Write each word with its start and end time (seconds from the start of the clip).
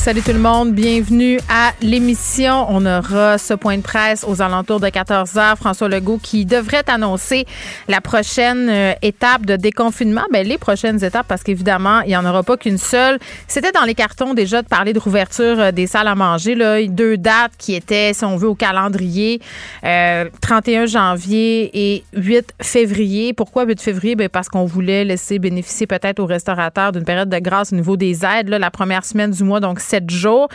Salut 0.00 0.22
tout 0.22 0.32
le 0.32 0.38
monde, 0.38 0.72
bienvenue 0.72 1.38
à 1.50 1.72
l'émission. 1.82 2.64
On 2.70 2.86
aura 2.86 3.36
ce 3.36 3.52
point 3.52 3.76
de 3.76 3.82
presse 3.82 4.24
aux 4.26 4.40
alentours 4.40 4.80
de 4.80 4.88
14 4.88 5.34
h 5.34 5.56
François 5.56 5.90
Legault 5.90 6.16
qui 6.16 6.46
devrait 6.46 6.88
annoncer 6.88 7.44
la 7.86 8.00
prochaine 8.00 8.70
euh, 8.70 8.94
étape 9.02 9.44
de 9.44 9.56
déconfinement. 9.56 10.22
Ben, 10.32 10.48
les 10.48 10.56
prochaines 10.56 11.04
étapes, 11.04 11.26
parce 11.28 11.42
qu'évidemment, 11.42 12.00
il 12.00 12.08
n'y 12.08 12.16
en 12.16 12.24
aura 12.24 12.42
pas 12.42 12.56
qu'une 12.56 12.78
seule. 12.78 13.18
C'était 13.46 13.72
dans 13.72 13.82
les 13.82 13.94
cartons 13.94 14.32
déjà 14.32 14.62
de 14.62 14.68
parler 14.68 14.94
de 14.94 14.98
rouverture 14.98 15.60
euh, 15.60 15.70
des 15.70 15.86
salles 15.86 16.08
à 16.08 16.14
manger. 16.14 16.54
Là. 16.54 16.82
Deux 16.86 17.18
dates 17.18 17.52
qui 17.58 17.74
étaient, 17.74 18.14
si 18.14 18.24
on 18.24 18.38
veut, 18.38 18.48
au 18.48 18.54
calendrier, 18.54 19.42
31 19.82 19.84
euh, 19.84 20.86
janvier 20.86 21.70
et 21.74 22.04
8 22.14 22.54
février. 22.62 23.34
Pourquoi 23.34 23.66
8 23.66 23.82
février? 23.82 24.16
Ben, 24.16 24.30
parce 24.30 24.48
qu'on 24.48 24.64
voulait 24.64 25.04
laisser 25.04 25.38
bénéficier 25.38 25.86
peut-être 25.86 26.20
aux 26.20 26.26
restaurateurs 26.26 26.92
d'une 26.92 27.04
période 27.04 27.28
de 27.28 27.38
grâce 27.38 27.74
au 27.74 27.76
niveau 27.76 27.98
des 27.98 28.24
aides. 28.24 28.48
Là, 28.48 28.58
la 28.58 28.70
première 28.70 29.04
semaine 29.04 29.32
du 29.32 29.44
mois, 29.44 29.60
donc 29.60 29.78
sept 29.90 30.10
jours. 30.10 30.48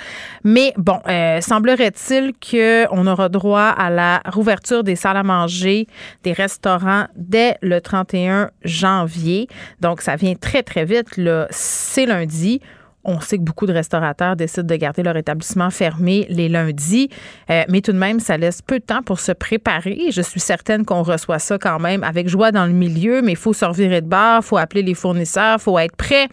Mais 0.44 0.74
bon, 0.78 1.00
euh, 1.08 1.42
semblerait-il 1.42 2.34
qu'on 2.34 3.08
aura 3.08 3.30
droit 3.30 3.74
à 3.78 3.90
la 3.90 4.22
rouverture 4.32 4.84
des 4.84 4.96
salles 4.96 5.18
à 5.18 5.24
manger, 5.24 5.88
des 6.24 6.34
restaurants 6.34 7.06
dès 7.16 7.58
le 7.62 7.82
31 7.82 8.50
janvier. 8.64 9.48
Donc, 9.82 10.02
ça 10.02 10.16
vient 10.16 10.36
très, 10.36 10.64
très 10.64 10.86
vite. 10.86 11.18
Là. 11.18 11.48
C'est 11.50 12.06
lundi. 12.06 12.62
On 13.08 13.20
sait 13.20 13.38
que 13.38 13.44
beaucoup 13.44 13.68
de 13.68 13.74
restaurateurs 13.74 14.36
décident 14.36 14.66
de 14.66 14.76
garder 14.76 15.04
leur 15.04 15.16
établissement 15.16 15.70
fermé 15.70 16.26
les 16.28 16.50
lundis, 16.50 17.10
euh, 17.52 17.64
mais 17.70 17.82
tout 17.82 17.92
de 17.92 18.00
même, 18.00 18.20
ça 18.20 18.36
laisse 18.36 18.64
peu 18.64 18.80
de 18.80 18.84
temps 18.84 19.04
pour 19.04 19.20
se 19.20 19.32
préparer. 19.32 20.08
Je 20.10 20.24
suis 20.24 20.40
certaine 20.40 20.86
qu'on 20.86 21.04
reçoit 21.04 21.38
ça 21.38 21.60
quand 21.60 21.78
même 21.78 22.04
avec 22.04 22.28
joie 22.28 22.52
dans 22.52 22.66
le 22.66 22.72
milieu, 22.72 23.22
mais 23.22 23.34
il 23.34 23.38
faut 23.38 23.54
se 23.54 23.64
revirer 23.64 24.02
de 24.02 24.08
bord, 24.08 24.40
il 24.42 24.46
faut 24.46 24.58
appeler 24.58 24.82
les 24.82 24.96
fournisseurs, 24.96 25.58
il 25.60 25.62
faut 25.62 25.78
être 25.78 25.96
prêt 25.96 26.28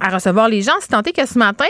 à 0.00 0.10
recevoir 0.10 0.50
les 0.50 0.60
gens. 0.60 0.72
C'est 0.80 0.88
tenté 0.88 1.12
que 1.12 1.26
ce 1.26 1.38
matin, 1.38 1.64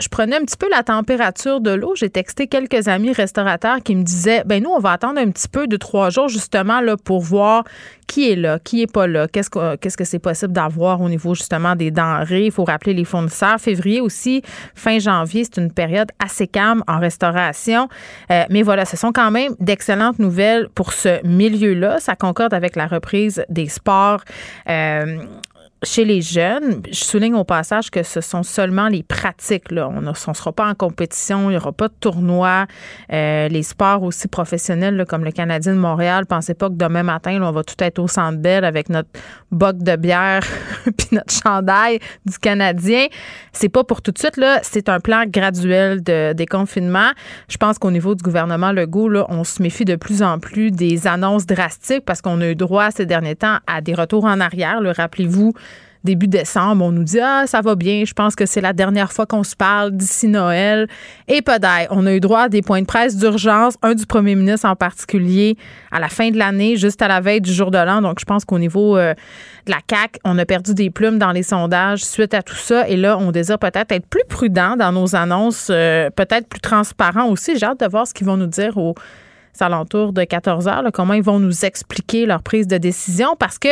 je 0.00 0.08
prenais 0.08 0.36
un 0.36 0.44
petit 0.44 0.56
peu 0.56 0.68
la 0.70 0.82
température 0.82 1.60
de 1.60 1.70
l'eau. 1.70 1.94
J'ai 1.94 2.10
texté 2.10 2.46
quelques 2.46 2.88
amis 2.88 3.12
restaurateurs 3.12 3.82
qui 3.82 3.94
me 3.94 4.02
disaient 4.02 4.42
ben 4.44 4.62
nous, 4.62 4.70
on 4.70 4.78
va 4.78 4.92
attendre 4.92 5.18
un 5.18 5.30
petit 5.30 5.48
peu 5.48 5.66
de 5.66 5.76
trois 5.76 6.10
jours 6.10 6.28
justement 6.28 6.80
là, 6.80 6.96
pour 6.96 7.20
voir 7.20 7.64
qui 8.06 8.30
est 8.30 8.36
là, 8.36 8.58
qui 8.58 8.82
est 8.82 8.92
pas 8.92 9.06
là, 9.06 9.26
qu'est-ce 9.26 9.48
que 9.48 9.76
qu'est-ce 9.76 9.96
que 9.96 10.04
c'est 10.04 10.18
possible 10.18 10.52
d'avoir 10.52 11.00
au 11.00 11.08
niveau 11.08 11.34
justement 11.34 11.74
des 11.76 11.90
denrées. 11.90 12.46
Il 12.46 12.52
faut 12.52 12.64
rappeler 12.64 12.92
les 12.92 13.04
fournisseurs. 13.04 13.58
Février 13.58 14.00
aussi, 14.00 14.42
fin 14.74 14.98
janvier, 14.98 15.44
c'est 15.44 15.60
une 15.60 15.72
période 15.72 16.10
assez 16.18 16.46
calme 16.46 16.82
en 16.86 16.98
restauration. 16.98 17.88
Euh, 18.30 18.44
mais 18.50 18.62
voilà, 18.62 18.84
ce 18.84 18.96
sont 18.96 19.12
quand 19.12 19.30
même 19.30 19.54
d'excellentes 19.60 20.18
nouvelles 20.18 20.68
pour 20.74 20.92
ce 20.92 21.24
milieu-là. 21.26 22.00
Ça 22.00 22.14
concorde 22.14 22.52
avec 22.52 22.76
la 22.76 22.86
reprise 22.86 23.44
des 23.48 23.68
sports. 23.68 24.20
Euh, 24.68 25.24
chez 25.82 26.04
les 26.04 26.20
jeunes, 26.20 26.82
je 26.90 27.04
souligne 27.04 27.34
au 27.34 27.44
passage 27.44 27.90
que 27.90 28.02
ce 28.02 28.20
sont 28.20 28.42
seulement 28.42 28.88
les 28.88 29.02
pratiques. 29.02 29.70
Là. 29.70 29.88
On 29.88 30.00
ne 30.00 30.12
sera 30.12 30.52
pas 30.52 30.66
en 30.66 30.74
compétition, 30.74 31.50
il 31.50 31.54
n'y 31.54 31.56
aura 31.56 31.72
pas 31.72 31.88
de 31.88 31.94
tournoi. 31.98 32.66
Euh, 33.12 33.48
les 33.48 33.62
sports 33.62 34.02
aussi 34.04 34.28
professionnels, 34.28 35.04
comme 35.08 35.24
le 35.24 35.32
Canadien 35.32 35.74
de 35.74 35.80
Montréal, 35.80 36.26
pensez 36.26 36.54
pas 36.54 36.68
que 36.68 36.74
demain 36.74 37.02
matin, 37.02 37.40
on 37.42 37.50
va 37.50 37.64
tout 37.64 37.74
être 37.80 37.98
au 37.98 38.06
centre 38.06 38.38
belle 38.38 38.64
avec 38.64 38.88
notre 38.90 39.08
boc 39.50 39.78
de 39.78 39.96
bière 39.96 40.42
puis 40.96 41.08
notre 41.12 41.32
chandail 41.32 41.98
du 42.26 42.38
Canadien. 42.38 43.06
C'est 43.52 43.68
pas 43.68 43.82
pour 43.82 44.02
tout 44.02 44.12
de 44.12 44.18
suite. 44.18 44.36
là. 44.36 44.60
C'est 44.62 44.88
un 44.88 45.00
plan 45.00 45.24
graduel 45.26 46.02
de 46.02 46.32
déconfinement. 46.32 47.10
Je 47.48 47.56
pense 47.56 47.78
qu'au 47.78 47.90
niveau 47.90 48.14
du 48.14 48.22
gouvernement 48.22 48.72
Legault, 48.72 49.08
là, 49.08 49.26
on 49.28 49.42
se 49.42 49.60
méfie 49.60 49.84
de 49.84 49.96
plus 49.96 50.22
en 50.22 50.38
plus 50.38 50.70
des 50.70 51.06
annonces 51.08 51.46
drastiques 51.46 52.04
parce 52.04 52.22
qu'on 52.22 52.40
a 52.40 52.48
eu 52.48 52.54
droit 52.54 52.90
ces 52.90 53.06
derniers 53.06 53.36
temps 53.36 53.58
à 53.66 53.80
des 53.80 53.94
retours 53.94 54.24
en 54.24 54.38
arrière. 54.40 54.80
Rappelez-vous, 54.96 55.52
début 56.04 56.28
décembre, 56.28 56.84
on 56.84 56.92
nous 56.92 57.04
dit 57.04 57.20
Ah, 57.20 57.44
ça 57.46 57.60
va 57.60 57.74
bien, 57.74 58.04
je 58.04 58.12
pense 58.12 58.34
que 58.34 58.46
c'est 58.46 58.60
la 58.60 58.72
dernière 58.72 59.12
fois 59.12 59.26
qu'on 59.26 59.44
se 59.44 59.56
parle 59.56 59.92
d'ici 59.92 60.28
Noël. 60.28 60.88
Et 61.28 61.40
d'ail. 61.40 61.86
On 61.90 62.06
a 62.06 62.12
eu 62.12 62.20
droit 62.20 62.42
à 62.42 62.48
des 62.48 62.62
points 62.62 62.80
de 62.80 62.86
presse 62.86 63.16
d'urgence, 63.16 63.74
un 63.82 63.94
du 63.94 64.06
premier 64.06 64.34
ministre 64.34 64.66
en 64.66 64.76
particulier, 64.76 65.56
à 65.90 66.00
la 66.00 66.08
fin 66.08 66.30
de 66.30 66.38
l'année, 66.38 66.76
juste 66.76 67.02
à 67.02 67.08
la 67.08 67.20
veille 67.20 67.40
du 67.40 67.52
jour 67.52 67.70
de 67.70 67.78
l'an. 67.78 68.00
Donc, 68.00 68.18
je 68.20 68.24
pense 68.24 68.44
qu'au 68.44 68.58
niveau 68.58 68.96
euh, 68.96 69.14
de 69.66 69.70
la 69.70 69.80
CAC, 69.86 70.18
on 70.24 70.38
a 70.38 70.44
perdu 70.44 70.74
des 70.74 70.90
plumes 70.90 71.18
dans 71.18 71.32
les 71.32 71.42
sondages 71.42 72.04
suite 72.04 72.34
à 72.34 72.42
tout 72.42 72.54
ça. 72.54 72.88
Et 72.88 72.96
là, 72.96 73.18
on 73.18 73.32
désire 73.32 73.58
peut-être 73.58 73.92
être 73.92 74.06
plus 74.06 74.24
prudent 74.28 74.76
dans 74.76 74.92
nos 74.92 75.14
annonces, 75.14 75.68
euh, 75.70 76.10
peut-être 76.10 76.48
plus 76.48 76.60
transparent 76.60 77.28
aussi. 77.28 77.58
J'ai 77.58 77.66
hâte 77.66 77.80
de 77.80 77.86
voir 77.86 78.06
ce 78.06 78.14
qu'ils 78.14 78.26
vont 78.26 78.36
nous 78.36 78.46
dire 78.46 78.76
aux 78.78 78.94
alentours 79.60 80.12
de 80.12 80.24
14 80.24 80.68
heures, 80.68 80.84
comment 80.92 81.12
ils 81.14 81.22
vont 81.22 81.38
nous 81.38 81.64
expliquer 81.64 82.26
leur 82.26 82.42
prise 82.42 82.66
de 82.66 82.78
décision 82.78 83.36
parce 83.38 83.58
que 83.58 83.68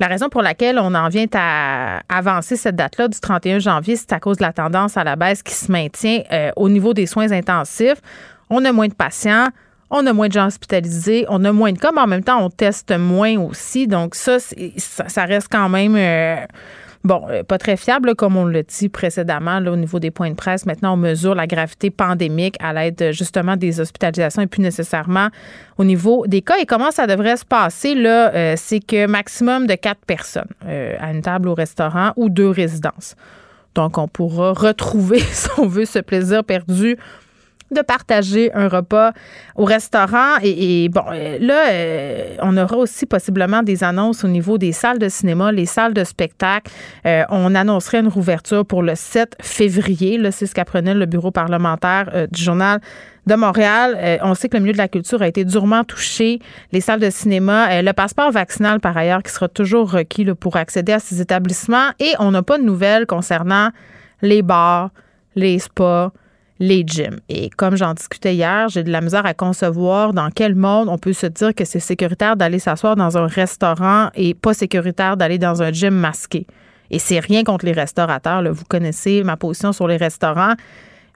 la 0.00 0.06
raison 0.06 0.30
pour 0.30 0.40
laquelle 0.40 0.78
on 0.78 0.94
en 0.94 1.08
vient 1.08 1.26
à 1.34 2.00
avancer 2.08 2.56
cette 2.56 2.74
date-là 2.74 3.08
du 3.08 3.20
31 3.20 3.58
janvier, 3.58 3.96
c'est 3.96 4.12
à 4.12 4.18
cause 4.18 4.38
de 4.38 4.42
la 4.42 4.52
tendance 4.52 4.96
à 4.96 5.04
la 5.04 5.14
baisse 5.14 5.42
qui 5.42 5.54
se 5.54 5.70
maintient 5.70 6.22
euh, 6.32 6.50
au 6.56 6.70
niveau 6.70 6.94
des 6.94 7.04
soins 7.04 7.30
intensifs. 7.32 8.00
On 8.48 8.64
a 8.64 8.72
moins 8.72 8.88
de 8.88 8.94
patients, 8.94 9.48
on 9.90 10.06
a 10.06 10.12
moins 10.14 10.28
de 10.28 10.32
gens 10.32 10.46
hospitalisés, 10.46 11.26
on 11.28 11.44
a 11.44 11.52
moins 11.52 11.72
de 11.72 11.78
cas, 11.78 11.90
mais 11.92 12.00
en 12.00 12.06
même 12.06 12.24
temps, 12.24 12.42
on 12.42 12.48
teste 12.48 12.96
moins 12.96 13.38
aussi. 13.38 13.86
Donc 13.86 14.14
ça, 14.14 14.38
ça, 14.78 15.24
reste 15.26 15.48
quand 15.52 15.68
même 15.68 15.94
euh, 15.96 16.46
Bon, 17.02 17.22
euh, 17.30 17.42
pas 17.42 17.56
très 17.56 17.78
fiable, 17.78 18.14
comme 18.14 18.36
on 18.36 18.44
l'a 18.44 18.62
dit 18.62 18.90
précédemment, 18.90 19.56
au 19.58 19.76
niveau 19.76 19.98
des 19.98 20.10
points 20.10 20.28
de 20.28 20.34
presse. 20.34 20.66
Maintenant, 20.66 20.92
on 20.94 20.96
mesure 20.98 21.34
la 21.34 21.46
gravité 21.46 21.88
pandémique 21.88 22.56
à 22.60 22.74
l'aide 22.74 23.12
justement 23.12 23.56
des 23.56 23.80
hospitalisations 23.80 24.42
et 24.42 24.46
plus 24.46 24.60
nécessairement 24.60 25.28
au 25.78 25.84
niveau 25.84 26.26
des 26.26 26.42
cas. 26.42 26.58
Et 26.60 26.66
comment 26.66 26.90
ça 26.90 27.06
devrait 27.06 27.38
se 27.38 27.46
passer, 27.46 27.94
là, 27.94 28.34
euh, 28.34 28.54
c'est 28.58 28.80
que 28.80 29.06
maximum 29.06 29.66
de 29.66 29.74
quatre 29.76 30.04
personnes 30.06 30.50
euh, 30.66 30.94
à 31.00 31.12
une 31.12 31.22
table 31.22 31.48
au 31.48 31.54
restaurant 31.54 32.12
ou 32.16 32.28
deux 32.28 32.50
résidences. 32.50 33.16
Donc, 33.74 33.96
on 33.96 34.06
pourra 34.06 34.52
retrouver, 34.52 35.20
si 35.32 35.48
on 35.56 35.66
veut, 35.66 35.86
ce 35.86 36.00
plaisir 36.00 36.44
perdu 36.44 36.98
de 37.70 37.82
partager 37.82 38.52
un 38.54 38.68
repas 38.68 39.12
au 39.56 39.64
restaurant. 39.64 40.36
Et, 40.42 40.88
bon, 40.88 41.02
euh, 41.12 41.38
là, 41.40 41.70
euh, 41.70 42.36
on 42.42 42.56
aura 42.56 42.76
aussi 42.76 43.06
possiblement 43.06 43.62
des 43.62 43.84
annonces 43.84 44.24
au 44.24 44.28
niveau 44.28 44.58
des 44.58 44.72
salles 44.72 44.98
de 44.98 45.08
cinéma, 45.08 45.52
les 45.52 45.66
salles 45.66 45.94
de 45.94 46.04
spectacle. 46.04 46.70
Euh, 47.06 47.24
on 47.30 47.54
annoncerait 47.54 48.00
une 48.00 48.08
rouverture 48.08 48.64
pour 48.66 48.82
le 48.82 48.94
7 48.94 49.36
février. 49.40 50.18
Là, 50.18 50.30
c'est 50.32 50.46
ce 50.46 50.54
qu'apprenait 50.54 50.94
le 50.94 51.06
bureau 51.06 51.30
parlementaire 51.30 52.26
du 52.30 52.42
journal 52.42 52.80
de 53.26 53.34
Montréal. 53.34 54.18
on 54.22 54.34
sait 54.34 54.48
que 54.48 54.56
le 54.56 54.62
milieu 54.62 54.72
de 54.72 54.78
la 54.78 54.88
culture 54.88 55.22
a 55.22 55.28
été 55.28 55.44
durement 55.44 55.84
touché. 55.84 56.40
Les 56.72 56.80
salles 56.80 57.00
de 57.00 57.10
cinéma, 57.10 57.82
le 57.82 57.92
passeport 57.92 58.32
vaccinal, 58.32 58.80
par 58.80 58.96
ailleurs, 58.96 59.22
qui 59.22 59.30
sera 59.30 59.48
toujours 59.48 59.92
requis 59.92 60.24
pour 60.34 60.56
accéder 60.56 60.92
à 60.92 60.98
ces 60.98 61.20
établissements. 61.20 61.90
Et 61.98 62.12
on 62.18 62.30
n'a 62.30 62.42
pas 62.42 62.58
de 62.58 62.64
nouvelles 62.64 63.06
concernant 63.06 63.70
les 64.22 64.42
bars, 64.42 64.90
les 65.36 65.58
spas, 65.58 66.12
les 66.60 66.84
gyms. 66.86 67.18
Et 67.30 67.48
comme 67.48 67.74
j'en 67.74 67.94
discutais 67.94 68.34
hier, 68.34 68.68
j'ai 68.68 68.84
de 68.84 68.90
la 68.92 69.00
misère 69.00 69.24
à 69.24 69.32
concevoir 69.32 70.12
dans 70.12 70.30
quel 70.30 70.54
monde 70.54 70.88
on 70.90 70.98
peut 70.98 71.14
se 71.14 71.26
dire 71.26 71.54
que 71.54 71.64
c'est 71.64 71.80
sécuritaire 71.80 72.36
d'aller 72.36 72.58
s'asseoir 72.58 72.96
dans 72.96 73.16
un 73.16 73.26
restaurant 73.26 74.10
et 74.14 74.34
pas 74.34 74.52
sécuritaire 74.52 75.16
d'aller 75.16 75.38
dans 75.38 75.62
un 75.62 75.72
gym 75.72 75.94
masqué. 75.94 76.46
Et 76.90 76.98
c'est 76.98 77.18
rien 77.18 77.44
contre 77.44 77.64
les 77.64 77.72
restaurateurs. 77.72 78.42
Vous 78.52 78.64
connaissez 78.68 79.22
ma 79.24 79.38
position 79.38 79.72
sur 79.72 79.88
les 79.88 79.96
restaurants, 79.96 80.52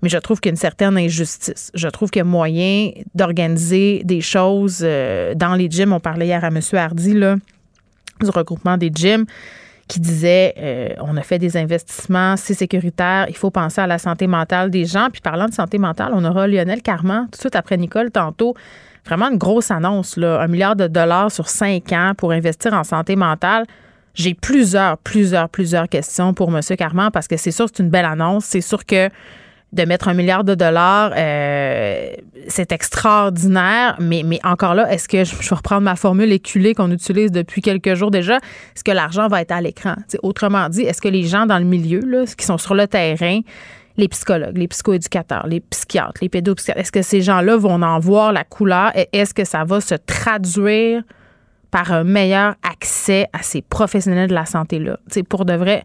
mais 0.03 0.09
je 0.09 0.17
trouve 0.17 0.41
qu'il 0.41 0.49
y 0.49 0.53
a 0.53 0.55
une 0.55 0.57
certaine 0.57 0.97
injustice. 0.97 1.71
Je 1.75 1.89
trouve 1.89 2.11
qu'il 2.11 2.21
y 2.21 2.23
a 2.23 2.25
moyen 2.25 2.91
d'organiser 3.15 4.03
des 4.05 4.23
choses 4.23 4.81
euh, 4.83 5.35
dans 5.35 5.55
les 5.55 5.69
gyms. 5.71 5.93
On 5.93 6.01
parlait 6.01 6.27
hier 6.27 6.43
à 6.43 6.49
M. 6.49 6.61
Hardy 6.73 7.13
là, 7.13 7.37
du 8.23 8.31
regroupement 8.31 8.79
des 8.79 8.91
gyms 8.95 9.27
qui 9.89 10.01
disait 10.01 10.55
euh, 10.59 10.89
on 11.01 11.17
a 11.17 11.23
fait 11.23 11.39
des 11.39 11.57
investissements, 11.57 12.37
c'est 12.37 12.55
sécuritaire, 12.55 13.27
il 13.29 13.37
faut 13.37 13.51
penser 13.51 13.81
à 13.81 13.87
la 13.87 13.99
santé 13.99 14.27
mentale 14.27 14.71
des 14.71 14.85
gens. 14.85 15.09
Puis 15.13 15.21
parlant 15.21 15.47
de 15.47 15.55
santé 15.55 15.79
mentale, 15.79 16.13
on 16.15 16.25
aura 16.25 16.47
Lionel 16.47 16.83
Carman 16.83 17.25
tout 17.25 17.33
de 17.33 17.41
suite 17.41 17.57
après 17.57 17.77
Nicole 17.77 18.11
tantôt. 18.11 18.55
Vraiment 19.07 19.31
une 19.31 19.37
grosse 19.37 19.71
annonce, 19.71 20.17
là, 20.17 20.41
un 20.41 20.47
milliard 20.47 20.77
de 20.77 20.87
dollars 20.87 21.31
sur 21.31 21.49
cinq 21.49 21.93
ans 21.93 22.13
pour 22.17 22.33
investir 22.33 22.73
en 22.73 22.85
santé 22.85 23.17
mentale. 23.17 23.67
J'ai 24.15 24.33
plusieurs, 24.33 24.97
plusieurs, 24.99 25.49
plusieurs 25.49 25.89
questions 25.89 26.33
pour 26.33 26.55
M. 26.55 26.63
Carman 26.79 27.11
parce 27.11 27.29
que 27.29 27.37
c'est 27.37 27.51
sûr 27.51 27.67
c'est 27.69 27.83
une 27.83 27.91
belle 27.91 28.05
annonce. 28.05 28.45
C'est 28.45 28.61
sûr 28.61 28.87
que 28.87 29.11
de 29.75 29.85
mettre 29.85 30.09
un 30.09 30.15
milliard 30.15 30.45
de 30.45 30.55
dollars, 30.55 31.13
euh, 31.17 32.13
c'est 32.49 32.73
extraordinaire. 32.73 33.97
Mais, 33.99 34.23
encore 34.45 34.75
là, 34.75 34.91
est-ce 34.93 35.09
que 35.09 35.25
je 35.25 35.35
vais 35.35 35.57
reprendre 35.57 35.83
ma 35.83 35.97
formule 35.97 36.33
éculée 36.33 36.75
qu'on 36.75 36.91
utilise 36.91 37.33
depuis 37.33 37.61
quelques 37.61 37.95
jours 37.95 38.11
déjà? 38.11 38.37
Est-ce 38.37 38.85
que 38.85 38.93
l'argent 38.93 39.29
va 39.29 39.41
être 39.41 39.53
à 39.53 39.61
l'écran? 39.61 39.95
autrement 40.23 40.69
dit, 40.69 40.83
est-ce 40.83 41.03
que 41.03 41.09
les 41.09 41.25
gens 41.25 41.47
dans 41.47 41.59
le 41.59 41.65
milieu, 41.65 42.01
là, 42.01 42.25
qui 42.25 42.47
sont 42.47 42.59
sur 42.59 42.75
le 42.75 42.87
terrain, 42.87 43.41
les 43.97 44.09
psychologues, 44.09 44.57
les 44.57 44.69
psychoéducateurs, 44.69 45.47
les 45.47 45.61
psychiatres, 45.61 46.21
les 46.23 46.29
pédopsychiatres, 46.29 46.81
est-ce 46.81 46.93
que 46.93 47.03
ces 47.03 47.21
gens-là 47.21 47.57
vont 47.57 47.83
en 47.83 47.99
voir 47.99 48.33
la 48.33 48.45
couleur? 48.45 48.93
Est-ce 49.13 49.35
que 49.35 49.45
ça 49.45 49.65
va 49.65 49.81
se 49.81 49.95
traduire 49.95 51.03
par 51.71 51.93
un 51.93 52.05
meilleur 52.05 52.55
accès 52.63 53.27
à 53.33 53.43
ces 53.43 53.63
professionnels 53.63 54.29
de 54.29 54.35
la 54.35 54.47
santé-là? 54.47 54.99
Pour 55.29 55.45
de 55.45 55.55
vrai, 55.55 55.85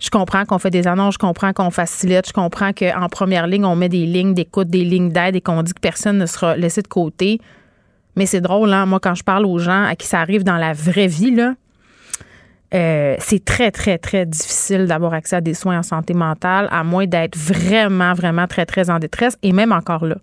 je 0.00 0.10
comprends 0.10 0.44
qu'on 0.46 0.58
fait 0.58 0.70
des 0.70 0.86
annonces, 0.86 1.14
je 1.14 1.18
comprends 1.18 1.52
qu'on 1.52 1.70
facilite, 1.70 2.26
je 2.26 2.32
comprends 2.32 2.72
qu'en 2.72 3.08
première 3.08 3.46
ligne, 3.46 3.64
on 3.66 3.76
met 3.76 3.88
des 3.88 4.06
lignes 4.06 4.34
d'écoute, 4.34 4.68
des 4.68 4.84
lignes 4.84 5.10
d'aide 5.10 5.36
et 5.36 5.40
qu'on 5.40 5.62
dit 5.62 5.74
que 5.74 5.80
personne 5.80 6.18
ne 6.18 6.26
sera 6.26 6.56
laissé 6.56 6.80
de 6.82 6.88
côté. 6.88 7.40
Mais 8.16 8.26
c'est 8.26 8.40
drôle, 8.40 8.72
hein? 8.72 8.86
Moi, 8.86 8.98
quand 8.98 9.14
je 9.14 9.22
parle 9.22 9.46
aux 9.46 9.58
gens 9.58 9.84
à 9.84 9.94
qui 9.94 10.06
ça 10.06 10.20
arrive 10.20 10.42
dans 10.42 10.56
la 10.56 10.72
vraie 10.72 11.06
vie, 11.06 11.34
là, 11.34 11.54
euh, 12.72 13.16
c'est 13.18 13.44
très, 13.44 13.70
très, 13.70 13.98
très 13.98 14.26
difficile 14.26 14.86
d'avoir 14.86 15.12
accès 15.12 15.36
à 15.36 15.40
des 15.40 15.54
soins 15.54 15.78
en 15.78 15.82
santé 15.82 16.14
mentale, 16.14 16.68
à 16.70 16.82
moins 16.82 17.06
d'être 17.06 17.36
vraiment, 17.36 18.14
vraiment 18.14 18.46
très, 18.46 18.64
très 18.64 18.90
en 18.90 18.98
détresse. 18.98 19.36
Et 19.42 19.52
même 19.52 19.72
encore 19.72 20.06
là, 20.06 20.16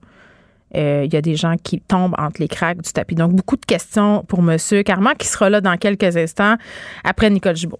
euh, 0.75 1.03
il 1.06 1.13
y 1.13 1.18
a 1.18 1.21
des 1.21 1.35
gens 1.35 1.56
qui 1.62 1.80
tombent 1.80 2.15
entre 2.18 2.41
les 2.41 2.47
craques 2.47 2.81
du 2.81 2.91
tapis. 2.91 3.15
Donc, 3.15 3.33
beaucoup 3.33 3.57
de 3.57 3.65
questions 3.65 4.23
pour 4.27 4.39
M. 4.39 4.57
Carman, 4.83 5.13
qui 5.18 5.27
sera 5.27 5.50
là 5.50 5.62
dans 5.62 5.77
quelques 5.77 6.18
instants 6.18 6.56
après 7.03 7.30
Nicole 7.30 7.56
Gibault. 7.56 7.80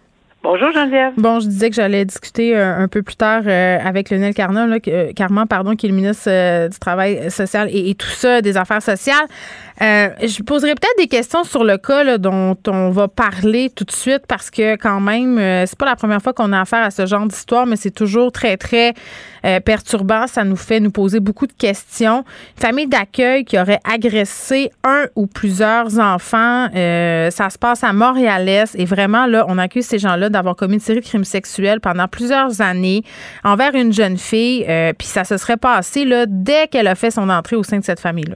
Bonjour 0.43 0.71
Geneviève. 0.71 1.13
Bon, 1.17 1.39
je 1.39 1.47
disais 1.47 1.69
que 1.69 1.75
j'allais 1.75 2.03
discuter 2.03 2.57
euh, 2.57 2.75
un 2.75 2.87
peu 2.87 3.03
plus 3.03 3.15
tard 3.15 3.43
euh, 3.45 3.77
avec 3.79 4.09
Lionel 4.09 4.33
Carman, 4.33 4.67
là, 4.67 4.77
euh, 4.87 5.13
Carman, 5.13 5.47
pardon, 5.47 5.75
qui 5.75 5.85
est 5.85 5.89
le 5.89 5.95
ministre 5.95 6.67
du 6.67 6.79
Travail 6.79 7.29
social 7.29 7.69
et, 7.71 7.91
et, 7.91 7.93
tout 7.93 8.07
ça, 8.07 8.41
des 8.41 8.57
Affaires 8.57 8.81
sociales. 8.81 9.27
Euh, 9.81 10.09
je 10.21 10.43
poserai 10.43 10.75
peut-être 10.75 10.97
des 10.99 11.07
questions 11.07 11.43
sur 11.43 11.63
le 11.63 11.77
cas 11.77 12.19
dont 12.19 12.55
on 12.67 12.91
va 12.91 13.07
parler 13.07 13.71
tout 13.75 13.83
de 13.83 13.91
suite 13.91 14.27
parce 14.27 14.51
que 14.51 14.75
quand 14.75 14.99
même, 14.99 15.39
euh, 15.39 15.65
c'est 15.65 15.77
pas 15.77 15.87
la 15.87 15.95
première 15.95 16.21
fois 16.21 16.33
qu'on 16.33 16.53
a 16.53 16.61
affaire 16.61 16.83
à 16.83 16.91
ce 16.91 17.07
genre 17.07 17.25
d'histoire, 17.25 17.65
mais 17.65 17.77
c'est 17.77 17.91
toujours 17.91 18.31
très, 18.31 18.57
très 18.57 18.93
euh, 19.43 19.59
perturbant. 19.59 20.27
Ça 20.27 20.43
nous 20.43 20.55
fait 20.55 20.79
nous 20.79 20.91
poser 20.91 21.19
beaucoup 21.19 21.47
de 21.47 21.53
questions. 21.53 22.23
Une 22.57 22.61
famille 22.61 22.87
d'accueil 22.87 23.43
qui 23.43 23.57
aurait 23.57 23.79
agressé 23.83 24.69
un 24.83 25.05
ou 25.15 25.25
plusieurs 25.25 25.97
enfants, 25.99 26.67
ça 26.71 27.49
se 27.49 27.57
passe 27.57 27.83
à 27.83 27.91
Montréal-Est 27.91 28.75
et 28.75 28.85
vraiment, 28.85 29.25
là, 29.25 29.45
on 29.47 29.57
accuse 29.57 29.85
ces 29.85 29.97
gens-là 29.97 30.29
d'avoir 30.31 30.55
commis 30.55 30.75
une 30.75 30.79
série 30.79 30.99
de 30.99 31.05
crimes 31.05 31.23
sexuels 31.23 31.79
pendant 31.81 32.07
plusieurs 32.07 32.61
années 32.61 33.03
envers 33.43 33.75
une 33.75 33.93
jeune 33.93 34.17
fille, 34.17 34.65
puis 34.97 35.07
ça 35.07 35.23
se 35.23 35.37
serait 35.37 35.57
passé 35.57 36.05
là, 36.05 36.25
dès 36.27 36.67
qu'elle 36.67 36.87
a 36.87 36.95
fait 36.95 37.11
son 37.11 37.29
entrée 37.29 37.55
au 37.55 37.63
sein 37.63 37.79
de 37.79 37.83
cette 37.83 37.99
famille-là. 37.99 38.35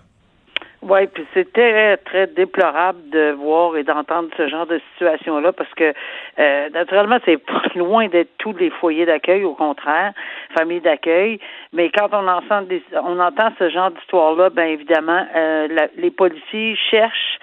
Oui, 0.87 1.07
puis 1.07 1.25
c'est 1.33 1.51
très, 1.51 1.97
très 1.97 2.27
déplorable 2.27 3.09
de 3.09 3.31
voir 3.31 3.75
et 3.75 3.83
d'entendre 3.83 4.29
ce 4.37 4.47
genre 4.47 4.67
de 4.67 4.79
situation-là 4.91 5.51
parce 5.51 5.73
que, 5.73 5.93
euh, 6.37 6.69
naturellement, 6.69 7.17
c'est 7.25 7.39
loin 7.75 8.07
d'être 8.07 8.29
tous 8.37 8.53
les 8.53 8.69
foyers 8.69 9.07
d'accueil, 9.07 9.43
au 9.45 9.55
contraire, 9.55 10.13
familles 10.55 10.81
d'accueil. 10.81 11.39
Mais 11.73 11.89
quand 11.89 12.09
on 12.11 12.27
entend, 12.27 12.61
des, 12.61 12.83
on 12.93 13.19
entend 13.19 13.49
ce 13.57 13.67
genre 13.71 13.89
d'histoire-là, 13.89 14.51
bien 14.51 14.65
évidemment, 14.65 15.25
euh, 15.35 15.67
les 15.97 16.11
policiers 16.11 16.75
cherchent 16.91 17.39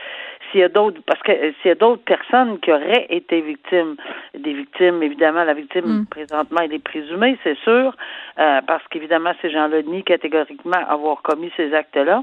s'il 0.53 0.61
y 0.61 0.65
a 0.65 0.69
d'autres, 0.69 1.01
parce 1.07 1.21
que 1.23 1.33
euh, 1.33 1.53
s'il 1.61 1.71
y 1.71 1.73
a 1.73 1.75
d'autres 1.75 2.05
personnes 2.05 2.61
qui 2.61 2.71
auraient 2.71 3.07
été 3.09 3.41
victimes, 3.41 3.97
des 4.39 4.53
victimes, 4.53 5.03
évidemment, 5.03 5.43
la 5.43 5.55
victime 5.55 5.87
mm. 5.87 6.07
présentement 6.07 6.61
elle 6.63 6.75
est 6.75 6.85
présumée, 6.85 7.39
c'est 7.43 7.59
sûr, 7.59 7.97
euh, 8.39 8.61
parce 8.67 8.87
qu'évidemment 8.91 9.33
ces 9.41 9.51
gens-là 9.51 9.83
nient 9.83 10.05
catégoriquement 10.05 10.79
avoir 10.89 11.23
commis 11.23 11.51
ces 11.57 11.75
actes-là. 11.75 12.23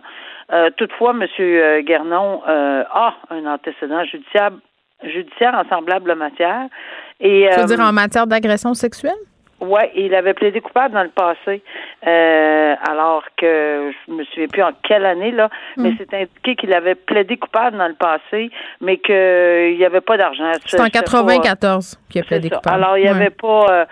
Euh, 0.52 0.70
toutefois, 0.78 1.12
M. 1.12 1.26
Guernon 1.84 2.42
a 2.46 3.16
un 3.30 3.46
antécédent 3.46 4.04
judiciaire, 4.06 4.52
judiciaire 5.04 5.54
en 5.54 5.68
semblable 5.70 6.16
matière. 6.16 6.68
Et, 7.20 7.50
tu 7.54 7.60
veux 7.60 7.66
dire 7.66 7.80
en 7.82 7.92
matière 7.92 8.28
d'agression 8.28 8.74
sexuelle? 8.74 9.20
Oui, 9.62 9.82
il 9.96 10.16
avait 10.16 10.34
plaidé 10.34 10.62
coupable 10.62 10.94
dans 10.94 11.04
le 11.04 11.10
passé, 11.10 11.62
euh, 12.08 12.76
alors 12.90 13.24
que 13.38 13.92
je 14.08 14.14
me 14.14 14.24
souviens 14.26 14.48
plus 14.48 14.64
en 14.64 14.72
quelle 14.84 15.06
année 15.06 15.32
là, 15.32 15.50
mais 15.78 15.92
hmm. 15.92 15.96
c'est 15.98 16.14
indiqué 16.14 16.56
qu'il 16.56 16.74
avait 16.74 16.96
plaidé 16.96 17.38
coupable 17.38 17.78
dans 17.78 17.88
le 17.88 17.96
passé, 17.96 18.52
mais 18.80 18.98
qu'il 18.98 19.78
n'y 19.78 19.86
avait 19.86 20.02
pas 20.02 20.18
d'argent. 20.18 20.52
C'est 20.66 20.80
en 20.80 20.88
94 20.88 22.00
qu'il 22.10 22.22
a 22.22 22.24
plaidé 22.24 22.50
coupable. 22.50 22.76
Alors 22.84 22.98
il 22.98 23.04
n'y 23.04 23.10
avait 23.10 23.32
pas. 23.32 23.66
Euh, 23.70 23.86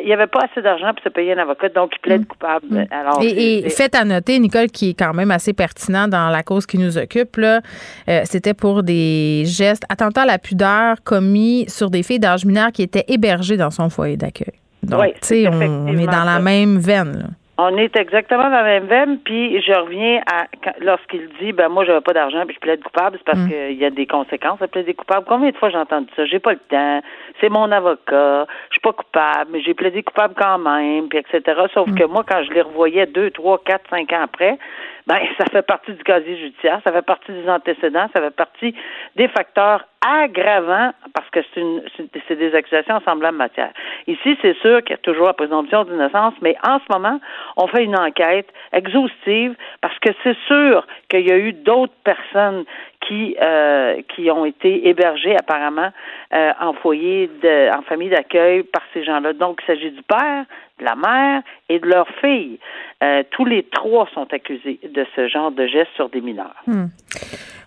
il 0.00 0.06
n'y 0.06 0.12
avait 0.12 0.26
pas 0.26 0.40
assez 0.50 0.60
d'argent 0.60 0.92
pour 0.92 1.04
se 1.04 1.08
payer 1.08 1.34
un 1.34 1.38
avocat, 1.38 1.68
donc 1.68 1.92
il 1.94 2.00
plaide 2.00 2.22
hmm. 2.22 2.26
coupable. 2.26 2.66
Hmm. 2.68 2.84
Alors, 2.90 3.20
et, 3.22 3.68
fait 3.70 3.94
à 3.94 4.04
noter, 4.04 4.38
Nicole, 4.40 4.66
qui 4.66 4.90
est 4.90 4.94
quand 4.94 5.14
même 5.14 5.30
assez 5.30 5.52
pertinent 5.52 6.08
dans 6.08 6.30
la 6.30 6.42
cause 6.42 6.66
qui 6.66 6.78
nous 6.78 6.98
occupe, 6.98 7.36
là, 7.36 7.60
euh, 8.08 8.22
c'était 8.24 8.54
pour 8.54 8.82
des 8.82 9.44
gestes 9.46 9.84
attentats 9.88 10.22
à 10.22 10.26
la 10.26 10.38
pudeur 10.38 10.96
commis 11.04 11.66
sur 11.68 11.90
des 11.90 12.02
filles 12.02 12.18
d'âge 12.18 12.44
mineur 12.44 12.72
qui 12.72 12.82
étaient 12.82 13.04
hébergées 13.06 13.56
dans 13.56 13.70
son 13.70 13.88
foyer 13.88 14.16
d'accueil. 14.16 14.63
Donc, 14.84 15.04
tu 15.14 15.18
sais, 15.22 15.48
on, 15.48 15.86
est 15.86 16.06
dans 16.06 16.24
la 16.24 16.38
même 16.38 16.78
veine. 16.78 17.34
On 17.56 17.76
est 17.76 17.96
exactement 17.96 18.42
dans 18.42 18.50
la 18.50 18.64
même 18.64 18.86
veine, 18.86 19.18
puis 19.24 19.62
je 19.62 19.72
reviens 19.72 20.20
à 20.26 20.46
lorsqu'il 20.80 21.28
dit 21.40 21.52
ben 21.52 21.68
moi 21.68 21.84
j'avais 21.84 22.00
pas 22.00 22.12
d'argent 22.12 22.44
puis 22.46 22.56
je 22.56 22.60
plaide 22.60 22.82
coupable, 22.82 23.16
c'est 23.18 23.24
parce 23.24 23.38
mm. 23.38 23.48
qu'il 23.48 23.78
y 23.78 23.84
a 23.84 23.90
des 23.90 24.08
conséquences 24.08 24.60
à 24.60 24.66
plaider 24.66 24.92
coupable. 24.94 25.24
Combien 25.28 25.50
de 25.50 25.56
fois 25.56 25.70
j'ai 25.70 25.78
entendu 25.78 26.08
ça? 26.16 26.24
J'ai 26.26 26.40
pas 26.40 26.54
le 26.54 26.58
temps, 26.68 27.00
c'est 27.40 27.48
mon 27.48 27.70
avocat, 27.70 28.46
je 28.70 28.72
suis 28.72 28.80
pas 28.80 28.92
coupable, 28.92 29.50
mais 29.52 29.62
j'ai 29.62 29.72
plaidé 29.72 30.02
coupable 30.02 30.34
quand 30.36 30.58
même, 30.58 31.08
puis 31.08 31.18
etc. 31.20 31.60
Sauf 31.72 31.88
mm. 31.88 31.94
que 31.94 32.04
moi, 32.06 32.24
quand 32.28 32.42
je 32.42 32.50
les 32.52 32.62
revoyais 32.62 33.06
deux, 33.06 33.30
trois, 33.30 33.62
quatre, 33.64 33.88
cinq 33.88 34.12
ans 34.12 34.22
après, 34.24 34.58
ben 35.06 35.18
ça 35.38 35.44
fait 35.50 35.62
partie 35.62 35.92
du 35.92 36.02
casier 36.02 36.36
judiciaire, 36.36 36.80
ça 36.84 36.92
fait 36.92 37.02
partie 37.02 37.32
des 37.32 37.48
antécédents, 37.48 38.08
ça 38.14 38.22
fait 38.22 38.34
partie 38.34 38.74
des 39.16 39.28
facteurs 39.28 39.84
aggravants 40.06 40.92
parce 41.14 41.28
que 41.30 41.40
c'est 41.52 41.60
une 41.60 41.82
c'est 42.28 42.36
des 42.36 42.54
accusations 42.54 42.96
en 42.96 43.00
semblable 43.00 43.36
matière. 43.36 43.70
Ici, 44.06 44.36
c'est 44.42 44.56
sûr 44.58 44.82
qu'il 44.82 44.90
y 44.90 44.94
a 44.94 44.98
toujours 44.98 45.26
la 45.26 45.34
présomption 45.34 45.84
d'innocence, 45.84 46.34
mais 46.42 46.56
en 46.66 46.78
ce 46.78 46.84
moment, 46.90 47.20
on 47.56 47.66
fait 47.66 47.84
une 47.84 47.98
enquête 47.98 48.48
exhaustive 48.72 49.54
parce 49.80 49.98
que 49.98 50.10
c'est 50.22 50.36
sûr 50.46 50.86
qu'il 51.08 51.26
y 51.26 51.32
a 51.32 51.38
eu 51.38 51.52
d'autres 51.52 51.94
personnes 52.04 52.64
qui 53.06 53.36
euh, 53.40 54.00
qui 54.14 54.30
ont 54.30 54.44
été 54.44 54.88
hébergées 54.88 55.36
apparemment 55.36 55.90
euh, 56.32 56.52
en 56.60 56.72
foyer 56.74 57.30
de 57.42 57.76
en 57.76 57.82
famille 57.82 58.10
d'accueil 58.10 58.62
par 58.62 58.82
ces 58.92 59.04
gens-là. 59.04 59.32
Donc 59.32 59.60
il 59.62 59.66
s'agit 59.66 59.90
du 59.90 60.02
père, 60.02 60.44
de 60.78 60.84
la 60.84 60.94
mère 60.94 61.42
et 61.68 61.78
de 61.78 61.86
leur 61.86 62.08
fille. 62.20 62.58
Euh, 63.02 63.22
tous 63.30 63.44
les 63.44 63.62
trois 63.64 64.08
sont 64.14 64.26
accusés 64.32 64.80
de 64.82 65.06
ce 65.14 65.28
genre 65.28 65.50
de 65.50 65.66
gestes 65.66 65.92
sur 65.96 66.08
des 66.08 66.20
mineurs. 66.20 66.54
Hmm. 66.66 66.86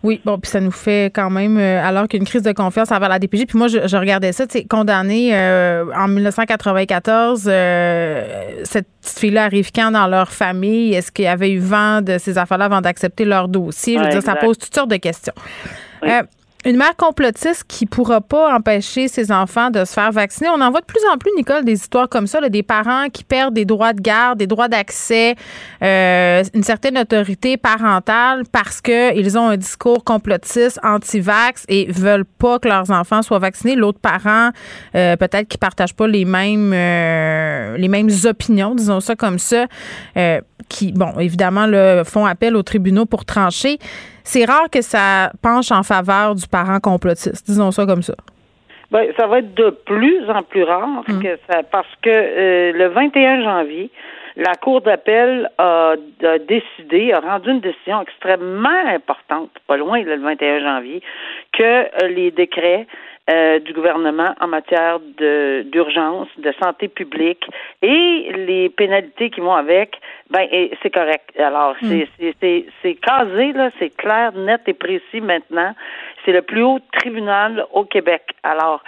Oui, 0.04 0.22
bon, 0.24 0.38
puis 0.38 0.50
ça 0.50 0.62
nous 0.62 0.72
fait 0.72 1.12
quand 1.14 1.32
même, 1.32 1.58
alors 1.58 2.08
qu'une 2.08 2.24
crise 2.24 2.44
de 2.44 2.52
confiance 2.52 2.92
envers 2.92 3.10
la 3.10 3.18
DPJ, 3.18 3.48
puis 3.48 3.58
moi, 3.58 3.68
je, 3.68 3.98
regardais 3.98 4.32
ça, 4.32 4.46
tu 4.46 4.60
sais, 4.60 4.66
condamné 4.66 5.34
en 5.36 6.08
1994, 6.08 7.42
cette 8.64 8.88
petite 9.08 9.20
fille-là 9.20 9.46
arrive 9.46 9.72
quand 9.74 9.92
dans 9.92 10.08
leur 10.08 10.32
famille? 10.32 10.94
Est-ce 10.94 11.12
qu'il 11.12 11.26
y 11.26 11.28
avait 11.28 11.52
eu 11.52 11.60
vent 11.60 12.02
de 12.02 12.18
ces 12.18 12.38
affaires-là 12.38 12.66
avant 12.66 12.82
d'accepter 12.82 13.26
leur 13.26 13.48
dossier? 13.48 13.98
Je 13.98 14.04
veux 14.04 14.10
dire, 14.10 14.22
ça 14.22 14.36
pose 14.36 14.58
toutes 14.58 14.76
sortes 14.76 14.90
de 14.90 14.98
questions. 14.98 15.34
Une 16.68 16.76
mère 16.76 16.98
complotiste 16.98 17.64
qui 17.66 17.86
pourra 17.86 18.20
pas 18.20 18.54
empêcher 18.54 19.08
ses 19.08 19.32
enfants 19.32 19.70
de 19.70 19.86
se 19.86 19.94
faire 19.94 20.12
vacciner. 20.12 20.50
On 20.50 20.60
en 20.60 20.70
voit 20.70 20.82
de 20.82 20.86
plus 20.86 21.00
en 21.14 21.18
plus, 21.18 21.32
Nicole, 21.38 21.64
des 21.64 21.76
histoires 21.76 22.10
comme 22.10 22.28
ça, 22.28 22.42
des 22.50 22.62
parents 22.62 23.08
qui 23.08 23.24
perdent 23.24 23.54
des 23.54 23.64
droits 23.64 23.94
de 23.94 24.02
garde, 24.02 24.40
des 24.40 24.48
droits 24.48 24.68
d'accès, 24.68 25.36
euh, 25.82 26.44
une 26.54 26.64
certaine 26.64 26.98
autorité 26.98 27.56
parentale 27.56 28.44
parce 28.52 28.82
qu'ils 28.82 29.38
ont 29.38 29.48
un 29.48 29.56
discours 29.56 30.04
complotiste, 30.04 30.78
anti-vax 30.84 31.64
et 31.70 31.90
veulent 31.90 32.26
pas 32.26 32.60
que 32.60 32.68
leurs 32.68 32.92
enfants 32.92 33.22
soient 33.22 33.40
vaccinés. 33.40 33.78
L'autre 33.78 34.00
parent, 34.00 34.50
euh, 34.94 35.16
peut-être 35.16 35.48
qui 35.48 35.58
partagent 35.58 35.96
pas 35.96 36.10
les 36.10 36.26
mêmes 36.26 36.74
euh, 36.74 37.78
les 37.78 37.88
mêmes 37.88 38.10
opinions, 38.26 38.76
disons 38.76 39.00
ça 39.00 39.16
comme 39.16 39.40
ça, 39.40 39.68
qui, 40.68 40.92
bon, 40.92 41.18
évidemment, 41.18 41.66
font 42.04 42.26
appel 42.26 42.58
aux 42.58 42.64
tribunaux 42.64 43.06
pour 43.06 43.24
trancher 43.24 43.80
c'est 44.28 44.44
rare 44.44 44.70
que 44.70 44.82
ça 44.82 45.32
penche 45.42 45.72
en 45.72 45.84
faveur 45.84 46.36
du 46.36 46.48
parent 46.48 46.80
complotiste, 46.80 47.46
disons 47.46 47.72
ça 47.72 47.86
comme 47.86 48.02
ça. 48.02 48.14
Ben, 48.92 49.08
ça 49.18 49.26
va 49.28 49.40
être 49.40 49.54
de 49.54 49.70
plus 49.70 50.30
en 50.30 50.44
plus 50.44 50.64
rare 50.64 51.04
mm. 51.08 51.24
que 51.24 51.40
ça, 51.50 51.64
parce 51.64 51.88
que 52.02 52.10
euh, 52.10 52.72
le 52.74 52.88
21 52.90 53.44
janvier, 53.44 53.90
la 54.36 54.54
Cour 54.56 54.82
d'appel 54.82 55.50
a, 55.58 55.96
décidé, 56.48 57.14
a 57.14 57.22
rendu 57.22 57.50
une 57.52 57.62
décision 57.62 58.02
extrêmement 58.02 58.86
importante, 58.88 59.50
pas 59.66 59.78
loin 59.78 60.04
le 60.04 60.18
21 60.18 60.60
janvier, 60.60 61.02
que 61.54 61.64
euh, 61.64 62.08
les 62.10 62.32
décrets 62.32 62.86
euh, 63.30 63.60
du 63.60 63.74
gouvernement 63.74 64.34
en 64.40 64.48
matière 64.48 65.00
d'urgence, 65.00 66.30
de 66.38 66.54
santé 66.62 66.88
publique 66.88 67.46
et 67.82 68.32
les 68.34 68.70
pénalités 68.70 69.30
qui 69.30 69.42
vont 69.42 69.56
avec, 69.56 70.00
ben 70.30 70.48
c'est 70.82 70.90
correct. 70.90 71.30
Alors 71.38 71.76
hmm. 71.82 72.04
c'est 72.18 72.36
c'est 72.40 72.66
c'est 72.82 72.96
casé 72.96 73.52
là, 73.54 73.70
c'est 73.80 73.96
clair, 73.98 74.32
net 74.34 74.62
et 74.68 74.74
précis 74.74 75.22
maintenant. 75.22 75.74
C'est 76.24 76.32
le 76.32 76.42
plus 76.42 76.64
haut 76.64 76.80
tribunal 76.94 77.66
au 77.74 77.84
Québec. 77.84 78.24
Alors 78.44 78.82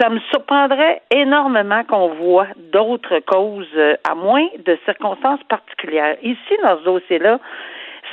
ça 0.00 0.08
me 0.08 0.18
surprendrait 0.30 1.02
énormément 1.10 1.84
qu'on 1.84 2.08
voit 2.08 2.48
d'autres 2.72 3.20
causes, 3.20 3.68
euh, 3.76 3.94
à 4.08 4.14
moins 4.14 4.46
de 4.64 4.78
circonstances 4.84 5.42
particulières. 5.48 6.16
Ici, 6.22 6.54
dans 6.62 6.78
ce 6.78 6.84
dossier-là, 6.84 7.38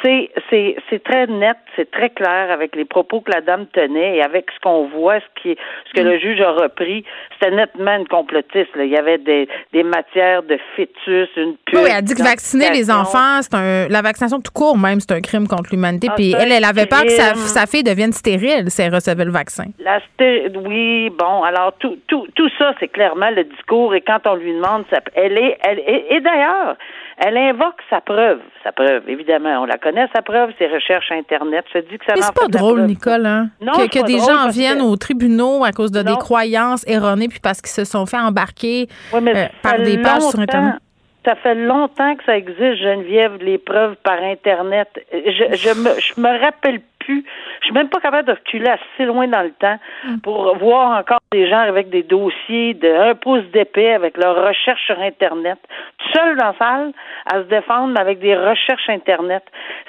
c'est 0.03 0.29
c'est 0.49 0.75
c'est 0.89 1.03
très 1.03 1.27
net, 1.27 1.57
c'est 1.75 1.89
très 1.91 2.09
clair 2.09 2.51
avec 2.51 2.75
les 2.75 2.85
propos 2.85 3.21
que 3.21 3.31
la 3.31 3.41
dame 3.41 3.65
tenait 3.67 4.17
et 4.17 4.21
avec 4.21 4.49
ce 4.55 4.59
qu'on 4.59 4.87
voit, 4.87 5.19
ce 5.19 5.41
qui 5.41 5.57
ce 5.85 5.93
que 5.93 6.05
le 6.05 6.17
mm. 6.17 6.19
juge 6.19 6.41
a 6.41 6.51
repris, 6.51 7.03
c'était 7.33 7.55
nettement 7.55 7.95
une 7.97 8.07
complotiste. 8.07 8.75
Là. 8.75 8.83
Il 8.83 8.91
y 8.91 8.97
avait 8.97 9.17
des, 9.17 9.47
des 9.73 9.83
matières 9.83 10.43
de 10.43 10.57
fœtus, 10.75 11.29
une 11.35 11.55
pure. 11.65 11.81
Oui, 11.83 11.89
elle 11.95 12.03
dit 12.03 12.13
que 12.13 12.23
vacciner 12.23 12.69
les 12.71 12.91
enfants, 12.91 13.41
c'est 13.41 13.55
un 13.55 13.87
la 13.87 14.01
vaccination 14.01 14.39
tout 14.39 14.51
court 14.51 14.77
même, 14.77 14.99
c'est 14.99 15.13
un 15.13 15.21
crime 15.21 15.47
contre 15.47 15.69
l'humanité. 15.71 16.07
Ah, 16.11 16.15
Puis 16.15 16.33
elle, 16.37 16.51
elle 16.51 16.65
avait 16.65 16.85
peur 16.85 17.03
que 17.03 17.09
sa, 17.09 17.35
sa, 17.35 17.65
fille 17.65 17.83
devienne 17.83 18.11
stérile 18.11 18.69
si 18.69 18.81
elle 18.81 18.93
recevait 18.93 19.25
le 19.25 19.31
vaccin. 19.31 19.65
La 19.79 19.99
oui, 20.65 21.09
bon, 21.09 21.43
alors 21.43 21.73
tout 21.79 21.97
tout 22.07 22.27
tout 22.35 22.49
ça, 22.57 22.73
c'est 22.79 22.87
clairement 22.87 23.29
le 23.29 23.43
discours 23.43 23.95
et 23.95 24.01
quand 24.01 24.19
on 24.25 24.35
lui 24.35 24.53
demande, 24.53 24.85
ça, 24.89 24.99
elle 25.15 25.37
est 25.37 25.57
elle 25.63 25.79
et 25.79 26.19
d'ailleurs 26.21 26.75
elle 27.17 27.37
invoque 27.37 27.81
sa 27.89 27.99
preuve. 27.99 28.39
Sa 28.63 28.71
preuve, 28.71 29.09
évidemment, 29.09 29.61
on 29.61 29.65
la 29.65 29.77
connaît, 29.87 30.07
sa 30.13 30.21
preuve, 30.21 30.51
ses 30.57 30.67
recherches 30.67 31.11
Internet. 31.11 31.65
Je 31.73 31.79
dis 31.79 31.97
que 31.97 32.05
ça 32.05 32.13
Mais 32.15 32.21
c'est 32.21 32.33
pas 32.33 32.47
drôle, 32.47 32.81
Nicole, 32.83 33.25
hein? 33.25 33.49
Non, 33.61 33.73
que, 33.73 33.87
que 33.87 34.05
des 34.05 34.19
gens 34.19 34.49
viennent 34.49 34.81
aux 34.81 34.95
tribunaux 34.95 35.63
à 35.63 35.71
cause 35.71 35.91
de 35.91 36.01
des 36.01 36.15
croyances 36.15 36.87
erronées 36.87 37.27
puis 37.27 37.39
parce 37.39 37.61
qu'ils 37.61 37.71
se 37.71 37.85
sont 37.85 38.05
fait 38.05 38.17
embarquer 38.17 38.87
euh, 39.13 39.47
par 39.61 39.77
des 39.79 39.97
pages 39.97 40.23
sur 40.23 40.39
Internet. 40.39 40.75
Ça 41.25 41.35
fait 41.35 41.55
longtemps 41.55 42.15
que 42.15 42.23
ça 42.23 42.37
existe, 42.37 42.77
Geneviève, 42.81 43.35
les 43.41 43.57
preuves 43.57 43.95
par 44.01 44.17
Internet. 44.23 44.87
Je, 45.11 45.55
je 45.57 45.73
me, 45.77 45.99
je 45.99 46.21
me 46.21 46.39
rappelle 46.39 46.79
plus. 47.07 47.23
Je 47.61 47.65
suis 47.65 47.73
même 47.73 47.89
pas 47.89 47.99
capable 47.99 48.27
de 48.27 48.33
reculer 48.33 48.69
assez 48.69 49.05
loin 49.05 49.27
dans 49.27 49.41
le 49.41 49.51
temps 49.51 49.79
mm. 50.05 50.17
pour 50.19 50.55
voir 50.57 50.99
encore 50.99 51.19
des 51.31 51.49
gens 51.49 51.59
avec 51.59 51.89
des 51.89 52.03
dossiers 52.03 52.73
de 52.73 53.09
un 53.09 53.15
pouce 53.15 53.43
d'épée 53.53 53.93
avec 53.93 54.17
leurs 54.17 54.47
recherches 54.47 54.85
sur 54.85 54.99
Internet, 54.99 55.57
seul 56.13 56.37
dans 56.37 56.47
la 56.47 56.55
salle 56.57 56.91
à 57.25 57.37
se 57.39 57.47
défendre 57.47 57.99
avec 57.99 58.19
des 58.19 58.35
recherches 58.35 58.89
Internet. 58.89 59.43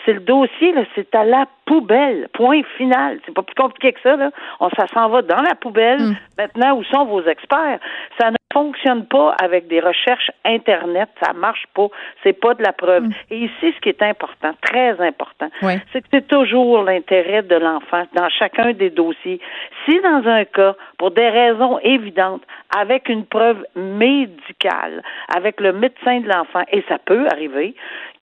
C'est 0.05 0.15
le 0.15 0.21
dossier, 0.21 0.73
là, 0.73 0.83
c'est 0.95 1.15
à 1.15 1.25
la 1.25 1.47
poubelle. 1.67 2.29
Point 2.33 2.63
final. 2.77 3.21
C'est 3.25 3.35
pas 3.35 3.43
plus 3.43 3.55
compliqué 3.55 3.93
que 3.93 4.01
ça, 4.01 4.17
là. 4.17 4.31
On, 4.61 4.71
ça 4.71 4.87
s'en 4.89 5.09
va 5.09 5.23
dans 5.23 5.43
la 5.43 5.55
poubelle. 5.55 6.01
Mm. 6.01 6.17
Maintenant, 6.39 6.77
où 6.77 6.85
sont 6.85 7.05
vos 7.05 7.23
experts? 7.23 7.79
Ça 8.19 8.31
ne 8.31 8.37
fonctionne 8.53 9.05
pas 9.07 9.35
avec 9.43 9.69
des 9.69 9.81
recherches 9.81 10.31
Internet. 10.45 11.11
Ça 11.23 11.33
marche 11.35 11.65
pas. 11.75 11.89
C'est 12.23 12.33
pas 12.33 12.55
de 12.55 12.63
la 12.63 12.73
preuve. 12.73 13.05
Mm. 13.05 13.13
Et 13.31 13.39
ici, 13.45 13.75
ce 13.75 13.81
qui 13.81 13.91
est 13.91 14.03
important, 14.03 14.53
très 14.63 14.99
important, 15.01 15.49
c'est 15.93 16.01
que 16.01 16.09
c'est 16.13 16.27
toujours 16.27 16.83
l'intérêt 17.11 17.43
de 17.43 17.57
l'enfant 17.57 18.05
dans 18.15 18.29
chacun 18.29 18.73
des 18.73 18.91
dossiers. 18.91 19.41
Si 19.85 20.01
dans 20.01 20.23
un 20.27 20.45
cas, 20.45 20.75
pour 20.99 21.11
des 21.11 21.29
raisons 21.29 21.79
évidentes, 21.81 22.43
avec 22.77 23.09
une 23.09 23.25
preuve 23.25 23.65
médicale, 23.77 25.03
avec 25.35 25.61
le 25.61 25.73
médecin 25.73 26.21
de 26.21 26.29
l'enfant, 26.29 26.63
et 26.73 26.85
ça 26.89 26.99
peut 26.99 27.27
arriver, 27.31 27.75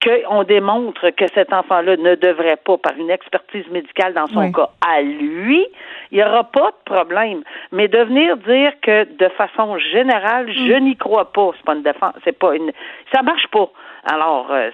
qu'on 0.03 0.43
démontre 0.43 1.09
que 1.09 1.25
cet 1.33 1.51
enfant-là 1.51 1.97
ne 1.97 2.15
devrait 2.15 2.57
pas, 2.57 2.77
par 2.77 2.93
une 2.97 3.09
expertise 3.09 3.67
médicale 3.69 4.13
dans 4.13 4.27
son 4.27 4.51
cas 4.51 4.69
à 4.87 5.01
lui, 5.01 5.65
il 6.11 6.17
n'y 6.17 6.23
aura 6.23 6.43
pas 6.45 6.71
de 6.71 6.83
problème. 6.85 7.43
Mais 7.71 7.87
de 7.87 7.99
venir 7.99 8.37
dire 8.37 8.73
que 8.81 9.05
de 9.17 9.29
façon 9.29 9.77
générale, 9.79 10.51
je 10.51 10.73
mm. 10.73 10.83
n'y 10.83 10.95
crois 10.95 11.31
pas, 11.31 11.51
c'est 11.57 11.65
pas 11.65 11.75
une 11.75 11.83
défense, 11.83 12.13
c'est 12.23 12.37
pas 12.37 12.55
une, 12.55 12.71
ça 13.13 13.21
marche 13.23 13.47
pas. 13.47 13.69
Alors, 14.05 14.47
euh, 14.51 14.69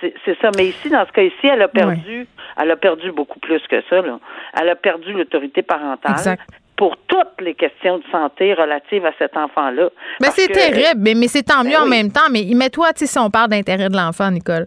c'est 0.00 0.38
ça. 0.40 0.50
Mais 0.56 0.66
ici, 0.66 0.88
dans 0.90 1.06
ce 1.06 1.12
cas-ci, 1.12 1.46
elle 1.46 1.62
a 1.62 1.68
perdu, 1.68 2.26
elle 2.56 2.70
a 2.70 2.76
perdu 2.76 3.12
beaucoup 3.12 3.38
plus 3.38 3.60
que 3.68 3.82
ça. 3.88 4.02
Là. 4.02 4.18
Elle 4.60 4.68
a 4.68 4.76
perdu 4.76 5.12
l'autorité 5.12 5.62
parentale. 5.62 6.12
Exact 6.12 6.42
pour 6.76 6.96
toutes 7.08 7.40
les 7.40 7.54
questions 7.54 7.98
de 7.98 8.04
santé 8.12 8.52
relatives 8.54 9.04
à 9.06 9.12
cet 9.18 9.36
enfant-là. 9.36 9.88
Mais 10.20 10.28
c'est 10.30 10.48
terrible, 10.48 11.00
mais, 11.00 11.14
mais 11.14 11.28
c'est 11.28 11.42
tant 11.42 11.64
mieux 11.64 11.70
ben 11.70 11.82
en 11.82 11.86
même 11.86 12.12
temps. 12.12 12.28
Mais 12.30 12.44
mets-toi, 12.54 12.90
si 12.94 13.18
on 13.18 13.30
parle 13.30 13.48
d'intérêt 13.50 13.88
de 13.88 13.96
l'enfant, 13.96 14.30
Nicole, 14.30 14.66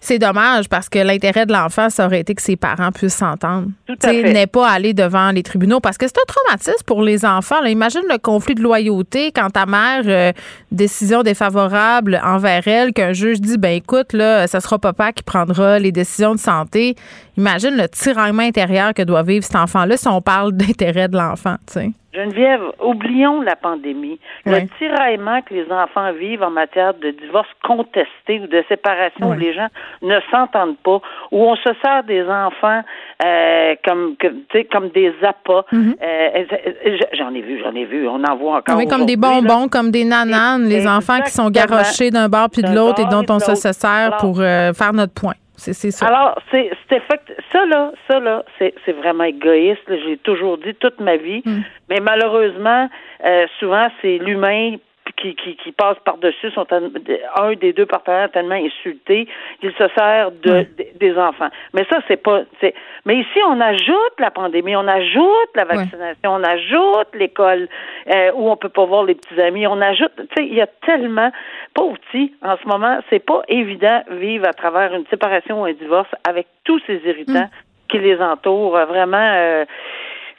c'est 0.00 0.18
dommage 0.18 0.68
parce 0.68 0.88
que 0.88 0.98
l'intérêt 0.98 1.46
de 1.46 1.52
l'enfant, 1.52 1.90
ça 1.90 2.06
aurait 2.06 2.20
été 2.20 2.34
que 2.34 2.42
ses 2.42 2.56
parents 2.56 2.90
puissent 2.90 3.16
s'entendre. 3.16 3.68
N'est 4.06 4.46
pas 4.46 4.68
aller 4.68 4.94
devant 4.94 5.30
les 5.30 5.42
tribunaux 5.42 5.80
parce 5.80 5.98
que 5.98 6.06
c'est 6.06 6.18
un 6.18 6.26
traumatisme 6.26 6.84
pour 6.86 7.02
les 7.02 7.24
enfants. 7.24 7.62
Imagine 7.64 8.02
le 8.08 8.18
conflit 8.18 8.54
de 8.54 8.62
loyauté 8.62 9.30
quand 9.32 9.50
ta 9.50 9.66
mère, 9.66 10.02
euh, 10.06 10.32
décision 10.72 11.22
défavorable 11.22 12.20
envers 12.24 12.66
elle, 12.66 12.92
qu'un 12.92 13.12
juge 13.12 13.40
dit 13.40 13.58
ben 13.58 13.72
écoute, 13.72 14.12
là, 14.12 14.46
ça 14.46 14.60
sera 14.60 14.78
papa 14.78 15.12
qui 15.12 15.22
prendra 15.22 15.78
les 15.78 15.92
décisions 15.92 16.34
de 16.34 16.40
santé. 16.40 16.96
Imagine 17.36 17.76
le 17.76 17.88
tiraillement 17.88 18.42
intérieur 18.42 18.94
que 18.94 19.02
doit 19.02 19.22
vivre 19.22 19.44
cet 19.44 19.56
enfant-là 19.56 19.96
si 19.96 20.08
on 20.08 20.22
parle 20.22 20.52
d'intérêt 20.52 21.08
de 21.08 21.16
l'enfant. 21.16 21.56
Geneviève, 22.12 22.62
oublions 22.84 23.40
la 23.40 23.54
pandémie. 23.54 24.18
Le 24.44 24.66
tiraillement 24.78 25.42
que 25.42 25.54
les 25.54 25.70
enfants 25.70 26.12
vivent 26.12 26.42
en 26.42 26.50
matière 26.50 26.94
de 26.94 27.10
divorce 27.10 27.48
contesté 27.64 28.40
ou 28.42 28.48
de 28.48 28.64
séparation 28.68 29.28
où 29.28 29.32
les 29.34 29.54
gens 29.54 29.68
ne 30.02 30.18
s'entendent 30.30 30.78
pas, 30.78 31.00
où 31.30 31.44
on 31.44 31.54
se 31.54 31.70
sert 31.80 32.02
des 32.04 32.22
enfants 32.24 32.82
euh, 33.24 33.74
comme 33.84 34.16
comme 34.72 34.88
des 34.88 35.12
appâts. 35.22 35.64
Mhm. 35.70 35.94
Euh, 36.02 36.44
j'en 37.12 37.32
ai 37.32 37.42
vu, 37.42 37.60
j'en 37.62 37.74
ai 37.74 37.84
vu. 37.84 38.08
On 38.08 38.24
en 38.24 38.36
voit 38.36 38.56
encore. 38.56 38.76
Oui, 38.76 38.88
comme 38.88 39.06
des 39.06 39.16
bonbons, 39.16 39.68
comme 39.68 39.92
des 39.92 40.04
nananes, 40.04 40.64
les 40.64 40.88
enfants 40.88 41.20
qui 41.24 41.30
sont 41.30 41.50
garochés 41.50 42.10
d'un 42.10 42.28
bord 42.28 42.50
puis 42.50 42.62
de 42.62 42.74
l'autre 42.74 43.00
et 43.00 43.06
dont 43.06 43.24
on 43.28 43.38
se 43.38 43.72
sert 43.72 44.16
pour 44.18 44.40
euh, 44.40 44.72
faire 44.72 44.92
notre 44.92 45.14
point. 45.14 45.34
C'est 45.60 45.90
ça. 45.90 46.06
Alors, 46.06 46.40
c'est 46.50 46.70
ça 47.52 47.66
là, 47.66 47.92
ça 48.08 48.18
là, 48.18 48.44
c'est 48.58 48.92
vraiment 48.92 49.24
égoïste. 49.24 49.82
J'ai 49.88 50.16
toujours 50.16 50.56
dit 50.56 50.74
toute 50.74 50.98
ma 51.00 51.16
vie, 51.16 51.42
hmm. 51.44 51.60
mais 51.90 52.00
malheureusement, 52.00 52.88
euh, 53.24 53.46
souvent 53.58 53.88
c'est 54.00 54.18
l'humain 54.18 54.76
qui, 55.20 55.34
qui, 55.34 55.56
qui 55.56 55.72
passent 55.72 55.98
par-dessus 56.04 56.50
sont 56.52 56.66
un 56.72 57.52
des 57.54 57.72
deux 57.72 57.86
partenaires 57.86 58.30
tellement 58.30 58.54
insulté 58.54 59.28
qu'il 59.60 59.72
se 59.72 59.88
sert 59.96 60.30
de, 60.30 60.66
des 60.98 61.16
enfants. 61.16 61.48
Mais 61.74 61.84
ça, 61.90 61.98
c'est 62.08 62.16
pas. 62.16 62.42
c'est 62.60 62.74
Mais 63.04 63.16
ici, 63.16 63.38
on 63.46 63.60
ajoute 63.60 64.14
la 64.18 64.30
pandémie, 64.30 64.74
on 64.76 64.88
ajoute 64.88 65.50
la 65.54 65.64
vaccination, 65.64 66.34
on 66.34 66.42
ajoute 66.42 67.08
l'école 67.14 67.68
euh, 68.08 68.32
où 68.34 68.50
on 68.50 68.56
peut 68.56 68.68
pas 68.68 68.84
voir 68.84 69.04
les 69.04 69.14
petits 69.14 69.40
amis, 69.40 69.66
on 69.66 69.80
ajoute. 69.80 70.12
Tu 70.16 70.22
sais, 70.36 70.46
il 70.46 70.54
y 70.54 70.60
a 70.60 70.68
tellement. 70.86 71.30
Pauvre 71.74 71.96
petit, 72.10 72.34
en 72.42 72.56
ce 72.56 72.66
moment, 72.66 72.98
c'est 73.10 73.24
pas 73.24 73.42
évident 73.46 74.02
vivre 74.10 74.46
à 74.48 74.52
travers 74.52 74.92
une 74.92 75.06
séparation 75.06 75.62
ou 75.62 75.66
un 75.66 75.72
divorce 75.72 76.08
avec 76.24 76.48
tous 76.64 76.80
ces 76.86 77.00
irritants 77.04 77.44
mm. 77.44 77.88
qui 77.88 77.98
les 77.98 78.20
entourent. 78.20 78.78
Vraiment. 78.86 79.18
Euh, 79.18 79.64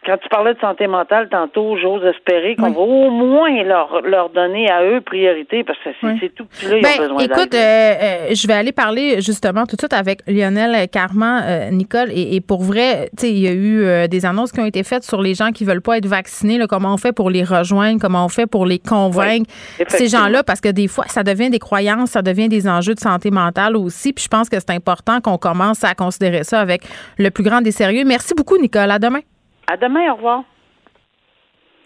quand 0.05 0.17
tu 0.17 0.29
parlais 0.29 0.55
de 0.55 0.59
santé 0.59 0.87
mentale 0.87 1.29
tantôt, 1.29 1.77
j'ose 1.77 2.03
espérer 2.05 2.55
qu'on 2.55 2.71
va 2.71 2.79
au 2.79 3.11
moins 3.11 3.63
leur, 3.63 4.01
leur 4.01 4.29
donner 4.29 4.67
à 4.69 4.83
eux 4.83 5.01
priorité 5.01 5.63
parce 5.63 5.77
que 5.79 5.89
c'est 6.19 6.33
tout 6.33 6.47
là, 6.63 6.77
ils 6.77 6.77
ont 6.77 6.81
ben, 6.81 6.97
besoin 6.97 7.19
Écoute, 7.19 7.53
euh, 7.53 7.93
euh, 8.01 8.27
je 8.33 8.47
vais 8.47 8.53
aller 8.53 8.71
parler 8.71 9.21
justement 9.21 9.65
tout 9.65 9.75
de 9.75 9.81
suite 9.81 9.93
avec 9.93 10.21
Lionel 10.27 10.87
Carman, 10.89 11.43
euh, 11.45 11.69
Nicole, 11.69 12.09
et, 12.13 12.41
pour 12.41 12.63
vrai, 12.63 13.09
tu 13.17 13.27
sais, 13.27 13.31
il 13.31 13.39
y 13.39 13.47
a 13.47 13.53
eu 13.53 14.07
des 14.07 14.25
annonces 14.25 14.51
qui 14.51 14.59
ont 14.59 14.65
été 14.65 14.83
faites 14.83 15.03
sur 15.03 15.21
les 15.21 15.35
gens 15.35 15.51
qui 15.51 15.65
veulent 15.65 15.81
pas 15.81 15.97
être 15.97 16.07
vaccinés, 16.07 16.57
là, 16.57 16.65
comment 16.67 16.93
on 16.93 16.97
fait 16.97 17.13
pour 17.13 17.29
les 17.29 17.43
rejoindre, 17.43 17.99
comment 18.01 18.25
on 18.25 18.29
fait 18.29 18.47
pour 18.47 18.65
les 18.65 18.79
convaincre, 18.79 19.49
ces 19.87 20.07
gens-là, 20.07 20.43
parce 20.43 20.61
que 20.61 20.69
des 20.69 20.87
fois, 20.87 21.05
ça 21.07 21.23
devient 21.23 21.49
des 21.49 21.59
croyances, 21.59 22.11
ça 22.11 22.21
devient 22.21 22.49
des 22.49 22.67
enjeux 22.67 22.95
de 22.95 22.99
santé 22.99 23.29
mentale 23.29 23.77
aussi, 23.77 24.13
puis 24.13 24.23
je 24.23 24.29
pense 24.29 24.49
que 24.49 24.59
c'est 24.59 24.71
important 24.71 25.21
qu'on 25.21 25.37
commence 25.37 25.83
à 25.83 25.93
considérer 25.93 26.43
ça 26.43 26.59
avec 26.59 26.81
le 27.17 27.29
plus 27.29 27.43
grand 27.43 27.61
des 27.61 27.71
sérieux. 27.71 28.03
Merci 28.05 28.33
beaucoup, 28.33 28.57
Nicole. 28.57 28.89
À 28.89 28.99
demain. 28.99 29.21
À 29.71 29.77
demain, 29.77 30.11
au 30.11 30.15
revoir. 30.15 30.43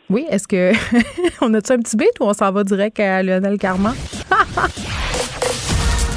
Oui, 0.10 0.26
est-ce 0.32 0.48
que 0.48 0.72
on 1.42 1.54
a-tu 1.54 1.72
un 1.72 1.78
petit 1.78 1.96
bit 1.96 2.10
ou 2.20 2.24
on 2.24 2.34
s'en 2.34 2.52
va 2.52 2.64
direct 2.64 3.00
à 3.00 3.22
Lionel 3.22 3.60
Carman? 3.60 3.94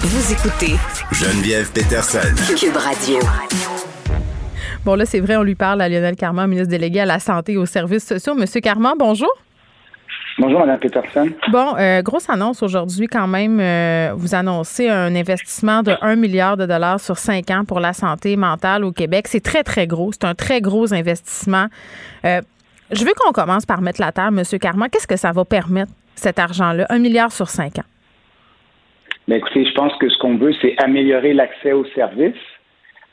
Vous 0.01 0.33
écoutez 0.33 0.77
Geneviève 1.13 1.71
Peterson. 1.71 2.35
Cube 2.59 2.75
Radio. 2.75 3.19
Bon, 4.83 4.95
là, 4.95 5.05
c'est 5.05 5.21
vrai, 5.21 5.37
on 5.37 5.43
lui 5.43 5.57
parle 5.57 5.83
à 5.83 5.91
Lionel 5.91 6.17
Carman, 6.17 6.49
ministre 6.49 6.71
délégué 6.71 7.01
à 7.01 7.07
la 7.07 7.19
Santé 7.19 7.53
et 7.53 7.59
aux 7.59 7.67
services 7.67 8.07
sociaux. 8.07 8.35
Monsieur 8.35 8.63
Carman, 8.63 8.95
bonjour. 8.99 9.29
Bonjour, 10.41 10.61
Mme 10.61 10.79
Peterson. 10.79 11.29
Bon, 11.51 11.75
euh, 11.77 12.01
grosse 12.01 12.31
annonce 12.31 12.63
aujourd'hui 12.63 13.09
quand 13.09 13.27
même. 13.27 13.59
Euh, 13.59 14.13
vous 14.15 14.37
annoncez 14.37 14.89
un 14.89 15.17
investissement 15.17 15.83
de 15.83 15.93
1 16.01 16.15
milliard 16.15 16.57
de 16.57 16.65
dollars 16.65 17.01
sur 17.01 17.19
5 17.19 17.51
ans 17.51 17.65
pour 17.67 17.81
la 17.81 17.93
santé 17.93 18.37
mentale 18.37 18.85
au 18.85 18.93
Québec. 18.93 19.27
C'est 19.27 19.43
très, 19.43 19.65
très 19.65 19.89
gros. 19.89 20.13
C'est 20.13 20.25
un 20.25 20.37
très 20.37 20.61
gros 20.61 20.95
investissement. 20.95 21.67
Euh, 22.25 22.41
je 22.93 23.05
veux 23.05 23.15
qu'on 23.19 23.33
commence 23.33 23.67
par 23.67 23.81
mettre 23.81 24.01
la 24.01 24.13
terre, 24.13 24.29
M. 24.29 24.43
Carman. 24.61 24.89
Qu'est-ce 24.89 25.09
que 25.09 25.17
ça 25.17 25.33
va 25.33 25.45
permettre, 25.45 25.91
cet 26.15 26.39
argent-là? 26.39 26.87
1 26.89 26.99
milliard 27.01 27.33
sur 27.33 27.49
5 27.49 27.81
ans? 27.81 27.89
Bien, 29.27 29.39
écoutez, 29.39 29.67
je 29.67 29.75
pense 29.75 29.93
que 29.97 30.09
ce 30.09 30.19
qu'on 30.19 30.37
veut, 30.37 30.55
c'est 30.63 30.77
améliorer 30.79 31.35
l'accès 31.35 31.73
aux 31.73 31.85
services 31.97 32.35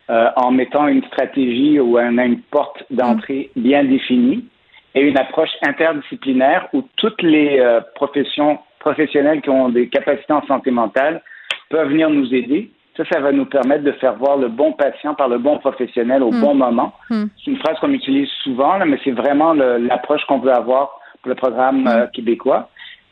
en 0.08 0.51
mettant 0.51 0.88
une 0.88 1.03
stratégie 1.05 1.79
ou 1.79 1.98
une 1.98 2.39
porte 2.51 2.84
d'entrée 2.91 3.50
bien 3.55 3.84
définie 3.84 4.46
et 4.95 5.01
une 5.01 5.17
approche 5.17 5.49
interdisciplinaire 5.61 6.67
où 6.73 6.83
toutes 6.95 7.21
les 7.21 7.59
euh, 7.59 7.81
professions 7.95 8.59
professionnelles 8.79 9.41
qui 9.41 9.49
ont 9.49 9.69
des 9.69 9.89
capacités 9.89 10.33
en 10.33 10.45
santé 10.47 10.71
mentale 10.71 11.21
peuvent 11.69 11.89
venir 11.89 12.09
nous 12.09 12.33
aider. 12.33 12.71
Ça, 12.95 13.03
ça 13.11 13.19
va 13.19 13.31
nous 13.33 13.45
permettre 13.45 13.83
de 13.83 13.91
faire 13.93 14.15
voir 14.15 14.37
le 14.37 14.47
bon 14.47 14.71
patient 14.71 15.15
par 15.15 15.27
le 15.27 15.37
bon 15.37 15.57
professionnel 15.57 16.23
au 16.23 16.31
hmm. 16.31 16.41
bon 16.41 16.55
moment. 16.55 16.93
Hmm. 17.09 17.25
C'est 17.43 17.51
une 17.51 17.57
phrase 17.57 17.77
qu'on 17.79 17.91
utilise 17.91 18.29
souvent, 18.43 18.77
là, 18.77 18.85
mais 18.85 18.97
c'est 19.03 19.11
vraiment 19.11 19.53
l'approche 19.53 20.23
qu'on 20.25 20.39
veut 20.39 20.53
avoir 20.53 20.99
pour 21.21 21.29
le 21.29 21.35
programme 21.35 21.83
Mm. 21.83 21.87
euh, 21.87 22.07
québécois. 22.07 22.69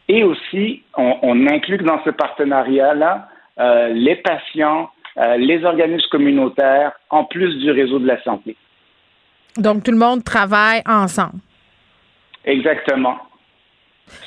Et 0.07 0.23
aussi, 0.23 0.83
on, 0.97 1.17
on 1.23 1.47
inclut 1.47 1.77
dans 1.77 2.01
ce 2.03 2.11
partenariat-là 2.11 3.27
euh, 3.59 3.89
les 3.89 4.15
patients, 4.17 4.89
euh, 5.17 5.37
les 5.37 5.63
organismes 5.63 6.09
communautaires, 6.11 6.91
en 7.09 7.23
plus 7.23 7.57
du 7.57 7.71
réseau 7.71 7.99
de 7.99 8.07
la 8.07 8.21
santé. 8.23 8.55
Donc, 9.57 9.83
tout 9.83 9.91
le 9.91 9.97
monde 9.97 10.23
travaille 10.23 10.81
ensemble. 10.85 11.39
Exactement. 12.45 13.15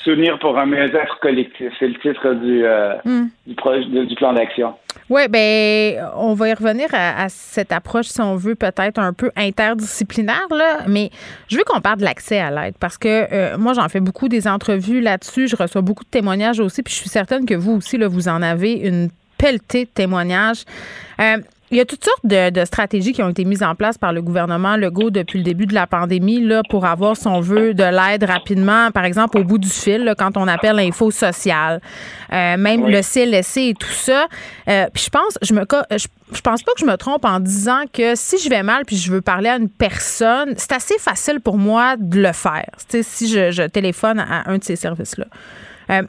Souvenir 0.02 0.38
pour 0.38 0.58
un 0.58 0.64
mieux-être 0.66 1.20
collectif, 1.20 1.70
c'est 1.78 1.88
le 1.88 1.94
titre 2.00 2.32
du, 2.35 2.64
euh, 2.64 2.94
Hmm. 3.04 3.26
du, 3.46 3.54
projet, 3.54 3.85
du 3.85 4.14
plan 4.14 4.32
d'action. 4.32 4.75
Oui, 5.11 5.28
ben 5.28 6.02
on 6.16 6.32
va 6.32 6.49
y 6.49 6.54
revenir 6.54 6.88
à, 6.94 7.25
à 7.25 7.28
cette 7.28 7.73
approche, 7.73 8.06
si 8.06 8.20
on 8.23 8.37
veut, 8.37 8.54
peut-être 8.54 8.99
un 8.99 9.12
peu 9.12 9.30
interdisciplinaire, 9.37 10.46
là, 10.50 10.78
mais 10.88 11.11
je 11.49 11.58
veux 11.58 11.64
qu'on 11.64 11.80
parle 11.82 11.99
de 11.99 12.04
l'accès 12.04 12.38
à 12.38 12.50
l'aide 12.50 12.75
parce 12.80 12.96
que 12.96 13.26
euh, 13.32 13.58
moi, 13.58 13.75
j'en 13.75 13.88
fais 13.90 14.00
beaucoup 14.00 14.28
des 14.30 14.49
entrevues 14.49 15.02
là-dessus, 15.02 15.46
je 15.46 15.56
reçois 15.56 15.82
beaucoup 15.82 16.04
de 16.04 16.11
témoignages 16.11 16.58
aussi, 16.58 16.82
puis 16.82 16.94
je 16.94 16.99
suis 17.00 17.11
certaine 17.11 17.44
que 17.44 17.54
vous 17.54 17.73
aussi, 17.73 17.99
là, 17.99 18.08
vous 18.08 18.28
en 18.28 18.40
avez 18.40 18.73
une 18.73 19.11
pelletée 19.38 19.85
de 19.85 19.90
témoignages. 19.90 20.64
Euh, 21.20 21.37
il 21.70 21.76
y 21.78 21.80
a 21.80 21.85
toutes 21.85 22.04
sortes 22.04 22.25
de, 22.25 22.50
de, 22.50 22.64
stratégies 22.64 23.12
qui 23.12 23.23
ont 23.23 23.28
été 23.28 23.44
mises 23.44 23.62
en 23.62 23.75
place 23.75 23.99
par 23.99 24.12
le 24.12 24.23
gouvernement 24.23 24.76
Legault 24.76 25.11
depuis 25.11 25.38
le 25.38 25.44
début 25.44 25.66
de 25.66 25.75
la 25.75 25.87
pandémie 25.87 26.40
là, 26.40 26.62
pour 26.70 26.85
avoir, 26.85 27.16
si 27.16 27.26
on 27.26 27.40
veut, 27.40 27.75
de 27.75 27.82
l'aide 27.82 28.25
rapidement. 28.25 28.90
Par 28.92 29.04
exemple, 29.04 29.38
au 29.38 29.44
bout 29.44 29.58
du 29.58 29.68
fil, 29.68 30.04
là, 30.04 30.14
quand 30.14 30.37
on 30.37 30.46
appelle 30.46 30.76
l'info 30.76 31.11
sociale, 31.11 31.80
euh, 32.32 32.56
même 32.56 32.85
oui. 32.85 32.92
le 32.92 33.02
CLSC 33.02 33.56
et 33.58 33.75
tout 33.75 33.88
ça. 33.90 34.26
Euh, 34.68 34.87
puis 34.92 35.04
je 35.04 35.11
pense, 35.11 35.38
je 35.42 35.54
me, 35.54 35.64
je, 35.92 36.06
je 36.32 36.40
pense 36.40 36.62
pas 36.62 36.73
que 36.73 36.80
je 36.80 36.87
me 36.87 36.96
trompe 36.96 37.25
en 37.25 37.40
disant 37.40 37.82
que 37.92 38.14
si 38.14 38.38
je 38.38 38.49
vais 38.49 38.62
mal 38.62 38.85
puis 38.85 38.96
je 38.96 39.11
veux 39.11 39.20
parler 39.20 39.49
à 39.49 39.56
une 39.56 39.68
personne, 39.68 40.54
c'est 40.56 40.73
assez 40.73 40.99
facile 40.99 41.40
pour 41.40 41.58
moi 41.58 41.96
de 41.99 42.20
le 42.20 42.32
faire. 42.32 42.70
Si 42.88 43.28
je, 43.28 43.50
je, 43.50 43.62
téléphone 43.64 44.20
à 44.20 44.49
un 44.49 44.58
de 44.58 44.64
ces 44.64 44.76
services-là. 44.76 45.26
Euh, 45.90 46.02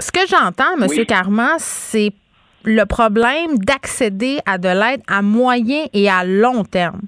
ce 0.00 0.10
que 0.10 0.20
j'entends, 0.28 0.74
M. 0.80 0.86
Oui. 0.88 1.06
Carman, 1.06 1.54
c'est 1.58 2.12
le 2.64 2.84
problème 2.86 3.58
d'accéder 3.58 4.38
à 4.46 4.58
de 4.58 4.68
l'aide 4.68 5.02
à 5.06 5.22
moyen 5.22 5.84
et 5.92 6.08
à 6.08 6.24
long 6.24 6.64
terme. 6.64 7.02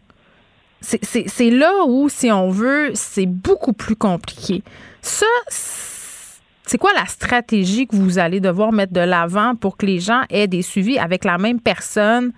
C'est 0.81 1.51
là 1.51 1.73
où, 1.87 2.09
si 2.09 2.31
on 2.31 2.51
veut, 2.51 2.91
c'est 2.95 3.27
beaucoup 3.27 3.73
plus 3.73 3.97
compliqué. 3.97 4.63
Ça, 5.03 5.27
c'est 5.49 6.79
quoi 6.79 6.93
la 6.95 7.07
stratégie 7.07 7.87
que 7.87 7.97
vous 7.97 8.19
allez 8.19 8.41
devoir 8.41 8.73
mettre 8.73 8.93
de 8.93 9.01
l'avant 9.01 9.57
pour 9.57 9.77
que 9.77 9.87
les 9.87 9.99
gens 9.99 10.23
aient 10.31 10.47
des 10.47 10.63
suivis 10.63 10.99
avec 10.99 11.25
la 11.25 11.39
même 11.39 11.61
personne 11.61 12.33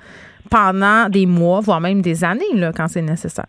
pendant 0.50 1.08
des 1.10 1.26
mois, 1.26 1.60
voire 1.60 1.80
même 1.80 2.00
des 2.00 2.24
années, 2.24 2.54
là, 2.54 2.72
quand 2.74 2.88
c'est 2.88 3.02
nécessaire? 3.02 3.46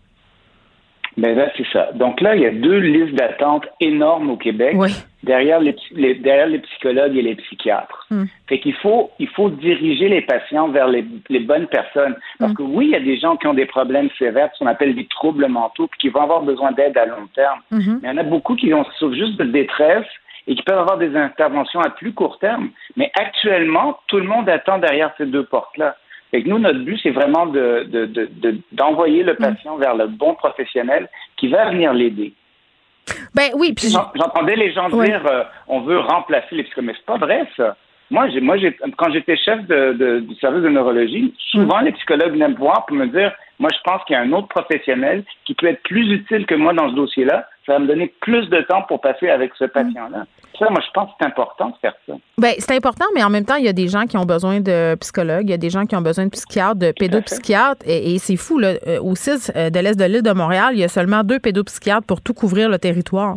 Ben 1.16 1.36
là, 1.36 1.50
c'est 1.56 1.66
ça. 1.72 1.90
Donc 1.94 2.20
là, 2.20 2.36
il 2.36 2.42
y 2.42 2.46
a 2.46 2.50
deux 2.50 2.78
listes 2.78 3.14
d'attente 3.14 3.66
énormes 3.80 4.30
au 4.30 4.36
Québec 4.36 4.74
oui. 4.76 4.90
derrière, 5.24 5.58
les, 5.60 5.74
les, 5.92 6.14
derrière 6.14 6.46
les 6.46 6.60
psychologues 6.60 7.16
et 7.16 7.22
les 7.22 7.34
psychiatres. 7.34 8.06
Mm. 8.10 8.24
Fait 8.48 8.58
qu'il 8.60 8.74
faut, 8.74 9.10
il 9.18 9.28
faut 9.28 9.50
diriger 9.50 10.08
les 10.08 10.22
patients 10.22 10.68
vers 10.68 10.88
les, 10.88 11.04
les 11.28 11.40
bonnes 11.40 11.66
personnes. 11.66 12.14
Parce 12.38 12.52
Mm. 12.52 12.56
que 12.56 12.62
oui, 12.62 12.84
il 12.86 12.92
y 12.92 12.96
a 12.96 13.00
des 13.00 13.18
gens 13.18 13.36
qui 13.36 13.46
ont 13.48 13.54
des 13.54 13.66
problèmes 13.66 14.08
sévères, 14.18 14.50
ce 14.54 14.58
qu'on 14.60 14.66
appelle 14.70 14.94
des 14.94 15.06
troubles 15.06 15.46
mentaux, 15.48 15.88
puis 15.88 15.98
qui 16.00 16.08
vont 16.10 16.22
avoir 16.22 16.42
besoin 16.42 16.70
d'aide 16.72 16.96
à 16.96 17.06
long 17.06 17.26
terme. 17.34 17.60
Mm 17.70 17.78
-hmm. 17.78 17.98
Mais 18.02 18.08
il 18.08 18.10
y 18.10 18.14
en 18.14 18.18
a 18.18 18.22
beaucoup 18.34 18.54
qui 18.60 18.72
ont 18.72 18.84
souffrent 18.98 19.16
juste 19.24 19.36
de 19.36 19.44
détresse 19.60 20.10
et 20.46 20.54
qui 20.54 20.62
peuvent 20.62 20.78
avoir 20.86 20.98
des 20.98 21.14
interventions 21.16 21.80
à 21.80 21.90
plus 21.90 22.12
court 22.12 22.38
terme. 22.38 22.70
Mais 22.96 23.10
actuellement, 23.24 23.98
tout 24.08 24.18
le 24.24 24.28
monde 24.32 24.48
attend 24.48 24.78
derrière 24.78 25.12
ces 25.18 25.26
deux 25.26 25.44
portes-là. 25.44 25.90
Que 26.32 26.48
nous, 26.48 26.58
notre 26.58 26.80
but, 26.80 26.98
c'est 27.02 27.10
vraiment 27.10 27.46
d'envoyer 27.46 27.84
de, 27.84 28.06
de, 28.06 29.30
de, 29.30 29.30
le 29.30 29.34
patient 29.36 29.76
mmh. 29.76 29.80
vers 29.80 29.94
le 29.96 30.06
bon 30.06 30.34
professionnel 30.34 31.08
qui 31.36 31.48
va 31.48 31.70
venir 31.70 31.92
l'aider. 31.92 32.32
Ben 33.34 33.50
oui, 33.54 33.72
puis 33.72 33.88
j'entendais 33.88 34.56
les 34.56 34.72
gens 34.72 34.90
ouais. 34.90 35.06
dire 35.06 35.26
euh, 35.26 35.42
on 35.66 35.80
veut 35.80 35.98
remplacer 35.98 36.54
les 36.54 36.62
psychologues, 36.64 36.88
mais 36.88 36.94
c'est 36.96 37.06
pas 37.06 37.18
vrai 37.18 37.46
ça. 37.56 37.76
Moi, 38.10 38.28
j'ai, 38.30 38.40
moi, 38.40 38.56
j'ai, 38.58 38.76
quand 38.96 39.12
j'étais 39.12 39.36
chef 39.36 39.66
de, 39.66 40.20
du 40.20 40.34
service 40.36 40.62
de 40.62 40.68
neurologie, 40.68 41.32
souvent 41.50 41.80
mmh. 41.80 41.84
les 41.84 41.92
psychologues 41.92 42.32
venaient 42.32 42.48
me 42.48 42.56
voir 42.56 42.84
pour 42.86 42.96
me 42.96 43.06
dire 43.06 43.32
moi, 43.60 43.68
je 43.74 43.78
pense 43.84 44.02
qu'il 44.04 44.14
y 44.14 44.16
a 44.16 44.22
un 44.22 44.32
autre 44.32 44.48
professionnel 44.48 45.22
qui 45.44 45.54
peut 45.54 45.66
être 45.66 45.82
plus 45.82 46.10
utile 46.10 46.46
que 46.46 46.54
moi 46.54 46.72
dans 46.72 46.88
ce 46.88 46.94
dossier-là. 46.94 47.46
Ça 47.66 47.74
va 47.74 47.78
me 47.78 47.86
donner 47.86 48.12
plus 48.22 48.48
de 48.48 48.62
temps 48.62 48.82
pour 48.88 49.02
passer 49.02 49.28
avec 49.28 49.52
ce 49.58 49.66
patient-là. 49.66 50.24
Ça, 50.58 50.70
moi, 50.70 50.80
je 50.80 50.90
pense 50.94 51.10
que 51.10 51.16
c'est 51.20 51.26
important 51.26 51.68
de 51.68 51.74
faire 51.82 51.92
ça. 52.08 52.14
Bien, 52.38 52.52
c'est 52.58 52.74
important, 52.74 53.04
mais 53.14 53.22
en 53.22 53.28
même 53.28 53.44
temps, 53.44 53.56
il 53.56 53.66
y 53.66 53.68
a 53.68 53.74
des 53.74 53.88
gens 53.88 54.06
qui 54.06 54.16
ont 54.16 54.24
besoin 54.24 54.60
de 54.60 54.94
psychologues, 54.94 55.44
il 55.44 55.50
y 55.50 55.54
a 55.54 55.58
des 55.58 55.68
gens 55.68 55.84
qui 55.84 55.94
ont 55.94 56.00
besoin 56.00 56.24
de 56.24 56.30
psychiatres, 56.30 56.76
de 56.76 56.92
pédopsychiatres, 56.92 57.86
et, 57.86 58.14
et 58.14 58.18
c'est 58.18 58.36
fou, 58.36 58.58
là. 58.58 58.72
Au 59.02 59.14
CIS 59.14 59.52
de 59.54 59.78
l'Est 59.78 59.98
de 59.98 60.04
l'île 60.06 60.22
de 60.22 60.32
Montréal, 60.32 60.70
il 60.72 60.80
y 60.80 60.84
a 60.84 60.88
seulement 60.88 61.22
deux 61.22 61.38
pédopsychiatres 61.38 62.06
pour 62.06 62.22
tout 62.22 62.32
couvrir 62.32 62.70
le 62.70 62.78
territoire. 62.78 63.36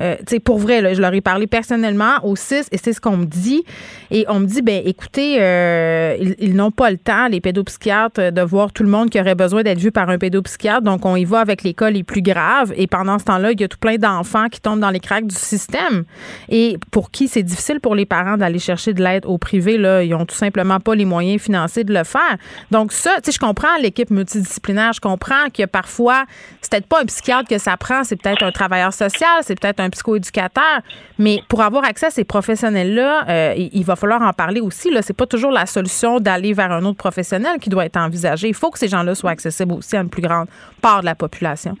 Euh, 0.00 0.16
pour 0.44 0.58
vrai, 0.58 0.80
là, 0.80 0.94
je 0.94 1.00
leur 1.00 1.12
ai 1.12 1.20
parlé 1.20 1.46
personnellement 1.46 2.14
au 2.24 2.34
6 2.36 2.68
et 2.72 2.78
c'est 2.78 2.92
ce 2.92 3.00
qu'on 3.00 3.16
me 3.16 3.26
dit. 3.26 3.62
Et 4.10 4.24
on 4.28 4.40
me 4.40 4.46
dit, 4.46 4.62
ben 4.62 4.82
écoutez, 4.84 5.36
euh, 5.40 6.16
ils, 6.20 6.34
ils 6.38 6.54
n'ont 6.54 6.70
pas 6.70 6.90
le 6.90 6.98
temps, 6.98 7.28
les 7.28 7.40
pédopsychiatres, 7.40 8.32
de 8.32 8.42
voir 8.42 8.72
tout 8.72 8.82
le 8.82 8.88
monde 8.88 9.10
qui 9.10 9.20
aurait 9.20 9.34
besoin 9.34 9.62
d'être 9.62 9.78
vu 9.78 9.92
par 9.92 10.08
un 10.08 10.18
pédopsychiatre. 10.18 10.82
Donc, 10.82 11.04
on 11.04 11.16
y 11.16 11.24
va 11.24 11.40
avec 11.40 11.62
les 11.62 11.74
cas 11.74 11.90
les 11.90 12.02
plus 12.02 12.22
graves. 12.22 12.72
Et 12.76 12.86
pendant 12.86 13.18
ce 13.18 13.24
temps-là, 13.24 13.52
il 13.52 13.60
y 13.60 13.64
a 13.64 13.68
tout 13.68 13.78
plein 13.78 13.96
d'enfants 13.96 14.48
qui 14.48 14.60
tombent 14.60 14.80
dans 14.80 14.90
les 14.90 15.00
cracks 15.00 15.26
du 15.26 15.34
système. 15.34 16.04
Et 16.48 16.78
pour 16.90 17.10
qui 17.10 17.28
c'est 17.28 17.42
difficile 17.42 17.80
pour 17.80 17.94
les 17.94 18.06
parents 18.06 18.36
d'aller 18.36 18.58
chercher 18.58 18.94
de 18.94 19.02
l'aide 19.02 19.26
au 19.26 19.38
privé, 19.38 19.78
là, 19.78 20.02
ils 20.02 20.14
ont 20.14 20.26
tout 20.26 20.34
simplement 20.34 20.80
pas 20.80 20.94
les 20.94 21.04
moyens 21.04 21.40
financiers 21.40 21.84
de 21.84 21.92
le 21.92 22.04
faire. 22.04 22.36
Donc, 22.70 22.92
ça, 22.92 23.10
tu 23.16 23.30
sais, 23.30 23.32
je 23.32 23.38
comprends 23.38 23.76
l'équipe 23.80 24.10
multidisciplinaire, 24.10 24.92
je 24.92 25.00
comprends 25.00 25.50
que 25.52 25.64
parfois, 25.66 26.24
c'est 26.60 26.70
peut-être 26.70 26.86
pas 26.86 27.02
un 27.02 27.06
psychiatre 27.06 27.48
que 27.48 27.58
ça 27.58 27.76
prend, 27.76 28.04
c'est 28.04 28.16
peut-être 28.16 28.42
un 28.42 28.52
travailleur 28.52 28.92
social, 28.92 29.40
c'est 29.42 29.58
peut-être 29.58 29.80
un 29.82 29.90
psychoéducateur. 29.90 30.80
Mais 31.18 31.40
pour 31.48 31.62
avoir 31.62 31.84
accès 31.84 32.06
à 32.06 32.10
ces 32.10 32.24
professionnels-là, 32.24 33.24
euh, 33.28 33.54
il, 33.56 33.70
il, 33.72 33.84
va 33.84 33.96
falloir 33.96 34.22
en 34.22 34.32
parler 34.32 34.60
aussi. 34.60 34.90
Là, 34.90 35.02
c'est 35.02 35.16
pas 35.16 35.26
toujours 35.26 35.52
la 35.52 35.66
solution 35.66 36.20
d'aller 36.20 36.52
vers 36.52 36.72
un 36.72 36.84
autre 36.84 36.98
professionnel 36.98 37.58
qui 37.60 37.70
doit 37.70 37.84
être 37.84 37.96
envisagé. 37.96 38.48
Il 38.48 38.54
faut 38.54 38.70
que 38.70 38.78
ces 38.78 38.88
gens-là 38.88 39.14
soient 39.14 39.30
accessibles 39.30 39.72
aussi 39.72 39.96
à 39.96 40.00
une 40.00 40.10
plus 40.10 40.22
grande 40.22 40.48
part 40.80 41.00
de 41.00 41.06
la 41.06 41.14
population. 41.14 41.76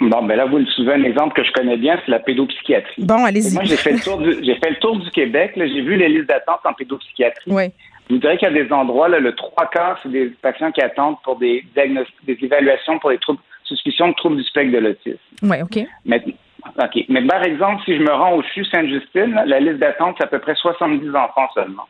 Bon, 0.00 0.22
ben 0.22 0.34
là, 0.34 0.46
vous 0.46 0.56
le 0.56 0.66
souvez, 0.66 0.94
un 0.94 1.02
exemple 1.02 1.34
que 1.34 1.44
je 1.44 1.52
connais 1.52 1.76
bien, 1.76 2.00
c'est 2.04 2.10
la 2.10 2.20
pédopsychiatrie. 2.20 3.04
Bon, 3.04 3.22
allez-y. 3.22 3.52
Moi, 3.52 3.64
j'ai 3.64 3.76
fait 3.76 3.92
le 3.92 4.00
tour 4.00 4.16
du, 4.16 4.32
j'ai 4.42 4.54
fait 4.54 4.70
le 4.70 4.76
tour 4.76 4.98
du 4.98 5.10
Québec. 5.10 5.52
J'ai 5.56 5.82
vu 5.82 5.96
les 5.96 6.08
listes 6.08 6.28
d'attente 6.28 6.60
en 6.64 6.72
pédopsychiatrie. 6.72 7.50
Oui. 7.50 7.64
Je 8.08 8.14
vous 8.14 8.20
dirais 8.20 8.38
qu'il 8.38 8.48
y 8.48 8.58
a 8.58 8.64
des 8.64 8.72
endroits, 8.72 9.08
là, 9.08 9.20
le 9.20 9.34
trois 9.34 9.68
quarts, 9.70 10.00
c'est 10.02 10.10
des 10.10 10.26
patients 10.42 10.72
qui 10.72 10.80
attendent 10.80 11.16
pour 11.22 11.38
des 11.38 11.64
diagnostics, 11.74 12.16
des 12.26 12.38
évaluations 12.42 12.98
pour 12.98 13.10
les 13.10 13.18
troubles, 13.18 13.40
suspicions 13.64 14.08
de 14.08 14.14
troubles 14.14 14.38
du 14.38 14.42
spectre 14.42 14.72
de 14.72 14.78
l'autisme. 14.78 15.18
Oui, 15.42 15.58
OK. 15.62 15.86
Mais, 16.06 16.24
OK. 16.66 17.04
Mais 17.08 17.22
par 17.22 17.42
exemple, 17.44 17.82
si 17.84 17.96
je 17.96 18.02
me 18.02 18.12
rends 18.12 18.34
au 18.34 18.42
CHU 18.42 18.64
Sainte-Justine, 18.64 19.42
la 19.46 19.60
liste 19.60 19.78
d'attente, 19.78 20.16
c'est 20.18 20.24
à 20.24 20.28
peu 20.28 20.38
près 20.38 20.54
70 20.54 21.10
enfants 21.14 21.48
seulement. 21.54 21.88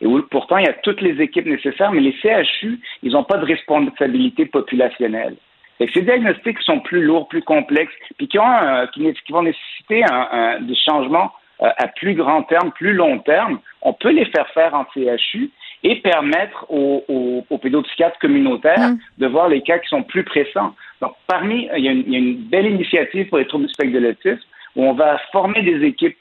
Et 0.00 0.06
où, 0.06 0.22
pourtant, 0.22 0.58
il 0.58 0.66
y 0.66 0.68
a 0.68 0.74
toutes 0.74 1.00
les 1.00 1.20
équipes 1.22 1.46
nécessaires, 1.46 1.92
mais 1.92 2.00
les 2.00 2.12
CHU, 2.12 2.80
ils 3.02 3.12
n'ont 3.12 3.24
pas 3.24 3.38
de 3.38 3.46
responsabilité 3.46 4.46
populationnelle. 4.46 5.36
Et 5.80 5.88
ces 5.92 6.02
diagnostics 6.02 6.60
sont 6.62 6.80
plus 6.80 7.02
lourds, 7.02 7.28
plus 7.28 7.42
complexes, 7.42 7.92
puis 8.16 8.28
qui, 8.28 8.38
ont 8.38 8.46
un, 8.46 8.86
qui, 8.88 9.12
qui, 9.24 9.32
vont 9.32 9.42
nécessiter 9.42 10.04
un, 10.04 10.28
un, 10.30 10.60
des 10.60 10.74
changements 10.74 11.32
euh, 11.62 11.68
à 11.76 11.88
plus 11.88 12.14
grand 12.14 12.42
terme, 12.44 12.70
plus 12.72 12.94
long 12.94 13.18
terme. 13.18 13.60
On 13.82 13.92
peut 13.92 14.10
les 14.10 14.24
faire 14.26 14.48
faire 14.50 14.74
en 14.74 14.84
CHU 14.94 15.50
et 15.82 15.96
permettre 15.96 16.66
aux, 16.70 17.04
aux, 17.08 17.46
aux 17.48 17.58
pédopsychiatres 17.58 18.18
communautaires 18.18 18.90
mmh. 18.90 18.98
de 19.18 19.26
voir 19.26 19.48
les 19.48 19.62
cas 19.62 19.78
qui 19.78 19.88
sont 19.88 20.02
plus 20.02 20.24
pressants. 20.24 20.74
Donc, 21.00 21.12
parmi, 21.26 21.68
il 21.76 21.84
y, 21.84 21.88
a 21.88 21.92
une, 21.92 22.04
il 22.06 22.12
y 22.12 22.16
a 22.16 22.18
une 22.18 22.36
belle 22.36 22.66
initiative 22.66 23.28
pour 23.28 23.38
les 23.38 23.46
troubles 23.46 23.66
du 23.66 23.72
spectre 23.72 23.92
de 23.92 23.98
l'autisme 23.98 24.46
où 24.76 24.84
on 24.84 24.92
va 24.92 25.18
former 25.32 25.62
des 25.62 25.84
équipes 25.84 26.16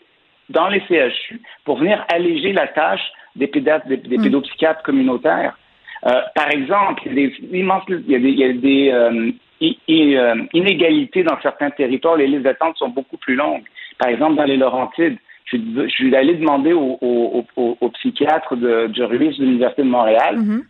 dans 0.50 0.68
les 0.70 0.82
CHU 0.82 1.42
pour 1.64 1.78
venir 1.78 2.06
alléger 2.10 2.54
la 2.54 2.68
tâche 2.68 3.02
des, 3.36 3.48
pédiatres, 3.48 3.88
des, 3.88 3.98
des 3.98 4.18
mmh. 4.18 4.24
pédopsychiatres 4.24 4.84
communautaires. 4.84 5.58
Euh, 6.06 6.22
par 6.36 6.50
exemple, 6.52 7.02
il 7.06 7.20
y 7.20 7.26
a 7.26 7.28
des 7.28 7.60
immenses, 7.60 7.84
il 7.90 8.12
y 8.12 8.16
a 8.16 8.20
des, 8.20 8.30
il 8.30 8.40
y 8.40 8.44
a 8.44 8.54
des 8.54 8.92
euh, 8.92 9.32
i, 9.62 9.78
i, 9.88 10.16
euh, 10.16 10.36
inégalités 10.54 11.24
dans 11.24 11.40
certains 11.42 11.72
territoires. 11.72 12.18
Les 12.18 12.28
listes 12.28 12.44
d'attente 12.44 12.78
sont 12.78 12.90
beaucoup 12.90 13.18
plus 13.18 13.36
longues. 13.36 13.64
Par 13.98 14.10
exemple, 14.10 14.36
dans 14.36 14.44
les 14.44 14.58
Laurentides, 14.58 15.18
je, 15.46 15.58
je 15.58 15.88
suis 15.88 16.16
allé 16.16 16.36
demander 16.36 16.74
au, 16.74 16.98
au, 17.02 17.46
au, 17.56 17.78
au 17.80 17.90
psychiatre 17.90 18.56
de, 18.56 18.88
de 18.88 19.04
Ruiz 19.04 19.38
de 19.38 19.46
l'Université 19.46 19.84
de 19.84 19.88
Montréal, 19.88 20.38
mmh. 20.38 20.64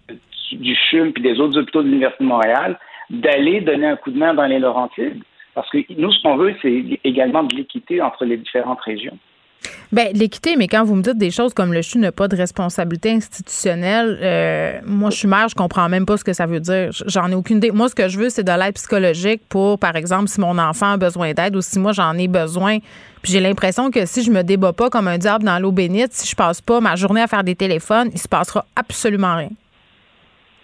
du 0.53 0.75
CHUM 0.75 1.11
puis 1.11 1.23
des 1.23 1.39
autres 1.39 1.59
hôpitaux 1.59 1.81
de 1.81 1.87
l'Université 1.87 2.23
de 2.23 2.29
Montréal, 2.29 2.79
d'aller 3.09 3.61
donner 3.61 3.87
un 3.87 3.95
coup 3.95 4.11
de 4.11 4.17
main 4.17 4.33
dans 4.33 4.45
les 4.45 4.59
Laurentides. 4.59 5.21
Parce 5.53 5.69
que 5.69 5.77
nous, 5.97 6.11
ce 6.11 6.21
qu'on 6.21 6.35
veut, 6.35 6.53
c'est 6.61 6.99
également 7.03 7.43
de 7.43 7.55
l'équité 7.55 8.01
entre 8.01 8.25
les 8.25 8.37
différentes 8.37 8.81
régions. 8.81 9.17
Bien, 9.91 10.09
l'équité, 10.13 10.55
mais 10.57 10.67
quand 10.67 10.83
vous 10.83 10.95
me 10.95 11.01
dites 11.01 11.17
des 11.17 11.31
choses 11.31 11.53
comme 11.53 11.73
le 11.73 11.81
CHU 11.81 11.99
n'a 11.99 12.11
pas 12.11 12.27
de 12.27 12.35
responsabilité 12.35 13.11
institutionnelle, 13.11 14.17
euh, 14.21 14.79
moi, 14.85 15.09
je 15.09 15.17
suis 15.17 15.27
mère, 15.27 15.47
je 15.47 15.55
comprends 15.55 15.87
même 15.89 16.05
pas 16.05 16.17
ce 16.17 16.23
que 16.23 16.33
ça 16.33 16.45
veut 16.45 16.59
dire. 16.59 16.89
J'en 17.05 17.31
ai 17.31 17.35
aucune 17.35 17.57
idée. 17.57 17.71
Moi, 17.71 17.89
ce 17.89 17.95
que 17.95 18.09
je 18.09 18.19
veux, 18.19 18.29
c'est 18.29 18.43
de 18.43 18.51
l'aide 18.51 18.73
psychologique 18.73 19.41
pour, 19.47 19.79
par 19.79 19.95
exemple, 19.95 20.27
si 20.27 20.41
mon 20.41 20.57
enfant 20.57 20.93
a 20.93 20.97
besoin 20.97 21.33
d'aide 21.33 21.55
ou 21.55 21.61
si 21.61 21.79
moi, 21.79 21.93
j'en 21.93 22.17
ai 22.17 22.27
besoin. 22.27 22.79
Puis 23.21 23.31
j'ai 23.31 23.39
l'impression 23.39 23.89
que 23.89 24.05
si 24.05 24.23
je 24.23 24.31
me 24.31 24.43
débat 24.43 24.73
pas 24.73 24.89
comme 24.89 25.07
un 25.07 25.17
diable 25.17 25.45
dans 25.45 25.59
l'eau 25.59 25.71
bénite, 25.71 26.13
si 26.13 26.27
je 26.27 26.35
passe 26.35 26.61
pas 26.61 26.79
ma 26.79 26.95
journée 26.95 27.21
à 27.21 27.27
faire 27.27 27.43
des 27.43 27.55
téléphones, 27.55 28.09
il 28.13 28.19
se 28.19 28.27
passera 28.27 28.65
absolument 28.75 29.35
rien. 29.35 29.49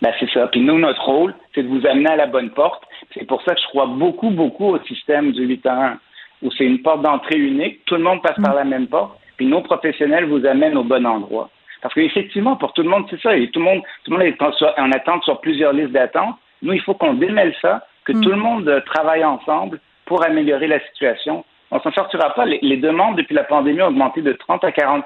Ben, 0.01 0.11
c'est 0.19 0.29
ça. 0.31 0.47
Puis 0.47 0.61
nous, 0.61 0.79
notre 0.79 1.03
rôle, 1.03 1.35
c'est 1.53 1.63
de 1.63 1.67
vous 1.67 1.85
amener 1.85 2.09
à 2.09 2.15
la 2.15 2.27
bonne 2.27 2.49
porte. 2.49 2.83
C'est 3.13 3.27
pour 3.27 3.41
ça 3.43 3.53
que 3.53 3.61
je 3.61 3.67
crois 3.67 3.85
beaucoup, 3.85 4.31
beaucoup 4.31 4.69
au 4.69 4.79
système 4.85 5.31
du 5.31 5.45
8 5.45 5.65
à 5.67 5.85
1. 5.91 5.99
où 6.43 6.51
c'est 6.57 6.65
une 6.65 6.81
porte 6.81 7.03
d'entrée 7.03 7.37
unique, 7.37 7.85
tout 7.85 7.95
le 7.95 8.01
monde 8.01 8.23
passe 8.23 8.39
par 8.41 8.55
la 8.55 8.63
même 8.63 8.87
porte, 8.87 9.15
puis 9.37 9.45
nos 9.45 9.61
professionnels 9.61 10.25
vous 10.25 10.43
amènent 10.45 10.75
au 10.75 10.83
bon 10.83 11.05
endroit. 11.05 11.49
Parce 11.83 11.93
qu'effectivement, 11.93 12.55
pour 12.55 12.73
tout 12.73 12.81
le 12.81 12.89
monde, 12.89 13.05
c'est 13.09 13.21
ça. 13.21 13.35
Et 13.35 13.49
tout 13.49 13.59
le 13.59 13.65
monde, 13.65 13.81
tout 14.03 14.11
le 14.11 14.17
monde 14.17 14.27
est 14.27 14.79
en 14.79 14.91
attente 14.91 15.23
sur 15.23 15.39
plusieurs 15.39 15.73
listes 15.73 15.91
d'attente. 15.91 16.35
Nous, 16.63 16.73
il 16.73 16.81
faut 16.81 16.93
qu'on 16.95 17.13
démêle 17.13 17.53
ça, 17.61 17.85
que 18.05 18.13
tout 18.13 18.29
le 18.29 18.35
monde 18.35 18.67
euh, 18.67 18.81
travaille 18.81 19.23
ensemble 19.23 19.79
pour 20.05 20.25
améliorer 20.25 20.67
la 20.67 20.79
situation. 20.87 21.45
On 21.71 21.79
s'en 21.79 21.91
sortira 21.91 22.33
pas. 22.33 22.45
Les, 22.45 22.77
demandes 22.77 23.15
depuis 23.15 23.33
la 23.33 23.43
pandémie 23.43 23.81
ont 23.81 23.87
augmenté 23.87 24.21
de 24.21 24.33
30 24.33 24.63
à 24.63 24.71
40 24.71 25.05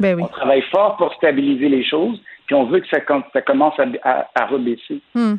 ben 0.00 0.16
oui. 0.16 0.22
On 0.24 0.26
travaille 0.26 0.62
fort 0.62 0.96
pour 0.96 1.12
stabiliser 1.14 1.68
les 1.68 1.84
choses 1.84 2.20
on 2.54 2.64
veut 2.64 2.80
que 2.80 2.88
ça, 2.88 3.00
commence 3.00 3.74
à, 3.78 4.28
à, 4.34 4.46
rebaisser. 4.46 5.00
Hmm. 5.14 5.34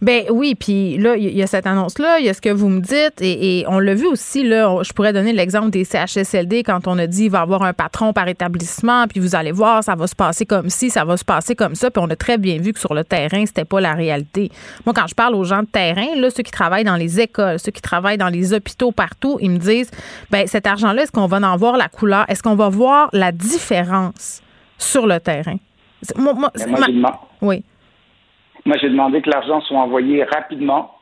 Ben 0.00 0.24
oui, 0.30 0.54
puis 0.54 0.98
là, 0.98 1.16
il 1.16 1.36
y 1.36 1.42
a 1.42 1.46
cette 1.46 1.66
annonce-là, 1.66 2.18
il 2.18 2.26
y 2.26 2.28
a 2.28 2.34
ce 2.34 2.40
que 2.40 2.50
vous 2.50 2.68
me 2.68 2.80
dites, 2.80 3.20
et, 3.20 3.64
on 3.68 3.78
l'a 3.78 3.94
vu 3.94 4.06
aussi, 4.06 4.42
là, 4.42 4.82
je 4.82 4.92
pourrais 4.92 5.12
donner 5.12 5.32
l'exemple 5.32 5.70
des 5.70 5.84
CHSLD 5.84 6.62
quand 6.62 6.86
on 6.86 6.98
a 6.98 7.06
dit 7.06 7.24
il 7.24 7.30
va 7.30 7.38
y 7.38 7.42
avoir 7.42 7.62
un 7.62 7.72
patron 7.72 8.12
par 8.12 8.28
établissement, 8.28 9.06
puis 9.06 9.20
vous 9.20 9.34
allez 9.34 9.52
voir, 9.52 9.82
ça 9.82 9.94
va 9.94 10.06
se 10.06 10.14
passer 10.14 10.44
comme 10.44 10.68
ci, 10.68 10.90
ça 10.90 11.04
va 11.04 11.16
se 11.16 11.24
passer 11.24 11.54
comme 11.54 11.74
ça, 11.74 11.90
puis 11.90 12.02
on 12.04 12.10
a 12.10 12.16
très 12.16 12.38
bien 12.38 12.58
vu 12.58 12.72
que 12.72 12.80
sur 12.80 12.94
le 12.94 13.04
terrain, 13.04 13.46
c'était 13.46 13.64
pas 13.64 13.80
la 13.80 13.94
réalité. 13.94 14.50
Moi, 14.84 14.92
quand 14.94 15.06
je 15.06 15.14
parle 15.14 15.34
aux 15.34 15.44
gens 15.44 15.62
de 15.62 15.68
terrain, 15.68 16.16
là, 16.16 16.30
ceux 16.30 16.42
qui 16.42 16.52
travaillent 16.52 16.84
dans 16.84 16.96
les 16.96 17.20
écoles, 17.20 17.58
ceux 17.58 17.72
qui 17.72 17.82
travaillent 17.82 18.18
dans 18.18 18.28
les 18.28 18.52
hôpitaux 18.52 18.92
partout, 18.92 19.38
ils 19.40 19.50
me 19.50 19.58
disent, 19.58 19.90
ben 20.30 20.46
cet 20.46 20.66
argent-là, 20.66 21.02
est-ce 21.02 21.12
qu'on 21.12 21.26
va 21.26 21.38
en 21.38 21.56
voir 21.56 21.76
la 21.76 21.88
couleur? 21.88 22.24
Est-ce 22.28 22.42
qu'on 22.42 22.56
va 22.56 22.68
voir 22.68 23.08
la 23.12 23.32
différence 23.32 24.42
sur 24.78 25.06
le 25.06 25.20
terrain? 25.20 25.56
Moi, 26.16 26.50
oui. 27.42 27.64
Moi, 28.64 28.76
j'ai 28.80 28.88
demandé 28.88 29.20
que 29.22 29.30
l'argent 29.30 29.60
soit 29.62 29.78
envoyé 29.78 30.24
rapidement. 30.24 30.94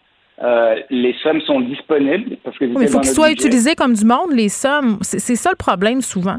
Euh, 0.43 0.77
les 0.89 1.15
sommes 1.23 1.41
sont 1.43 1.61
disponibles. 1.61 2.37
Parce 2.43 2.57
que 2.57 2.65
il 2.65 2.89
faut 2.89 3.01
qu'ils 3.01 3.11
soient 3.11 3.31
utilisés 3.31 3.75
comme 3.75 3.95
du 3.95 4.05
monde, 4.05 4.33
les 4.33 4.49
sommes. 4.49 4.99
C'est 5.03 5.37
ça 5.37 5.51
le 5.51 5.57
problème 5.57 6.01
souvent. 6.01 6.39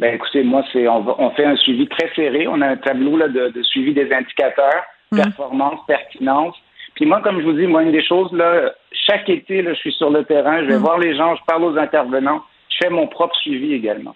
Ben, 0.00 0.14
écoutez, 0.14 0.42
moi, 0.42 0.64
c'est 0.72 0.88
on, 0.88 1.30
fait 1.32 1.44
un 1.44 1.56
suivi 1.56 1.86
très 1.86 2.10
serré. 2.16 2.48
On 2.48 2.60
a 2.62 2.68
un 2.68 2.76
tableau 2.76 3.16
là, 3.16 3.28
de, 3.28 3.52
suivi 3.62 3.92
des 3.92 4.10
indicateurs, 4.12 4.82
hum. 5.12 5.18
performance, 5.18 5.80
pertinence. 5.86 6.54
Puis 6.94 7.06
moi, 7.06 7.20
comme 7.20 7.40
je 7.40 7.44
vous 7.44 7.52
dis, 7.52 7.66
moi, 7.66 7.82
une 7.82 7.92
des 7.92 8.04
choses, 8.04 8.32
là, 8.32 8.72
chaque 8.92 9.28
été, 9.28 9.62
là, 9.62 9.74
je 9.74 9.78
suis 9.78 9.92
sur 9.92 10.10
le 10.10 10.24
terrain, 10.24 10.62
je 10.62 10.68
vais 10.68 10.76
hum. 10.76 10.82
voir 10.82 10.98
les 10.98 11.14
gens, 11.14 11.36
je 11.36 11.42
parle 11.46 11.64
aux 11.64 11.76
intervenants, 11.76 12.42
je 12.70 12.78
fais 12.82 12.90
mon 12.90 13.06
propre 13.06 13.36
suivi 13.36 13.74
également. 13.74 14.14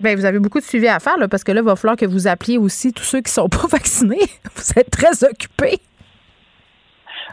Bien, 0.00 0.16
vous 0.16 0.24
avez 0.24 0.38
beaucoup 0.38 0.58
de 0.58 0.64
suivi 0.64 0.88
à 0.88 0.98
faire, 0.98 1.16
là, 1.18 1.28
parce 1.28 1.44
que 1.44 1.52
là, 1.52 1.60
il 1.60 1.64
va 1.64 1.76
falloir 1.76 1.96
que 1.96 2.06
vous 2.06 2.26
appeliez 2.26 2.58
aussi 2.58 2.92
tous 2.92 3.04
ceux 3.04 3.18
qui 3.18 3.30
ne 3.30 3.42
sont 3.42 3.48
pas 3.50 3.66
vaccinés. 3.68 4.26
Vous 4.54 4.72
êtes 4.78 4.90
très 4.90 5.24
occupés. 5.24 5.78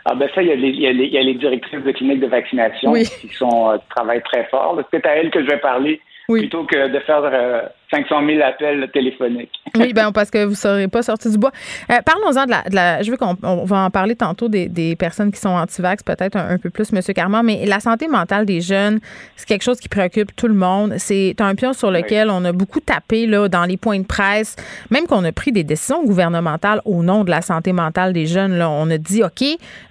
Ah 0.05 0.15
ben 0.15 0.27
ça, 0.33 0.41
il 0.41 0.47
y, 0.47 0.51
a 0.51 0.55
les, 0.55 0.69
il, 0.69 0.81
y 0.81 1.17
a 1.17 1.21
les, 1.21 1.35
directrices 1.35 1.83
de 1.83 1.91
cliniques 1.91 2.21
de 2.21 2.27
vaccination 2.27 2.93
qui 2.93 3.27
sont 3.29 3.69
euh, 3.69 3.77
travaillent 3.95 4.23
très 4.23 4.45
fort. 4.45 4.81
C'est 4.91 5.05
à 5.05 5.15
elles 5.15 5.29
que 5.29 5.43
je 5.43 5.47
vais 5.47 5.59
parler 5.59 6.01
plutôt 6.27 6.63
que 6.63 6.87
de 6.87 6.99
faire 7.01 7.21
euh, 7.23 7.61
500 7.91 8.25
000 8.25 8.41
appels 8.41 8.89
téléphoniques. 8.93 9.51
oui, 9.77 9.93
ben 9.93 10.11
parce 10.11 10.31
que 10.31 10.43
vous 10.45 10.51
ne 10.51 10.55
serez 10.55 10.87
pas 10.87 11.03
sorti 11.03 11.29
du 11.29 11.37
bois. 11.37 11.51
Euh, 11.89 11.95
parlons-en 12.05 12.45
de 12.45 12.75
la, 12.75 13.03
Je 13.03 13.11
veux 13.11 13.17
qu'on 13.17 13.35
va 13.41 13.77
en 13.79 13.89
parler 13.89 14.15
tantôt 14.15 14.47
des, 14.47 14.95
personnes 14.97 15.31
qui 15.31 15.39
sont 15.39 15.49
anti-vax, 15.49 16.03
peut-être 16.03 16.37
un, 16.37 16.57
peu 16.57 16.69
plus, 16.69 16.91
M. 16.93 17.01
Carman, 17.13 17.45
mais 17.45 17.65
la 17.65 17.79
santé 17.79 18.07
mentale 18.07 18.45
des 18.45 18.61
jeunes, 18.61 18.99
c'est 19.35 19.47
quelque 19.47 19.63
chose 19.63 19.79
qui 19.79 19.89
préoccupe 19.89 20.35
tout 20.35 20.47
le 20.47 20.53
monde. 20.53 20.95
C'est 20.97 21.35
un 21.39 21.55
pion 21.55 21.73
sur 21.73 21.91
lequel 21.91 22.29
on 22.29 22.43
a 22.45 22.51
beaucoup 22.51 22.79
tapé 22.79 23.27
là, 23.27 23.47
dans 23.47 23.65
les 23.65 23.77
points 23.77 23.99
de 23.99 24.05
presse, 24.05 24.55
même 24.89 25.05
qu'on 25.05 25.23
a 25.23 25.31
pris 25.31 25.51
des 25.51 25.63
décisions 25.63 26.03
gouvernementales 26.03 26.81
au 26.85 27.03
nom 27.03 27.23
de 27.23 27.29
la 27.29 27.41
santé 27.41 27.73
mentale 27.73 28.13
des 28.13 28.25
jeunes. 28.25 28.57
Là. 28.57 28.69
On 28.69 28.89
a 28.89 28.97
dit, 28.97 29.23
OK, 29.23 29.43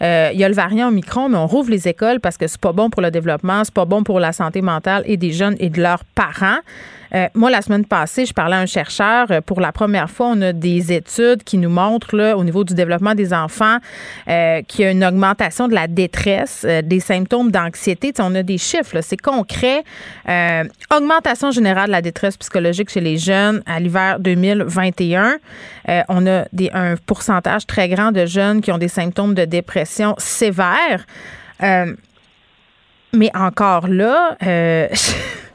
euh, 0.02 0.30
il 0.32 0.38
y 0.38 0.44
a 0.44 0.48
le 0.48 0.54
variant 0.54 0.88
Omicron, 0.88 1.28
mais 1.28 1.38
on 1.38 1.46
rouvre 1.46 1.70
les 1.70 1.88
écoles 1.88 2.20
parce 2.20 2.36
que 2.36 2.46
c'est 2.46 2.60
pas 2.60 2.72
bon 2.72 2.90
pour 2.90 3.02
le 3.02 3.10
développement, 3.10 3.64
c'est 3.64 3.74
pas 3.74 3.84
bon 3.84 4.02
pour 4.02 4.20
la 4.20 4.32
santé 4.32 4.62
mentale 4.62 5.02
et 5.06 5.16
des 5.16 5.32
jeunes 5.32 5.56
et 5.58 5.70
de 5.70 5.80
leurs 5.80 6.04
parents. 6.04 6.60
Euh, 7.14 7.28
moi, 7.34 7.50
la 7.50 7.62
semaine 7.62 7.84
passée, 7.84 8.26
je 8.26 8.32
parlais 8.32 8.56
à 8.56 8.60
un 8.60 8.66
chercheur. 8.66 9.26
Euh, 9.30 9.40
pour 9.40 9.60
la 9.60 9.72
première 9.72 10.10
fois, 10.10 10.28
on 10.28 10.40
a 10.42 10.52
des 10.52 10.92
études 10.92 11.42
qui 11.44 11.58
nous 11.58 11.70
montrent, 11.70 12.16
là, 12.16 12.36
au 12.36 12.44
niveau 12.44 12.64
du 12.64 12.74
développement 12.74 13.14
des 13.14 13.32
enfants, 13.32 13.78
euh, 14.28 14.62
qu'il 14.62 14.84
y 14.84 14.88
a 14.88 14.90
une 14.90 15.04
augmentation 15.04 15.68
de 15.68 15.74
la 15.74 15.86
détresse, 15.86 16.64
des 16.84 17.00
symptômes 17.00 17.50
d'anxiété. 17.50 18.12
on 18.18 18.34
a 18.34 18.42
des 18.42 18.58
chiffres, 18.58 19.00
c'est 19.00 19.16
concret. 19.16 19.82
augmentation 20.94 21.50
générale 21.50 21.86
de 21.86 21.92
la 21.92 22.02
détresse 22.02 22.36
psychologique 22.36 22.90
chez 22.90 23.00
les 23.00 23.18
jeunes 23.18 23.62
à 23.66 23.80
l'hiver 23.80 24.18
2021. 24.20 25.38
on 26.08 26.26
a 26.26 26.44
des, 26.52 26.70
un 26.72 26.96
pourcentage 26.96 27.66
très 27.66 27.88
grand 27.88 28.12
de 28.12 28.26
jeunes 28.26 28.60
qui 28.60 28.72
ont 28.72 28.78
des 28.78 28.88
symptômes 28.88 29.34
de 29.34 29.44
dépression 29.44 30.14
sévère. 30.18 31.06
mais 33.12 33.30
encore 33.34 33.88
là, 33.88 34.36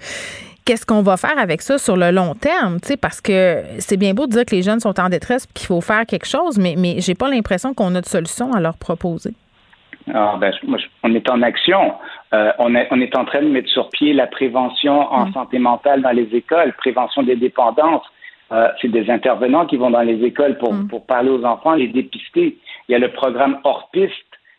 qu'est-ce 0.66 0.86
qu'on 0.86 1.02
va 1.02 1.16
faire 1.18 1.38
avec 1.38 1.62
ça 1.62 1.78
sur 1.78 1.96
le 1.96 2.12
long 2.12 2.34
terme, 2.34 2.80
parce 3.02 3.22
que 3.22 3.64
c'est 3.80 3.98
bien 3.98 4.14
beau 4.14 4.26
de 4.26 4.32
dire 4.32 4.46
que 4.46 4.56
les 4.56 4.64
jeunes 4.64 4.80
sont 4.80 5.00
en 5.00 5.10
détresse 5.10 5.46
qu'il 5.48 5.68
faut 5.68 5.82
faire 5.82 6.06
quelque 6.06 6.28
chose, 6.28 6.58
mais, 6.58 6.76
mais 6.78 6.96
j'ai 7.00 7.16
pas 7.16 7.30
l'impression 7.30 7.74
qu'on 7.74 7.94
a 7.96 8.02
de 8.02 8.06
solution 8.06 8.52
à 8.54 8.60
leur 8.60 8.78
proposer. 8.78 9.32
Ah, 10.14 10.36
ben, 10.40 10.54
moi, 10.68 10.78
on 11.04 11.14
est 11.14 11.30
en 11.30 11.42
action. 11.42 11.94
Euh, 12.34 12.52
on, 12.60 12.76
est, 12.76 12.88
on 12.92 13.00
est 13.02 13.16
en 13.18 13.26
train 13.26 13.42
de 13.42 13.48
mettre 13.48 13.70
sur 13.70 13.90
pied 13.90 14.14
la 14.14 14.28
prévention 14.28 15.12
en 15.12 15.28
mm. 15.28 15.34
santé 15.34 15.60
mentale 15.60 16.02
dans 16.02 16.12
les 16.12 16.30
écoles, 16.34 16.74
prévention 16.74 17.24
des 17.24 17.36
dépendances. 17.36 18.06
Euh, 18.52 18.68
c'est 18.82 18.90
des 18.90 19.10
intervenants 19.10 19.66
qui 19.66 19.78
vont 19.78 19.90
dans 19.90 20.02
les 20.02 20.24
écoles 20.24 20.58
pour, 20.58 20.74
mm. 20.74 20.88
pour 20.90 21.06
parler 21.06 21.30
aux 21.30 21.44
enfants, 21.44 21.74
les 21.74 21.88
dépister. 21.88 22.58
Il 22.88 22.92
y 22.92 22.96
a 22.96 23.00
le 23.00 23.12
programme 23.12 23.60
hors 23.64 23.90
piste 23.92 24.14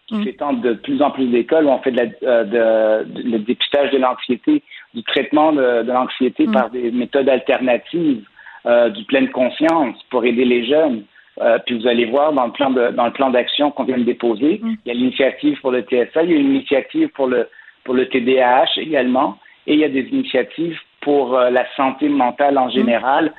qui 0.07 0.16
mm. 0.16 0.25
s'étend 0.25 0.53
de 0.53 0.75
plus 0.75 1.03
en 1.03 1.11
plus 1.11 1.27
d'écoles 1.27 1.66
où 1.66 1.71
on 1.71 1.79
fait 1.81 1.90
de 1.90 1.97
la, 1.97 2.07
euh, 2.23 3.05
de, 3.05 3.23
le 3.23 3.38
dépistage 3.38 3.90
de 3.90 3.99
l'anxiété 3.99 4.62
du 4.95 5.03
traitement 5.03 5.53
de, 5.53 5.83
l'anxiété 5.83 6.47
mm. 6.47 6.53
par 6.53 6.71
des 6.71 6.90
méthodes 6.90 7.29
alternatives, 7.29 8.25
euh, 8.66 8.88
du 8.88 9.05
pleine 9.05 9.31
conscience 9.31 9.97
pour 10.11 10.25
aider 10.25 10.45
les 10.45 10.66
jeunes. 10.66 11.05
Euh, 11.40 11.59
puis 11.66 11.79
vous 11.79 11.87
allez 11.87 12.07
voir 12.07 12.33
dans 12.33 12.47
le 12.47 12.53
plan 12.53 12.71
de, 12.71 12.88
dans 12.92 13.05
le 13.05 13.12
plan 13.12 13.31
d'action 13.31 13.71
qu'on 13.71 13.85
vient 13.85 13.99
de 13.99 14.05
déposer, 14.05 14.61
mm. 14.62 14.77
il 14.85 14.88
y 14.88 14.90
a 14.90 14.95
l'initiative 14.95 15.61
pour 15.61 15.71
le 15.71 15.83
TSA, 15.83 16.23
il 16.23 16.31
y 16.31 16.35
a 16.35 16.38
une 16.38 16.55
initiative 16.55 17.09
pour 17.09 17.27
le 17.27 17.49
pour 17.85 17.95
le 17.95 18.09
TDAH 18.09 18.79
également, 18.79 19.38
et 19.69 19.75
il 19.75 19.79
y 19.79 19.85
a 19.85 19.88
des 19.88 20.09
initiatives 20.11 20.77
pour 21.01 21.38
euh, 21.38 21.51
la 21.51 21.64
santé 21.77 22.09
mentale 22.09 22.59
en 22.59 22.66
mm. 22.66 22.73
général, 22.73 23.33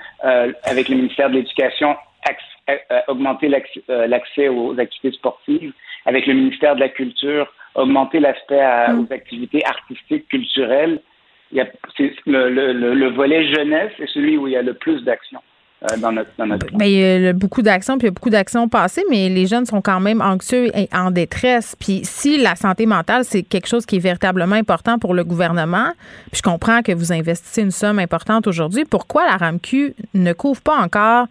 avec 0.64 0.90
le 0.90 0.96
ministère 0.96 1.30
de 1.30 1.36
l'Éducation, 1.36 1.96
augmenter 3.08 3.50
l'accès 3.88 4.50
aux 4.50 4.78
activités 4.78 5.18
sportives, 5.18 5.72
avec 6.06 6.26
le 6.26 6.34
ministère 6.34 6.76
de 6.76 6.80
la 6.80 6.90
Culture, 6.90 7.52
augmenter 7.76 8.20
l'aspect 8.20 8.62
aux 8.98 9.14
activités 9.14 9.64
artistiques, 9.66 10.28
culturelles, 10.28 11.02
il 11.52 11.58
y 11.58 11.62
a, 11.62 11.68
le, 12.26 12.74
le, 12.74 13.10
volet 13.10 13.48
jeunesse 13.54 13.94
est 14.00 14.12
celui 14.14 14.38
où 14.38 14.48
il 14.48 14.54
y 14.54 14.58
a 14.58 14.62
le 14.62 14.74
plus 14.74 15.02
d'action. 15.04 15.42
Euh, 15.84 15.98
dans 15.98 16.12
notre, 16.12 16.32
dans 16.40 16.48
Mais 16.80 16.92
il 16.92 17.24
y 17.24 17.28
a 17.28 17.34
beaucoup 17.34 17.62
d'actions, 17.62 18.00
puis 18.00 18.06
il 18.06 18.10
y 18.10 18.12
a 18.12 18.14
beaucoup 18.14 18.32
d'actions 18.32 18.68
passées, 18.68 19.04
mais 19.12 19.30
les 19.30 19.46
jeunes 19.46 19.68
sont 19.68 19.82
quand 19.82 20.00
même 20.00 20.22
anxieux 20.22 20.76
et 20.76 20.90
en 20.92 21.12
détresse. 21.12 21.76
Puis 21.80 22.02
si 22.04 22.40
la 22.40 22.56
santé 22.56 22.88
mentale, 22.88 23.24
c'est 23.24 23.44
quelque 23.44 23.68
chose 23.68 23.86
qui 23.86 23.98
est 23.98 24.00
véritablement 24.00 24.56
important 24.56 24.98
pour 24.98 25.14
le 25.14 25.24
gouvernement, 25.24 25.92
puis 26.32 26.38
je 26.38 26.42
comprends 26.42 26.82
que 26.82 26.92
vous 26.92 27.14
investissez 27.14 27.62
une 27.62 27.72
somme 27.72 28.00
importante 28.00 28.48
aujourd'hui, 28.48 28.86
pourquoi 28.86 29.26
la 29.26 29.38
RAMQ 29.38 29.94
ne 30.16 30.34
couvre 30.34 30.62
pas 30.62 30.78
encore 30.80 31.28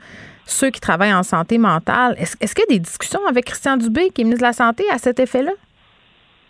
ceux 0.47 0.71
qui 0.71 0.81
travaillent 0.81 1.15
en 1.15 1.25
santé 1.25 1.59
mentale? 1.59 2.15
Est-ce, 2.17 2.37
est-ce 2.41 2.55
qu'il 2.55 2.67
y 2.71 2.75
a 2.75 2.77
des 2.77 2.85
discussions 2.85 3.27
avec 3.29 3.47
Christian 3.47 3.77
Dubé, 3.77 4.11
qui 4.11 4.21
est 4.21 4.25
ministre 4.25 4.43
de 4.43 4.49
la 4.49 4.53
Santé, 4.53 4.85
à 4.93 4.99
cet 4.99 5.19
effet-là? 5.19 5.51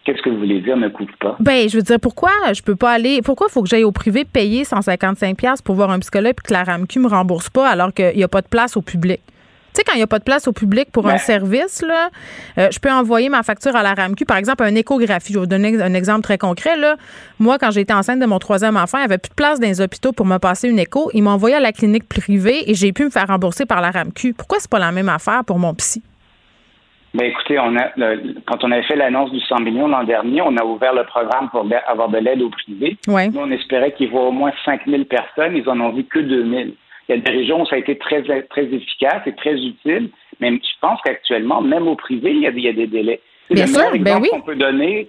Qu'est-ce 0.07 0.23
que 0.23 0.31
vous 0.31 0.38
voulez 0.38 0.61
dire 0.61 0.77
ne 0.77 0.88
coûte 0.88 1.11
pas? 1.19 1.35
Ben, 1.40 1.69
je 1.69 1.77
veux 1.77 1.83
dire, 1.83 1.99
pourquoi 1.99 2.31
je 2.53 2.62
peux 2.62 2.77
pas 2.77 2.92
aller. 2.92 3.23
Pourquoi 3.23 3.49
il 3.51 3.53
faut 3.53 3.61
que 3.61 3.69
j'aille 3.69 3.83
au 3.83 3.90
privé 3.90 4.25
payer 4.25 4.62
155$ 4.62 5.62
pour 5.64 5.75
voir 5.75 5.90
un 5.90 5.99
psychologue 5.99 6.35
et 6.38 6.47
que 6.47 6.53
la 6.53 6.62
RAMQ 6.62 7.01
me 7.01 7.09
rembourse 7.09 7.51
pas 7.51 7.69
alors 7.69 7.92
qu'il 7.92 8.14
n'y 8.14 8.23
a 8.23 8.29
pas 8.29 8.40
de 8.40 8.47
place 8.47 8.77
au 8.77 8.83
public? 8.83 9.21
Tu 9.27 9.33
sais, 9.81 9.83
quand 9.85 9.95
il 9.95 9.97
n'y 9.97 10.05
a 10.05 10.07
pas 10.07 10.21
de 10.21 10.25
place 10.25 10.47
au 10.47 10.53
public 10.53 10.92
pour 10.92 11.09
un 11.09 11.14
ben. 11.14 11.19
service, 11.19 11.83
là, 11.83 12.11
euh, 12.57 12.69
je 12.71 12.79
peux 12.79 12.90
envoyer 12.90 13.29
ma 13.29 13.42
facture 13.42 13.75
à 13.75 13.83
la 13.83 13.95
RAMQ. 13.95 14.25
Par 14.27 14.37
exemple, 14.37 14.62
une 14.62 14.77
échographie. 14.77 15.33
Je 15.33 15.38
vais 15.38 15.40
vous 15.40 15.47
donner 15.47 15.83
un 15.83 15.92
exemple 15.92 16.23
très 16.23 16.38
concret. 16.38 16.77
Là. 16.77 16.95
Moi, 17.40 17.59
quand 17.59 17.73
j'étais 17.73 17.92
enceinte 17.92 18.21
de 18.21 18.27
mon 18.27 18.38
troisième 18.38 18.77
enfant, 18.77 18.99
il 18.99 19.01
n'y 19.01 19.07
avait 19.07 19.19
plus 19.19 19.31
de 19.31 19.35
place 19.35 19.59
dans 19.59 19.66
les 19.66 19.81
hôpitaux 19.81 20.12
pour 20.12 20.25
me 20.25 20.38
passer 20.38 20.69
une 20.69 20.79
écho. 20.79 21.11
Ils 21.14 21.23
m'ont 21.25 21.31
envoyé 21.31 21.57
à 21.57 21.61
la 21.61 21.73
clinique 21.73 22.09
privée 22.09 22.71
et 22.71 22.75
j'ai 22.75 22.92
pu 22.92 23.05
me 23.05 23.11
faire 23.11 23.27
rembourser 23.27 23.66
par 23.66 23.81
la 23.81 23.90
RAMQ. 23.90 24.35
Pourquoi 24.35 24.59
c'est 24.61 24.71
pas 24.71 24.79
la 24.79 24.92
même 24.92 25.09
affaire 25.09 25.42
pour 25.45 25.59
mon 25.59 25.75
psy? 25.75 26.01
Ben 27.16 27.31
écoutez, 27.31 27.59
on 27.59 27.74
a, 27.76 27.88
quand 28.46 28.62
on 28.62 28.70
avait 28.70 28.83
fait 28.83 28.94
l'annonce 28.94 29.33
du 29.33 29.40
100 29.40 29.61
millions 29.61 29.88
l'an 29.88 30.05
dernier, 30.05 30.42
on 30.42 30.55
a 30.59 30.64
ouvert 30.64 30.92
le 30.92 31.05
programme 31.05 31.48
pour 31.48 31.66
avoir 31.87 32.11
de 32.11 32.18
l'aide 32.18 32.42
au 32.42 32.50
privé. 32.50 32.98
Ouais. 33.09 33.29
Nous, 33.29 33.40
on 33.40 33.50
espérait 33.50 33.92
qu'il 33.92 34.09
y 34.09 34.14
ait 34.14 34.18
au 34.18 34.33
moins 34.33 34.52
5000 34.66 35.07
personnes. 35.07 35.57
Ils 35.57 35.66
en 35.66 35.81
ont 35.81 35.92
vu 35.92 36.05
que 36.05 36.18
2000. 36.18 36.74
Il 37.09 37.14
y 37.14 37.18
a 37.18 37.22
des 37.22 37.33
régions 37.33 37.62
où 37.62 37.66
ça 37.66 37.76
a 37.76 37.79
été 37.79 37.96
très, 37.96 38.22
très 38.22 38.64
efficace 38.64 39.22
et 39.24 39.33
très 39.33 39.55
utile. 39.55 40.11
Mais 40.40 40.50
je 40.50 40.79
pense 40.83 41.00
qu'actuellement, 41.02 41.62
même 41.62 41.88
au 41.88 41.96
privé, 41.96 42.33
il 42.33 42.40
y 42.40 42.46
a, 42.46 42.50
il 42.50 42.61
y 42.61 42.68
a 42.68 42.74
des 42.74 42.87
délais. 42.87 43.20
Bien 43.48 43.64
le 43.64 43.72
sûr, 43.72 43.90
ben 43.98 44.18
oui. 44.20 44.29
qu'on 44.31 44.42
peut 44.42 44.57
donner, 44.57 45.09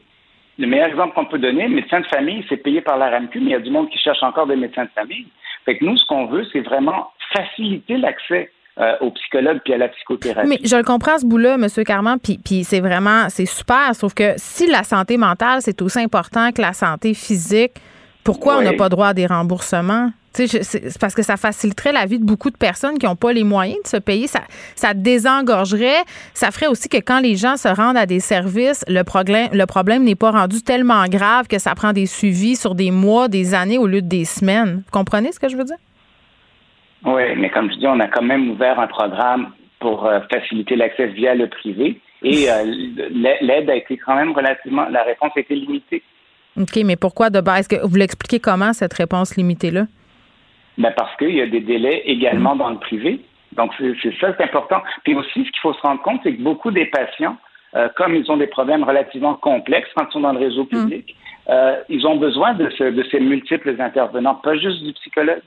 le 0.58 0.68
meilleur 0.68 0.88
exemple 0.88 1.14
qu'on 1.14 1.26
peut 1.26 1.40
donner, 1.40 1.68
médecin 1.68 2.00
de 2.00 2.06
famille, 2.06 2.46
c'est 2.48 2.64
payé 2.64 2.80
par 2.80 2.98
la 2.98 3.10
RAMQ, 3.10 3.40
mais 3.42 3.48
il 3.48 3.52
y 3.52 3.56
a 3.56 3.60
du 3.60 3.72
monde 3.72 3.90
qui 3.90 3.98
cherche 3.98 4.24
encore 4.24 4.48
des 4.48 4.56
médecins 4.56 4.86
de 4.86 4.92
famille. 4.96 5.28
Fait 5.66 5.78
que 5.78 5.84
nous, 5.84 5.98
ce 5.98 6.06
qu'on 6.06 6.28
veut, 6.28 6.46
c'est 6.54 6.62
vraiment 6.62 7.12
faciliter 7.36 7.98
l'accès 7.98 8.50
euh, 8.80 8.94
au 9.02 9.12
psychologue 9.12 9.60
puis 9.64 9.74
à 9.74 9.78
la 9.78 9.88
psychothérapie. 9.90 10.48
Mais 10.48 10.60
je 10.64 10.76
le 10.76 10.84
comprends 10.84 11.18
ce 11.18 11.26
bout-là, 11.26 11.56
M. 11.56 11.68
Carman, 11.84 12.20
puis, 12.20 12.40
puis 12.44 12.64
c'est 12.64 12.80
vraiment, 12.80 13.28
c'est 13.30 13.46
super, 13.46 13.96
sauf 13.96 14.14
que 14.14 14.34
si 14.38 14.68
la 14.68 14.84
santé 14.84 15.18
mentale, 15.18 15.62
c'est 15.62 15.82
aussi 15.82 16.00
important 16.00 16.52
que 16.52 16.62
la 16.62 16.74
santé 16.74 17.14
physique, 17.14 17.74
pourquoi 18.24 18.58
on 18.58 18.62
n'a 18.62 18.74
pas 18.74 18.90
droit 18.90 19.08
à 19.08 19.14
des 19.14 19.26
remboursements? 19.26 20.12
C'est 20.34 21.00
parce 21.00 21.16
que 21.16 21.24
ça 21.24 21.38
faciliterait 21.38 21.92
la 21.92 22.06
vie 22.06 22.20
de 22.20 22.26
beaucoup 22.26 22.52
de 22.52 22.58
personnes 22.58 23.00
qui 23.00 23.06
n'ont 23.06 23.16
pas 23.16 23.34
les 23.34 23.44
moyens 23.44 23.80
de 23.84 23.88
se 23.88 23.98
payer. 23.98 24.28
Ça, 24.28 24.42
ça 24.76 24.94
désengorgerait. 24.94 26.04
Ça 26.34 26.52
ferait 26.52 26.68
aussi 26.68 26.90
que 26.90 26.98
quand 26.98 27.20
les 27.20 27.36
gens 27.36 27.58
se 27.58 27.68
rendent 27.68 27.98
à 27.98 28.06
des 28.06 28.20
services, 28.20 28.84
le 28.88 29.04
problème, 29.04 29.50
le 29.54 29.66
problème 29.66 30.04
n'est 30.04 30.16
pas 30.16 30.32
rendu 30.32 30.62
tellement 30.62 31.06
grave 31.06 31.48
que 31.48 31.58
ça 31.58 31.74
prend 31.74 31.94
des 31.94 32.06
suivis 32.06 32.56
sur 32.56 32.76
des 32.76 32.92
mois, 32.92 33.28
des 33.28 33.56
années 33.56 33.78
au 33.78 33.88
lieu 33.88 34.02
de 34.02 34.08
des 34.08 34.26
semaines. 34.26 34.84
Vous 34.86 34.92
comprenez 34.92 35.32
ce 35.32 35.40
que 35.40 35.50
je 35.50 35.58
veux 35.58 35.64
dire? 35.64 35.78
Oui, 37.06 37.24
mais 37.38 37.50
comme 37.50 37.72
je 37.72 37.78
dis, 37.78 37.88
on 37.88 38.00
a 38.00 38.08
quand 38.08 38.24
même 38.24 38.50
ouvert 38.50 38.80
un 38.80 38.88
programme 38.88 39.52
pour 39.80 40.06
euh, 40.06 40.20
faciliter 40.32 40.76
l'accès 40.76 41.08
via 41.08 41.36
le 41.36 41.48
privé 41.48 42.00
et 42.24 42.50
euh, 42.50 42.64
l'aide 43.42 43.70
a 43.70 43.76
été 43.76 43.98
quand 43.98 44.16
même 44.16 44.32
relativement, 44.32 44.88
la 44.90 45.04
réponse 45.04 45.32
a 45.36 45.40
été 45.40 45.56
limitée. 45.56 46.02
OK, 46.60 46.76
mais 46.84 46.96
pourquoi 46.96 47.30
de 47.30 47.40
base? 47.40 47.60
Est-ce 47.60 47.70
que 47.70 47.88
vous 47.88 47.96
l'expliquez 47.96 48.40
comment 48.40 48.74
cette 48.74 48.94
réponse 48.94 49.36
limitée-là? 49.36 49.86
Ben 50.78 50.92
parce 50.96 51.16
qu'il 51.18 51.36
y 51.36 51.42
a 51.42 51.48
des 51.48 51.60
délais 51.60 52.04
également 52.06 52.56
dans 52.56 52.70
le 52.70 52.78
privé. 52.78 53.22
Donc, 53.54 53.72
c'est 53.80 54.14
ça, 54.20 54.34
c'est 54.38 54.44
important. 54.44 54.82
Puis 55.04 55.16
aussi, 55.16 55.46
ce 55.46 55.52
qu'il 55.52 55.60
faut 55.62 55.74
se 55.74 55.82
rendre 55.82 56.02
compte, 56.02 56.22
c'est 56.24 56.34
que 56.34 56.42
beaucoup 56.42 56.72
des 56.72 56.86
patients, 56.86 57.38
euh, 57.76 57.90
comme 57.96 58.16
ils 58.16 58.30
ont 58.32 58.38
des 58.38 58.48
problèmes 58.48 58.84
relativement 58.84 59.36
complexes 59.36 59.90
quand 59.96 60.06
ils 60.10 60.14
sont 60.14 60.20
dans 60.22 60.34
le 60.34 60.40
réseau 60.40 60.64
mm. 60.64 60.68
public, 60.68 61.16
euh, 61.50 61.78
ils 61.90 62.06
ont 62.06 62.18
besoin 62.18 62.54
de, 62.54 62.66
de 62.66 63.04
ces 63.10 63.20
multiples 63.20 63.76
intervenants, 63.80 64.36
pas 64.36 64.56
juste 64.56 64.84
du 64.84 64.94
psychologue. 64.94 65.42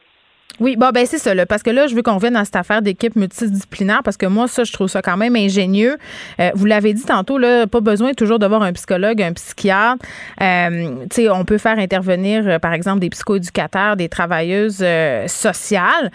Oui, 0.58 0.76
bon, 0.76 0.90
ben 0.92 1.06
c'est 1.06 1.18
ça, 1.18 1.34
là, 1.34 1.46
parce 1.46 1.62
que 1.62 1.70
là, 1.70 1.86
je 1.86 1.94
veux 1.94 2.02
qu'on 2.02 2.18
vienne 2.18 2.36
à 2.36 2.44
cette 2.44 2.56
affaire 2.56 2.82
d'équipe 2.82 3.16
multidisciplinaire, 3.16 4.02
parce 4.02 4.16
que 4.16 4.26
moi, 4.26 4.48
ça, 4.48 4.64
je 4.64 4.72
trouve 4.72 4.88
ça 4.88 5.00
quand 5.00 5.16
même 5.16 5.36
ingénieux. 5.36 5.96
Euh, 6.38 6.50
vous 6.54 6.66
l'avez 6.66 6.92
dit 6.92 7.04
tantôt, 7.04 7.38
là, 7.38 7.66
pas 7.66 7.80
besoin 7.80 8.12
toujours 8.12 8.38
d'avoir 8.38 8.62
un 8.62 8.72
psychologue, 8.72 9.22
un 9.22 9.32
psychiatre. 9.32 10.04
Euh, 10.42 10.96
tu 11.10 11.22
sais, 11.22 11.30
on 11.30 11.44
peut 11.44 11.58
faire 11.58 11.78
intervenir, 11.78 12.46
euh, 12.46 12.58
par 12.58 12.74
exemple, 12.74 13.00
des 13.00 13.10
psychoéducateurs, 13.10 13.96
des 13.96 14.08
travailleuses 14.08 14.84
sociales. 15.26 16.10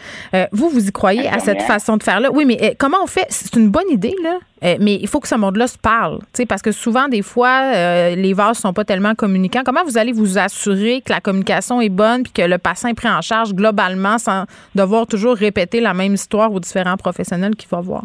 vous, 0.51 0.69
vous 0.69 0.87
y 0.87 0.91
croyez 0.91 1.27
à 1.27 1.39
cette 1.39 1.61
façon 1.63 1.97
de 1.97 2.03
faire-là? 2.03 2.29
Oui, 2.31 2.45
mais 2.45 2.75
comment 2.77 2.97
on 3.03 3.07
fait? 3.07 3.25
C'est 3.29 3.55
une 3.55 3.69
bonne 3.69 3.89
idée, 3.89 4.15
là? 4.23 4.37
Mais 4.79 4.95
il 4.95 5.07
faut 5.07 5.19
que 5.19 5.27
ce 5.27 5.35
monde-là 5.35 5.67
se 5.67 5.77
parle, 5.77 6.19
parce 6.49 6.61
que 6.61 6.71
souvent, 6.71 7.07
des 7.07 7.21
fois, 7.21 8.15
les 8.15 8.33
vases 8.33 8.57
sont 8.57 8.73
pas 8.73 8.83
tellement 8.83 9.13
communicants. 9.15 9.61
Comment 9.65 9.83
vous 9.83 9.97
allez 9.97 10.11
vous 10.11 10.37
assurer 10.37 11.01
que 11.01 11.11
la 11.11 11.19
communication 11.19 11.81
est 11.81 11.89
bonne 11.89 12.23
puis 12.23 12.33
que 12.33 12.41
le 12.41 12.57
patient 12.57 12.89
est 12.89 12.95
pris 12.95 13.09
en 13.09 13.21
charge 13.21 13.53
globalement 13.53 14.17
sans 14.17 14.45
devoir 14.73 15.07
toujours 15.07 15.35
répéter 15.35 15.81
la 15.81 15.93
même 15.93 16.13
histoire 16.13 16.51
aux 16.51 16.59
différents 16.59 16.97
professionnels 16.97 17.55
qu'il 17.55 17.69
va 17.69 17.81
voir? 17.81 18.03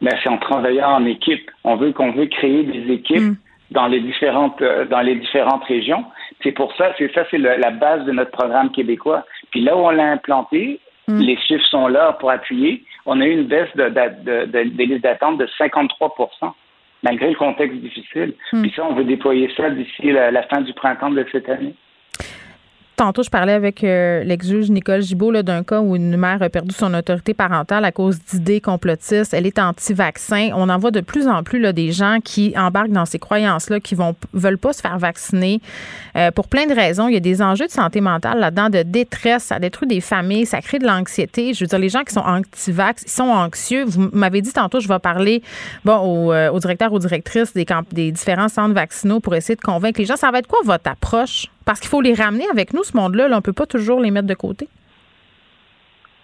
Ben, 0.00 0.16
c'est 0.22 0.28
en 0.28 0.38
travaillant 0.38 0.92
en 0.92 1.04
équipe. 1.06 1.50
On 1.64 1.76
veut 1.76 1.92
qu'on 1.92 2.12
veut 2.12 2.26
créer 2.26 2.62
des 2.62 2.92
équipes 2.92 3.20
mm. 3.20 3.36
dans 3.72 3.86
les 3.86 4.00
différentes 4.00 4.60
euh, 4.62 4.84
dans 4.86 5.00
les 5.00 5.16
différentes 5.16 5.64
régions. 5.64 6.04
C'est 6.42 6.52
pour 6.52 6.72
ça, 6.76 6.92
c'est 6.98 7.12
ça, 7.14 7.24
c'est 7.30 7.38
la 7.38 7.70
base 7.70 8.04
de 8.04 8.12
notre 8.12 8.30
programme 8.30 8.70
québécois. 8.70 9.24
Puis 9.50 9.60
là 9.60 9.76
où 9.76 9.80
on 9.80 9.90
l'a 9.90 10.12
implanté, 10.12 10.78
mm. 11.08 11.18
les 11.18 11.36
chiffres 11.36 11.66
sont 11.66 11.88
là 11.88 12.12
pour 12.20 12.30
appuyer. 12.30 12.84
On 13.10 13.22
a 13.22 13.26
eu 13.26 13.32
une 13.32 13.46
baisse 13.46 13.74
de, 13.74 14.44
des 14.44 14.86
listes 14.86 15.02
d'attente 15.02 15.38
de 15.38 15.46
53% 15.58 16.52
malgré 17.02 17.30
le 17.30 17.36
contexte 17.36 17.78
difficile. 17.78 18.34
Mm. 18.52 18.62
Puis 18.62 18.72
ça, 18.76 18.84
on 18.84 18.94
veut 18.94 19.04
déployer 19.04 19.50
ça 19.56 19.70
d'ici 19.70 20.12
la 20.12 20.42
fin 20.42 20.60
du 20.60 20.74
printemps 20.74 21.10
de 21.10 21.24
cette 21.32 21.48
année. 21.48 21.74
Tantôt, 22.98 23.22
je 23.22 23.30
parlais 23.30 23.52
avec 23.52 23.84
euh, 23.84 24.24
l'ex-juge 24.24 24.72
Nicole 24.72 25.02
Gibault 25.02 25.30
d'un 25.44 25.62
cas 25.62 25.80
où 25.80 25.94
une 25.94 26.16
mère 26.16 26.42
a 26.42 26.48
perdu 26.48 26.74
son 26.74 26.92
autorité 26.94 27.32
parentale 27.32 27.84
à 27.84 27.92
cause 27.92 28.18
d'idées 28.18 28.60
complotistes. 28.60 29.32
Elle 29.32 29.46
est 29.46 29.60
anti-vaccin. 29.60 30.50
On 30.56 30.68
en 30.68 30.78
voit 30.78 30.90
de 30.90 31.00
plus 31.00 31.28
en 31.28 31.44
plus 31.44 31.60
là, 31.60 31.72
des 31.72 31.92
gens 31.92 32.18
qui 32.24 32.54
embarquent 32.58 32.90
dans 32.90 33.06
ces 33.06 33.20
croyances-là, 33.20 33.78
qui 33.78 33.94
vont 33.94 34.16
veulent 34.32 34.58
pas 34.58 34.72
se 34.72 34.80
faire 34.80 34.98
vacciner 34.98 35.60
euh, 36.16 36.32
pour 36.32 36.48
plein 36.48 36.66
de 36.66 36.74
raisons. 36.74 37.06
Il 37.06 37.14
y 37.14 37.16
a 37.16 37.20
des 37.20 37.40
enjeux 37.40 37.68
de 37.68 37.70
santé 37.70 38.00
mentale 38.00 38.40
là-dedans, 38.40 38.68
de 38.68 38.82
détresse. 38.82 39.44
Ça 39.44 39.60
détruit 39.60 39.86
des 39.86 40.00
familles, 40.00 40.44
ça 40.44 40.60
crée 40.60 40.80
de 40.80 40.86
l'anxiété. 40.86 41.54
Je 41.54 41.62
veux 41.62 41.68
dire, 41.68 41.78
les 41.78 41.90
gens 41.90 42.02
qui 42.02 42.14
sont 42.14 42.20
anti-vax, 42.26 43.04
ils 43.06 43.10
sont 43.10 43.22
anxieux. 43.22 43.84
Vous 43.84 44.10
m'avez 44.12 44.42
dit 44.42 44.52
tantôt, 44.52 44.80
je 44.80 44.88
vais 44.88 44.98
parler 44.98 45.44
bon, 45.84 45.98
au, 45.98 46.32
euh, 46.32 46.50
au 46.50 46.58
directeur, 46.58 46.92
aux 46.92 46.98
directrices 46.98 47.54
des, 47.54 47.64
des 47.92 48.10
différents 48.10 48.48
centres 48.48 48.74
vaccinaux 48.74 49.20
pour 49.20 49.36
essayer 49.36 49.54
de 49.54 49.60
convaincre 49.60 50.00
les 50.00 50.06
gens. 50.06 50.16
Ça 50.16 50.32
va 50.32 50.40
être 50.40 50.48
quoi 50.48 50.58
votre 50.64 50.90
approche? 50.90 51.46
Parce 51.68 51.80
qu'il 51.80 51.90
faut 51.90 52.00
les 52.00 52.14
ramener 52.14 52.46
avec 52.50 52.72
nous, 52.72 52.82
ce 52.82 52.96
monde-là. 52.96 53.26
on 53.30 53.36
ne 53.36 53.40
peut 53.40 53.52
pas 53.52 53.66
toujours 53.66 54.00
les 54.00 54.10
mettre 54.10 54.26
de 54.26 54.32
côté. 54.32 54.68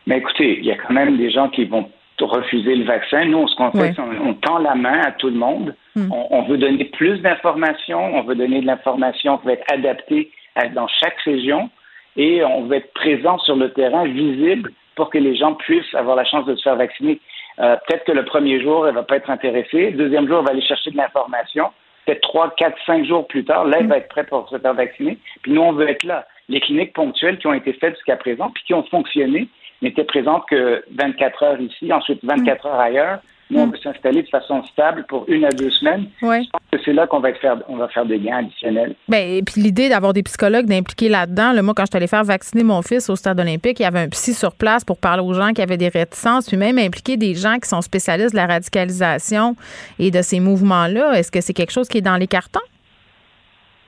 Mais 0.06 0.16
écoutez, 0.16 0.58
il 0.58 0.64
y 0.64 0.72
a 0.72 0.76
quand 0.76 0.94
même 0.94 1.18
des 1.18 1.30
gens 1.30 1.50
qui 1.50 1.66
vont 1.66 1.90
refuser 2.18 2.74
le 2.74 2.86
vaccin. 2.86 3.26
Nous, 3.26 3.46
ce 3.48 3.56
qu'on 3.56 3.70
fait, 3.70 3.92
c'est 3.94 4.00
on, 4.00 4.32
tend 4.32 4.56
la 4.56 4.74
main 4.74 5.02
à 5.02 5.12
tout 5.12 5.28
le 5.28 5.36
monde. 5.36 5.74
Hmm. 5.96 6.10
On, 6.10 6.44
veut 6.44 6.56
donner 6.56 6.86
plus 6.86 7.18
d'informations. 7.18 8.16
On 8.16 8.22
veut 8.22 8.36
donner 8.36 8.62
de 8.62 8.66
l'information 8.66 9.36
qui 9.36 9.48
va 9.48 9.52
être 9.52 9.70
adaptée 9.70 10.30
dans 10.74 10.88
chaque 10.88 11.20
région. 11.26 11.68
Et 12.16 12.42
on 12.42 12.62
veut 12.62 12.76
être 12.76 12.94
présent 12.94 13.36
sur 13.40 13.56
le 13.56 13.70
terrain, 13.70 14.06
visible, 14.06 14.72
pour 14.96 15.10
que 15.10 15.18
les 15.18 15.36
gens 15.36 15.52
puissent 15.56 15.94
avoir 15.94 16.16
la 16.16 16.24
chance 16.24 16.46
de 16.46 16.56
se 16.56 16.62
faire 16.62 16.76
vacciner. 16.76 17.20
Euh, 17.58 17.76
peut-être 17.86 18.04
que 18.04 18.12
le 18.12 18.24
premier 18.24 18.62
jour, 18.62 18.86
elle 18.86 18.94
ne 18.94 19.00
va 19.00 19.04
pas 19.04 19.16
être 19.16 19.28
intéressée. 19.28 19.90
Le 19.90 20.04
deuxième 20.04 20.26
jour, 20.26 20.38
elle 20.38 20.46
va 20.46 20.52
aller 20.52 20.66
chercher 20.66 20.90
de 20.90 20.96
l'information 20.96 21.66
peut-être 22.04 22.20
3, 22.22 22.54
4, 22.56 22.76
5 22.86 23.04
jours 23.04 23.26
plus 23.26 23.44
tard, 23.44 23.66
il 23.80 23.86
va 23.86 23.98
être 23.98 24.08
prêt 24.08 24.24
pour 24.24 24.48
se 24.48 24.58
faire 24.58 24.74
vacciner. 24.74 25.18
Puis 25.42 25.52
nous, 25.52 25.62
on 25.62 25.72
veut 25.72 25.88
être 25.88 26.04
là. 26.04 26.26
Les 26.48 26.60
cliniques 26.60 26.92
ponctuelles 26.92 27.38
qui 27.38 27.46
ont 27.46 27.54
été 27.54 27.72
faites 27.72 27.94
jusqu'à 27.94 28.16
présent, 28.16 28.50
puis 28.50 28.64
qui 28.64 28.74
ont 28.74 28.84
fonctionné, 28.84 29.48
n'étaient 29.82 30.04
présentes 30.04 30.44
que 30.48 30.84
24 30.92 31.42
heures 31.42 31.60
ici, 31.60 31.92
ensuite 31.92 32.24
24 32.24 32.66
heures 32.66 32.80
ailleurs. 32.80 33.20
Nous, 33.50 33.60
on 33.60 33.66
mm. 33.66 33.72
veut 33.72 33.78
s'installer 33.78 34.22
de 34.22 34.28
façon 34.28 34.62
stable 34.64 35.04
pour 35.08 35.24
une 35.28 35.44
à 35.44 35.50
deux 35.50 35.70
semaines. 35.70 36.06
Je 36.20 36.26
pense 36.26 36.62
que 36.72 36.78
c'est 36.84 36.92
là 36.92 37.06
qu'on 37.06 37.20
va 37.20 37.32
faire, 37.34 37.58
on 37.68 37.76
va 37.76 37.88
faire 37.88 38.06
des 38.06 38.18
gains 38.18 38.38
additionnels. 38.38 38.94
Bien, 39.08 39.20
et 39.20 39.42
puis 39.42 39.60
l'idée 39.60 39.88
d'avoir 39.88 40.12
des 40.12 40.22
psychologues 40.22 40.66
d'impliquer 40.66 41.08
là-dedans. 41.08 41.52
Le 41.52 41.62
moi, 41.62 41.74
quand 41.74 41.84
je 41.84 41.90
suis 41.90 41.96
allée 41.96 42.06
faire 42.06 42.24
vacciner 42.24 42.64
mon 42.64 42.82
fils 42.82 43.10
au 43.10 43.16
stade 43.16 43.38
olympique, 43.38 43.80
il 43.80 43.82
y 43.82 43.86
avait 43.86 44.00
un 44.00 44.08
psy 44.08 44.32
sur 44.32 44.54
place 44.54 44.84
pour 44.84 44.98
parler 44.98 45.22
aux 45.22 45.34
gens 45.34 45.52
qui 45.52 45.62
avaient 45.62 45.76
des 45.76 45.88
réticences, 45.88 46.48
puis 46.48 46.56
même 46.56 46.78
impliquer 46.78 47.16
des 47.16 47.34
gens 47.34 47.56
qui 47.62 47.68
sont 47.68 47.82
spécialistes 47.82 48.32
de 48.32 48.36
la 48.36 48.46
radicalisation 48.46 49.56
et 49.98 50.10
de 50.10 50.22
ces 50.22 50.40
mouvements-là. 50.40 51.18
Est-ce 51.18 51.30
que 51.30 51.40
c'est 51.40 51.54
quelque 51.54 51.72
chose 51.72 51.88
qui 51.88 51.98
est 51.98 52.02
dans 52.02 52.16
les 52.16 52.26
cartons? 52.26 52.60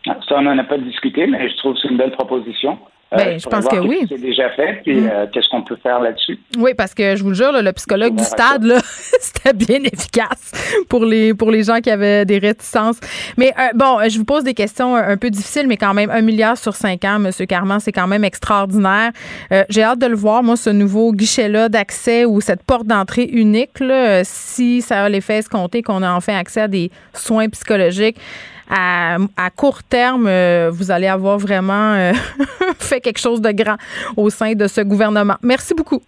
Ah, 0.08 0.16
ça, 0.28 0.36
on 0.38 0.42
n'en 0.42 0.56
a 0.56 0.64
pas 0.64 0.78
discuté, 0.78 1.26
mais 1.26 1.48
je 1.48 1.56
trouve 1.56 1.74
que 1.74 1.80
c'est 1.80 1.88
une 1.88 1.96
belle 1.96 2.12
proposition. 2.12 2.78
Euh, 3.12 3.16
ben, 3.16 3.38
je 3.38 3.48
pense 3.48 3.66
que 3.66 3.76
oui. 3.76 4.00
C'est 4.08 4.20
déjà 4.20 4.50
fait, 4.50 4.80
puis 4.82 5.00
mm. 5.00 5.10
euh, 5.12 5.26
qu'est-ce 5.32 5.48
qu'on 5.48 5.62
peut 5.62 5.76
faire 5.80 6.00
là-dessus? 6.00 6.40
Oui, 6.58 6.72
parce 6.76 6.92
que 6.92 7.14
je 7.14 7.22
vous 7.22 7.28
le 7.28 7.34
jure, 7.36 7.52
le 7.52 7.72
psychologue 7.72 8.16
du 8.16 8.24
stade, 8.24 8.64
là, 8.64 8.80
c'était 9.20 9.52
bien 9.52 9.78
efficace 9.84 10.50
pour 10.88 11.04
les, 11.04 11.32
pour 11.32 11.52
les 11.52 11.62
gens 11.62 11.80
qui 11.80 11.90
avaient 11.90 12.24
des 12.24 12.38
réticences. 12.38 12.98
Mais 13.36 13.52
euh, 13.58 13.68
bon, 13.76 13.98
je 14.08 14.18
vous 14.18 14.24
pose 14.24 14.42
des 14.42 14.54
questions 14.54 14.96
un, 14.96 15.16
peu 15.16 15.30
difficiles, 15.30 15.68
mais 15.68 15.76
quand 15.76 15.94
même, 15.94 16.10
un 16.10 16.20
milliard 16.20 16.58
sur 16.58 16.74
cinq 16.74 17.04
ans, 17.04 17.24
M. 17.24 17.30
Carman, 17.46 17.78
c'est 17.78 17.92
quand 17.92 18.08
même 18.08 18.24
extraordinaire. 18.24 19.12
J'ai 19.68 19.84
hâte 19.84 20.00
de 20.00 20.06
le 20.06 20.16
voir, 20.16 20.42
moi, 20.42 20.56
ce 20.56 20.70
nouveau 20.70 21.12
guichet-là 21.12 21.68
d'accès 21.68 22.24
ou 22.24 22.40
cette 22.40 22.64
porte 22.64 22.86
d'entrée 22.86 23.28
unique, 23.30 23.78
là, 23.78 24.24
si 24.24 24.82
ça 24.82 25.04
a 25.04 25.08
l'effet 25.08 25.38
escompté 25.38 25.82
qu'on 25.82 26.02
a 26.02 26.12
enfin 26.12 26.36
accès 26.36 26.62
à 26.62 26.68
des 26.68 26.90
soins 27.14 27.48
psychologiques 27.48 28.18
à, 28.68 29.50
court 29.55 29.83
terme, 29.83 30.26
euh, 30.26 30.70
vous 30.72 30.90
allez 30.90 31.07
avoir 31.07 31.38
vraiment 31.38 31.92
euh, 31.92 32.12
fait 32.79 33.00
quelque 33.00 33.20
chose 33.20 33.40
de 33.40 33.50
grand 33.52 33.76
au 34.16 34.31
sein 34.31 34.52
de 34.55 34.66
ce 34.66 34.81
gouvernement. 34.81 35.37
Merci 35.42 35.74
beaucoup. 35.74 36.02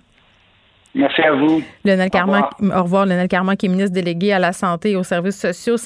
Merci 0.95 1.23
à 1.23 1.33
vous. 1.33 1.63
Lionel 1.85 2.11
Carman, 2.11 2.43
au 2.61 2.83
revoir. 2.83 3.07
Lionel 3.07 3.29
Carman, 3.29 3.57
qui 3.57 3.67
est 3.67 3.69
ministre 3.69 3.93
délégué 3.93 4.33
à 4.33 4.39
la 4.39 4.53
santé 4.53 4.93
et 4.93 4.97
aux 4.97 5.05
services 5.05 5.41
sociaux. 5.41 5.77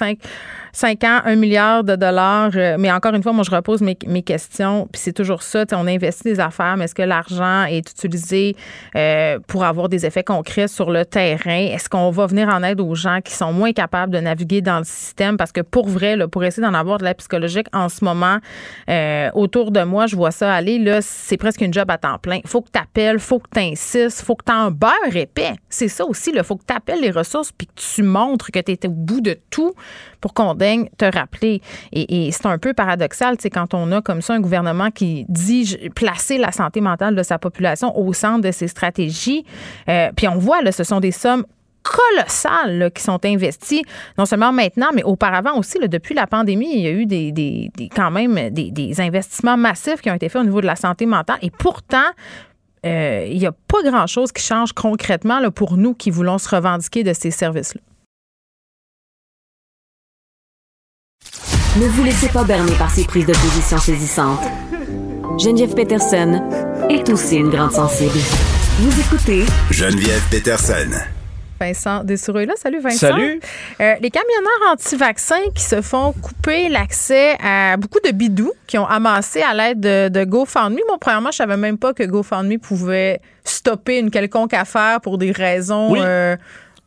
Cinq 0.73 1.05
ans, 1.05 1.21
un 1.25 1.37
milliard 1.37 1.85
de 1.85 1.97
dollars. 1.97 2.51
Euh, 2.55 2.77
mais 2.79 2.91
encore 2.91 3.15
une 3.15 3.23
fois, 3.23 3.33
moi, 3.33 3.45
je 3.45 3.51
repose 3.51 3.83
mes, 3.83 3.97
mes 4.07 4.23
questions. 4.23 4.89
Puis 4.91 5.03
c'est 5.03 5.13
toujours 5.13 5.43
ça. 5.43 5.65
On 5.73 5.87
investit 5.87 6.25
des 6.25 6.41
affaires, 6.41 6.77
mais 6.77 6.85
est-ce 6.85 6.95
que 6.95 7.03
l'argent 7.03 7.65
est 7.65 7.91
utilisé 7.91 8.57
euh, 8.97 9.39
pour 9.47 9.65
avoir 9.65 9.89
des 9.89 10.07
effets 10.07 10.25
concrets 10.25 10.69
sur 10.69 10.91
le 10.91 11.05
terrain? 11.05 11.69
Est-ce 11.73 11.89
qu'on 11.89 12.11
va 12.11 12.27
venir 12.27 12.49
en 12.49 12.63
aide 12.63 12.81
aux 12.81 12.95
gens 12.95 13.21
qui 13.23 13.33
sont 13.33 13.53
moins 13.53 13.73
capables 13.73 14.13
de 14.13 14.19
naviguer 14.19 14.63
dans 14.63 14.79
le 14.79 14.85
système? 14.85 15.37
Parce 15.37 15.53
que 15.53 15.61
pour 15.61 15.89
vrai, 15.89 16.17
là, 16.17 16.27
pour 16.27 16.43
essayer 16.45 16.67
d'en 16.67 16.75
avoir 16.75 16.99
de 16.99 17.05
la 17.05 17.15
psychologique 17.15 17.67
en 17.73 17.89
ce 17.89 18.05
moment, 18.05 18.39
euh, 18.89 19.31
autour 19.35 19.71
de 19.71 19.83
moi, 19.83 20.07
je 20.07 20.17
vois 20.17 20.31
ça 20.31 20.53
aller. 20.53 20.79
Là, 20.79 21.01
c'est 21.03 21.37
presque 21.37 21.61
une 21.61 21.73
job 21.73 21.91
à 21.91 21.99
temps 21.99 22.19
plein. 22.19 22.41
Faut 22.47 22.63
que 22.63 22.71
tu 22.73 22.81
appelles, 22.81 23.19
faut 23.19 23.39
que 23.39 23.51
tu 23.53 23.61
insistes, 23.61 24.23
faut 24.23 24.35
que 24.35 24.45
tu 24.47 24.53
en 24.53 24.71
beurres 24.71 25.17
épais. 25.17 25.55
C'est 25.69 25.89
ça 25.89 26.05
aussi. 26.07 26.33
Il 26.35 26.43
faut 26.43 26.57
que 26.57 26.65
tu 26.67 26.75
appelles 26.75 27.01
les 27.01 27.11
ressources 27.11 27.53
puis 27.53 27.67
que 27.67 27.73
tu 27.75 28.03
montres 28.03 28.51
que 28.51 28.59
tu 28.59 28.73
es 28.73 28.87
au 28.87 28.91
bout 28.91 29.21
de 29.21 29.39
tout 29.51 29.75
pour 30.23 30.33
qu'on 30.33 30.55
daigne 30.55 30.89
te 30.97 31.05
rappeler. 31.05 31.61
Et, 31.93 32.31
c'est 32.33 32.47
un 32.47 32.57
peu 32.57 32.73
paradoxal, 32.73 33.37
c'est 33.39 33.51
quand 33.51 33.75
on 33.75 33.93
a 33.93 34.01
comme 34.01 34.23
ça 34.23 34.33
un 34.33 34.41
gouvernement 34.41 34.91
qui 34.91 35.27
dit 35.29 35.77
placer 35.95 36.39
la 36.39 36.53
santé 36.53 36.81
mentale 36.81 37.15
de 37.15 37.23
sa 37.23 37.39
population 37.39 37.99
au 37.99 38.15
centre 38.15 38.41
de 38.41 38.51
ses 38.51 38.69
stratégies. 38.69 39.45
Euh, 39.91 40.11
puis 40.17 40.29
on 40.29 40.39
voit, 40.39 40.63
là, 40.63 40.73
ce 40.73 40.85
sont 40.85 41.01
des 41.01 41.11
sommes 41.11 41.45
colossales 41.83 42.91
qui 42.95 43.03
sont 43.03 43.25
investies, 43.25 43.83
non 44.17 44.25
seulement 44.25 44.53
maintenant, 44.53 44.91
mais 44.95 45.03
auparavant 45.03 45.59
aussi. 45.59 45.79
Là, 45.79 45.89
depuis 45.89 46.15
la 46.15 46.29
pandémie, 46.29 46.73
il 46.73 46.81
y 46.81 46.87
a 46.87 46.93
eu 46.93 47.07
des, 47.07 47.71
quand 47.95 48.13
même 48.13 48.51
des, 48.51 49.01
investissements 49.01 49.57
massifs 49.57 50.01
qui 50.01 50.11
ont 50.11 50.15
été 50.15 50.29
faits 50.29 50.43
au 50.43 50.45
niveau 50.45 50.61
de 50.61 50.67
la 50.67 50.77
santé 50.77 51.07
mentale. 51.07 51.39
Et 51.43 51.51
pourtant, 51.51 51.99
euh, 52.87 53.27
il 53.29 53.39
n'y 53.39 53.47
a 53.47 53.53
pas 53.53 53.83
grand-chose 53.83 54.31
qui 54.31 54.43
change 54.43 54.73
concrètement 54.73 55.41
là, 55.41 55.51
pour 55.51 55.77
nous 55.77 55.95
qui 55.95 56.11
voulons 56.11 56.39
se 56.39 56.49
revendiquer 56.49 57.03
de 57.03 57.13
ces 57.13 57.33
services-là. 57.33 57.81
Ne 61.79 61.87
vous 61.89 62.05
laissez 62.05 62.29
pas 62.29 62.45
berner 62.45 62.73
par 62.79 62.91
ces 62.91 63.05
prises 63.05 63.27
de 63.27 63.33
position 63.33 63.79
saisissantes. 63.79 64.41
Geneviève 65.39 65.75
Peterson 65.75 66.41
est 66.91 67.09
aussi 67.09 67.37
une 67.37 67.49
grande 67.51 67.73
sensible. 67.73 68.19
Vous 68.79 69.01
écoutez 69.01 69.45
Geneviève 69.71 70.23
Peterson. 70.31 70.91
Vincent 71.59 72.05
Dessoureux 72.05 72.45
là. 72.45 72.55
Salut 72.57 72.81
Vincent. 72.81 72.99
Salut. 73.09 73.41
Euh, 73.81 73.95
les 74.01 74.11
camionneurs 74.11 74.73
anti-vaccins 74.73 75.49
qui 75.55 75.63
se 75.63 75.81
font 75.81 76.13
couper 76.13 76.69
l'accès 76.69 77.37
à 77.43 77.77
beaucoup 77.77 78.01
de 78.05 78.11
bidous 78.11 78.53
qui 78.67 78.77
ont 78.79 78.87
amassé 78.87 79.41
à 79.43 79.55
l'aide 79.55 79.81
de, 79.81 80.09
de 80.09 80.25
GoFundMe. 80.25 80.79
Moi, 80.89 80.99
premièrement, 81.01 81.31
je 81.31 81.37
savais 81.37 81.57
même 81.57 81.79
pas 81.79 81.95
que 81.95 82.03
GoFundMe 82.03 82.59
pouvait 82.59 83.21
stopper 83.45 83.99
une 83.99 84.11
quelconque 84.11 84.55
affaire 84.55 85.01
pour 85.01 85.19
des 85.19 85.31
raisons 85.31 85.93
Oui. 85.93 86.01
euh, 86.03 86.37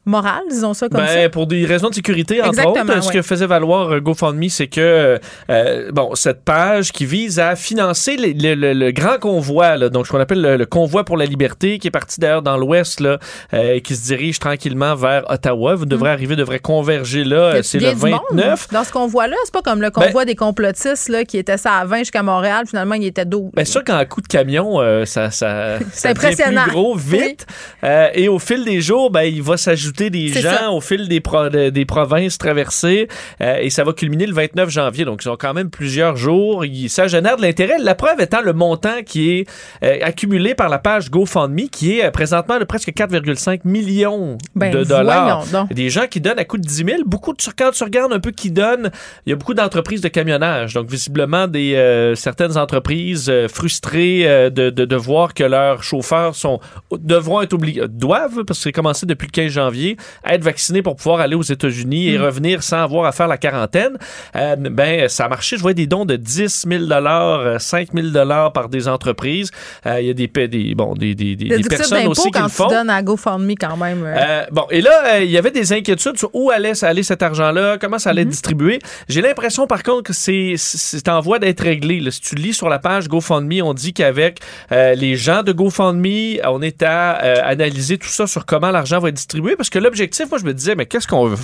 morales, 0.06 0.44
disons 0.50 0.74
ça 0.74 0.88
comme 0.90 1.02
Ben, 1.02 1.24
ça. 1.24 1.30
pour 1.30 1.48
des 1.48 1.66
raisons 1.66 1.90
de 1.90 1.96
sécurité, 1.96 2.40
entre 2.42 2.50
Exactement, 2.50 2.94
autres, 2.94 3.04
ce 3.04 3.12
que 3.12 3.22
faisait 3.22 3.48
valoir 3.48 3.92
euh, 3.94 4.00
GoFundMe, 4.00 4.50
c'est 4.50 4.68
que 4.68 5.20
euh, 5.50 5.92
bon, 5.92 6.16
cette 6.16 6.44
page 6.44 6.92
qui 6.92 7.06
vise 7.06 7.40
à 7.40 7.56
financer 7.56 8.16
les- 8.18 8.56
le, 8.56 8.92
grand 8.92 9.18
convoi, 9.20 9.78
là, 9.78 9.90
donc 9.90 10.06
ce 10.08 10.12
qu'on 10.12 10.20
appelle 10.20 10.42
le, 10.42 10.58
le 10.58 10.66
convoi 10.66 11.04
pour 11.04 11.18
la 11.18 11.26
liberté, 11.26 11.80
qui 11.80 11.88
est 11.88 11.92
parti 11.92 12.20
d'ailleurs 12.20 12.42
dans 12.42 12.58
l'Ouest, 12.58 13.00
là, 13.00 13.20
euh, 13.54 13.76
et 13.76 13.82
qui 13.82 13.96
se 13.96 14.04
dirige 14.06 14.40
tranquillement 14.40 14.96
vers 14.96 15.24
Ottawa. 15.30 15.76
Vous 15.76 15.86
devrez 15.86 16.10
arriver, 16.10 16.36
devrait 16.36 16.60
converger 16.60 17.24
là. 17.24 17.60
Mm. 17.60 17.64
C'est 17.64 17.80
le 17.80 17.94
du 17.94 17.96
monde 17.96 18.20
29. 18.32 18.68
Dans 18.72 18.84
ce 18.84 18.92
convoi-là, 18.92 19.36
c'est 19.46 19.54
pas 19.54 19.62
comme 19.62 19.82
le 19.82 19.90
convoi 19.90 20.26
des 20.26 20.36
complotistes 20.36 21.10
là, 21.10 21.26
qui 21.26 21.38
était 21.38 21.58
ça 21.58 21.74
à 21.74 21.86
20 21.86 22.00
jusqu'à 22.00 22.24
Montréal. 22.24 22.66
Finalement, 22.68 22.96
il 22.96 23.06
était 23.06 23.26
12. 23.26 23.52
Bien 23.56 23.66
sûr 23.66 23.84
qu'en 23.84 24.04
coup 24.06 24.22
de 24.22 24.28
camion, 24.28 24.80
euh, 24.80 25.06
ça, 25.06 25.32
ça, 25.32 25.80
ça 25.94 26.14
devient 26.14 26.26
impressionnant. 26.28 26.64
plus 26.64 26.72
gros 26.72 26.96
vite. 26.96 27.46
Euh, 27.84 28.10
et 28.14 28.28
au 28.28 28.40
fil 28.40 28.64
des 28.64 28.82
jours, 28.82 29.10
ben, 29.10 29.22
il 29.24 29.42
va 29.42 29.58
s'ajouter 29.58 29.95
des 29.96 30.28
gens 30.28 30.50
ça. 30.52 30.72
au 30.72 30.82
fil 30.82 31.08
des, 31.08 31.20
pro- 31.22 31.50
des 31.50 31.86
provinces 31.86 32.38
traversées. 32.38 33.08
Euh, 33.42 33.58
et 33.62 33.70
ça 33.70 33.84
va 33.84 33.94
culminer 33.94 34.26
le 34.28 34.34
29 34.34 34.70
janvier. 34.70 35.06
Donc, 35.06 35.24
ils 35.26 35.30
ont 35.30 35.38
quand 35.38 35.54
même 35.54 35.70
plusieurs 35.70 36.16
jours. 36.18 36.66
Il- 36.66 36.90
ça 36.90 37.08
génère 37.08 37.38
de 37.38 37.42
l'intérêt. 37.42 37.76
La 37.80 37.96
preuve 37.96 38.20
étant 38.22 38.42
le 38.42 38.54
montant 38.54 39.04
qui 39.06 39.32
est 39.32 39.48
euh, 39.84 39.98
accumulé 40.02 40.56
par 40.56 40.70
la 40.70 40.78
page 40.80 41.10
GoFundMe, 41.10 41.68
qui 41.72 42.00
est 42.00 42.06
euh, 42.06 42.12
présentement 42.12 42.60
de 42.60 42.64
presque 42.64 42.90
4,5 42.90 43.62
millions 43.66 44.38
Ben, 44.56 44.72
de 44.72 44.84
dollars. 44.84 45.46
Des 45.72 45.90
gens 45.90 46.08
qui 46.10 46.22
donnent 46.22 46.40
à 46.40 46.46
coût 46.46 46.58
de 46.58 46.64
10 46.68 46.76
000. 46.76 46.88
Beaucoup 47.06 47.34
de, 47.34 47.38
quand 47.58 47.72
tu 47.72 47.84
regardes 47.84 48.14
un 48.14 48.20
peu 48.20 48.32
qui 48.32 48.52
donnent, 48.52 48.92
il 49.26 49.30
y 49.30 49.34
a 49.34 49.36
beaucoup 49.36 49.54
d'entreprises 49.54 50.02
de 50.02 50.08
camionnage. 50.10 50.74
Donc, 50.74 50.90
visiblement, 50.90 51.48
des, 51.48 52.14
certaines 52.16 52.58
entreprises 52.58 53.32
frustrées 53.48 54.50
de, 54.52 54.70
de, 54.70 54.86
de 54.86 54.96
voir 54.96 55.34
que 55.34 55.44
leurs 55.44 55.84
chauffeurs 55.84 56.36
sont, 56.36 56.60
devront 56.92 57.42
être 57.42 57.54
obligés, 57.54 57.82
doivent, 57.88 58.44
parce 58.46 58.60
que 58.60 58.64
c'est 58.64 58.72
commencé 58.72 59.06
depuis 59.06 59.28
le 59.28 59.32
15 59.32 59.52
janvier, 59.52 59.85
être 60.28 60.44
vaccinés 60.44 60.82
pour 60.82 60.96
pouvoir 60.96 61.20
aller 61.20 61.36
aux 61.36 61.42
États-Unis 61.56 62.10
et 62.10 62.18
revenir 62.18 62.64
sans 62.64 62.82
avoir 62.84 63.06
à 63.06 63.12
faire 63.12 63.28
la 63.28 63.38
quarantaine. 63.38 63.98
Euh, 64.36 64.56
ben, 64.56 65.08
ça 65.10 65.26
a 65.26 65.30
marché. 65.30 65.58
Je 65.58 65.62
vois 65.62 65.74
des 65.74 65.88
dons 65.88 66.06
de 66.06 66.16
10 66.16 66.66
000 66.68 66.84
euh, 66.92 67.60
5 67.60 67.90
000 67.94 68.08
par 68.54 68.70
des 68.70 68.88
entreprises. 68.88 69.52
Euh, 69.86 70.02
Il 70.02 70.08
y 70.08 70.10
a 70.10 70.14
des, 70.14 70.28
des, 70.48 70.76
bon, 70.76 70.94
des, 70.94 71.14
des, 71.16 71.36
des, 71.36 71.62
personnes 71.64 72.08
aussi 72.08 72.24
qui 72.24 72.32
quand 72.32 72.44
le 72.46 72.50
tu 72.50 72.56
font. 72.56 72.68
donnes 72.68 72.90
à 72.90 73.02
GoFundMe 73.02 73.54
quand 73.60 73.78
même. 73.78 74.04
euh. 74.06 74.16
Euh, 74.18 74.44
bon, 74.52 74.66
et 74.72 74.82
là, 74.82 75.16
euh, 75.16 75.24
il 75.24 75.32
y 75.32 75.38
avait 75.38 75.52
des 75.52 75.74
inquiétudes 75.74 76.18
sur 76.18 76.30
où 76.34 76.50
allait 76.52 76.84
aller 76.84 77.04
cet 77.04 77.22
argent-là, 77.24 77.78
comment 77.80 78.00
ça 78.00 78.10
allait 78.12 78.24
être 78.24 78.30
distribué. 78.30 78.80
J'ai 79.08 79.22
l'impression, 79.22 79.68
par 79.68 79.84
contre, 79.84 80.04
que 80.04 80.14
c'est 80.14 80.54
c'est 80.58 81.08
en 81.10 81.20
voie 81.22 81.40
d'être 81.40 81.62
réglé. 81.62 82.00
là. 82.00 82.12
Si 82.12 82.22
tu 82.22 82.36
lis 82.36 82.54
sur 82.54 82.70
la 82.70 82.80
page 82.80 83.08
GoFundMe, 83.08 83.62
on 83.64 83.74
dit 83.74 83.94
qu'avec 83.94 84.40
euh, 84.72 84.94
les 84.96 85.16
gens 85.16 85.44
de 85.44 85.52
GoFundMe, 85.52 86.40
on 86.46 86.62
est 86.62 86.82
à 86.84 87.24
euh, 87.24 87.36
analyser 87.44 87.98
tout 87.98 88.08
ça 88.10 88.28
sur 88.28 88.46
comment 88.46 88.72
l'argent 88.72 89.00
va 89.00 89.10
être 89.10 89.16
distribué. 89.16 89.56
Parce 89.56 89.70
que 89.70 89.75
l'objectif, 89.80 90.30
moi, 90.30 90.40
je 90.40 90.46
me 90.46 90.54
disais, 90.54 90.76
mais 90.76 90.86
qu'est-ce 90.86 91.08
qu'on 91.08 91.26
veut? 91.28 91.38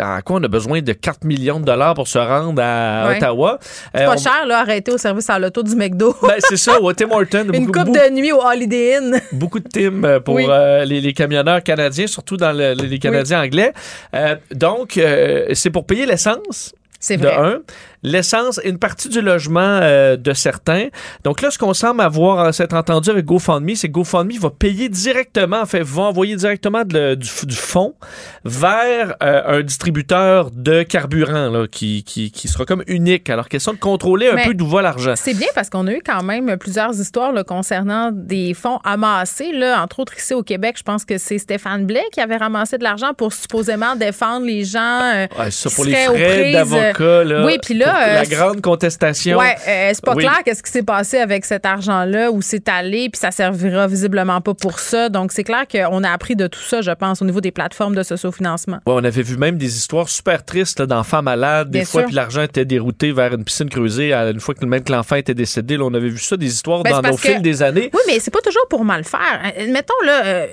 À 0.00 0.22
quoi 0.22 0.36
on 0.38 0.44
a 0.44 0.48
besoin 0.48 0.80
de 0.80 0.92
4 0.92 1.24
millions 1.24 1.58
de 1.58 1.64
dollars 1.64 1.94
pour 1.94 2.06
se 2.06 2.16
rendre 2.16 2.62
à 2.62 3.08
Ouais. 3.08 3.16
Ottawa? 3.16 3.58
C'est 3.92 4.02
Euh, 4.02 4.06
pas 4.06 4.14
on- 4.14 4.16
cher, 4.16 4.46
là, 4.46 4.60
arrêter 4.60 4.92
au 4.92 4.96
service 4.98 5.28
à 5.28 5.40
l'auto 5.40 5.64
du 5.64 5.74
McDo. 5.74 6.14
Ben, 6.22 6.36
c'est 6.38 6.56
ça, 6.56 6.80
au 6.80 6.92
Tim 6.92 7.10
Horton. 7.10 7.46
Une 7.52 7.66
beaucoup- 7.66 7.80
coupe 7.86 7.92
de 7.94 8.10
nuit 8.14 8.30
au 8.30 8.40
Holiday 8.40 8.98
Inn. 8.98 9.20
beaucoup 9.32 9.58
de 9.58 9.66
teams 9.68 10.04
euh, 10.04 10.20
pour 10.20 10.36
Oui. 10.36 10.46
euh, 10.48 10.84
les, 10.84 11.00
les 11.00 11.12
camionneurs 11.12 11.64
canadiens, 11.64 12.06
surtout 12.06 12.36
dans 12.36 12.52
le- 12.52 12.74
les 12.74 12.98
Canadiens 13.00 13.42
anglais. 13.42 13.72
Euh, 14.14 14.36
donc, 14.54 14.96
euh, 14.98 15.46
c'est 15.54 15.70
pour 15.70 15.84
payer 15.84 16.06
l'essence. 16.06 16.72
C'est 17.00 17.16
De 17.16 17.26
vrai. 17.26 17.34
un, 17.36 17.58
l'essence 18.02 18.60
et 18.64 18.68
une 18.68 18.78
partie 18.78 19.08
du 19.08 19.20
logement 19.20 19.60
euh, 19.82 20.16
de 20.16 20.32
certains. 20.32 20.88
Donc 21.24 21.40
là, 21.42 21.50
ce 21.50 21.58
qu'on 21.58 21.74
semble 21.74 22.00
avoir 22.00 22.38
euh, 22.40 22.52
s'être 22.52 22.74
entendu 22.74 23.10
avec 23.10 23.24
GoFundMe, 23.24 23.74
c'est 23.74 23.88
que 23.88 23.92
GoFundMe 23.92 24.38
va 24.40 24.50
payer 24.50 24.88
directement, 24.88 25.60
en 25.60 25.66
fait, 25.66 25.82
va 25.82 26.02
envoyer 26.02 26.36
directement 26.36 26.84
de 26.84 27.14
du, 27.14 27.28
du 27.46 27.54
fonds 27.56 27.94
vers 28.44 29.14
euh, 29.22 29.58
un 29.58 29.62
distributeur 29.62 30.50
de 30.50 30.82
carburant 30.82 31.48
là, 31.50 31.66
qui, 31.70 32.02
qui, 32.04 32.30
qui 32.30 32.48
sera 32.48 32.64
comme 32.64 32.82
unique. 32.86 33.30
Alors, 33.30 33.48
question 33.48 33.72
de 33.72 33.78
contrôler 33.78 34.28
un 34.28 34.34
Mais- 34.34 34.46
peu 34.46 34.54
d'où 34.54 34.66
va 34.66 34.82
l'argent. 34.82 35.14
C'est 35.16 35.34
bien 35.34 35.48
parce 35.54 35.70
qu'on 35.70 35.86
a 35.86 35.92
eu 35.92 36.00
quand 36.04 36.22
même 36.22 36.56
plusieurs 36.56 36.98
histoires 36.98 37.32
là, 37.32 37.44
concernant 37.44 38.10
des 38.12 38.54
fonds 38.54 38.78
amassés. 38.84 39.52
Là, 39.52 39.82
entre 39.82 40.00
autres, 40.00 40.16
ici 40.16 40.34
au 40.34 40.42
Québec, 40.42 40.76
je 40.78 40.82
pense 40.82 41.04
que 41.04 41.18
c'est 41.18 41.38
Stéphane 41.38 41.86
Blais 41.86 42.04
qui 42.12 42.20
avait 42.20 42.36
ramassé 42.36 42.78
de 42.78 42.84
l'argent 42.84 43.14
pour 43.14 43.32
supposément 43.32 43.96
défendre 43.96 44.46
les 44.46 44.64
gens. 44.64 45.00
euh, 45.14 45.26
Ouais, 45.38 45.50
ça 45.50 45.68
qui 45.68 45.74
pour 45.76 45.84
les 45.84 45.94
frais 45.94 46.40
prises, 46.40 46.52
d'avocat, 46.54 47.24
là. 47.24 47.44
oui, 47.44 47.58
puis 47.62 47.74
là, 47.74 47.91
pour 47.92 48.02
euh, 48.02 48.14
la 48.14 48.24
grande 48.26 48.60
contestation. 48.60 49.38
Ouais, 49.38 49.54
euh, 49.68 49.90
c'est 49.94 50.04
pas 50.04 50.14
Oui. 50.14 50.24
clair 50.24 50.40
qu'est-ce 50.44 50.62
qui 50.62 50.70
s'est 50.70 50.82
passé 50.82 51.18
avec 51.18 51.44
cet 51.44 51.66
argent-là, 51.66 52.30
où 52.30 52.42
c'est 52.42 52.68
allé, 52.68 53.08
puis 53.10 53.18
ça 53.18 53.30
servira 53.30 53.86
visiblement 53.86 54.40
pas 54.40 54.54
pour 54.54 54.78
ça. 54.80 55.08
Donc, 55.08 55.32
c'est 55.32 55.44
clair 55.44 55.64
qu'on 55.70 56.02
a 56.04 56.10
appris 56.10 56.36
de 56.36 56.46
tout 56.46 56.60
ça, 56.60 56.80
je 56.80 56.90
pense, 56.90 57.22
au 57.22 57.24
niveau 57.24 57.40
des 57.40 57.50
plateformes 57.52 57.94
de 57.94 58.02
sociofinancement. 58.02 58.78
Ouais, 58.86 58.94
on 58.94 59.04
avait 59.04 59.22
vu 59.22 59.36
même 59.36 59.56
des 59.58 59.76
histoires 59.76 60.08
super 60.08 60.44
tristes 60.44 60.82
d'enfants 60.82 61.22
malades, 61.22 61.70
des 61.70 61.80
Bien 61.80 61.86
fois, 61.86 62.02
puis 62.04 62.14
l'argent 62.14 62.42
était 62.42 62.64
dérouté 62.64 63.12
vers 63.12 63.32
une 63.34 63.44
piscine 63.44 63.68
creusée 63.68 64.12
une 64.12 64.40
fois 64.40 64.54
que 64.54 64.64
même 64.64 64.82
que 64.84 64.92
l'enfant 64.92 65.16
était 65.16 65.34
décédé. 65.34 65.76
Là, 65.76 65.84
on 65.84 65.94
avait 65.94 66.08
vu 66.08 66.18
ça, 66.18 66.36
des 66.36 66.46
histoires 66.46 66.82
Ben, 66.82 67.00
dans 67.00 67.10
nos 67.10 67.16
fils 67.16 67.40
des 67.42 67.62
années. 67.62 67.90
Oui, 67.92 68.00
mais 68.06 68.18
c'est 68.20 68.30
pas 68.30 68.40
toujours 68.40 68.66
pour 68.68 68.84
mal 68.84 69.04
faire. 69.04 69.40
Euh, 69.58 69.66
Mettons, 69.72 69.94
là, 70.04 70.24
euh, 70.24 70.46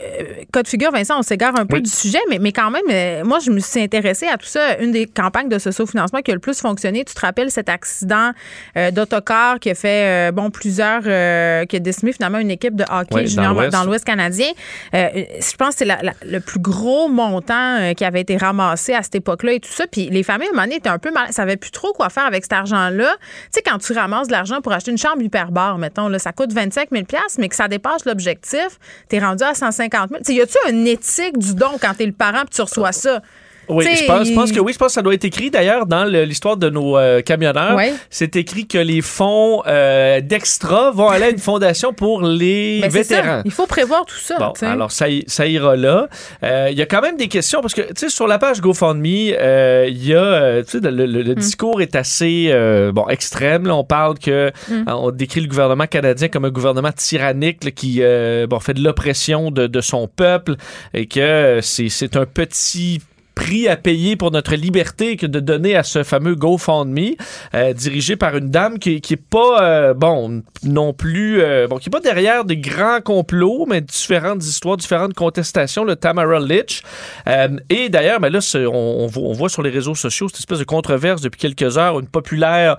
cas 0.52 0.63
de 0.63 0.67
figure, 0.67 0.91
Vincent, 0.91 1.19
on 1.19 1.21
s'égare 1.21 1.58
un 1.60 1.65
peu 1.65 1.78
Oui. 1.78 1.82
du 1.84 1.89
sujet, 1.89 2.19
mais, 2.30 2.39
mais 2.39 2.52
quand 2.52 2.71
même, 2.71 2.84
euh, 2.89 3.23
moi, 3.23 3.39
je 3.43 3.52
me 3.52 3.60
suis 3.60 3.80
intéressée 3.82 4.28
à 4.28 4.38
tout 4.38 4.45
ça. 4.47 4.78
Une 4.80 4.91
des 4.91 5.06
campagnes 5.06 5.49
de 5.49 5.58
sociofinancement 5.60 6.21
qui 6.21 6.32
a 6.32 6.34
le 6.34 6.39
plus 6.39 6.60
fonctionné, 6.60 7.04
tu 7.06 7.13
te 7.13 7.19
rappelles 7.30 7.52
cet 7.52 7.70
accident 7.70 8.32
euh, 8.76 8.92
d'autocar 8.92 9.60
qui 9.60 9.70
a 9.70 9.76
fait, 9.76 10.30
euh, 10.30 10.32
bon, 10.32 10.50
plusieurs, 10.50 11.04
euh, 11.06 11.65
qui 11.65 11.76
a 11.76 11.80
décimé 11.80 12.12
finalement 12.12 12.39
une 12.39 12.52
équipe 12.52 12.76
de 12.76 12.84
hockey 12.89 13.28
junior 13.28 13.54
l'Ouest. 13.54 13.72
dans 13.72 13.84
l'Ouest 13.84 14.06
canadien. 14.06 14.48
Je 14.94 15.56
pense 15.58 15.76
que 15.76 15.86
c'est 15.86 15.98
le 16.26 16.39
plus 16.39 16.60
gros 16.60 17.08
montant 17.08 17.94
qui 17.96 18.04
avait 18.06 18.22
été 18.22 18.38
ramassé 18.38 18.94
à 18.94 19.04
cette 19.04 19.15
époque-là 19.15 19.54
et 19.54 19.60
tout 19.60 19.72
ça. 19.72 19.86
Puis 19.88 20.10
les 20.10 20.24
familles, 20.24 20.48
à 20.48 20.52
un 20.52 20.54
moment 20.54 20.63
donné, 20.63 20.78
étaient 20.78 20.89
un 20.89 20.98
peu 20.98 21.12
mal, 21.12 21.32
savaient 21.32 21.58
plus 21.58 21.72
trop 21.72 21.94
quoi 21.94 22.10
faire 22.10 22.26
avec 22.26 22.44
cet 22.44 22.54
argent-là. 22.54 23.15
Tu 23.20 23.48
sais, 23.52 23.62
quand 23.62 23.78
tu 23.78 23.94
ramasses 23.94 24.28
de 24.28 24.34
l'argent 24.34 24.62
pour 24.62 24.74
acheter 24.74 24.92
une 24.92 24.98
chambre 24.98 25.22
hyperbare, 25.22 25.78
mettons, 25.78 26.08
là, 26.08 26.20
ça 26.20 26.32
coûte 26.32 26.52
25 26.54 26.89
000 26.92 27.04
mais 27.38 27.50
que 27.50 27.56
ça 27.56 27.68
dépasse 27.68 28.06
l'objectif, 28.06 28.80
t'es 29.08 29.20
rendu 29.20 29.44
à 29.44 29.54
150 29.54 30.10
000 30.10 30.22
Tu 30.22 30.26
sais, 30.26 30.34
y 30.34 30.42
a-tu 30.42 30.58
une 30.70 30.88
éthique 30.88 31.38
du 31.38 31.54
don 31.54 31.78
quand 31.80 31.94
t'es 31.96 32.06
le 32.06 32.12
parent 32.12 32.42
puis 32.42 32.56
tu 32.56 32.62
reçois 32.62 32.92
ça? 32.92 33.22
Oui, 33.69 33.86
je 33.95 34.05
pense, 34.05 34.29
pense 34.32 34.51
que 34.51 34.60
oui. 34.60 34.73
Je 34.73 34.77
pense 34.77 34.88
que 34.88 34.93
ça 34.93 35.01
doit 35.01 35.13
être 35.13 35.25
écrit 35.25 35.49
d'ailleurs 35.51 35.86
dans 35.86 36.03
l'histoire 36.03 36.58
de 36.58 36.69
nos 36.69 36.97
euh, 36.97 37.21
camionneurs. 37.21 37.75
Ouais. 37.75 37.93
C'est 38.10 38.36
écrit 38.36 38.67
que 38.67 38.77
les 38.77 39.01
fonds 39.01 39.62
euh, 39.67 40.21
d'extra 40.21 40.91
vont 40.91 41.08
aller 41.10 41.25
à 41.25 41.29
une 41.29 41.38
fondation 41.39 41.93
pour 41.93 42.21
les 42.21 42.79
Ben, 42.82 42.89
vétérans. 42.89 43.41
Il 43.45 43.51
faut 43.51 43.67
prévoir 43.67 44.05
tout 44.05 44.17
ça. 44.17 44.38
Bon, 44.38 44.53
alors 44.62 44.91
ça, 44.91 45.08
ira 45.47 45.75
là. 45.75 46.08
Euh, 46.43 46.67
Il 46.71 46.77
y 46.77 46.82
a 46.82 46.86
quand 46.86 47.01
même 47.01 47.17
des 47.17 47.27
questions 47.27 47.62
parce 47.62 47.73
que, 47.73 47.82
tu 47.82 47.93
sais, 47.97 48.10
sur 48.10 48.27
la 48.27 48.39
page 48.39 48.62
GoFundMe, 48.62 49.05
euh, 49.39 49.86
il 49.88 50.05
y 50.05 50.13
a, 50.13 50.17
euh, 50.23 50.63
tu 50.63 50.79
sais, 50.79 50.91
le, 50.91 51.05
le- 51.05 51.21
le 51.21 51.36
discours 51.36 51.82
est 51.82 51.95
assez, 51.95 52.47
euh, 52.49 52.91
bon, 52.91 53.08
extrême. 53.10 53.67
Là, 53.67 53.75
on 53.75 53.84
parle 53.84 54.17
que, 54.19 54.51
Hmm. 54.69 54.84
hein, 54.88 54.95
on 54.97 55.12
décrit 55.12 55.41
le 55.41 55.47
gouvernement 55.47 55.86
canadien 55.88 56.27
comme 56.27 56.45
un 56.45 56.49
gouvernement 56.49 56.91
tyrannique 56.91 57.63
là, 57.63 57.71
qui, 57.71 57.97
euh, 58.01 58.47
bon, 58.47 58.60
fait 58.60 58.73
de 58.73 58.84
l'oppression 58.84 59.51
de, 59.51 59.67
de 59.67 59.82
son 59.82 60.08
peuple 60.08 60.55
et 60.93 61.05
que 61.05 61.60
c'est 61.62 61.89
c'est 61.89 62.15
un 62.17 62.25
petit 62.25 63.01
prix 63.39 63.69
à 63.69 63.78
payer 63.78 64.17
pour 64.17 64.32
notre 64.32 64.54
liberté 64.56 65.15
que 65.15 65.25
de 65.25 65.39
donner 65.39 65.73
à 65.78 65.84
ce 65.84 66.04
fameux 66.04 66.36
GoFundMe 66.36 67.15
euh, 67.56 67.71
dirigé 67.73 68.17
par 68.17 68.36
une 68.36 68.49
dame 68.49 68.80
qui, 68.80 68.99
qui 68.99 69.13
est 69.13 69.25
pas 69.38 69.62
euh, 69.63 69.94
bon 69.94 70.44
non 70.63 70.92
plus 70.94 71.42
euh, 71.42 71.65
bon 71.69 71.77
qui 71.77 71.87
est 71.87 71.96
pas 72.00 72.02
derrière 72.02 72.44
des 72.44 72.58
grands 72.58 73.00
complots 73.02 73.65
mais 73.69 73.79
différentes 73.79 74.44
histoires 74.44 74.75
différentes 74.75 75.13
contestations 75.13 75.85
le 75.85 75.96
Tamara 75.96 76.40
Litch 76.40 76.81
Euh, 77.27 77.48
et 77.69 77.87
d'ailleurs 77.90 78.19
ben 78.19 78.29
là 78.31 78.40
on, 78.56 79.04
on 79.04 79.08
voit, 79.08 79.23
on 79.23 79.33
voit 79.33 79.50
sur 79.50 79.62
les 79.63 79.69
réseaux 79.69 79.96
sociaux 79.96 80.27
cette 80.27 80.40
espèce 80.40 80.60
de 80.60 80.63
controverse 80.65 81.21
depuis 81.21 81.40
quelques 81.40 81.77
heures 81.77 81.98
une 82.00 82.08
populaire 82.08 82.75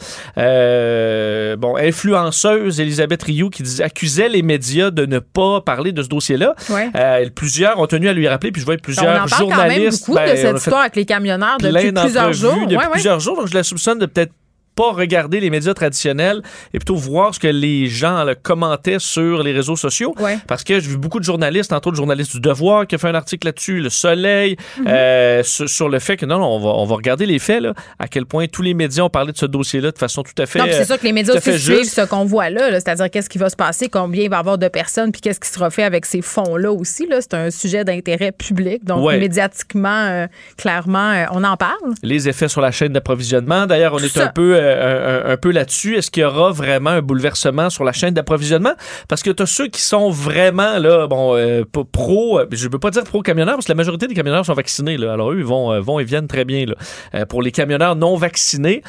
euh, 0.51 1.57
bon 1.57 1.77
influenceuse 1.77 2.81
Elisabeth 2.81 3.23
Rioux 3.23 3.51
qui 3.51 3.63
accusait 3.83 4.29
les 4.29 4.43
médias 4.43 4.91
de 4.91 5.07
ne 5.07 5.19
pas 5.21 5.61
parler 5.61 5.93
de 5.93 6.03
ce 6.03 6.09
dossier-là 6.09 6.55
Ouais. 6.69 6.89
euh, 6.95 7.29
plusieurs 7.35 7.79
ont 7.79 7.87
tenu 7.87 8.09
à 8.09 8.13
lui 8.13 8.29
rappeler 8.29 8.51
puis 8.53 8.61
je 8.61 8.67
vois 8.67 8.75
on 8.75 8.83
plusieurs 8.83 9.23
en 9.25 9.27
parle 9.27 9.31
quand 9.31 9.39
même 9.39 9.51
journalistes 9.71 10.07
beaucoup 10.07 10.19
ben, 10.19 10.35
de 10.37 10.49
on 10.49 10.50
a 10.50 10.50
cette 10.59 10.67
histoire 10.67 10.81
avec 10.83 10.97
les 10.97 11.05
camionneurs 11.05 11.59
depuis 11.59 11.93
plusieurs 11.93 12.33
jours. 12.33 12.55
depuis 12.55 12.77
Ouais, 12.77 12.85
ouais. 12.85 12.91
plusieurs 12.93 13.21
jours. 13.21 13.37
Donc, 13.37 13.49
je 13.49 13.55
la 13.55 13.63
soupçonne 13.63 13.99
de 13.99 14.07
peut-être 14.07 14.33
pas 14.81 14.93
regarder 14.93 15.41
les 15.41 15.51
médias 15.51 15.75
traditionnels 15.75 16.43
et 16.73 16.79
plutôt 16.79 16.95
voir 16.97 17.35
ce 17.35 17.41
que 17.41 17.49
les 17.49 17.87
gens 17.87 18.25
là, 18.25 18.35
commentaient 18.35 18.99
sur 18.99 19.43
les 19.43 19.53
réseaux 19.53 19.77
sociaux. 19.77 20.15
Ouais. 20.19 20.39
Parce 20.47 20.65
que 20.65 20.81
j'ai 20.81 20.89
vu 20.89 20.97
beaucoup 20.97 21.19
de 21.19 21.25
journalistes, 21.25 21.73
entre 21.73 21.89
autres 21.89 21.97
le 21.97 22.03
journaliste 22.03 22.33
du 22.35 22.41
Devoir 22.41 22.87
qui 22.87 22.95
a 22.95 22.99
fait 22.99 23.09
un 23.09 23.15
article 23.15 23.47
là-dessus, 23.49 23.81
Le 23.81 23.91
Soleil, 23.91 24.57
Mhm. 24.79 24.87
euh, 24.89 25.43
sur, 25.43 25.69
sur 25.69 25.89
le 25.89 25.99
fait 25.99 26.17
que 26.17 26.25
non, 26.27 26.39
non, 26.39 26.47
on 26.47 26.61
va, 26.61 26.69
on 26.71 26.85
va 26.87 26.95
regarder 26.97 27.27
les 27.27 27.39
faits, 27.39 27.61
là, 27.63 27.75
à 27.99 28.09
quel 28.09 28.25
point 28.27 28.47
tous 28.47 28.63
les 28.63 28.75
médias 28.75 29.03
ont 29.05 29.11
parlé 29.11 29.33
de 29.33 29.37
ce 29.39 29.47
dossier-là 29.47 29.91
de 29.91 29.99
façon 29.99 30.23
tout 30.23 30.41
à 30.41 30.47
fait. 30.47 30.59
Non, 30.59 30.67
c'est 30.71 30.85
sûr 30.85 30.99
que 30.99 31.05
les 31.05 31.13
médias 31.13 31.35
aussi 31.37 31.59
suivent 31.59 31.85
ce 31.85 32.03
qu'on 32.07 32.25
voit 32.25 32.49
là, 32.51 32.71
là, 32.71 32.81
c'est-à-dire 32.81 33.11
qu'est-ce 33.11 33.29
qui 33.29 33.39
va 33.39 33.51
se 33.51 33.57
passer, 33.57 33.89
combien 33.89 34.23
il 34.25 34.31
va 34.31 34.37
y 34.37 34.41
avoir 34.41 34.57
de 34.59 34.69
personnes, 34.69 35.13
puis 35.13 35.21
qu'est-ce 35.21 35.41
qui 35.41 35.49
sera 35.49 35.71
fait 35.71 35.83
avec 35.85 36.07
ces 36.07 36.23
fonds-là 36.23 36.73
aussi. 36.73 37.07
Là. 37.07 37.19
C'est 37.21 37.35
un 37.35 37.51
sujet 37.51 37.85
d'intérêt 37.85 38.33
public. 38.33 38.85
Donc, 38.85 39.05
Ouais. 39.05 39.19
médiatiquement, 39.19 40.07
euh, 40.09 40.27
clairement, 40.57 41.11
euh, 41.13 41.25
on 41.33 41.45
en 41.45 41.57
parle. 41.57 41.71
les 42.03 42.29
effets 42.29 42.49
sur 42.49 42.61
la 42.61 42.71
chaîne 42.71 42.93
d'approvisionnement. 42.93 43.67
D'ailleurs, 43.67 43.95
on 43.95 43.99
Tout 43.99 44.05
est 44.05 44.09
ça. 44.09 44.25
un 44.25 44.29
peu, 44.29 44.55
euh, 44.77 45.27
un, 45.29 45.33
un 45.33 45.37
peu 45.37 45.51
là-dessus. 45.51 45.97
Est-ce 45.97 46.11
qu'il 46.11 46.23
y 46.23 46.27
aura 46.27 46.51
vraiment 46.53 46.91
un 46.91 47.03
bouleversement 47.03 47.71
sur 47.71 47.85
la 47.85 47.93
chaîne 47.93 48.15
d'approvisionnement? 48.15 48.75
Parce 49.09 49.23
que 49.23 49.31
tu 49.31 49.43
as 49.43 49.47
ceux 49.47 49.69
qui 49.69 49.81
sont 49.81 50.11
vraiment 50.11 50.79
là, 50.79 51.07
bon, 51.07 51.37
euh, 51.37 51.63
pro, 51.93 52.39
euh, 52.41 52.47
je 52.53 52.67
ne 52.67 52.73
veux 52.73 52.79
pas 52.79 52.91
dire 52.91 53.05
pro-camionneurs, 53.05 53.55
parce 53.57 53.67
que 53.67 53.73
la 53.73 53.77
majorité 53.77 54.07
des 54.07 54.15
camionneurs 54.15 54.45
sont 54.47 54.55
vaccinés. 54.55 54.97
Là. 54.97 55.13
Alors 55.13 55.33
eux, 55.33 55.39
ils 55.39 55.45
vont, 55.45 55.73
euh, 55.73 55.81
vont 55.81 55.99
et 55.99 56.05
viennent 56.05 56.29
très 56.29 56.45
bien. 56.45 56.65
Là. 56.67 57.27
Pour 57.27 57.43
les 57.43 57.51
camionneurs 57.53 57.97
non 57.97 58.17
vaccinés, 58.17 58.83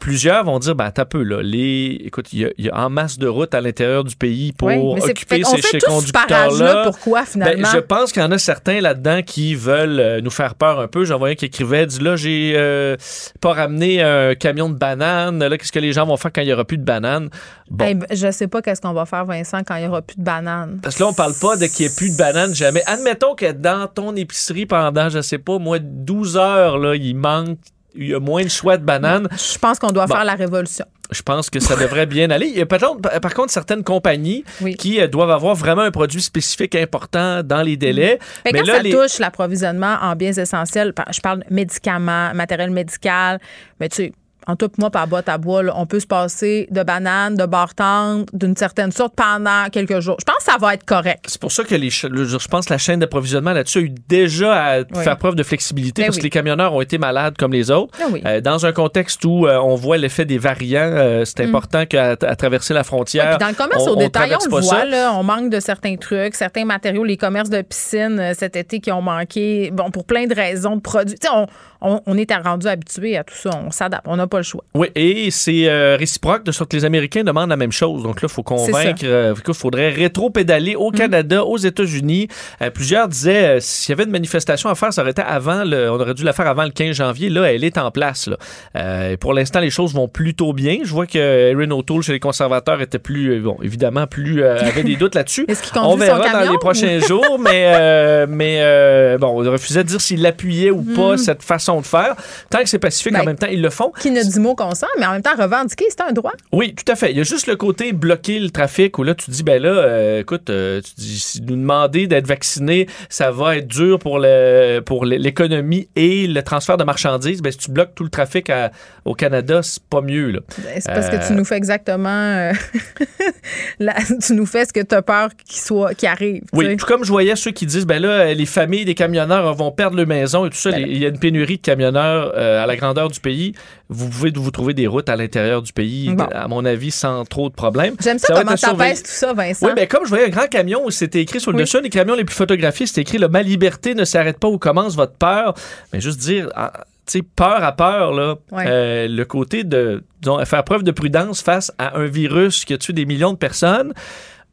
plusieurs 0.00 0.44
vont 0.44 0.58
dire, 0.58 0.74
ben, 0.74 0.90
t'as 0.90 1.04
peu, 1.04 1.22
là. 1.22 1.42
Les, 1.42 2.00
écoute, 2.04 2.32
il 2.32 2.40
y, 2.40 2.44
a- 2.44 2.50
il 2.58 2.66
y 2.66 2.70
a 2.70 2.76
en 2.78 2.90
masse 2.90 3.18
de 3.18 3.26
routes 3.26 3.54
à 3.54 3.60
l'intérieur 3.60 4.04
du 4.04 4.16
pays 4.16 4.52
pour 4.52 4.68
Oui, 4.68 4.76
mais 4.94 5.02
occuper 5.10 5.36
fait 5.44 5.44
ces, 5.44 5.78
ce 5.80 5.86
conducteurs-là. 5.86 6.84
Pourquoi, 6.84 7.20
Ben, 7.20 7.26
finalement? 7.26 7.68
je 7.72 7.78
pense 7.78 8.12
qu'il 8.12 8.22
y 8.22 8.24
en 8.24 8.32
a 8.32 8.38
certains 8.38 8.80
là-dedans 8.80 9.22
qui 9.22 9.54
veulent 9.54 10.20
nous 10.22 10.30
faire 10.30 10.54
peur 10.54 10.80
un 10.80 10.88
peu. 10.88 11.04
J'en 11.04 11.18
voyais 11.18 11.32
un 11.32 11.36
qui 11.36 11.46
écrivait, 11.46 11.86
dit 11.86 12.00
là, 12.00 12.16
j'ai 12.16 12.52
euh, 12.56 12.96
pas 13.40 13.52
ramené 13.52 14.02
un 14.02 14.34
camion 14.34 14.68
de 14.68 14.74
bananes. 14.82 15.38
Là, 15.44 15.56
qu'est-ce 15.58 15.72
que 15.72 15.78
les 15.78 15.92
gens 15.92 16.04
vont 16.06 16.16
faire 16.16 16.32
quand 16.32 16.40
il 16.42 16.48
y 16.48 16.52
aura 16.52 16.64
plus 16.64 16.78
de 16.78 16.84
bananes? 16.84 17.28
Bon. 17.70 17.84
Eh 17.88 17.94
ben, 17.94 18.06
je 18.10 18.30
sais 18.30 18.48
pas 18.48 18.60
qu'est-ce 18.62 18.80
qu'on 18.80 18.92
va 18.92 19.06
faire, 19.06 19.24
Vincent, 19.24 19.60
quand 19.64 19.76
il 19.76 19.84
y 19.84 19.86
aura 19.86 20.02
plus 20.02 20.16
de 20.16 20.22
bananes. 20.24 20.80
Parce 20.82 20.96
que 20.96 21.02
là, 21.02 21.08
on 21.08 21.12
parle 21.14 21.34
pas 21.40 21.56
de 21.56 21.66
qu'il 21.66 21.86
n'y 21.86 21.92
ait 21.92 21.96
plus 21.96 22.10
de 22.12 22.16
bananes 22.18 22.54
jamais. 22.54 22.82
Admettons 22.86 23.34
que 23.34 23.52
dans 23.52 23.86
ton 23.86 24.14
épicerie 24.16 24.66
pendant, 24.66 25.08
je 25.08 25.20
sais 25.20 25.38
pas, 25.38 25.58
moi, 25.58 25.78
12 25.80 26.36
heures, 26.36 26.78
là, 26.78 26.94
il 26.96 27.14
manque, 27.16 27.58
il 27.94 28.08
y 28.08 28.14
a 28.14 28.20
moins 28.20 28.42
de 28.42 28.48
choix 28.48 28.76
de 28.76 28.84
bananes. 28.84 29.28
Je 29.32 29.58
pense 29.58 29.78
qu'on 29.78 29.90
doit 29.92 30.06
Bon. 30.06 30.14
faire 30.14 30.24
la 30.24 30.34
révolution. 30.34 30.84
Je 31.10 31.20
pense 31.20 31.50
que 31.50 31.60
ça 31.60 31.76
devrait 31.76 32.06
bien 32.06 32.30
aller. 32.30 32.46
Il 32.46 32.56
y 32.56 32.62
a 32.62 32.64
peut-être, 32.64 32.96
par 33.20 33.34
contre, 33.34 33.52
certaines 33.52 33.84
compagnies 33.84 34.44
Oui. 34.62 34.76
qui 34.76 34.98
euh, 34.98 35.08
doivent 35.08 35.30
avoir 35.30 35.54
vraiment 35.54 35.82
un 35.82 35.90
produit 35.90 36.22
spécifique 36.22 36.74
important 36.74 37.42
dans 37.42 37.60
les 37.60 37.76
délais. 37.76 38.18
Mais 38.46 38.52
Mais 38.54 38.60
quand 38.60 38.66
là, 38.68 38.76
ça 38.76 38.82
les- 38.82 38.92
touche 38.92 39.18
l'approvisionnement 39.18 39.98
en 40.00 40.16
biens 40.16 40.32
essentiels, 40.32 40.94
je 41.12 41.20
parle 41.20 41.40
de 41.40 41.44
médicaments, 41.54 42.32
matériel 42.32 42.70
médical, 42.70 43.40
mais 43.78 43.90
tu 43.90 43.96
sais, 43.96 44.12
en 44.46 44.56
tout 44.56 44.70
moi, 44.78 44.90
par 44.90 45.06
boîte 45.06 45.28
à 45.28 45.38
bois, 45.38 45.62
là, 45.62 45.72
on 45.76 45.86
peut 45.86 46.00
se 46.00 46.06
passer 46.06 46.66
de 46.70 46.82
bananes, 46.82 47.36
de 47.36 47.46
bartendes, 47.46 48.26
d'une 48.32 48.56
certaine 48.56 48.92
sorte 48.92 49.14
pendant 49.14 49.68
quelques 49.70 50.00
jours. 50.00 50.16
Je 50.20 50.24
pense 50.24 50.36
que 50.44 50.44
ça 50.52 50.56
va 50.60 50.74
être 50.74 50.84
correct. 50.84 51.24
C'est 51.28 51.40
pour 51.40 51.52
ça 51.52 51.64
que 51.64 51.74
les, 51.74 51.90
le- 52.10 52.24
je 52.24 52.48
pense 52.48 52.66
que 52.66 52.72
la 52.72 52.78
chaîne 52.78 53.00
d'approvisionnement 53.00 53.52
là-dessus 53.52 53.78
a 53.78 53.82
eu 53.82 53.90
déjà 54.08 54.54
à 54.54 54.78
Oui. 54.80 55.04
faire 55.04 55.16
preuve 55.18 55.34
de 55.34 55.42
flexibilité 55.42 56.02
Ben 56.02 56.06
parce 56.06 56.16
oui. 56.16 56.20
que 56.20 56.26
les 56.26 56.30
camionneurs 56.30 56.72
ont 56.74 56.80
été 56.80 56.98
malades 56.98 57.36
comme 57.38 57.52
les 57.52 57.70
autres. 57.70 57.96
Oui. 58.10 58.22
Euh, 58.26 58.40
dans 58.40 58.66
un 58.66 58.72
contexte 58.72 59.24
où 59.24 59.46
euh, 59.46 59.58
on 59.58 59.74
voit 59.74 59.96
l'effet 59.98 60.24
des 60.24 60.38
variants, 60.38 60.80
euh, 60.92 61.24
c'est 61.24 61.40
important 61.40 61.86
qu'à 61.86 62.10
à 62.20 62.36
traverser 62.36 62.74
la 62.74 62.80
Mm. 62.82 62.84
Frontière. 62.84 63.38
dans 63.38 63.48
le 63.48 63.54
commerce 63.54 63.84
on- 63.86 63.90
au 63.92 63.96
détail, 63.96 64.34
on 64.34 64.56
le 64.56 64.60
voit, 64.62 64.84
là, 64.84 65.12
on 65.14 65.22
manque 65.22 65.50
de 65.50 65.60
certains 65.60 65.96
trucs, 65.96 66.34
certains 66.34 66.64
matériaux, 66.64 67.04
les 67.04 67.16
commerces 67.16 67.48
de 67.50 67.62
piscine 67.62 68.32
cet 68.34 68.56
été 68.56 68.80
qui 68.80 68.90
ont 68.92 69.02
manqué, 69.02 69.70
bon, 69.72 69.90
pour 69.90 70.04
plein 70.04 70.26
de 70.26 70.34
raisons 70.34 70.76
de 70.76 70.80
produits. 70.80 71.16
On, 71.32 71.46
on, 71.82 72.00
on 72.06 72.16
est 72.16 72.32
rendu 72.32 72.66
habitué 72.66 73.16
à 73.16 73.24
tout 73.24 73.34
ça, 73.34 73.50
on 73.66 73.70
s'adapte, 73.70 74.04
on 74.06 74.16
n'a 74.16 74.26
pas 74.26 74.38
le 74.38 74.42
choix. 74.42 74.64
Oui, 74.74 74.88
et 74.94 75.30
c'est 75.30 75.68
euh, 75.68 75.96
réciproque 75.96 76.44
de 76.44 76.52
sorte 76.52 76.70
que 76.70 76.76
les 76.76 76.84
Américains 76.84 77.24
demandent 77.24 77.50
la 77.50 77.56
même 77.56 77.72
chose. 77.72 78.02
Donc 78.02 78.22
là, 78.22 78.28
il 78.30 78.32
faut 78.32 78.42
convaincre 78.42 79.02
euh, 79.04 79.34
qu'il 79.34 79.54
faudrait 79.54 79.90
rétro-pédaler 79.90 80.72
Mm. 80.74 80.80
au 80.80 80.90
Canada, 80.90 81.44
aux 81.44 81.56
États-Unis. 81.56 82.28
Euh, 82.60 82.70
plusieurs 82.70 83.08
disaient 83.08 83.56
euh, 83.56 83.60
s'il 83.60 83.90
y 83.90 83.92
avait 83.92 84.04
une 84.04 84.10
manifestation 84.10 84.68
à 84.68 84.74
faire, 84.74 84.92
ça 84.92 85.02
aurait 85.02 85.10
été 85.12 85.22
avant, 85.22 85.64
le, 85.64 85.90
on 85.90 86.00
aurait 86.00 86.14
dû 86.14 86.24
la 86.24 86.32
faire 86.32 86.46
avant 86.46 86.64
le 86.64 86.70
15 86.70 86.94
janvier. 86.96 87.28
Là, 87.28 87.52
elle 87.52 87.64
est 87.64 87.78
en 87.78 87.90
place. 87.90 88.28
Là. 88.28 89.10
Et 89.10 89.16
pour 89.16 89.34
l'instant, 89.34 89.60
les 89.60 89.70
choses 89.70 89.94
vont 89.94 90.08
plutôt 90.08 90.52
bien. 90.52 90.78
Je 90.84 90.90
vois 90.90 91.06
que 91.06 91.18
Erin 91.18 91.70
O'Toole 91.70 92.02
chez 92.02 92.12
les 92.12 92.20
conservateurs 92.20 92.80
était 92.80 92.98
plus, 92.98 93.40
bon, 93.40 93.56
évidemment, 93.62 94.06
plus 94.06 94.44
avait 94.44 94.82
des 94.82 94.96
doutes 94.96 95.14
là-dessus. 95.14 95.44
Est-ce 95.48 95.62
qu'il 95.62 95.80
On 95.80 95.96
verra 95.96 96.18
dans 96.18 96.24
camion 96.24 96.52
les 96.52 96.58
prochains 96.58 96.98
jours, 97.00 97.38
mais, 97.38 98.26
mais 98.26 99.16
bon, 99.18 99.28
on 99.28 99.50
refusait 99.50 99.84
de 99.84 99.88
dire 99.88 100.00
s'il 100.00 100.24
appuyait 100.26 100.70
ou 100.70 100.82
pas 100.82 101.16
cette 101.16 101.42
façon 101.42 101.71
de 101.80 101.86
faire. 101.86 102.14
Tant 102.50 102.58
que 102.60 102.68
c'est 102.68 102.78
pacifique. 102.78 103.12
Ben, 103.12 103.20
en 103.22 103.24
même 103.24 103.36
temps, 103.38 103.48
ils 103.50 103.62
le 103.62 103.70
font. 103.70 103.92
Qui 104.00 104.10
ne 104.10 104.22
dit 104.22 104.40
mot 104.40 104.54
qu'on 104.54 104.74
sent, 104.74 104.86
mais 104.98 105.06
en 105.06 105.12
même 105.12 105.22
temps, 105.22 105.34
revendiquer, 105.36 105.86
c'est 105.88 106.02
un 106.02 106.12
droit. 106.12 106.32
Oui, 106.52 106.74
tout 106.74 106.90
à 106.90 106.96
fait. 106.96 107.10
Il 107.10 107.16
y 107.16 107.20
a 107.20 107.24
juste 107.24 107.46
le 107.46 107.56
côté 107.56 107.92
bloquer 107.92 108.38
le 108.38 108.50
trafic 108.50 108.98
où 108.98 109.02
là, 109.02 109.14
tu 109.14 109.30
dis, 109.30 109.42
ben 109.42 109.60
là, 109.62 109.68
euh, 109.70 110.20
écoute, 110.20 110.50
euh, 110.50 110.80
tu 110.80 110.92
dis, 110.96 111.18
si 111.18 111.40
nous 111.42 111.56
demander 111.56 112.06
d'être 112.06 112.26
vaccinés, 112.26 112.86
ça 113.08 113.30
va 113.30 113.56
être 113.56 113.66
dur 113.68 113.98
pour 113.98 114.18
le 114.18 114.80
pour 114.84 115.04
l'économie 115.04 115.88
et 115.96 116.26
le 116.26 116.42
transfert 116.42 116.76
de 116.76 116.84
marchandises. 116.84 117.42
Ben, 117.42 117.52
si 117.52 117.58
tu 117.58 117.70
bloques 117.70 117.94
tout 117.94 118.04
le 118.04 118.10
trafic 118.10 118.50
à- 118.50 118.70
au 119.04 119.14
Canada, 119.14 119.60
c'est 119.62 119.82
pas 119.82 120.00
mieux, 120.00 120.30
là. 120.30 120.40
Ben, 120.58 120.80
C'est 120.80 120.92
parce 120.92 121.06
Euh, 121.06 121.18
que 121.18 121.26
tu 121.26 121.32
nous 121.34 121.44
fais 121.44 121.56
exactement. 121.56 122.08
euh, 122.08 122.52
tu 124.26 124.34
nous 124.34 124.46
fais 124.46 124.64
ce 124.64 124.72
que 124.72 124.80
tu 124.80 124.94
as 124.94 125.02
peur 125.02 125.30
qu'il 125.46 125.60
soit, 125.60 125.94
qu'il 125.94 126.08
arrive. 126.08 126.42
Oui, 126.52 126.76
tout 126.76 126.86
comme 126.86 127.04
je 127.04 127.10
voyais 127.10 127.36
ceux 127.36 127.50
qui 127.50 127.66
disent, 127.66 127.86
ben 127.86 128.00
là, 128.00 128.32
les 128.34 128.46
familles 128.46 128.84
des 128.84 128.94
camionneurs 128.94 129.52
vont 129.54 129.70
perdre 129.72 129.96
leur 129.96 130.06
maison 130.06 130.46
et 130.46 130.50
tout 130.50 130.56
ça. 130.56 130.70
Ben 130.70 130.84
Il 130.86 130.98
y 130.98 131.04
a 131.04 131.08
une 131.08 131.18
pénurie 131.18 131.58
camionneurs 131.62 132.32
euh, 132.36 132.62
à 132.62 132.66
la 132.66 132.76
grandeur 132.76 133.08
du 133.08 133.20
pays. 133.20 133.54
Vous 133.88 134.08
pouvez 134.08 134.30
vous 134.34 134.50
trouver 134.50 134.74
des 134.74 134.86
routes 134.86 135.08
à 135.08 135.16
l'intérieur 135.16 135.62
du 135.62 135.72
pays, 135.72 136.10
Bon. 136.14 136.24
à 136.24 136.48
mon 136.48 136.64
avis, 136.64 136.90
sans 136.90 137.24
trop 137.24 137.48
de 137.48 137.54
problèmes. 137.54 137.94
J'aime 138.02 138.18
ça, 138.18 138.28
Ça 138.28 138.34
comment 138.34 138.52
tout 138.52 138.56
ça, 139.04 139.32
Vincent. 139.32 139.66
Oui, 139.66 139.72
ben 139.74 139.86
comme 139.86 140.04
je 140.04 140.08
voyais 140.10 140.26
un 140.26 140.30
grand 140.30 140.46
camion 140.48 140.84
où 140.84 140.90
c'était 140.90 141.20
écrit 141.20 141.40
sur 141.40 141.50
le 141.52 141.56
Oui. 141.58 141.62
dessus, 141.64 141.80
des 141.80 141.88
camions 141.90 142.14
les 142.14 142.24
plus 142.24 142.34
photographiés, 142.34 142.86
c'était 142.86 143.02
écrit 143.02 143.18
Ma 143.18 143.42
liberté 143.42 143.94
ne 143.94 144.04
s'arrête 144.04 144.38
pas 144.38 144.48
où 144.48 144.58
commence 144.58 144.94
votre 144.96 145.14
peur. 145.14 145.54
Mais 145.92 146.00
juste 146.00 146.18
dire, 146.20 146.48
ah, 146.54 146.72
tu 147.06 147.18
sais, 147.18 147.22
peur 147.22 147.62
à 147.64 147.72
peur, 147.72 148.12
là, 148.12 148.36
Ouais. 148.50 148.64
euh, 148.66 149.08
le 149.08 149.24
côté 149.24 149.64
de 149.64 150.02
disons, 150.20 150.44
faire 150.44 150.62
preuve 150.64 150.82
de 150.84 150.90
prudence 150.92 151.42
face 151.42 151.72
à 151.78 151.98
un 151.98 152.06
virus 152.06 152.64
qui 152.64 152.74
a 152.74 152.78
tué 152.78 152.92
des 152.92 153.06
millions 153.06 153.32
de 153.32 153.38
personnes. 153.38 153.92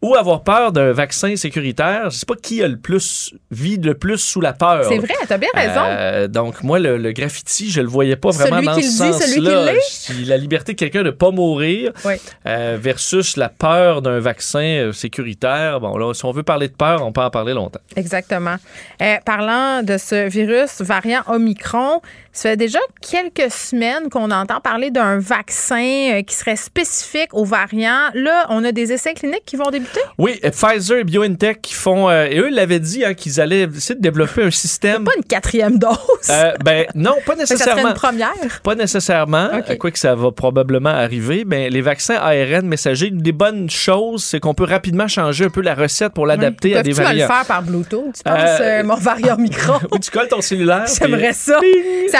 Ou 0.01 0.15
avoir 0.15 0.43
peur 0.43 0.71
d'un 0.71 0.93
vaccin 0.93 1.35
sécuritaire, 1.35 2.09
je 2.09 2.15
sais 2.19 2.25
pas 2.25 2.35
qui 2.41 2.63
a 2.63 2.69
le 2.69 2.77
plus 2.77 3.33
vit 3.51 3.75
le 3.75 3.95
plus 3.95 4.17
sous 4.17 4.39
la 4.39 4.53
peur. 4.53 4.85
C'est 4.87 4.97
vrai, 4.97 5.13
t'as 5.27 5.37
bien 5.37 5.49
raison. 5.53 5.81
Euh, 5.85 6.27
donc 6.29 6.63
moi 6.63 6.79
le, 6.79 6.97
le 6.97 7.11
graffiti, 7.11 7.69
je 7.69 7.81
le 7.81 7.87
voyais 7.89 8.15
pas 8.15 8.29
vraiment 8.31 8.75
Celui 8.75 8.97
dans 8.97 9.13
ce 9.13 9.25
celui 9.27 9.41
qui 9.41 9.45
sens-là. 9.51 9.73
Si 9.89 10.23
La 10.25 10.37
liberté 10.37 10.71
de 10.71 10.77
quelqu'un 10.77 11.03
de 11.03 11.09
pas 11.11 11.31
mourir 11.31 11.91
Oui. 12.05 12.13
euh, 12.45 12.77
versus 12.79 13.35
la 13.35 13.49
peur 13.49 14.01
d'un 14.01 14.19
vaccin 14.19 14.59
euh, 14.87 14.91
sécuritaire. 14.93 15.81
Bon 15.81 15.97
là, 15.97 16.13
si 16.13 16.23
on 16.23 16.31
veut 16.31 16.43
parler 16.43 16.69
de 16.69 16.75
peur, 16.75 17.05
on 17.05 17.11
peut 17.11 17.19
en 17.21 17.29
parler 17.29 17.53
longtemps. 17.53 17.81
Exactement. 17.97 18.55
Euh, 19.01 19.15
parlant 19.25 19.83
de 19.83 19.97
ce 19.97 20.29
virus 20.29 20.81
variant 20.81 21.23
Omicron, 21.27 22.01
ça 22.31 22.49
fait 22.51 22.57
déjà 22.57 22.79
quelques 23.01 23.51
semaines 23.51 24.09
qu'on 24.09 24.31
entend 24.31 24.59
parler 24.61 24.91
d'un 24.91 25.19
vaccin 25.19 26.11
euh, 26.13 26.21
qui 26.21 26.35
serait 26.35 26.55
spécifique 26.55 27.33
aux 27.33 27.43
variants. 27.45 28.09
Là, 28.13 28.45
on 28.49 28.63
a 28.63 28.71
des 28.71 28.91
essais 28.93 29.13
cliniques 29.13 29.43
qui 29.45 29.55
vont 29.55 29.69
débuter? 29.71 29.99
Oui, 30.17 30.39
euh, 30.43 30.51
Pfizer 30.51 30.99
et 30.99 31.03
BioNTech 31.03 31.61
qui 31.61 31.73
font 31.73 32.09
euh, 32.09 32.25
et 32.29 32.39
eux 32.39 32.49
l'avaient 32.49 32.79
dit 32.79 33.03
hein, 33.03 33.13
qu'ils 33.13 33.41
allaient 33.41 33.63
essayer 33.63 33.95
de 33.95 34.01
développer 34.01 34.43
un 34.43 34.51
système. 34.51 35.03
Pas 35.03 35.11
une 35.17 35.23
quatrième 35.23 35.77
dose. 35.79 35.97
Euh, 36.29 36.53
ben 36.63 36.85
non, 36.95 37.15
pas 37.25 37.35
que 37.35 37.39
ça 37.45 37.57
serait 37.57 37.57
nécessairement. 37.57 37.89
une 37.89 37.93
première. 37.95 38.61
Pas 38.63 38.75
nécessairement, 38.75 39.49
Ok. 39.57 39.63
euh, 39.71 39.75
quoi 39.75 39.91
que 39.91 39.99
ça 39.99 40.15
va 40.15 40.31
probablement 40.31 40.89
arriver, 40.89 41.43
mais 41.45 41.69
les 41.69 41.81
vaccins 41.81 42.15
ARN 42.15 42.65
messagers, 42.67 43.07
une 43.07 43.21
des 43.21 43.31
bonnes 43.31 43.69
choses, 43.69 44.23
c'est 44.23 44.39
qu'on 44.39 44.53
peut 44.53 44.65
rapidement 44.65 45.07
changer 45.07 45.45
un 45.45 45.49
peu 45.49 45.61
la 45.61 45.75
recette 45.75 46.13
pour 46.13 46.25
l'adapter 46.27 46.75
à 46.77 46.83
des 46.83 46.91
Peuvent-tu 46.91 47.01
me 47.01 47.13
le 47.13 47.19
variants. 47.21 47.27
faire 47.35 47.45
par 47.45 47.63
Bluetooth? 47.63 48.13
Tu 48.15 48.23
penses, 48.23 48.59
Euh, 48.61 48.83
mon 48.83 48.95
variant 48.95 49.35
Omicron? 49.35 49.79
Ou 49.91 49.99
tu 49.99 50.11
colles 50.11 50.27
ton 50.27 50.41
cellulaire. 50.41 50.85
J'aimerais 50.99 51.27
puis- 51.29 51.33
ça. 51.33 51.59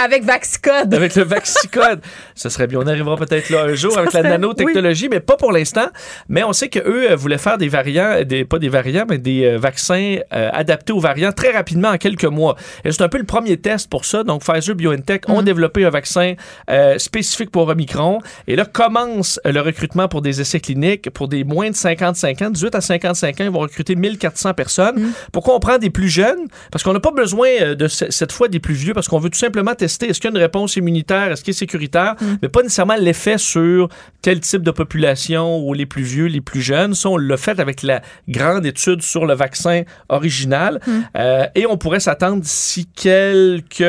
Avec 0.02 0.24
Vaxicode. 0.24 0.94
Avec 0.94 1.14
le 1.14 1.24
Vaxicode. 1.24 2.00
Ce 2.34 2.48
serait 2.48 2.66
bien. 2.66 2.78
On 2.80 2.86
arrivera 2.86 3.16
peut-être 3.16 3.50
là 3.50 3.64
un 3.64 3.74
jour 3.74 3.92
Ça 3.92 4.00
avec 4.00 4.12
la 4.14 4.22
nanotechnologie, 4.22 5.08
mais 5.10 5.20
pas 5.20 5.36
pour 5.36 5.52
l'instant. 5.52 5.88
Mais 6.28 6.42
on 6.42 6.52
sait 6.52 6.68
qu'eux 6.68 7.14
voulaient 7.14 7.38
faire 7.38 7.58
des 7.58 7.68
variants, 7.68 8.22
des, 8.24 8.44
pas 8.44 8.58
des 8.58 8.68
variants, 8.70 9.04
mais 9.08 9.18
des 9.18 9.44
euh, 9.44 9.58
vaccins 9.58 10.16
euh, 10.32 10.48
adaptés 10.52 10.92
aux 10.92 11.00
variants 11.00 11.32
très 11.32 11.50
rapidement 11.50 11.88
en 11.90 11.98
quelques 11.98 12.24
mois. 12.24 12.56
Et 12.84 12.92
c'est 12.92 13.02
un 13.02 13.08
peu 13.08 13.18
le 13.18 13.24
premier 13.24 13.56
test 13.58 13.90
pour 13.90 14.04
ça. 14.06 14.24
Donc, 14.24 14.42
Pfizer 14.42 14.74
BioNTech 14.74 15.28
Mm. 15.28 15.32
ont 15.32 15.42
développé 15.42 15.84
un 15.84 15.90
vaccin 15.90 16.34
euh, 16.70 16.96
spécifique 16.98 17.50
pour 17.50 17.68
Omicron. 17.68 18.20
Et 18.46 18.56
là, 18.56 18.64
commence 18.64 19.38
euh, 19.46 19.52
le 19.52 19.60
recrutement 19.60 20.08
pour 20.08 20.22
des 20.22 20.40
essais 20.40 20.60
cliniques 20.60 21.10
pour 21.10 21.28
des 21.28 21.44
moins 21.44 21.68
de 21.70 21.76
55 21.76 22.42
ans. 22.42 22.50
18 22.50 22.74
à 22.74 22.80
55 22.80 23.40
ans, 23.40 23.44
ils 23.44 23.50
vont 23.50 23.58
recruter 23.60 23.96
1400 23.96 24.54
personnes. 24.54 24.98
Mm. 25.00 25.12
Pourquoi 25.32 25.56
on 25.56 25.60
prend 25.60 25.76
des 25.76 25.90
plus 25.90 26.08
jeunes? 26.08 26.46
Parce 26.72 26.82
qu'on 26.84 26.94
n'a 26.94 27.00
pas 27.00 27.10
besoin 27.12 27.48
euh, 27.60 27.74
de 27.74 27.86
ce- 27.86 28.10
cette 28.10 28.32
fois 28.32 28.48
des 28.48 28.60
plus 28.60 28.74
vieux, 28.74 28.94
parce 28.94 29.08
qu'on 29.08 29.18
veut 29.18 29.28
tout 29.30 29.38
simplement 29.38 29.74
tester 29.74 29.89
est-ce 29.90 30.20
qu'il 30.20 30.30
y 30.30 30.32
a 30.32 30.36
une 30.36 30.42
réponse 30.42 30.76
immunitaire, 30.76 31.32
est-ce 31.32 31.42
qu'il 31.42 31.52
est 31.52 31.58
sécuritaire, 31.58 32.14
mais 32.42 32.48
pas 32.48 32.62
nécessairement 32.62 32.96
l'effet 32.98 33.38
sur 33.38 33.88
quel 34.22 34.40
type 34.40 34.62
de 34.62 34.70
population 34.70 35.58
ou 35.66 35.72
les 35.74 35.86
plus 35.86 36.02
vieux, 36.02 36.26
les 36.26 36.40
plus 36.40 36.60
jeunes. 36.60 36.94
Ça, 36.94 37.08
on 37.08 37.16
l'a 37.16 37.36
fait 37.36 37.58
avec 37.58 37.82
la 37.82 38.02
grande 38.28 38.66
étude 38.66 39.02
sur 39.02 39.26
le 39.26 39.34
vaccin 39.34 39.82
original. 40.08 40.80
Hmm. 40.86 41.00
Euh, 41.16 41.46
et 41.54 41.66
on 41.66 41.76
pourrait 41.76 42.00
s'attendre 42.00 42.42
d'ici 42.42 42.86
quelques 42.94 43.80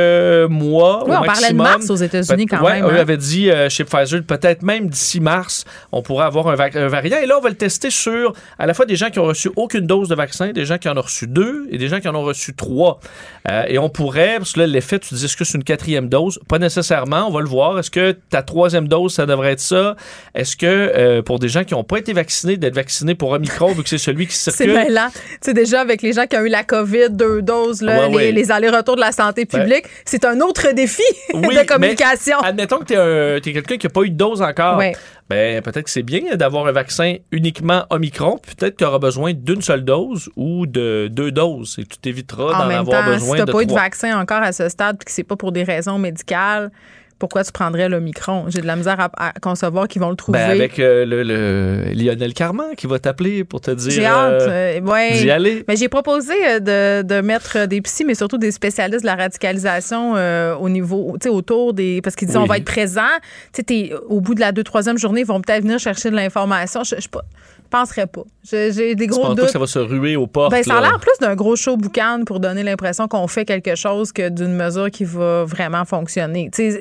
mois 0.50 1.04
Oui, 1.06 1.16
au 1.16 1.20
on 1.20 1.24
parlait 1.24 1.52
de 1.52 1.56
mars 1.56 1.90
aux 1.90 1.96
États-Unis 1.96 2.46
quand 2.46 2.62
Ouais, 2.62 2.82
même. 2.82 2.86
eux 2.86 2.94
hein. 2.94 3.02
avaient 3.02 3.18
dit 3.18 3.50
euh, 3.50 3.70
chez 3.70 3.84
Pfizer, 3.84 4.24
peut-être 4.24 4.64
même 4.64 4.90
d'ici 4.90 5.20
mars, 5.20 5.66
on 5.92 6.02
pourrait 6.02 6.26
avoir 6.26 6.48
un, 6.48 6.56
variant. 6.56 7.18
Et 7.22 7.26
là, 7.26 7.38
on 7.38 7.42
va 7.42 7.50
le 7.50 7.56
tester 7.56 7.90
sur 7.90 8.34
à 8.58 8.66
la 8.66 8.74
fois 8.74 8.86
des 8.86 8.96
gens 8.96 9.10
qui 9.10 9.20
ont 9.20 9.26
reçu 9.26 9.50
aucune 9.56 9.86
dose 9.86 10.08
de 10.10 10.16
vaccin, 10.16 10.52
des 10.52 10.66
gens 10.66 10.78
qui 10.78 10.88
en 10.90 10.98
ont 10.98 11.02
reçu 11.02 11.28
deux 11.28 11.68
et 11.72 11.78
des 11.78 11.88
gens 11.88 12.00
qui 12.00 12.08
en 12.08 12.16
ont 12.16 12.24
reçu 12.24 12.54
trois. 12.56 13.00
Euh, 13.50 13.64
et 13.68 13.78
on 13.78 13.90
pourrait, 13.90 14.36
parce 14.38 14.54
que 14.54 14.62
là, 14.62 14.68
l'effet, 14.68 15.00
tu 15.00 15.14
dis, 15.16 15.26
est-ce 15.26 15.36
que 15.36 15.44
c'est 15.44 15.58
une 15.58 15.64
quatrième 15.64 15.82
dose? 16.08 16.40
Pas 16.48 16.60
nécessairement, 16.60 17.28
on 17.28 17.32
va 17.32 17.42
le 17.42 17.48
voir. 17.48 17.78
Est-ce 17.80 17.92
que 17.92 18.12
ta 18.30 18.42
troisième 18.44 18.88
dose, 18.88 19.14
ça 19.14 19.26
devrait 19.26 19.52
être 19.54 19.60
ça? 19.60 19.96
Est-ce 20.36 20.56
que 20.56 20.66
euh, 20.66 21.22
pour 21.22 21.40
des 21.40 21.50
gens 21.50 21.64
qui 21.64 21.74
n'ont 21.74 21.84
pas 21.84 21.98
été 21.98 22.14
vaccinés, 22.14 22.58
d'être 22.58 22.76
vaccinés 22.76 23.16
pour 23.16 23.32
Omicron, 23.32 23.74
vu 23.74 23.84
que 23.84 23.90
c'est 23.90 23.98
celui 23.98 24.28
qui 24.28 24.36
C'est 24.38 24.52
circule? 24.52 24.74
mêlant. 24.76 25.10
Tu 25.14 25.20
sais, 25.42 25.54
déjà, 25.54 25.82
avec 25.82 26.02
les 26.02 26.14
gens 26.14 26.26
qui 26.28 26.36
ont 26.38 26.42
eu 26.46 26.50
la 26.50 26.64
COVID, 26.64 27.10
deux 27.12 27.42
doses, 27.42 27.82
là, 27.82 28.02
Ouais, 28.02 28.10
les, 28.10 28.16
ouais. 28.16 28.32
les 28.32 28.52
allers-retours 28.52 28.96
de 28.96 29.02
la 29.02 29.12
santé 29.12 29.46
publique, 29.46 29.86
c'est 30.06 30.26
un 30.26 30.40
autre 30.42 30.72
défi 30.74 31.02
Oui, 31.34 31.56
de 31.56 31.64
communication. 31.66 32.38
mais 32.42 32.48
admettons 32.50 32.80
que 32.80 33.40
tu 33.42 33.50
es, 33.50 33.54
quelqu'un 33.54 33.78
qui 33.78 33.86
n'a 33.88 33.92
pas 33.92 34.02
eu 34.04 34.10
de 34.10 34.16
dose 34.18 34.42
encore. 34.42 34.82
Ben, 35.32 35.62
peut-être 35.62 35.86
que 35.86 35.90
c'est 35.90 36.04
bien 36.04 36.36
d'avoir 36.36 36.68
un 36.68 36.74
vaccin 36.74 37.16
uniquement 37.32 37.86
Omicron. 37.90 38.38
Peut-être 38.38 38.76
qu'il 38.76 38.86
aura 38.86 39.00
besoin 39.00 39.32
d'une 39.34 39.62
seule 39.62 39.86
dose 39.86 40.30
ou 40.36 40.68
de 40.68 41.08
deux 41.10 41.32
doses. 41.32 41.78
Et 41.80 41.86
tu 41.86 41.98
t'éviteras 41.98 42.54
En 42.54 42.68
d'en 42.68 42.70
avoir 42.70 43.06
temps, 43.06 43.12
besoin 43.12 43.38
si 43.38 43.38
t'as 43.38 43.46
de 43.46 43.52
pas 43.54 43.62
eu 43.62 43.66
de 43.66 43.74
vaccin 43.74 44.20
encore 44.20 44.42
à 44.42 44.52
ce 44.52 44.68
stade 44.68 44.98
puis 44.98 45.06
que 45.06 45.12
c'est 45.12 45.24
pas 45.24 45.38
pour 45.38 45.54
des 45.54 45.64
raisons 45.64 45.98
médicales, 45.98 46.70
pourquoi 47.22 47.44
tu 47.44 47.52
prendrais 47.52 47.88
l'Omicron? 47.88 48.46
J'ai 48.48 48.62
de 48.62 48.66
la 48.68 48.76
misère 48.76 49.00
à, 49.00 49.10
à 49.16 49.32
concevoir 49.40 49.88
qu'ils 49.88 50.02
vont 50.02 50.10
le 50.10 50.16
trouver. 50.16 50.40
Ben, 50.40 50.50
avec 50.50 50.80
euh, 50.80 51.06
le, 51.06 51.22
le 51.22 51.94
Lionel 51.94 52.34
Carman 52.34 52.76
qui 52.76 52.88
va 52.88 52.98
t'appeler 52.98 53.44
pour 53.44 53.62
te 53.62 53.70
dire 53.70 53.92
J'ai 53.92 54.06
hâte. 54.06 54.42
euh, 54.42 54.80
euh, 54.80 54.82
ouais. 54.82 55.14
d'y 55.20 55.30
aller. 55.30 55.64
Mais 55.68 55.76
j'ai 55.76 55.88
proposé 55.88 56.34
de, 56.60 57.04
de 57.04 57.22
mettre 57.22 57.68
des 57.68 57.80
psys, 57.82 58.06
mais 58.06 58.16
surtout 58.16 58.40
des 58.40 58.50
spécialistes 58.52 59.02
de 59.02 59.06
la 59.06 59.16
radicalisation 59.16 60.16
euh, 60.16 60.56
au 60.56 60.68
niveau, 60.68 61.16
tu 61.22 61.26
sais, 61.26 61.30
autour 61.30 61.74
des. 61.76 62.02
Parce 62.02 62.16
qu'ils 62.16 62.28
disent 62.28 62.38
Oui. 62.38 62.44
on 62.44 62.48
va 62.48 62.58
être 62.58 62.66
présent. 62.66 63.02
Tu 63.54 63.62
sais, 63.70 63.94
au 64.10 64.20
bout 64.20 64.34
de 64.34 64.40
la 64.40 64.52
deux, 64.52 64.64
troisième 64.64 64.98
journée, 64.98 65.22
ils 65.22 65.28
vont 65.28 65.40
peut-être 65.42 65.62
venir 65.62 65.78
chercher 65.78 66.10
de 66.10 66.16
l'information. 66.16 66.84
Je, 66.84 66.96
je 67.00 67.08
pas- 67.08 67.24
penserais 67.72 68.08
pas. 68.08 68.22
J'ai 68.44 68.96
des 68.96 69.06
Tu 69.06 69.08
gros 69.08 69.22
pas 69.22 69.36
doutes. 69.36 69.46
que 69.46 69.52
ça 69.52 69.60
va 69.60 69.68
se 69.68 69.80
ruer 69.80 70.16
aux 70.16 70.28
portes? 70.28 70.52
Ben, 70.52 70.64
ça 70.64 70.78
a 70.78 70.82
l'air 70.82 71.00
plus 71.00 71.18
d'un 71.22 71.36
gros 71.36 71.56
show 71.56 71.78
boucan 71.78 72.22
pour 72.26 72.40
donner 72.40 72.64
l'impression 72.64 73.08
qu'on 73.08 73.28
fait 73.28 73.46
quelque 73.46 73.76
chose 73.76 74.12
que 74.12 74.30
d'une 74.30 74.54
mesure 74.54 74.90
qui 74.92 75.06
va 75.06 75.46
vraiment 75.46 75.86
fonctionner. 75.86 76.50
Tu 76.54 76.78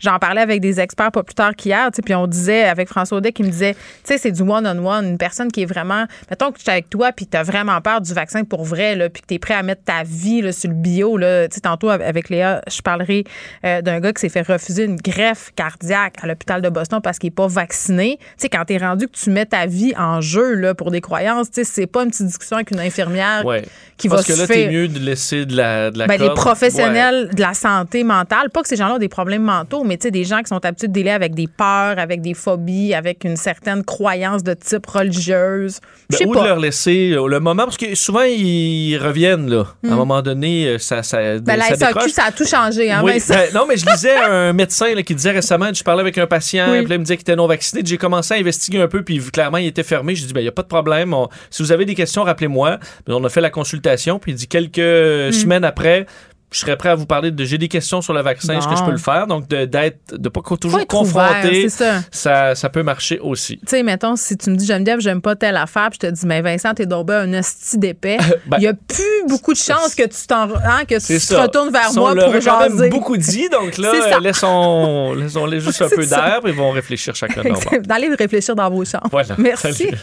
J'en 0.00 0.18
parlais 0.18 0.40
avec 0.40 0.60
des 0.60 0.80
experts 0.80 1.12
pas 1.12 1.22
plus 1.22 1.34
tard 1.34 1.54
qu'hier, 1.56 1.90
tu 1.92 2.02
puis 2.02 2.14
on 2.14 2.26
disait, 2.26 2.64
avec 2.64 2.88
François 2.88 3.18
Audet, 3.18 3.32
qui 3.32 3.42
me 3.42 3.48
disait, 3.48 3.74
tu 3.74 3.80
sais, 4.04 4.18
c'est 4.18 4.32
du 4.32 4.42
one-on-one, 4.42 5.06
une 5.06 5.18
personne 5.18 5.50
qui 5.50 5.62
est 5.62 5.66
vraiment, 5.66 6.04
mettons 6.30 6.52
que 6.52 6.58
tu 6.58 6.66
es 6.66 6.72
avec 6.72 6.90
toi, 6.90 7.12
puis 7.12 7.26
tu 7.26 7.36
as 7.36 7.42
vraiment 7.42 7.80
peur 7.80 8.00
du 8.00 8.12
vaccin 8.12 8.44
pour 8.44 8.64
vrai, 8.64 8.96
là, 8.96 9.08
puis 9.08 9.22
que 9.22 9.28
tu 9.28 9.34
es 9.34 9.38
prêt 9.38 9.54
à 9.54 9.62
mettre 9.62 9.84
ta 9.84 10.02
vie 10.02 10.42
là, 10.42 10.52
sur 10.52 10.68
le 10.68 10.74
bio. 10.76 11.16
Là. 11.16 11.48
Tu 11.48 11.54
sais, 11.54 11.60
tantôt, 11.60 11.88
avec 11.88 12.28
Léa, 12.28 12.60
je 12.70 12.82
parlerai 12.82 13.24
euh, 13.64 13.80
d'un 13.82 14.00
gars 14.00 14.12
qui 14.12 14.20
s'est 14.20 14.28
fait 14.28 14.42
refuser 14.42 14.84
une 14.84 14.96
greffe 14.96 15.52
cardiaque 15.56 16.16
à 16.22 16.26
l'hôpital 16.26 16.60
de 16.60 16.68
Boston 16.68 17.00
parce 17.02 17.18
qu'il 17.18 17.28
n'est 17.28 17.34
pas 17.34 17.46
vacciné. 17.46 18.18
Tu 18.20 18.24
sais, 18.38 18.48
quand 18.48 18.64
tu 18.66 18.74
es 18.74 18.78
rendu 18.78 19.06
que 19.06 19.16
tu 19.16 19.30
mets 19.30 19.46
ta 19.46 19.66
vie 19.66 19.94
en 19.96 20.20
jeu 20.20 20.33
là, 20.42 20.74
pour 20.74 20.90
des 20.90 21.00
croyances, 21.00 21.48
c'est 21.52 21.86
pas 21.86 22.04
une 22.04 22.10
petite 22.10 22.26
discussion 22.26 22.56
avec 22.56 22.70
une 22.70 22.80
infirmière 22.80 23.44
Ouais. 23.44 23.64
qui 23.96 24.08
Parce 24.08 24.22
va 24.22 24.26
que 24.34 24.38
là, 24.38 24.46
se 24.46 24.52
t'es 24.52 24.62
faire. 24.64 24.72
mieux 24.72 24.88
de 24.88 24.98
laisser 24.98 25.44
de 25.46 25.56
la, 25.56 25.90
de 25.90 25.98
la 25.98 26.06
Ben, 26.06 26.14
les 26.20 26.26
corde. 26.26 26.36
professionnels 26.36 27.30
de 27.34 27.40
la 27.40 27.54
santé 27.54 28.04
mentale, 28.04 28.50
pas 28.50 28.62
que 28.62 28.68
ces 28.68 28.76
gens-là 28.76 28.94
ont 28.94 28.98
des 28.98 29.08
problèmes 29.08 29.42
mentaux, 29.42 29.82
mais 29.84 29.96
des 29.96 30.24
gens 30.24 30.38
qui 30.40 30.48
sont 30.48 30.64
habitués 30.64 30.88
de 30.88 30.92
délai 30.92 31.10
avec 31.12 31.34
des 31.34 31.46
peurs, 31.48 31.98
avec 31.98 32.20
des 32.20 32.34
phobies, 32.34 32.94
avec 32.94 33.24
une 33.24 33.36
certaine 33.36 33.82
croyance 33.84 34.42
de 34.42 34.54
type 34.54 34.86
religieuse. 34.86 35.78
Je 36.10 36.18
Ben, 36.18 36.28
ou 36.28 36.32
pas. 36.32 36.42
de 36.42 36.46
leur 36.48 36.58
laisser 36.58 37.12
euh, 37.12 37.26
le 37.26 37.40
moment, 37.40 37.64
parce 37.64 37.76
que 37.78 37.94
souvent, 37.94 38.22
ils 38.22 38.96
reviennent, 38.98 39.48
là. 39.48 39.64
À 39.88 39.92
un 39.92 39.96
moment 39.96 40.20
donné, 40.22 40.66
euh, 40.66 40.78
ça, 40.78 41.02
ça, 41.02 41.18
Hmm. 41.24 41.38
Ben, 41.40 41.56
la 41.56 41.64
ça 41.68 41.76
SAQ, 41.76 41.94
décroche. 41.94 42.10
ça 42.12 42.24
a 42.24 42.32
tout 42.32 42.44
changé, 42.44 42.90
hein, 42.90 43.00
Oui, 43.02 43.12
ben, 43.28 43.48
non, 43.54 43.64
mais 43.68 43.76
je 43.76 43.86
lisais 43.86 44.14
un 44.16 44.52
médecin 44.52 44.94
là, 44.94 45.02
qui 45.02 45.14
disait 45.14 45.30
récemment, 45.30 45.72
je 45.72 45.82
parlais 45.82 46.00
avec 46.02 46.18
un 46.18 46.26
patient, 46.26 46.70
Oui. 46.70 46.78
puis 46.80 46.88
là, 46.90 46.94
il 46.96 46.98
me 46.98 47.04
disait 47.04 47.16
qu'il 47.16 47.22
était 47.22 47.36
non 47.36 47.46
vacciné. 47.46 47.82
J'ai 47.84 47.96
commencé 47.98 48.34
à 48.34 48.36
investiguer 48.36 48.80
un 48.82 48.88
peu, 48.88 49.02
puis 49.02 49.18
clairement, 49.32 49.58
il 49.58 49.66
était 49.66 49.82
fermé. 49.82 50.14
J'ai 50.24 50.28
dit, 50.28 50.34
ben, 50.34 50.40
il 50.40 50.44
n'y 50.44 50.48
a 50.48 50.52
pas 50.52 50.62
de 50.62 50.68
problème. 50.68 51.14
On- 51.14 51.28
si 51.50 51.62
vous 51.62 51.70
avez 51.72 51.84
des 51.84 51.94
questions, 51.94 52.22
rappelez-moi. 52.24 52.78
Ben, 53.06 53.14
on 53.14 53.24
a 53.24 53.28
fait 53.28 53.40
la 53.40 53.50
consultation, 53.50 54.18
puis 54.18 54.32
il 54.32 54.34
dit 54.36 54.48
quelques 54.48 54.78
Hmm. 54.78 55.32
semaines 55.32 55.64
après, 55.64 56.06
je 56.52 56.60
serais 56.60 56.76
prêt 56.76 56.90
à 56.90 56.94
vous 56.94 57.06
parler 57.06 57.32
de 57.32 57.44
j'ai 57.44 57.58
des 57.58 57.66
questions 57.66 58.00
sur 58.00 58.12
le 58.12 58.20
vaccin, 58.20 58.56
est-ce 58.56 58.68
que 58.68 58.76
je 58.76 58.84
peux 58.84 58.92
le 58.92 58.96
faire? 58.96 59.26
Donc, 59.26 59.48
de, 59.48 59.64
d'être, 59.64 59.98
de 60.16 60.28
pas 60.28 60.40
co- 60.40 60.50
Faut 60.50 60.56
toujours 60.56 60.78
être 60.78 60.94
ouvert, 60.94 61.26
confronter, 61.40 61.68
ça. 61.68 62.00
ça, 62.12 62.54
ça 62.54 62.68
peut 62.68 62.84
marcher 62.84 63.18
aussi. 63.18 63.56
Tu 63.58 63.62
sais, 63.66 63.82
mettons, 63.82 64.14
si 64.14 64.36
tu 64.36 64.50
me 64.50 64.56
dis, 64.56 64.64
Geneviève, 64.64 65.00
j'aime 65.00 65.20
pas 65.20 65.34
telle 65.34 65.56
affaire, 65.56 65.88
puis 65.90 65.98
je 66.00 66.06
te 66.06 66.12
dis, 66.12 66.24
mais 66.26 66.42
Vincent, 66.42 66.72
t'es 66.74 66.86
ben 67.04 67.10
un 67.10 67.32
esti 67.32 67.76
d'épais. 67.76 68.18
Ben, 68.46 68.58
il 68.58 68.62
y 68.62 68.66
a 68.68 68.74
plus 68.74 69.02
beaucoup 69.28 69.52
de 69.52 69.58
chances 69.58 69.96
que 69.96 70.04
tu 70.04 70.26
t'en, 70.28 70.42
hein, 70.44 70.84
que 70.88 70.94
tu 71.04 71.26
te 71.26 71.34
retournes 71.34 71.72
vers 71.72 71.90
on 71.90 72.00
moi 72.00 72.14
pour 72.14 72.22
a 72.22 72.38
quand 72.40 72.60
même 72.60 72.72
jaser. 72.78 72.88
beaucoup 72.88 73.16
dit, 73.16 73.48
donc 73.48 73.76
là, 73.76 73.92
euh, 74.14 74.20
laissons, 74.20 75.12
laissons-les 75.14 75.58
juste 75.58 75.82
un 75.82 75.88
peu 75.88 76.06
d'air, 76.06 76.38
puis 76.40 76.52
ils 76.52 76.56
vont 76.56 76.70
réfléchir 76.70 77.16
chacun 77.16 77.42
de. 77.42 77.78
D'aller 77.84 78.10
réfléchir 78.16 78.54
dans 78.54 78.70
vos 78.70 78.84
chambres. 78.84 79.08
Voilà. 79.10 79.34
Merci. 79.38 79.72
Salut. 79.72 79.98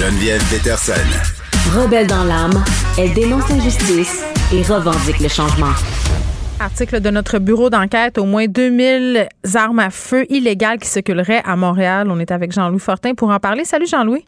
Geneviève 0.00 0.40
Peterson. 0.50 0.94
Rebelle 1.76 2.06
dans 2.06 2.24
l'âme, 2.24 2.64
elle 2.98 3.12
dénonce 3.12 3.46
l'injustice 3.50 4.24
et 4.50 4.62
revendique 4.62 5.20
le 5.20 5.28
changement. 5.28 5.74
Article 6.58 7.02
de 7.02 7.10
notre 7.10 7.38
bureau 7.38 7.68
d'enquête, 7.68 8.16
au 8.16 8.24
moins 8.24 8.46
2000 8.46 9.28
armes 9.54 9.78
à 9.78 9.90
feu 9.90 10.24
illégales 10.30 10.78
qui 10.78 10.88
circuleraient 10.88 11.42
à 11.44 11.54
Montréal. 11.54 12.06
On 12.10 12.18
est 12.18 12.30
avec 12.30 12.50
Jean-Louis 12.50 12.80
Fortin 12.80 13.12
pour 13.14 13.28
en 13.28 13.38
parler. 13.40 13.64
Salut 13.66 13.86
Jean-Louis. 13.86 14.24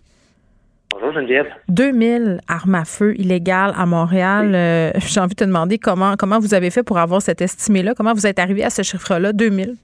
Bonjour 0.93 1.15
Geneviève. 1.15 1.47
2000 1.71 2.43
armes 2.49 2.75
à 2.75 2.85
feu 2.85 3.15
illégales 3.19 3.73
à 3.75 3.87
Montréal. 3.87 4.53
Euh, 4.55 4.91
J'ai 4.97 5.21
envie 5.21 5.35
de 5.35 5.41
te 5.41 5.45
demander 5.45 5.79
comment, 5.79 6.17
comment 6.19 6.39
vous 6.39 6.53
avez 6.53 6.69
fait 6.69 6.83
pour 6.83 6.99
avoir 6.99 7.23
cet 7.23 7.41
estimé-là. 7.41 7.95
Comment 7.97 8.13
vous 8.13 8.27
êtes 8.27 8.39
arrivé 8.39 8.63
à 8.63 8.69
ce 8.69 8.83
chiffre-là, 8.83 9.33
2000? 9.33 9.77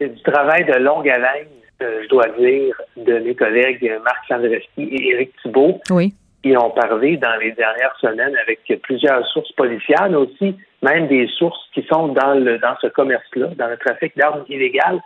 C'est 0.00 0.08
du 0.08 0.22
travail 0.22 0.64
de 0.64 0.72
longue 0.82 1.06
haleine, 1.06 1.48
je 1.80 2.08
dois 2.08 2.28
dire, 2.38 2.80
de 2.96 3.18
mes 3.18 3.34
collègues 3.34 3.92
Marc 4.04 4.24
Sandreski 4.28 4.82
et 4.82 5.08
Éric 5.12 5.32
Thibault, 5.42 5.80
Oui. 5.90 6.14
qui 6.42 6.56
ont 6.56 6.70
parlé 6.70 7.16
dans 7.16 7.36
les 7.40 7.52
dernières 7.52 7.96
semaines 8.00 8.34
avec 8.42 8.60
plusieurs 8.82 9.26
sources 9.28 9.52
policières, 9.52 10.08
mais 10.10 10.16
aussi 10.16 10.56
même 10.82 11.08
des 11.08 11.26
sources 11.38 11.58
qui 11.74 11.82
sont 11.90 12.08
dans 12.08 12.34
le 12.34 12.58
dans 12.58 12.76
ce 12.80 12.86
commerce-là, 12.88 13.48
dans 13.56 13.68
le 13.68 13.76
trafic 13.78 14.16
d'armes 14.16 14.44
illégales, 14.48 15.00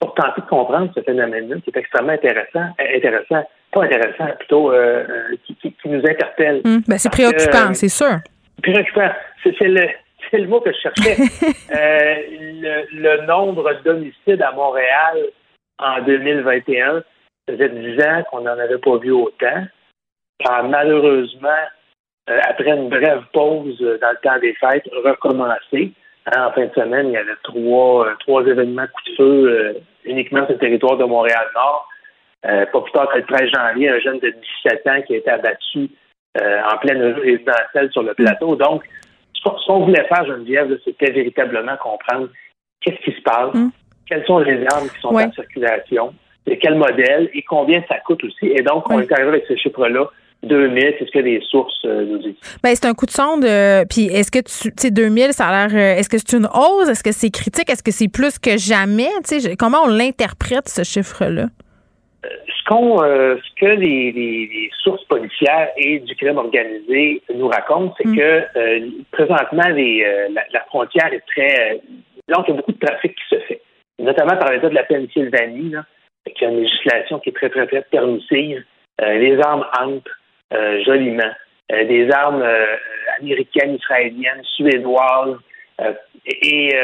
pour 0.00 0.14
tenter 0.14 0.40
de 0.42 0.46
comprendre 0.46 0.90
ce 0.94 1.00
phénomène-là, 1.00 1.56
qui 1.64 1.70
est 1.70 1.78
extrêmement 1.78 2.12
intéressant, 2.12 2.66
euh, 2.80 2.96
intéressant, 2.96 3.48
pas 3.72 3.84
intéressant, 3.84 4.26
plutôt 4.38 4.72
euh, 4.72 5.04
euh, 5.08 5.36
qui, 5.46 5.54
qui- 5.56 5.72
qui 5.72 5.88
nous 5.88 6.00
interpelle. 6.06 6.60
Hum, 6.64 6.82
ben, 6.88 6.98
c'est 6.98 7.10
préoccupant, 7.10 7.70
euh, 7.70 7.74
c'est 7.74 7.88
sûr. 7.88 8.16
Préoccupant. 8.62 9.10
C'est 9.44 9.56
le, 9.62 9.86
c'est 10.30 10.38
le 10.38 10.48
mot 10.48 10.60
que 10.60 10.70
je 10.72 10.78
cherchais. 10.78 11.16
Euh, 11.74 12.14
le, 12.30 12.82
le 12.92 13.26
nombre 13.26 13.72
d'homicides 13.84 14.42
à 14.42 14.52
Montréal 14.52 15.16
en 15.82 16.02
2021, 16.02 17.02
ça 17.48 17.54
faisait 17.54 17.68
10 17.68 18.02
ans 18.02 18.22
qu'on 18.30 18.40
n'en 18.42 18.58
avait 18.58 18.78
pas 18.78 18.96
vu 18.98 19.10
autant. 19.10 19.66
A 20.44 20.62
malheureusement, 20.62 21.48
euh, 22.30 22.40
après 22.48 22.70
une 22.70 22.88
brève 22.88 23.22
pause 23.32 23.80
euh, 23.82 23.98
dans 23.98 24.10
le 24.10 24.16
temps 24.22 24.38
des 24.40 24.54
fêtes, 24.54 24.88
recommencé. 25.04 25.92
Hein, 26.26 26.46
en 26.46 26.52
fin 26.52 26.66
de 26.66 26.74
semaine, 26.74 27.08
il 27.08 27.12
y 27.12 27.16
avait 27.16 27.36
trois, 27.42 28.06
euh, 28.06 28.14
trois 28.20 28.44
événements 28.46 28.86
coup 28.86 29.10
de 29.10 29.16
feu 29.16 29.48
euh, 29.48 29.72
uniquement 30.04 30.44
sur 30.44 30.52
le 30.52 30.58
territoire 30.58 30.96
de 30.96 31.04
Montréal-Nord. 31.04 31.88
Euh, 32.44 32.66
pas 32.66 32.80
plus 32.80 32.92
tard 32.92 33.08
que 33.12 33.18
le 33.18 33.24
13 33.24 33.50
janvier, 33.50 33.88
un 33.88 34.00
jeune 34.00 34.18
de 34.18 34.34
17 34.64 34.86
ans 34.88 35.02
qui 35.02 35.14
a 35.14 35.16
été 35.18 35.30
abattu 35.30 35.88
euh, 36.40 36.60
en 36.72 36.78
pleine 36.78 37.02
rue 37.02 37.20
résidentielle 37.20 37.90
sur 37.92 38.02
le 38.02 38.14
plateau. 38.14 38.56
Donc, 38.56 38.84
ce 39.34 39.66
qu'on 39.66 39.84
voulait 39.84 40.04
faire, 40.04 40.24
Geneviève, 40.26 40.76
c'était 40.84 41.10
véritablement 41.10 41.76
comprendre 41.76 42.28
qu'est-ce 42.80 43.02
qui 43.04 43.16
se 43.16 43.22
passe, 43.22 43.54
Mm. 43.54 43.70
Quelles 44.12 44.26
sont 44.26 44.38
les 44.38 44.64
armes 44.72 44.88
qui 44.88 45.00
sont 45.00 45.14
Ouais. 45.14 45.24
en 45.24 45.32
circulation, 45.32 46.12
de 46.46 46.54
quel 46.54 46.74
modèle 46.74 47.30
et 47.34 47.42
combien 47.42 47.82
ça 47.88 47.96
coûte 48.06 48.22
aussi. 48.24 48.46
Et 48.46 48.62
donc, 48.62 48.88
on 48.90 48.96
Ouais. 48.96 49.04
est 49.04 49.12
arrivé 49.12 49.28
avec 49.28 49.44
ce 49.48 49.56
chiffre-là, 49.56 50.10
2000, 50.42 50.94
c'est 50.98 51.06
ce 51.06 51.10
que 51.12 51.20
les 51.20 51.40
sources 51.48 51.80
euh, 51.84 52.04
nous 52.04 52.18
disent. 52.18 52.34
Ben, 52.64 52.74
c'est 52.74 52.86
un 52.86 52.94
coup 52.94 53.06
de 53.06 53.12
sonde. 53.12 53.44
euh, 53.44 53.84
Puis 53.88 54.06
est-ce 54.06 54.30
que 54.32 54.40
tu 54.40 54.70
sais 54.76 54.90
2000, 54.90 55.32
ça 55.32 55.46
a 55.46 55.68
l'air. 55.68 55.76
euh, 55.76 55.98
est-ce 55.98 56.08
que 56.08 56.18
c'est 56.18 56.36
une 56.36 56.46
hausse? 56.46 56.88
Est-ce 56.88 57.04
que 57.04 57.12
c'est 57.12 57.30
critique? 57.30 57.70
Est-ce 57.70 57.82
que 57.82 57.92
c'est 57.92 58.08
plus 58.08 58.38
que 58.40 58.56
jamais? 58.58 59.08
Tu 59.28 59.38
sais, 59.38 59.50
je- 59.50 59.54
comment 59.56 59.82
on 59.84 59.88
l'interprète, 59.88 60.68
ce 60.68 60.82
chiffre-là? 60.82 61.46
ce 62.24 62.68
qu'on, 62.68 62.98
ce 62.98 63.60
que 63.60 63.66
les, 63.66 64.12
les- 64.12 64.46
les 64.52 64.70
sources 64.82 65.02
policières 65.06 65.68
et 65.76 65.98
du 65.98 66.14
crime 66.14 66.38
organisé 66.38 67.20
nous 67.34 67.48
racontent, 67.48 67.92
c'est 67.98 68.06
Mm. 68.06 68.16
que 68.16 68.42
présentement 69.10 69.68
les, 69.74 70.06
la, 70.32 70.42
la 70.52 70.60
frontière 70.66 71.12
est 71.12 71.24
très, 71.26 71.80
donc 72.28 72.44
il 72.46 72.50
y 72.50 72.54
a 72.54 72.56
beaucoup 72.58 72.70
de 72.72 72.78
trafic 72.86 73.12
qui 73.16 73.24
se 73.36 73.40
fait, 73.46 73.60
notamment 73.98 74.36
par 74.36 74.52
l'État 74.52 74.68
de 74.68 74.74
la 74.74 74.84
Pennsylvanie, 74.84 75.70
là, 75.70 75.84
qui 76.34 76.44
a 76.44 76.48
une 76.48 76.62
législation 76.62 77.18
qui 77.18 77.30
est 77.30 77.32
très 77.32 77.50
très 77.50 77.66
très 77.66 77.82
permissive. 77.82 78.64
Euh, 79.00 79.14
les 79.14 79.40
armes 79.40 79.66
entrent 79.80 80.18
euh, 80.52 80.82
joliment, 80.84 81.32
Euh, 81.72 81.84
des 81.84 82.10
armes 82.10 82.44
américaines, 83.18 83.76
israéliennes, 83.76 84.42
suédoises, 84.56 85.38
et 86.26 86.74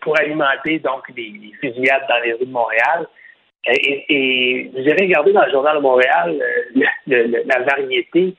pour 0.00 0.18
alimenter 0.18 0.80
donc 0.80 1.02
les, 1.16 1.32
les 1.42 1.52
fusillades 1.60 2.06
dans 2.08 2.20
les 2.24 2.32
rues 2.32 2.46
de 2.46 2.50
Montréal. 2.50 3.06
Et, 3.66 4.70
vous 4.72 4.80
irez 4.80 5.04
regarder 5.06 5.32
dans 5.32 5.44
le 5.44 5.52
Journal 5.52 5.76
de 5.76 5.82
Montréal 5.82 6.28
la 7.06 7.58
variété. 7.60 8.34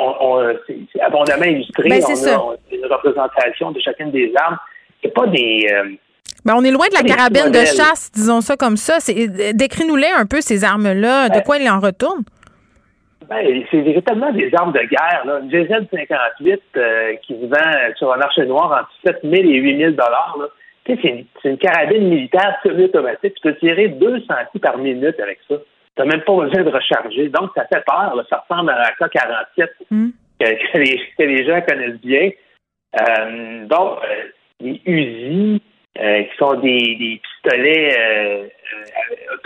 On, 0.00 0.56
c'est 0.66 1.00
abondamment 1.00 1.44
illustré. 1.44 1.88
Ben, 1.88 2.02
on 2.02 2.52
a 2.52 2.56
une 2.72 2.86
représentation 2.86 3.70
de 3.70 3.80
chacune 3.80 4.10
des 4.10 4.32
armes. 4.36 4.58
C'est 5.00 5.14
pas 5.14 5.26
des. 5.28 5.68
Ben, 6.44 6.54
on 6.56 6.62
est 6.62 6.70
loin 6.70 6.86
de 6.88 6.94
la 6.94 7.02
carabine 7.02 7.50
de 7.50 7.64
chasse, 7.64 8.10
disons 8.14 8.40
ça 8.40 8.56
comme 8.56 8.76
ça. 8.76 8.98
Décris-nous-les 9.52 10.12
un 10.16 10.26
peu, 10.26 10.40
ces 10.40 10.64
armes-là. 10.64 11.28
De 11.28 11.40
quoi 11.40 11.58
ils 11.58 11.68
en 11.68 11.80
retournent? 11.80 12.24
Ben, 13.28 13.64
c'est 13.70 13.80
véritablement 13.80 14.32
des 14.32 14.50
armes 14.54 14.72
de 14.72 14.80
guerre. 14.80 15.22
Là. 15.24 15.40
Une 15.40 15.50
GZ-58 15.50 16.58
euh, 16.76 17.14
qui 17.26 17.34
se 17.34 17.46
vend 17.46 17.94
sur 17.96 18.12
un 18.12 18.18
marché 18.18 18.46
noir 18.46 18.70
entre 18.80 18.90
7 19.04 19.22
000 19.24 19.34
et 19.34 19.56
8 19.58 19.78
000 19.78 19.94
c'est 20.86 21.02
une, 21.02 21.24
une, 21.44 21.58
carabine 21.58 22.08
militaire 22.08 22.56
semi-automatique. 22.62 23.34
Tu 23.34 23.40
peux 23.42 23.56
tirer 23.56 23.88
200 23.88 24.26
coups 24.52 24.62
par 24.62 24.78
minute 24.78 25.18
avec 25.18 25.40
ça. 25.48 25.56
Tu 25.56 26.02
n'as 26.02 26.04
même 26.04 26.22
pas 26.22 26.36
besoin 26.36 26.62
de 26.62 26.70
recharger. 26.70 27.28
Donc, 27.28 27.50
ça 27.56 27.66
fait 27.66 27.82
peur. 27.84 28.24
Ça 28.30 28.44
ressemble 28.48 28.70
à 28.70 28.78
la 28.78 28.90
K-47 28.92 29.68
mm. 29.90 30.08
que, 30.38 31.24
les, 31.24 31.44
gens 31.44 31.60
connaissent 31.62 32.00
bien. 32.00 32.30
Euh, 33.00 33.66
donc, 33.66 33.98
euh, 34.04 34.74
les 34.86 35.60
Uzi, 35.98 36.28
qui 36.28 36.36
sont 36.38 36.54
des, 36.54 37.20
pistolets 37.22 38.50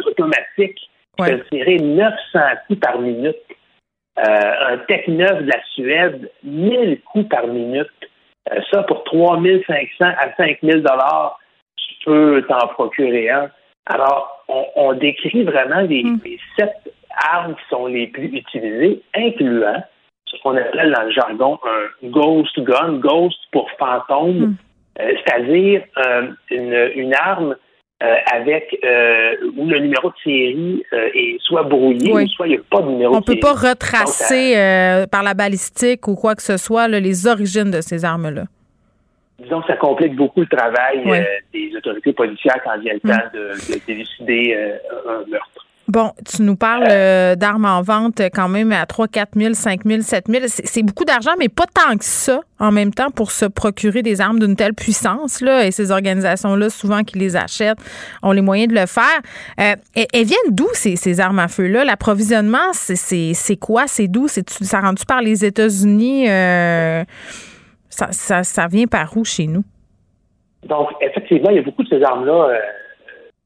automatiques, 0.07 0.79
qui 0.79 1.25
peuvent 1.25 1.45
tirer 1.51 1.77
900 1.77 2.41
coups 2.67 2.81
par 2.81 2.99
minute. 3.01 3.37
Euh, 4.19 4.53
un 4.69 4.79
Tech 4.79 5.07
9 5.09 5.45
de 5.45 5.51
la 5.51 5.63
Suède, 5.73 6.31
1000 6.43 7.01
coups 7.03 7.29
par 7.29 7.47
minute. 7.47 7.89
Euh, 8.53 8.61
ça, 8.71 8.83
pour 8.83 9.05
3500 9.05 9.87
à 10.01 10.35
5000 10.37 10.83
dollars, 10.83 11.39
tu 11.77 11.95
peux 12.05 12.43
t'en 12.49 12.67
procurer 12.69 13.31
un. 13.31 13.51
Alors, 13.87 14.45
on, 14.49 14.93
décrit 14.95 15.45
vraiment 15.45 15.81
les, 15.81 16.03
hmm. 16.03 16.21
sept 16.59 16.95
armes 17.33 17.55
qui 17.55 17.63
sont 17.71 17.87
les 17.87 18.09
plus 18.09 18.27
utilisées, 18.27 19.01
incluant 19.15 19.83
ce 20.27 20.41
qu'on 20.43 20.57
appelle 20.57 20.93
dans 20.93 21.03
le 21.03 21.11
jargon 21.13 21.59
un 21.65 22.09
ghost 22.09 22.61
gun, 22.61 22.99
ghost 22.99 23.39
pour 23.53 23.71
fantôme, 23.79 24.39
hmm. 24.39 24.57
Euh, 25.01 25.13
c'est-à-dire 25.25 25.83
une, 26.51 26.91
une, 26.95 27.15
arme 27.15 27.57
euh, 28.03 28.15
avec 28.33 28.79
euh, 28.83 29.35
où 29.59 29.67
le 29.67 29.79
numéro 29.79 30.09
de 30.09 30.15
série 30.25 30.83
euh, 30.95 31.11
est 31.13 31.37
soit 31.41 31.65
brouillé 31.65 32.11
ou 32.11 32.27
soit 32.29 32.47
il 32.47 32.53
n'y 32.53 32.57
a 32.57 32.61
pas 32.71 32.81
de 32.81 32.89
numéro 32.89 33.15
On 33.15 33.21
de 33.21 33.27
série. 33.27 33.39
On 33.45 33.51
ne 33.51 33.55
peut 33.55 33.61
pas 33.61 33.69
retracer 33.69 35.07
par 35.11 35.23
la 35.23 35.35
balistique 35.35 36.09
ou 36.09 36.15
quoi 36.15 36.35
que 36.35 36.41
ce 36.41 36.57
soit 36.57 36.89
les 36.89 37.27
origines 37.27 37.71
de 37.71 37.83
ces 37.83 38.07
armes-là. 38.07 38.45
Disons 39.39 39.61
que 39.61 39.67
ça 39.67 39.77
complique 39.77 40.17
beaucoup 40.17 40.41
le 40.41 40.47
travail 40.47 41.27
des 41.53 41.77
autorités 41.77 42.15
policières 42.15 42.63
quand 42.65 42.79
vient 42.79 42.95
le 42.95 43.01
temps 43.01 43.29
de, 43.35 43.75
de 43.75 43.87
délucider 43.87 44.57
un 45.07 45.31
meurtre. 45.31 45.67
Bon, 45.91 46.13
tu 46.25 46.43
nous 46.43 46.55
parles 46.55 46.87
euh, 46.89 47.35
d'armes 47.35 47.65
en 47.65 47.83
vente 47.83 48.21
quand 48.33 48.49
même 48.49 48.71
à 48.71 48.87
3, 48.87 49.09
4 49.09 49.31
000, 49.37 49.55
5 49.55 49.81
000, 49.85 50.03
7 50.03 50.29
000. 50.29 50.45
C'est 50.47 50.85
beaucoup 50.85 51.05
d'argent, 51.05 51.33
mais 51.37 51.49
pas 51.49 51.65
tant 51.67 51.97
que 51.97 52.05
ça 52.05 52.43
en 52.61 52.71
même 52.71 52.95
temps 52.95 53.11
pour 53.11 53.33
se 53.33 53.45
procurer 53.45 54.03
des 54.03 54.21
armes 54.21 54.39
d'une 54.39 54.55
telle 54.55 54.75
puissance. 54.75 55.41
Là, 55.41 55.67
et 55.67 55.73
ces 55.73 55.91
organisations-là, 55.91 56.71
souvent 56.71 57.03
qui 57.03 57.19
les 57.19 57.35
achètent, 57.35 57.81
ont 58.23 58.31
les 58.31 58.41
moyens 58.41 58.73
de 58.73 58.79
le 58.79 58.87
faire. 58.87 59.03
Euh, 59.59 59.75
elles, 59.97 60.27
viennent 60.27 60.53
d'où 60.55 60.69
ces, 60.75 61.19
armes 61.19 61.41
à 61.41 61.49
feu-là? 61.49 61.85
L'approvisionnement, 61.85 62.73
c'est 62.73 63.57
quoi? 63.57 63.89
C'est 63.89 64.07
d'où? 64.07 64.29
Ça 64.29 64.81
rentre 64.81 65.05
par 65.07 65.23
les 65.23 65.45
États-Unis? 65.45 66.31
Euh, 66.31 67.03
ça, 67.89 68.13
ça, 68.13 68.45
ça 68.45 68.69
vient 68.69 68.87
par 68.87 69.17
où 69.17 69.25
chez 69.25 69.49
nous? 69.49 69.65
Donc, 70.69 70.91
effectivement, 71.01 71.51
il 71.51 71.57
y 71.57 71.59
a 71.59 71.63
beaucoup 71.63 71.83
de 71.83 71.89
ces 71.89 72.01
armes-là 72.01 72.61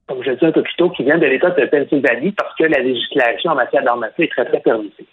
comme 0.07 0.23
je 0.23 0.33
disais 0.33 0.47
un 0.47 0.53
peu 0.53 0.63
plus 0.63 0.75
tôt, 0.77 0.91
qui 0.91 1.05
vient 1.05 1.19
de 1.19 1.27
l'État 1.27 1.51
de 1.51 1.65
Pennsylvanie 1.67 2.33
parce 2.33 2.55
que 2.57 2.65
la 2.65 2.81
législation 2.81 3.53
en 3.53 3.55
matière 3.55 3.83
d'armes 3.83 4.09
est 4.19 4.33
très, 4.33 4.45
très 4.45 4.61
permissive. 4.61 5.07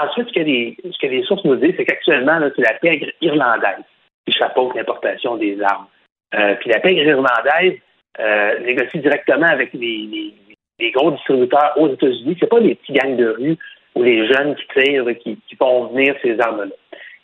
Ensuite, 0.00 0.28
ce 0.28 0.32
que 0.32 1.06
les, 1.06 1.22
sources 1.24 1.44
nous 1.44 1.56
disent, 1.56 1.74
c'est 1.76 1.84
qu'actuellement, 1.84 2.38
c'est 2.54 2.62
la 2.62 2.74
pègre 2.74 3.08
irlandaise 3.20 3.84
qui 4.26 4.32
chapeaute 4.32 4.74
l'importation 4.74 5.36
des 5.36 5.60
armes. 5.62 5.86
Euh, 6.34 6.54
puis 6.60 6.70
la 6.70 6.78
pègre 6.80 7.02
irlandaise 7.02 7.78
euh, 8.20 8.58
négocie 8.60 8.98
directement 9.00 9.48
avec 9.48 9.72
les, 9.72 10.34
gros 10.94 11.10
distributeurs 11.10 11.74
aux 11.76 11.88
États-Unis. 11.88 12.36
C'est 12.38 12.48
pas 12.48 12.60
les 12.60 12.76
petits 12.76 12.92
gangs 12.92 13.16
de 13.16 13.28
rue 13.28 13.58
ou 13.96 14.02
les 14.02 14.26
jeunes 14.28 14.54
qui 14.54 14.80
tirent, 14.80 15.06
qui, 15.18 15.38
qui 15.48 15.56
font 15.56 15.88
venir 15.88 16.14
ces 16.22 16.38
armes-là. 16.40 16.72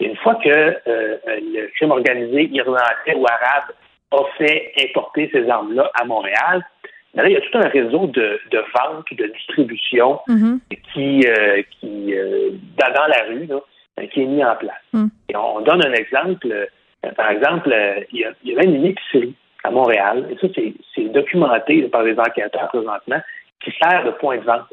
une 0.01 0.17
fois 0.17 0.35
que 0.35 0.49
euh, 0.49 1.17
le 1.27 1.69
crime 1.77 1.93
organisé 1.93 2.51
irlandais 2.53 3.15
ou 3.15 3.25
arabe 3.27 3.73
a 4.11 4.23
fait 4.37 4.73
importer 4.89 5.31
ces 5.33 5.49
armes-là 5.49 5.91
à 5.95 6.05
Montréal, 6.05 6.65
il 7.25 7.33
y 7.33 7.37
a 7.37 7.41
tout 7.41 7.59
un 7.59 7.69
réseau 7.69 8.07
de, 8.07 8.41
de 8.51 8.59
vente, 8.59 9.07
de 9.13 9.27
distribution 9.27 10.21
mm-hmm. 10.29 10.59
qui, 10.93 11.27
euh, 11.27 11.63
qui 11.71 12.15
euh, 12.15 12.51
dans 12.79 13.07
la 13.07 13.25
rue, 13.29 13.47
là, 13.47 14.07
qui 14.09 14.23
est 14.23 14.27
mis 14.27 14.45
en 14.45 14.55
place. 14.57 14.75
Mm. 14.93 15.07
Et 15.31 15.37
on, 15.37 15.61
donne 15.63 15.85
un 15.85 15.93
exemple. 15.93 16.47
Euh, 16.51 16.67
par 17.17 17.31
exemple, 17.31 17.75
il 18.13 18.21
y, 18.21 18.25
a, 18.25 18.33
il 18.45 18.53
y 18.53 18.57
a 18.57 18.61
même 18.61 18.75
une 18.75 18.87
épicerie 18.87 19.35
à 19.65 19.71
Montréal, 19.71 20.29
et 20.31 20.37
ça, 20.39 20.47
c'est 20.95 21.09
documenté 21.09 21.83
par 21.89 22.03
les 22.03 22.19
enquêteurs 22.19 22.69
présentement, 22.69 23.21
qui 23.65 23.73
sert 23.83 24.05
de 24.05 24.11
point 24.11 24.39
de 24.39 24.45
vente. 24.45 24.67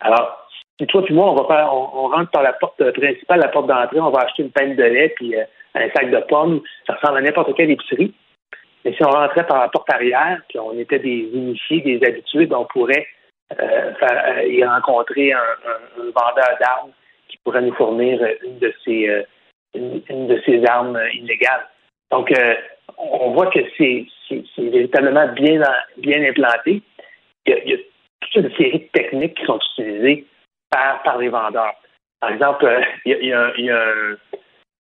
Alors, 0.00 0.48
si 0.78 0.86
toi 0.86 1.04
et 1.08 1.12
moi, 1.12 1.30
on 1.30 1.34
va 1.34 1.46
faire, 1.46 1.72
on, 1.72 2.08
rentre 2.08 2.30
par 2.30 2.42
la 2.42 2.52
porte 2.54 2.90
principale, 2.92 3.40
la 3.40 3.48
porte 3.48 3.66
d'entrée, 3.66 4.00
on 4.00 4.10
va 4.10 4.20
acheter 4.20 4.42
une 4.42 4.50
peine 4.50 4.74
de 4.74 4.82
lait 4.82 5.12
puis 5.14 5.34
un 5.74 5.90
sac 5.90 6.10
de 6.10 6.18
pommes, 6.28 6.60
ça 6.86 6.94
ressemble 6.94 7.18
à 7.18 7.20
n'importe 7.20 7.54
quelle 7.54 7.70
épicerie. 7.70 8.14
Mais 8.84 8.94
si 8.94 9.04
on 9.04 9.10
rentrait 9.10 9.46
par 9.46 9.60
la 9.60 9.68
porte 9.68 9.92
arrière, 9.92 10.40
puis 10.48 10.58
on 10.58 10.78
était 10.78 10.98
des 10.98 11.28
initiés, 11.32 11.80
des 11.80 12.06
habitués, 12.06 12.46
ben, 12.46 12.58
on 12.58 12.64
pourrait 12.64 13.06
euh, 13.58 13.92
euh, 14.02 14.42
y 14.44 14.64
rencontrer 14.64 15.32
un, 15.32 15.42
vendeur 15.98 16.56
d'armes 16.60 16.92
qui 17.28 17.36
pourrait 17.44 17.62
nous 17.62 17.74
fournir 17.74 18.20
une 18.44 18.58
de 18.58 18.72
ces 18.84 19.08
euh, 19.08 19.22
une, 19.74 20.26
de 20.26 20.40
ces 20.46 20.64
armes 20.66 20.98
illégales. 21.12 21.68
Donc, 22.10 22.32
on 22.98 23.30
voit 23.30 23.50
que 23.50 23.60
c'est 23.78 24.06
véritablement 24.58 25.28
bien 25.32 25.62
bien 25.98 26.22
implanté. 26.28 26.82
Il 27.46 27.54
y, 27.66 27.74
a, 27.74 27.76
toute 28.20 28.44
une 28.44 28.56
série 28.56 28.80
de 28.80 28.88
techniques 28.92 29.36
qui 29.36 29.44
sont 29.44 29.60
utilisées 29.72 30.26
par, 30.70 31.02
par 31.02 31.18
les 31.18 31.28
vendeurs. 31.28 31.74
Par 32.20 32.32
exemple, 32.32 32.66
il 33.04 33.12
y 33.12 33.32
a, 33.32 33.52
il 33.56 33.64
y 33.64 33.70
a 33.70 33.92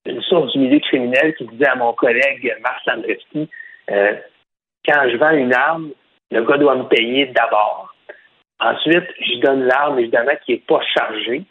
une 0.05 0.21
source 0.23 0.51
du 0.53 0.59
milieu 0.59 0.79
criminel 0.79 1.35
qui 1.35 1.45
disait 1.45 1.67
à 1.67 1.75
mon 1.75 1.93
collègue 1.93 2.55
Marc 2.61 2.81
Sandreski 2.83 3.49
euh, 3.91 4.15
quand 4.85 5.09
je 5.09 5.17
vends 5.17 5.31
une 5.31 5.53
arme, 5.53 5.91
le 6.31 6.43
gars 6.43 6.57
doit 6.57 6.75
me 6.75 6.83
payer 6.83 7.27
d'abord. 7.27 7.93
Ensuite, 8.59 9.07
je 9.21 9.39
donne 9.39 9.63
l'arme, 9.63 9.99
évidemment, 9.99 10.31
qui 10.45 10.53
n'est 10.53 10.63
pas 10.67 10.81
chargée. 10.93 11.43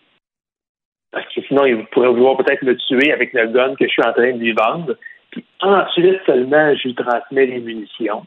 Parce 1.11 1.26
que 1.34 1.41
sinon, 1.43 1.64
il 1.64 1.86
pourrait 1.86 2.09
vouloir 2.09 2.36
peut-être 2.36 2.62
me 2.62 2.76
tuer 2.76 3.12
avec 3.12 3.32
le 3.32 3.47
gun 3.47 3.74
que 3.76 3.86
je 3.86 3.91
suis 3.91 4.03
en 4.03 4.12
train 4.12 4.32
de 4.32 4.39
lui 4.39 4.53
vendre. 4.53 4.95
Puis 5.30 5.45
ensuite 5.61 6.20
seulement, 6.26 6.74
je 6.74 6.89
lui 6.89 6.95
transmets 6.95 7.47
les 7.47 7.61
munitions. 7.61 8.26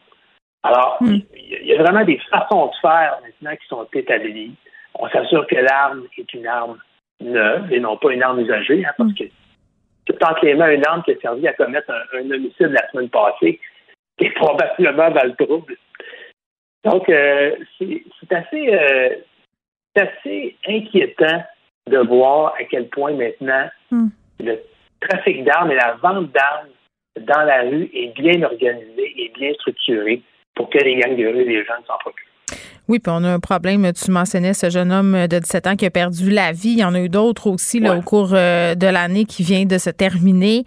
Alors, 0.64 0.98
hmm. 1.00 1.18
il 1.34 1.66
y 1.66 1.74
a 1.74 1.82
vraiment 1.82 2.04
des 2.04 2.18
façons 2.30 2.66
de 2.66 2.72
faire 2.80 3.18
maintenant 3.22 3.56
qui 3.56 3.66
sont 3.68 3.86
établies. 3.94 4.54
On 4.94 5.08
s'assure 5.08 5.46
que 5.46 5.56
l'arme 5.56 6.06
est 6.18 6.34
une 6.34 6.46
arme 6.46 6.78
neuve 7.20 7.72
et 7.72 7.80
non 7.80 7.96
pas 7.96 8.12
une 8.12 8.22
arme 8.22 8.40
usagée, 8.40 8.84
hein, 8.84 8.92
parce 8.96 9.10
hmm. 9.10 9.14
que 9.14 9.24
c'est 10.08 10.24
entre 10.24 10.44
les 10.44 10.54
mains 10.54 10.72
une 10.72 10.86
arme 10.86 11.02
qui 11.04 11.12
a 11.12 11.20
servi 11.20 11.46
à 11.46 11.52
commettre 11.52 11.90
un, 11.90 12.18
un 12.18 12.30
homicide 12.30 12.70
la 12.70 12.88
semaine 12.90 13.08
passée 13.08 13.60
est 14.18 14.30
probablement 14.34 15.10
dans 15.10 15.24
le 15.24 15.34
trouble. 15.34 15.76
Donc, 16.84 17.08
euh, 17.08 17.54
c'est 17.78 18.32
assez, 18.32 18.74
euh, 18.74 19.10
assez 19.96 20.56
inquiétant 20.66 21.44
de 21.88 21.98
voir 21.98 22.54
à 22.58 22.64
quel 22.64 22.88
point 22.88 23.12
maintenant 23.12 23.68
hmm. 23.90 24.08
le 24.40 24.60
trafic 25.00 25.44
d'armes 25.44 25.70
et 25.70 25.76
la 25.76 25.96
vente 26.02 26.30
d'armes 26.32 26.68
dans 27.20 27.42
la 27.42 27.62
rue 27.62 27.90
est 27.92 28.14
bien 28.14 28.42
organisé 28.42 29.14
et 29.16 29.32
bien 29.34 29.52
structuré 29.54 30.22
pour 30.54 30.70
que 30.70 30.78
les 30.78 30.96
gangs 30.96 31.16
de 31.16 31.26
rue 31.26 31.42
et 31.42 31.44
les 31.44 31.64
gens 31.64 31.74
s'en 31.86 31.98
procurent. 31.98 32.26
Oui, 32.88 32.98
puis 32.98 33.12
on 33.14 33.22
a 33.24 33.28
un 33.28 33.40
problème. 33.40 33.90
Tu 33.92 34.10
mentionnais 34.10 34.54
ce 34.54 34.68
jeune 34.68 34.92
homme 34.92 35.26
de 35.28 35.38
17 35.38 35.66
ans 35.68 35.76
qui 35.76 35.86
a 35.86 35.90
perdu 35.90 36.30
la 36.30 36.52
vie. 36.52 36.70
Il 36.70 36.78
y 36.80 36.84
en 36.84 36.94
a 36.94 37.00
eu 37.00 37.08
d'autres 37.08 37.48
aussi 37.48 37.78
là, 37.78 37.96
au 37.96 38.02
cours 38.02 38.34
euh, 38.34 38.74
de 38.74 38.86
l'année 38.86 39.24
qui 39.24 39.44
vient 39.44 39.64
de 39.64 39.78
se 39.78 39.90
terminer 39.90 40.64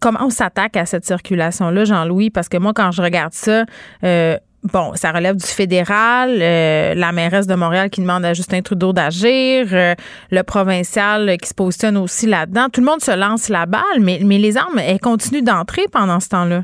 comment 0.00 0.20
on 0.22 0.30
s'attaque 0.30 0.76
à 0.76 0.86
cette 0.86 1.04
circulation-là, 1.04 1.84
Jean-Louis? 1.84 2.30
Parce 2.30 2.48
que 2.48 2.58
moi, 2.58 2.72
quand 2.74 2.90
je 2.90 3.02
regarde 3.02 3.32
ça, 3.32 3.64
euh, 4.04 4.36
bon, 4.72 4.92
ça 4.94 5.12
relève 5.12 5.36
du 5.36 5.46
fédéral, 5.46 6.38
euh, 6.40 6.94
la 6.94 7.12
mairesse 7.12 7.46
de 7.46 7.54
Montréal 7.54 7.90
qui 7.90 8.00
demande 8.00 8.24
à 8.24 8.34
Justin 8.34 8.62
Trudeau 8.62 8.92
d'agir, 8.92 9.66
euh, 9.72 9.94
le 10.30 10.42
provincial 10.42 11.36
qui 11.38 11.48
se 11.48 11.54
positionne 11.54 11.96
aussi 11.96 12.26
là-dedans. 12.26 12.66
Tout 12.72 12.80
le 12.80 12.86
monde 12.86 13.00
se 13.00 13.16
lance 13.16 13.48
la 13.48 13.66
balle, 13.66 14.00
mais, 14.00 14.20
mais 14.24 14.38
les 14.38 14.56
armes, 14.56 14.78
elles 14.78 15.00
continuent 15.00 15.44
d'entrer 15.44 15.82
pendant 15.92 16.20
ce 16.20 16.28
temps-là. 16.30 16.62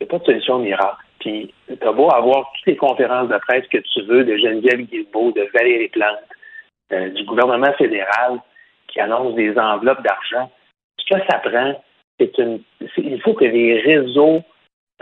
Il 0.00 0.06
n'y 0.06 0.08
a 0.08 0.10
pas 0.10 0.18
de 0.18 0.24
solution 0.24 0.58
miracle. 0.58 0.96
Puis, 1.20 1.54
t'as 1.80 1.92
beau 1.92 2.10
avoir 2.10 2.50
toutes 2.54 2.66
les 2.66 2.76
conférences 2.76 3.28
de 3.28 3.38
presse 3.38 3.64
que 3.68 3.78
tu 3.78 4.02
veux 4.02 4.24
de 4.24 4.36
Geneviève 4.36 4.82
Guilbeault, 4.82 5.32
de 5.32 5.48
Valérie 5.54 5.88
Plante, 5.88 7.14
du 7.14 7.24
gouvernement 7.24 7.72
fédéral 7.78 8.38
qui 8.88 9.00
annonce 9.00 9.34
des 9.34 9.58
enveloppes 9.58 10.02
d'argent 10.02 10.50
ce 11.06 11.14
que 11.14 11.20
ça 11.28 11.38
prend, 11.38 11.82
c'est 12.18 12.36
une. 12.38 12.60
Il 12.96 13.20
faut 13.22 13.34
que 13.34 13.44
les 13.44 13.80
réseaux 13.80 14.42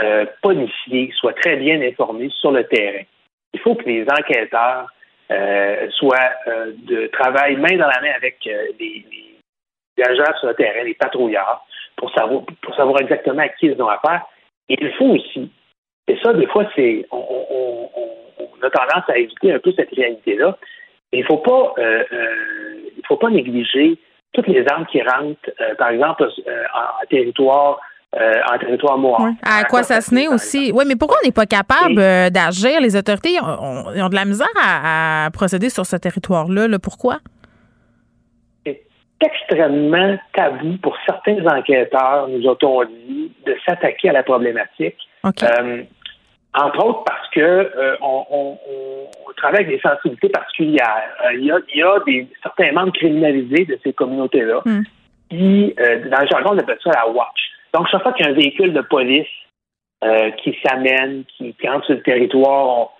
euh, 0.00 0.26
policiers 0.42 1.12
soient 1.14 1.34
très 1.34 1.56
bien 1.56 1.80
informés 1.82 2.30
sur 2.40 2.50
le 2.50 2.64
terrain. 2.64 3.04
il 3.52 3.60
faut 3.60 3.74
que 3.74 3.84
les 3.84 4.04
enquêteurs 4.04 4.88
euh, 5.30 5.90
soient 5.90 6.32
euh, 6.46 6.72
de 6.78 7.06
travail 7.08 7.56
main 7.56 7.76
dans 7.76 7.88
la 7.88 8.00
main 8.00 8.12
avec 8.16 8.38
les, 8.78 9.04
agents 10.02 10.36
sur 10.40 10.48
le 10.48 10.54
terrain, 10.54 10.84
les 10.84 10.94
patrouilleurs, 10.94 11.64
pour 11.96 12.12
savoir 12.14 12.42
pour 12.62 12.74
savoir 12.74 13.00
exactement 13.02 13.42
à 13.42 13.48
qui 13.48 13.66
ils 13.66 13.82
ont 13.82 13.88
affaire. 13.88 14.24
Et 14.68 14.76
il 14.80 14.92
faut 14.94 15.10
aussi, 15.10 15.50
et 16.08 16.16
ça, 16.22 16.32
des 16.32 16.46
fois, 16.46 16.68
c'est 16.74 17.06
on, 17.10 17.88
a 18.62 18.70
tendance 18.70 19.08
à 19.08 19.18
éviter 19.18 19.52
un 19.52 19.58
peu 19.58 19.72
cette 19.72 19.94
réalité-là. 19.94 20.56
Il 21.12 21.24
faut 21.24 21.38
pas 21.38 21.74
il 21.78 23.06
faut 23.06 23.18
pas 23.18 23.30
négliger 23.30 23.98
toutes 24.32 24.48
les 24.48 24.66
armes 24.68 24.86
qui 24.86 25.02
rentrent, 25.02 25.50
par 25.78 25.90
exemple, 25.90 26.24
en 26.24 27.06
territoire 27.08 27.80
euh, 28.14 28.34
en 28.52 28.58
territoire 28.58 28.98
noir. 28.98 29.22
À 29.42 29.64
quoi 29.64 29.82
ça 29.82 30.02
se 30.02 30.14
naît 30.14 30.28
aussi. 30.28 30.70
Oui, 30.74 30.84
mais 30.86 30.96
pourquoi 30.96 31.16
on 31.22 31.26
n'est 31.26 31.32
pas 31.32 31.46
capable 31.46 31.98
euh, 31.98 32.28
d'agir? 32.28 32.78
Les 32.82 32.94
autorités 32.94 33.40
ont, 33.40 33.86
ont, 33.86 34.08
de 34.10 34.14
la 34.14 34.26
misère 34.26 34.52
à, 34.62 35.30
procéder 35.32 35.70
sur 35.70 35.86
ce 35.86 35.96
territoire-là. 35.96 36.78
Pourquoi? 36.78 37.20
C'est 38.66 38.82
extrêmement 39.18 40.18
tabou 40.34 40.76
pour 40.82 40.94
certains 41.06 41.38
enquêteurs, 41.46 42.28
nous 42.28 42.50
a-t-on 42.50 42.84
dit, 42.84 43.32
de 43.46 43.56
s'attaquer 43.64 44.10
à 44.10 44.12
la 44.12 44.22
problématique. 44.22 44.98
Euh, 45.24 45.82
entre 46.54 46.84
autres 46.84 47.04
parce 47.04 47.28
que 47.30 47.70
on, 48.00 48.58
travaille 49.36 49.64
avec 49.64 49.76
des 49.76 49.80
sensibilités 49.80 50.28
particulières. 50.28 51.02
Il 51.32 51.42
y, 51.42 51.78
y 51.78 51.82
a 51.82 51.98
des, 52.06 52.28
certains 52.42 52.70
membres 52.70 52.92
criminalisés 52.92 53.64
de 53.64 53.76
ces 53.82 53.92
communautés-là 53.92 54.60
hmm. 54.64 54.82
qui, 55.30 55.74
dans 55.76 56.20
le 56.20 56.26
jargon, 56.28 56.50
on 56.52 56.58
appelle 56.58 56.78
ça 56.84 56.90
la 56.94 57.08
watch. 57.08 57.52
Donc, 57.74 57.88
chaque 57.88 58.02
fois 58.02 58.12
qu'il 58.12 58.24
y 58.24 58.28
a 58.28 58.32
un 58.32 58.34
véhicule 58.34 58.72
de 58.72 58.82
police 58.82 59.26
euh, 60.04 60.30
qui 60.42 60.56
s'amène, 60.64 61.24
qui, 61.36 61.54
entre 61.68 61.86
sur 61.86 61.94
le 61.94 62.02
territoire, 62.02 62.90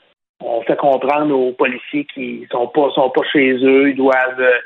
on, 0.41 0.63
fait 0.63 0.77
comprendre 0.77 1.37
aux 1.37 1.53
policiers 1.53 2.07
qui 2.15 2.47
sont 2.51 2.69
pas 2.69 2.91
sont 2.95 3.11
pas 3.11 3.23
chez 3.33 3.53
eux, 3.55 3.91
ils 3.91 3.97
doivent 3.97 4.41
euh, 4.41 4.59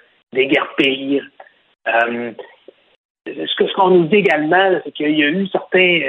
déguerpir. 3.27 3.66
Euh, 3.66 3.66
ce 3.68 3.74
qu'on 3.74 3.91
nous 3.91 4.05
dit 4.05 4.16
également, 4.16 4.81
c'est 4.85 4.93
qu'il 4.93 5.18
y 5.18 5.24
a 5.24 5.29
eu 5.29 5.47
certains, 5.49 6.01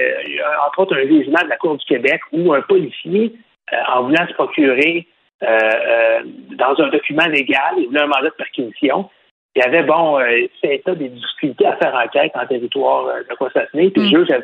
entre 0.68 0.80
autres 0.80 0.96
un 0.96 1.08
jugement 1.08 1.44
de 1.44 1.50
la 1.50 1.58
Cour 1.58 1.78
du 1.78 1.86
Québec 1.86 2.22
où 2.32 2.54
un 2.54 2.62
policier, 2.62 3.34
en 3.90 4.04
voulant 4.04 4.28
se 4.28 4.34
procurer 4.34 5.08
dans 5.42 6.76
un 6.80 6.90
document 6.90 7.28
légal, 7.28 7.76
il 7.78 7.88
voulait 7.88 8.02
un 8.02 8.08
mandat 8.08 8.30
de 8.30 8.36
perquisition, 8.38 9.10
il 9.58 9.64
y 9.64 9.64
avait, 9.64 9.84
bon, 9.84 10.20
euh, 10.20 10.48
état 10.64 10.94
des 10.94 11.10
difficultés 11.10 11.66
à 11.66 11.76
faire 11.78 11.96
enquête 11.96 12.32
en 12.36 12.46
territoire 12.46 13.08
euh, 13.08 13.24
de 13.24 13.50
se 13.50 13.90
Puis 13.90 13.92
le 13.96 14.04
mm. 14.04 14.10
juge 14.10 14.44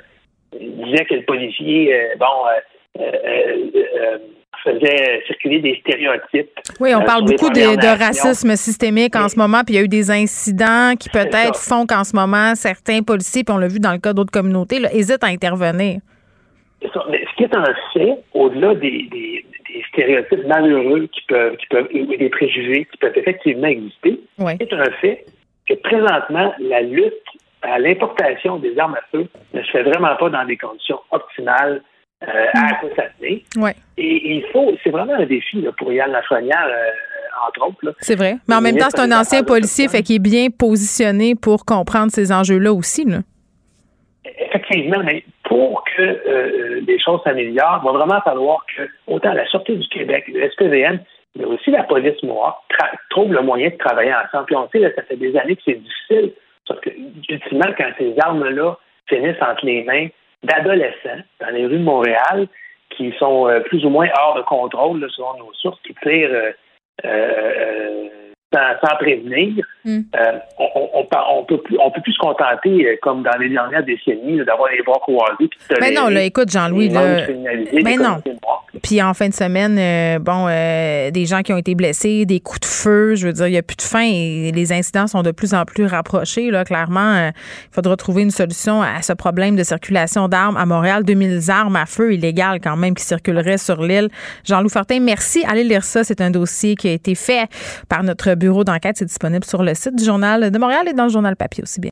disait 0.59 1.05
que 1.05 1.13
le 1.13 1.25
policier, 1.25 1.93
euh, 1.93 2.15
bon, 2.17 2.99
euh, 2.99 4.17
faisait 4.63 5.21
circuler 5.27 5.59
des 5.59 5.77
stéréotypes. 5.81 6.49
Oui, 6.79 6.93
on 6.95 7.03
parle 7.03 7.25
beaucoup 7.25 7.49
de, 7.49 7.99
racisme 7.99 8.55
systémique 8.55 9.15
en 9.15 9.29
ce 9.29 9.37
moment, 9.37 9.61
puis 9.65 9.75
il 9.75 9.77
y 9.77 9.81
a 9.81 9.83
eu 9.83 9.87
des 9.87 10.11
incidents 10.11 10.93
qui 10.99 11.09
peut-être 11.09 11.57
font 11.57 11.85
qu'en 11.85 12.03
ce 12.03 12.15
moment, 12.15 12.55
certains 12.55 13.01
policiers, 13.01 13.43
puis 13.43 13.53
on 13.53 13.57
l'a 13.57 13.67
vu 13.67 13.79
dans 13.79 13.91
le 13.91 13.99
cas 13.99 14.13
d'autres 14.13 14.31
communautés, 14.31 14.79
là, 14.79 14.89
hésitent 14.93 15.23
à 15.23 15.27
intervenir. 15.27 15.99
Mais 16.81 17.23
ce 17.29 17.35
qui 17.37 17.43
est 17.43 17.55
un 17.55 17.73
fait, 17.93 18.17
au-delà 18.33 18.75
des, 18.75 19.07
des 19.11 19.83
stéréotypes 19.89 20.45
malheureux 20.47 21.07
qui 21.11 21.21
peuvent, 21.27 21.55
qui 21.57 21.67
peuvent, 21.67 21.87
et 21.91 22.17
des 22.17 22.29
préjugés 22.29 22.87
qui 22.91 22.97
peuvent 22.97 23.17
effectivement 23.17 23.67
exister, 23.67 24.19
c'est 24.37 24.73
un 24.73 24.91
fait 25.01 25.25
que 25.67 25.73
présentement, 25.75 26.53
la 26.59 26.81
lutte 26.81 27.13
à 27.61 27.79
l'importation 27.79 28.57
des 28.57 28.77
armes 28.77 28.95
à 28.95 29.03
feu 29.11 29.27
ne 29.53 29.61
se 29.61 29.71
fait 29.71 29.83
vraiment 29.83 30.15
pas 30.17 30.29
dans 30.29 30.45
des 30.45 30.57
conditions 30.57 30.99
optimales 31.11 31.81
euh, 32.27 32.45
à 32.53 32.81
mm. 33.21 33.61
Ouais. 33.61 33.75
Et, 33.97 34.35
il 34.35 34.45
faut, 34.51 34.71
c'est 34.83 34.89
vraiment 34.89 35.13
un 35.13 35.25
défi 35.25 35.65
pour 35.77 35.91
Yann 35.91 36.11
Lafrenière, 36.11 36.67
euh, 36.67 37.47
entre 37.47 37.67
autres. 37.67 37.95
C'est 37.99 38.15
vrai. 38.15 38.35
Mais 38.47 38.55
en 38.55 38.61
même 38.61 38.77
temps, 38.77 38.87
c'est 38.89 39.01
un 39.01 39.11
ancien 39.11 39.43
policier, 39.43 39.87
fait 39.87 40.01
qu'il 40.01 40.17
est 40.17 40.19
bien 40.19 40.47
positionné 40.49 41.35
pour 41.35 41.65
comprendre 41.65 42.11
ces 42.11 42.31
enjeux-là 42.31 42.73
aussi. 42.73 43.05
Là. 43.05 43.19
Effectivement, 44.25 45.03
mais 45.03 45.23
pour 45.43 45.83
que 45.95 46.01
euh, 46.01 46.81
les 46.87 46.99
choses 46.99 47.19
s'améliorent, 47.23 47.81
il 47.83 47.85
va 47.85 47.91
vraiment 47.91 48.21
falloir 48.21 48.65
que, 48.75 48.83
autant 49.07 49.33
la 49.33 49.45
Sûreté 49.47 49.75
du 49.75 49.87
Québec, 49.89 50.25
le 50.27 50.49
SPVM, 50.49 50.99
mais 51.35 51.45
aussi 51.45 51.71
la 51.71 51.83
police 51.83 52.21
noire, 52.23 52.63
trouvent 53.09 53.33
le 53.33 53.41
moyen 53.41 53.69
de 53.69 53.75
travailler 53.75 54.13
ensemble. 54.13 54.45
Puis 54.45 54.55
on 54.55 54.69
sait, 54.69 54.79
là, 54.79 54.89
ça 54.95 55.01
fait 55.03 55.17
des 55.17 55.35
années 55.35 55.55
que 55.55 55.61
c'est 55.65 55.81
difficile, 55.81 56.31
parce 56.67 56.79
que, 56.79 56.89
ultimement, 57.29 57.73
quand 57.77 57.89
ces 57.97 58.13
armes-là 58.19 58.77
finissent 59.07 59.41
entre 59.41 59.65
les 59.65 59.83
mains 59.83 60.07
d'adolescents 60.43 61.23
dans 61.39 61.49
les 61.49 61.65
rues 61.65 61.79
de 61.79 61.83
Montréal, 61.83 62.47
qui 62.89 63.13
sont 63.17 63.47
euh, 63.47 63.59
plus 63.61 63.85
ou 63.85 63.89
moins 63.89 64.07
hors 64.19 64.35
de 64.35 64.41
contrôle, 64.43 65.05
selon 65.11 65.37
nos 65.37 65.53
sources, 65.53 65.81
qui 65.81 65.95
tirent 65.95 66.53
euh, 67.05 68.09
sans, 68.53 68.95
prévenir. 68.97 69.65
Hmm. 69.85 70.01
Euh, 70.15 70.31
on, 70.59 70.89
on, 70.93 71.07
on, 71.37 71.43
peut 71.45 71.61
plus, 71.61 71.77
on 71.83 71.91
peut 71.91 72.01
plus 72.01 72.13
se 72.13 72.19
contenter, 72.19 72.87
euh, 72.87 72.95
comme 73.01 73.23
dans 73.23 73.37
les 73.39 73.49
dernières 73.49 73.83
décennies, 73.83 74.37
d'avoir 74.45 74.69
les 74.71 74.81
bras 74.83 74.99
croisés. 75.01 75.49
Mais 75.81 75.91
non, 75.91 76.07
là, 76.07 76.23
écoute, 76.23 76.49
Jean-Louis, 76.51 76.89
là. 76.89 77.25
Mais 77.83 77.97
non. 77.97 78.17
Puis 78.81 79.01
en 79.01 79.13
fin 79.13 79.29
de 79.29 79.33
semaine, 79.33 79.77
euh, 79.77 80.19
bon, 80.19 80.47
des 81.11 81.25
gens 81.25 81.41
qui 81.41 81.53
ont 81.53 81.57
été 81.57 81.75
blessés, 81.75 82.25
des 82.25 82.39
coups 82.39 82.61
de 82.61 82.65
feu, 82.65 83.15
je 83.15 83.27
veux 83.27 83.33
dire, 83.33 83.47
il 83.47 83.51
n'y 83.51 83.57
a 83.57 83.63
plus 83.63 83.77
de 83.77 83.81
fin 83.81 84.03
et 84.03 84.51
les 84.53 84.71
incidents 84.71 85.07
sont 85.07 85.21
de 85.21 85.31
plus 85.31 85.53
en 85.53 85.65
plus 85.65 85.85
rapprochés. 85.85 86.49
Là, 86.49 86.63
clairement, 86.63 87.27
il 87.27 87.73
faudra 87.73 87.95
trouver 87.95 88.23
une 88.23 88.31
solution 88.31 88.81
à 88.81 89.01
ce 89.01 89.13
problème 89.13 89.55
de 89.55 89.63
circulation 89.63 90.27
d'armes 90.27 90.57
à 90.57 90.65
Montréal. 90.65 91.03
2000 91.03 91.39
armes 91.49 91.75
à 91.75 91.85
feu 91.85 92.13
illégales 92.13 92.59
quand 92.61 92.77
même 92.77 92.95
qui 92.95 93.03
circuleraient 93.03 93.57
sur 93.57 93.81
l'île. 93.81 94.09
Jean-Louis 94.43 94.69
Fortin, 94.69 94.99
merci. 94.99 95.43
Allez 95.47 95.63
lire 95.63 95.83
ça. 95.83 96.03
C'est 96.03 96.21
un 96.21 96.31
dossier 96.31 96.75
qui 96.75 96.87
a 96.87 96.91
été 96.91 97.15
fait 97.15 97.47
par 97.89 98.03
notre 98.03 98.33
bureau 98.43 98.63
d'enquête. 98.63 98.97
C'est 98.97 99.05
disponible 99.05 99.45
sur 99.45 99.63
le 99.63 99.73
site 99.73 99.95
du 99.95 100.03
Journal 100.03 100.51
de 100.51 100.57
Montréal 100.57 100.87
et 100.87 100.93
dans 100.93 101.05
le 101.05 101.09
Journal 101.09 101.35
papier 101.35 101.63
aussi 101.63 101.79
bien. 101.79 101.91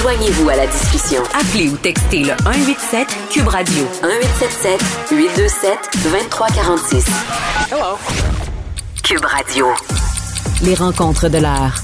Joignez-vous 0.00 0.48
à 0.50 0.56
la 0.56 0.66
discussion. 0.66 1.22
Appelez 1.32 1.70
ou 1.70 1.76
textez 1.76 2.24
le 2.24 2.34
187 2.42 3.08
Cube 3.30 3.48
Radio 3.48 3.84
1877 4.02 4.80
827 5.10 5.78
2346. 6.04 7.06
Hello. 7.70 7.96
Cube 9.02 9.24
Radio. 9.24 9.66
Les 10.62 10.74
rencontres 10.74 11.28
de 11.28 11.38
l'heure. 11.38 11.76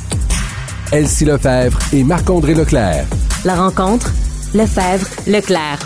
Elsie 0.92 1.24
Lefebvre 1.24 1.78
et 1.92 2.02
Marc-André 2.04 2.54
Leclerc. 2.54 3.06
La 3.44 3.54
rencontre 3.54 4.10
Lefebvre 4.54 5.06
Leclerc. 5.26 5.78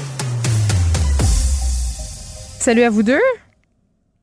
Salut 2.59 2.82
à 2.82 2.90
vous 2.90 3.03
deux. 3.03 3.20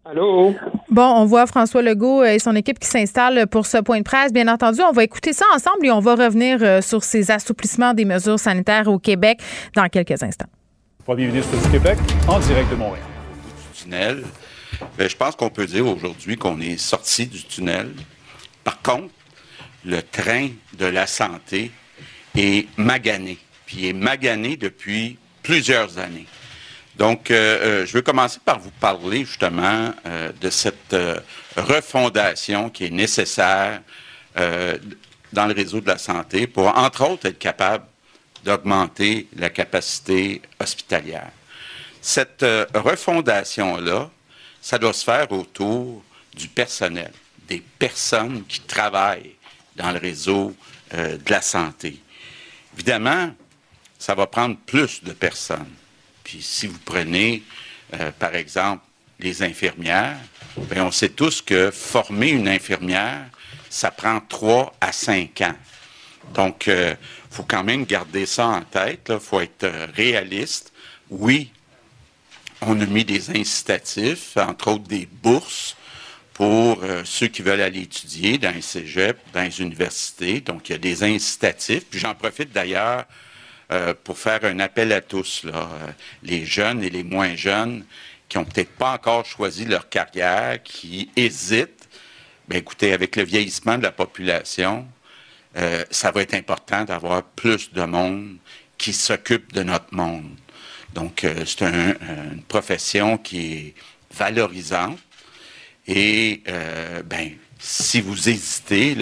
Allô? 0.04 0.54
Bon, 0.92 1.04
on 1.04 1.24
voit 1.24 1.48
François 1.48 1.82
Legault 1.82 2.22
et 2.26 2.38
son 2.38 2.54
équipe 2.54 2.78
qui 2.78 2.90
s'installent 2.90 3.48
pour 3.48 3.66
ce 3.66 3.78
point 3.78 4.00
de 4.00 4.04
presse. 4.04 4.34
Bien 4.34 4.50
entendu, 4.50 4.82
on 4.82 4.92
va 4.92 5.06
écouter 5.06 5.32
ça 5.32 5.46
ensemble 5.56 5.86
et 5.86 5.92
on 5.92 6.02
va 6.02 6.16
revenir 6.16 6.58
euh, 6.62 6.82
sur 6.82 7.06
ces 7.06 7.32
assouplissements 7.32 7.94
des 7.94 8.04
mesures 8.04 8.38
sanitaires 8.38 8.90
au 8.90 9.00
Québec 9.00 9.40
dans 9.74 9.88
quelques 9.88 10.22
instants. 10.22 10.50
Premier 11.06 11.28
ministre 11.28 11.56
du 11.64 11.70
Québec, 11.70 11.98
en 12.28 12.40
direct 12.40 12.70
de 12.70 12.76
Montréal. 12.76 13.06
Du 13.74 13.84
tunnel, 13.84 14.24
ben, 14.98 15.10
je 15.10 15.16
pense 15.16 15.38
qu'on 15.38 15.50
peut 15.50 15.66
dire 15.66 15.88
aujourd'hui 15.88 16.36
qu'on 16.36 16.60
est 16.60 16.76
sorti 16.76 17.26
du 17.26 17.42
tunnel. 17.46 17.92
Par 18.66 18.82
contre, 18.82 19.14
le 19.86 20.02
train 20.02 20.50
de 20.78 20.86
la 20.88 21.08
santé 21.08 21.72
est 22.38 22.68
magané, 22.78 23.38
puis 23.66 23.78
il 23.80 23.86
est 23.86 23.94
magané 23.94 24.58
depuis 24.58 25.18
plusieurs 25.42 26.00
années. 26.00 26.28
Donc, 26.96 27.32
euh, 27.32 27.82
euh, 27.82 27.86
je 27.86 27.94
veux 27.94 28.02
commencer 28.02 28.40
par 28.44 28.60
vous 28.60 28.72
parler 28.72 29.26
justement 29.26 29.94
euh, 30.06 30.32
de 30.42 30.50
cette 30.50 30.96
refondation 31.56 32.70
qui 32.70 32.86
est 32.86 32.90
nécessaire 32.90 33.82
dans 35.34 35.46
le 35.46 35.54
réseau 35.54 35.82
de 35.82 35.88
la 35.88 35.98
santé 35.98 36.48
pour, 36.48 36.68
entre 36.68 37.10
autres, 37.10 37.28
être 37.28 37.40
capable 37.40 37.86
d'augmenter 38.46 39.28
la 39.36 39.50
capacité 39.50 40.42
hospitalière. 40.60 41.32
Cette 42.02 42.46
refondation-là, 42.74 44.10
ça 44.62 44.78
doit 44.78 44.94
se 44.94 45.04
faire 45.04 45.30
autour 45.32 46.02
du 46.34 46.48
personnel, 46.48 47.12
des 47.48 47.62
personnes 47.78 48.46
qui 48.48 48.62
travaillent 48.62 49.36
dans 49.76 49.92
le 49.92 50.00
réseau 50.00 50.56
de 50.94 51.30
la 51.30 51.42
santé. 51.42 52.00
Évidemment, 52.74 53.32
ça 54.00 54.16
va 54.16 54.28
prendre 54.28 54.56
plus 54.66 55.04
de 55.04 55.12
personnes 55.12 55.76
puis 56.24 56.42
si 56.42 56.68
vous 56.68 56.80
prenez, 56.84 57.44
euh, 57.94 58.12
par 58.18 58.36
exemple, 58.36 58.84
les 59.20 59.44
infirmières, 59.44 60.18
bien, 60.58 60.86
on 60.86 60.92
sait 60.92 61.10
tous 61.10 61.42
que 61.42 61.72
former 61.72 62.30
une 62.30 62.48
infirmière, 62.48 63.26
ça 63.70 63.92
prend 63.92 64.20
trois 64.20 64.74
à 64.82 64.92
cinq 64.92 65.42
ans. 65.42 65.56
Donc, 66.34 66.68
il 66.68 66.74
euh, 66.74 66.96
faut 67.30 67.44
quand 67.44 67.64
même 67.64 67.86
garder 67.86 68.26
ça 68.26 68.48
en 68.48 68.62
tête. 68.62 69.08
Il 69.10 69.20
faut 69.20 69.42
être 69.42 69.64
euh, 69.64 69.88
réaliste. 69.96 70.72
Oui, 71.10 71.52
on 72.62 72.80
a 72.80 72.86
mis 72.86 73.06
des 73.06 73.30
incitatifs, 73.32 74.38
entre 74.38 74.70
autres 74.72 74.88
des 74.88 75.08
bourses 75.22 75.76
pour 76.34 76.82
ceux 77.04 77.28
qui 77.28 77.44
veulent 77.44 77.62
aller 77.62 77.82
étudier 77.82 78.40
dans 78.40 78.52
les 78.52 78.62
cégeps, 78.62 79.20
dans 79.32 79.44
les 79.44 79.62
universités. 79.62 80.40
Donc, 80.42 80.70
il 80.70 80.72
y 80.72 80.76
a 80.76 80.80
des 80.80 81.04
incitatifs. 81.04 81.86
Puis 81.86 82.00
j'en 82.00 82.16
profite 82.16 82.52
d'ailleurs 82.52 83.06
euh, 83.72 83.94
pour 84.04 84.18
faire 84.18 84.44
un 84.44 84.60
appel 84.60 84.92
à 84.92 85.02
tous, 85.02 85.44
euh, 85.46 85.52
les 86.24 86.46
jeunes 86.46 86.84
et 86.84 86.90
les 86.90 87.04
moins 87.04 87.36
jeunes 87.36 87.86
qui 88.28 88.38
ont 88.38 88.46
peut-être 88.46 88.72
pas 88.72 88.94
encore 88.94 89.26
choisi 89.26 89.66
leur 89.66 89.90
carrière, 89.90 90.62
qui 90.64 91.10
hésitent. 91.16 91.88
Ben 92.48 92.58
écoutez, 92.58 92.94
avec 92.94 93.16
le 93.16 93.24
vieillissement 93.24 93.78
de 93.78 93.84
la 93.84 93.92
population, 93.92 94.88
euh, 95.58 95.84
ça 95.90 96.12
va 96.12 96.22
être 96.22 96.34
important 96.34 96.84
d'avoir 96.86 97.24
plus 97.24 97.72
de 97.74 97.84
monde 97.84 98.38
qui 98.78 98.94
s'occupe 98.94 99.54
de 99.54 99.64
notre 99.64 99.94
monde. 99.94 100.32
Donc, 100.94 101.26
c'est 101.46 101.62
un- 101.62 101.96
une 102.34 102.44
profession 102.44 103.18
qui 103.18 103.54
est 103.54 103.74
valorisante. 104.14 105.00
Et, 105.88 106.42
euh, 106.48 107.02
ben, 107.04 107.32
si 107.60 108.02
vous 108.02 108.28
hésitez, 108.30 108.98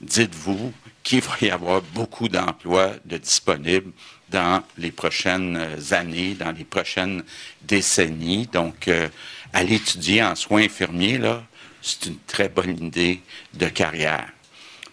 dites-vous 0.00 0.72
qu'il 1.02 1.20
va 1.20 1.34
y 1.40 1.50
avoir 1.50 1.82
beaucoup 1.82 2.28
d'emplois 2.28 2.92
de 3.04 3.18
disponibles 3.18 3.92
dans 4.30 4.62
les 4.78 4.92
prochaines 4.92 5.56
euh, 5.56 5.94
années, 5.94 6.34
dans 6.34 6.52
les 6.52 6.64
prochaines 6.64 7.22
décennies. 7.62 8.48
Donc, 8.52 8.88
euh, 8.88 9.08
aller 9.52 9.76
étudier 9.76 10.22
en 10.22 10.34
soins 10.34 10.62
infirmiers, 10.62 11.18
là, 11.18 11.42
c'est 11.82 12.06
une 12.06 12.18
très 12.26 12.48
bonne 12.48 12.86
idée 12.86 13.20
de 13.54 13.66
carrière. 13.68 14.28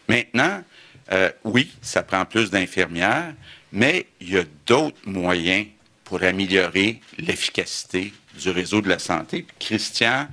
Maintenant, 0.07 0.63
euh, 1.11 1.31
oui, 1.43 1.71
ça 1.81 2.03
prend 2.03 2.25
plus 2.25 2.49
d'infirmières, 2.49 3.33
mais 3.71 4.07
il 4.19 4.33
y 4.33 4.37
a 4.37 4.43
d'autres 4.65 4.97
moyens 5.05 5.67
pour 6.03 6.23
améliorer 6.23 7.01
l'efficacité 7.17 8.13
du 8.39 8.49
réseau 8.49 8.81
de 8.81 8.89
la 8.89 8.99
santé. 8.99 9.43
Puis 9.43 9.55
Christian, 9.59 10.27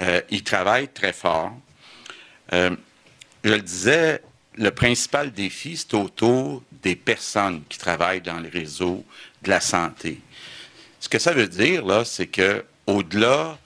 euh, 0.00 0.20
il 0.30 0.42
travaille 0.42 0.88
très 0.88 1.12
fort. 1.12 1.52
Euh, 2.52 2.74
je 3.44 3.50
le 3.50 3.60
disais, 3.60 4.22
le 4.58 4.70
principal 4.70 5.32
défi, 5.32 5.76
c'est 5.76 5.94
autour 5.94 6.62
des 6.82 6.96
personnes 6.96 7.62
qui 7.68 7.78
travaillent 7.78 8.20
dans 8.20 8.40
le 8.40 8.48
réseau 8.48 9.04
de 9.42 9.50
la 9.50 9.60
santé. 9.60 10.20
Ce 11.00 11.08
que 11.08 11.18
ça 11.18 11.32
veut 11.32 11.48
dire, 11.48 11.86
là, 11.86 12.04
c'est 12.04 12.26
que 12.26 12.64
au-delà 12.86 13.58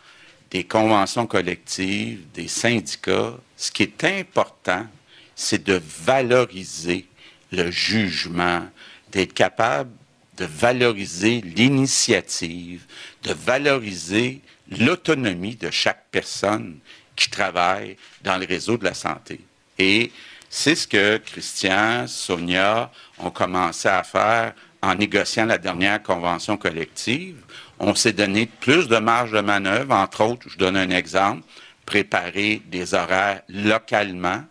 des 0.50 0.64
conventions 0.64 1.26
collectives, 1.26 2.20
des 2.34 2.48
syndicats, 2.48 3.34
ce 3.56 3.70
qui 3.70 3.84
est 3.84 4.04
important, 4.04 4.86
c'est 5.34 5.64
de 5.64 5.80
valoriser 6.04 7.06
le 7.50 7.70
jugement, 7.70 8.66
d'être 9.10 9.32
capable 9.32 9.90
de 10.36 10.44
valoriser 10.46 11.40
l'initiative, 11.40 12.84
de 13.22 13.32
valoriser 13.32 14.40
l'autonomie 14.78 15.56
de 15.56 15.70
chaque 15.70 16.06
personne 16.10 16.78
qui 17.14 17.28
travaille 17.28 17.96
dans 18.22 18.38
le 18.38 18.46
réseau 18.46 18.78
de 18.78 18.84
la 18.84 18.94
santé. 18.94 19.40
Et 19.78 20.10
c'est 20.54 20.74
ce 20.74 20.86
que 20.86 21.16
Christian, 21.16 22.06
Sonia 22.06 22.92
ont 23.18 23.30
commencé 23.30 23.88
à 23.88 24.02
faire 24.02 24.52
en 24.82 24.94
négociant 24.94 25.46
la 25.46 25.56
dernière 25.56 26.02
convention 26.02 26.58
collective. 26.58 27.36
On 27.78 27.94
s'est 27.94 28.12
donné 28.12 28.44
plus 28.60 28.86
de 28.86 28.98
marge 28.98 29.32
de 29.32 29.40
manœuvre, 29.40 29.94
entre 29.94 30.22
autres, 30.22 30.46
je 30.50 30.58
donne 30.58 30.76
un 30.76 30.90
exemple, 30.90 31.42
préparer 31.86 32.60
des 32.66 32.92
horaires 32.92 33.40
localement, 33.48 34.44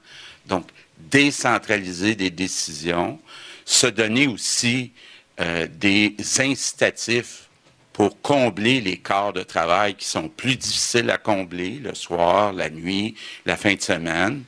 donc 0.47 0.65
décentraliser 0.97 2.15
des 2.15 2.31
décisions, 2.31 3.19
se 3.63 3.85
donner 3.85 4.25
aussi 4.25 4.93
euh, 5.39 5.67
des 5.71 6.15
incitatifs 6.39 7.47
pour 7.93 8.19
combler 8.23 8.81
les 8.81 8.97
quarts 8.97 9.33
de 9.33 9.43
travail 9.43 9.93
qui 9.93 10.05
sont 10.05 10.29
plus 10.29 10.55
difficiles 10.55 11.11
à 11.11 11.19
combler 11.19 11.73
le 11.73 11.93
soir, 11.93 12.53
la 12.53 12.71
nuit, 12.71 13.13
la 13.45 13.55
fin 13.55 13.75
de 13.75 13.81
semaine. 13.81 14.43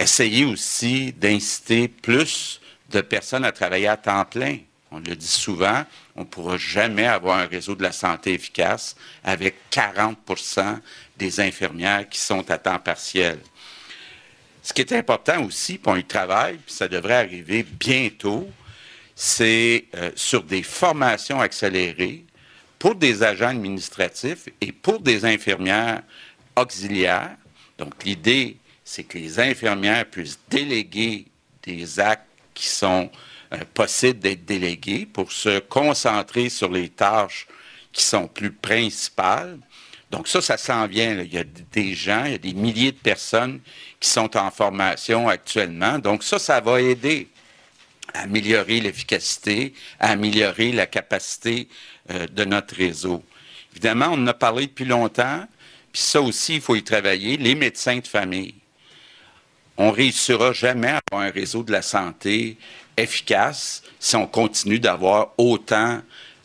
Essayer 0.00 0.46
aussi 0.46 1.12
d'inciter 1.12 1.86
plus 1.86 2.58
de 2.90 3.02
personnes 3.02 3.44
à 3.44 3.52
travailler 3.52 3.86
à 3.86 3.98
temps 3.98 4.24
plein. 4.24 4.56
On 4.90 4.98
le 4.98 5.14
dit 5.14 5.26
souvent, 5.26 5.84
on 6.16 6.20
ne 6.20 6.24
pourra 6.24 6.56
jamais 6.56 7.06
avoir 7.06 7.38
un 7.38 7.44
réseau 7.44 7.74
de 7.74 7.82
la 7.82 7.92
santé 7.92 8.32
efficace 8.32 8.96
avec 9.22 9.56
40% 9.70 10.78
des 11.18 11.40
infirmières 11.40 12.08
qui 12.08 12.18
sont 12.18 12.50
à 12.50 12.56
temps 12.56 12.78
partiel. 12.78 13.40
Ce 14.62 14.72
qui 14.72 14.80
est 14.80 14.92
important 14.94 15.44
aussi, 15.44 15.76
puis 15.76 15.92
on 15.92 15.96
y 15.96 16.04
travaille, 16.04 16.56
puis 16.56 16.74
ça 16.74 16.88
devrait 16.88 17.16
arriver 17.16 17.62
bientôt, 17.62 18.48
c'est 19.14 19.84
euh, 19.96 20.12
sur 20.16 20.42
des 20.42 20.62
formations 20.62 21.42
accélérées 21.42 22.24
pour 22.78 22.94
des 22.94 23.22
agents 23.22 23.48
administratifs 23.48 24.48
et 24.62 24.72
pour 24.72 24.98
des 24.98 25.26
infirmières 25.26 26.02
auxiliaires. 26.56 27.36
Donc, 27.76 28.02
l'idée, 28.02 28.56
c'est 28.90 29.04
que 29.04 29.18
les 29.18 29.38
infirmières 29.38 30.04
puissent 30.04 30.40
déléguer 30.50 31.26
des 31.62 32.00
actes 32.00 32.26
qui 32.54 32.66
sont 32.66 33.08
euh, 33.52 33.58
possibles 33.72 34.18
d'être 34.18 34.44
délégués 34.44 35.06
pour 35.06 35.30
se 35.30 35.60
concentrer 35.60 36.48
sur 36.48 36.72
les 36.72 36.88
tâches 36.88 37.46
qui 37.92 38.02
sont 38.02 38.26
plus 38.26 38.50
principales. 38.50 39.60
Donc 40.10 40.26
ça, 40.26 40.40
ça 40.40 40.56
s'en 40.56 40.88
vient. 40.88 41.20
Il 41.20 41.32
y 41.32 41.38
a 41.38 41.44
des 41.44 41.94
gens, 41.94 42.24
il 42.24 42.32
y 42.32 42.34
a 42.34 42.38
des 42.38 42.52
milliers 42.52 42.90
de 42.90 42.98
personnes 42.98 43.60
qui 44.00 44.08
sont 44.08 44.36
en 44.36 44.50
formation 44.50 45.28
actuellement. 45.28 46.00
Donc 46.00 46.24
ça, 46.24 46.40
ça 46.40 46.60
va 46.60 46.80
aider 46.80 47.28
à 48.12 48.22
améliorer 48.22 48.80
l'efficacité, 48.80 49.72
à 50.00 50.10
améliorer 50.10 50.72
la 50.72 50.86
capacité 50.86 51.68
euh, 52.10 52.26
de 52.26 52.44
notre 52.44 52.74
réseau. 52.74 53.22
Évidemment, 53.70 54.08
on 54.10 54.14
en 54.14 54.26
a 54.26 54.34
parlé 54.34 54.66
depuis 54.66 54.84
longtemps, 54.84 55.46
puis 55.92 56.02
ça 56.02 56.20
aussi, 56.20 56.56
il 56.56 56.60
faut 56.60 56.74
y 56.74 56.82
travailler. 56.82 57.36
Les 57.36 57.54
médecins 57.54 57.98
de 57.98 58.08
famille. 58.08 58.59
On 59.82 59.92
réussira 59.92 60.52
jamais 60.52 60.88
à 60.88 61.00
avoir 61.10 61.26
un 61.26 61.30
réseau 61.30 61.62
de 61.62 61.72
la 61.72 61.80
santé 61.80 62.58
efficace 62.98 63.82
si 63.98 64.14
on 64.14 64.26
continue 64.26 64.78
d'avoir 64.78 65.28
autant 65.38 66.02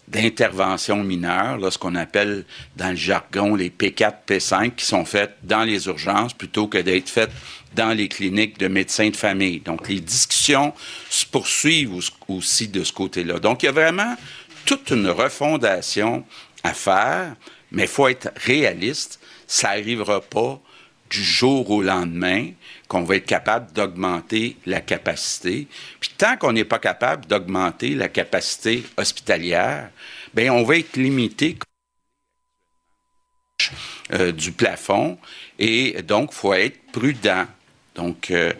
d'interventions 0.07 1.03
mineures, 1.03 1.57
là, 1.57 1.69
ce 1.69 1.77
qu'on 1.77 1.95
appelle 1.95 2.45
dans 2.77 2.91
le 2.91 2.95
jargon 2.95 3.55
les 3.55 3.69
P4, 3.69 4.13
P5, 4.25 4.75
qui 4.75 4.85
sont 4.85 5.03
faites 5.03 5.35
dans 5.43 5.65
les 5.65 5.87
urgences 5.87 6.33
plutôt 6.33 6.69
que 6.69 6.77
d'être 6.77 7.09
faites 7.09 7.31
dans 7.75 7.89
les 7.89 8.07
cliniques 8.07 8.57
de 8.57 8.69
médecins 8.69 9.09
de 9.09 9.17
famille. 9.17 9.59
Donc, 9.59 9.89
les 9.89 9.99
discussions 9.99 10.73
se 11.09 11.25
poursuivent 11.25 11.93
au- 11.93 12.35
aussi 12.35 12.69
de 12.69 12.85
ce 12.85 12.93
côté-là. 12.93 13.39
Donc, 13.39 13.63
il 13.63 13.65
y 13.65 13.69
a 13.69 13.73
vraiment 13.73 14.15
toute 14.63 14.91
une 14.91 15.09
refondation 15.09 16.23
à 16.63 16.73
faire, 16.73 17.35
mais 17.69 17.83
il 17.83 17.89
faut 17.89 18.07
être 18.07 18.29
réaliste. 18.45 19.19
Ça 19.45 19.75
n'arrivera 19.75 20.21
pas 20.21 20.57
du 21.09 21.21
jour 21.21 21.69
au 21.69 21.81
lendemain 21.81 22.51
qu'on 22.87 23.03
va 23.03 23.15
être 23.15 23.25
capable 23.25 23.71
d'augmenter 23.73 24.57
la 24.65 24.81
capacité. 24.81 25.67
Puis 25.99 26.11
tant 26.17 26.37
qu'on 26.37 26.53
n'est 26.53 26.65
pas 26.65 26.79
capable 26.79 27.25
d'augmenter 27.25 27.95
la 27.95 28.09
capacité 28.09 28.83
hospitalière, 28.97 29.89
ben 30.33 30.51
on 30.51 30.63
va 30.63 30.77
être 30.77 30.97
limité 30.97 31.57
euh, 34.13 34.31
du 34.31 34.51
plafond 34.51 35.17
et 35.57 36.01
donc 36.03 36.29
il 36.31 36.35
faut 36.35 36.53
être 36.53 36.79
prudent. 36.91 37.47
Donc 37.95 38.29
euh, 38.29 38.53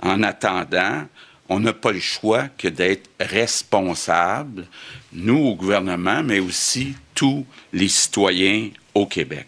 en 0.00 0.22
attendant, 0.22 1.06
on 1.48 1.60
n'a 1.60 1.72
pas 1.72 1.92
le 1.92 2.00
choix 2.00 2.48
que 2.56 2.68
d'être 2.68 3.10
responsable, 3.18 4.66
nous 5.12 5.38
au 5.38 5.54
gouvernement, 5.56 6.22
mais 6.22 6.38
aussi 6.38 6.94
tous 7.14 7.44
les 7.72 7.88
citoyens 7.88 8.70
au 8.94 9.06
Québec. 9.06 9.46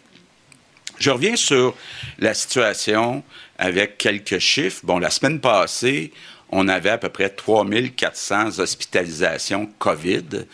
Je 0.99 1.11
reviens 1.11 1.37
sur 1.37 1.75
la 2.19 2.35
situation 2.35 3.23
avec 3.65 3.97
quelques 3.97 4.41
chiffres. 4.41 4.83
Bon, 4.85 4.99
la 4.99 5.09
semaine 5.09 5.41
passée, 5.41 6.13
on 6.51 6.69
avait 6.69 6.91
à 6.91 6.99
peu 6.99 7.09
près 7.09 7.31
3400 7.31 8.59
hospitalisations 8.59 9.71
COVID. 9.79 10.45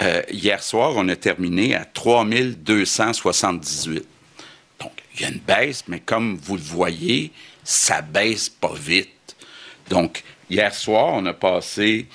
Euh, 0.00 0.22
hier 0.30 0.62
soir, 0.62 0.92
on 0.94 1.08
a 1.08 1.16
terminé 1.16 1.74
à 1.74 1.84
3278. 1.84 4.06
Donc, 4.78 4.92
il 5.14 5.22
y 5.22 5.24
a 5.24 5.28
une 5.28 5.40
baisse, 5.40 5.82
mais 5.88 5.98
comme 5.98 6.36
vous 6.36 6.54
le 6.54 6.62
voyez, 6.62 7.32
ça 7.64 8.00
baisse 8.00 8.48
pas 8.48 8.74
vite. 8.74 9.34
Donc, 9.90 10.22
hier 10.48 10.72
soir, 10.72 11.14
on 11.14 11.26
a 11.26 11.34
passé, 11.34 12.06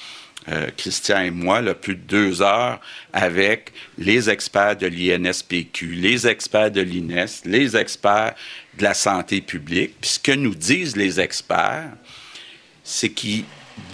euh, 0.49 0.69
Christian 0.75 1.21
et 1.21 1.31
moi, 1.31 1.61
là, 1.61 1.75
plus 1.75 1.95
de 1.95 2.01
deux 2.01 2.41
heures 2.41 2.79
avec 3.13 3.71
les 3.97 4.29
experts 4.29 4.75
de 4.75 4.87
l'INSPQ, 4.87 5.93
les 5.93 6.27
experts 6.27 6.71
de 6.71 6.81
l'INES, 6.81 7.43
les 7.45 7.77
experts 7.77 8.33
de 8.77 8.83
la 8.83 8.95
santé 8.95 9.41
publique. 9.41 9.95
Puis 10.01 10.11
ce 10.11 10.19
que 10.19 10.31
nous 10.31 10.55
disent 10.55 10.95
les 10.95 11.19
experts, 11.19 11.91
c'est 12.83 13.09
qu'il 13.09 13.43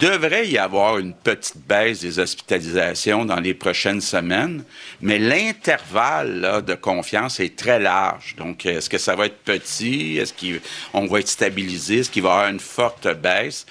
devrait 0.00 0.48
y 0.48 0.56
avoir 0.56 0.98
une 0.98 1.12
petite 1.12 1.58
baisse 1.66 2.00
des 2.00 2.18
hospitalisations 2.18 3.24
dans 3.24 3.40
les 3.40 3.54
prochaines 3.54 4.00
semaines, 4.00 4.64
mais 5.00 5.18
l'intervalle 5.18 6.62
de 6.64 6.74
confiance 6.74 7.40
est 7.40 7.56
très 7.56 7.78
large. 7.78 8.36
Donc, 8.36 8.64
est-ce 8.64 8.88
que 8.88 8.98
ça 8.98 9.14
va 9.16 9.26
être 9.26 9.38
petit? 9.44 10.16
Est-ce 10.16 10.32
qu'on 10.32 11.06
va 11.06 11.20
être 11.20 11.28
stabilisé? 11.28 11.98
Est-ce 11.98 12.10
qu'il 12.10 12.22
va 12.22 12.28
y 12.28 12.32
avoir 12.32 12.48
une 12.48 12.60
forte 12.60 13.08
baisse? 13.20 13.66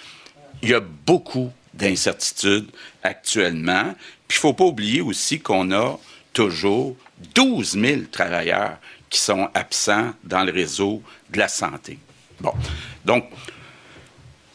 Il 0.62 0.70
y 0.70 0.74
a 0.74 0.80
beaucoup 0.80 1.52
d'incertitudes 1.78 2.70
actuellement. 3.04 3.94
Puis, 4.28 4.38
il 4.38 4.40
ne 4.40 4.42
faut 4.42 4.54
pas 4.54 4.66
oublier 4.66 5.02
aussi 5.02 5.40
qu'on 5.40 5.72
a 5.72 6.00
toujours 6.34 6.96
12 7.34 7.80
000 7.80 8.02
travailleurs 8.12 8.78
qui 9.10 9.20
sont 9.20 9.50
absents 9.54 10.14
dans 10.24 10.44
le 10.44 10.52
réseau 10.52 11.02
de 11.30 11.40
la 11.40 11.48
santé. 11.48 11.98
Bon. 12.40 12.54
Donc, 13.06 13.26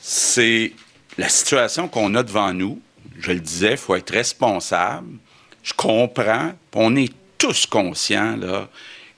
c'est 0.00 0.72
la 1.18 1.28
situation 1.28 1.88
qu'on 1.88 2.14
a 2.14 2.22
devant 2.22 2.52
nous. 2.52 2.80
je 3.18 3.32
le 3.32 3.40
disais, 3.40 3.72
il 3.72 3.76
faut 3.76 3.94
être 3.94 4.12
responsable. 4.12 5.16
Je 5.62 5.72
comprends, 5.74 6.52
on 6.74 6.96
est 6.96 7.12
tous 7.38 7.66
conscients 7.66 8.36
là, 8.36 8.68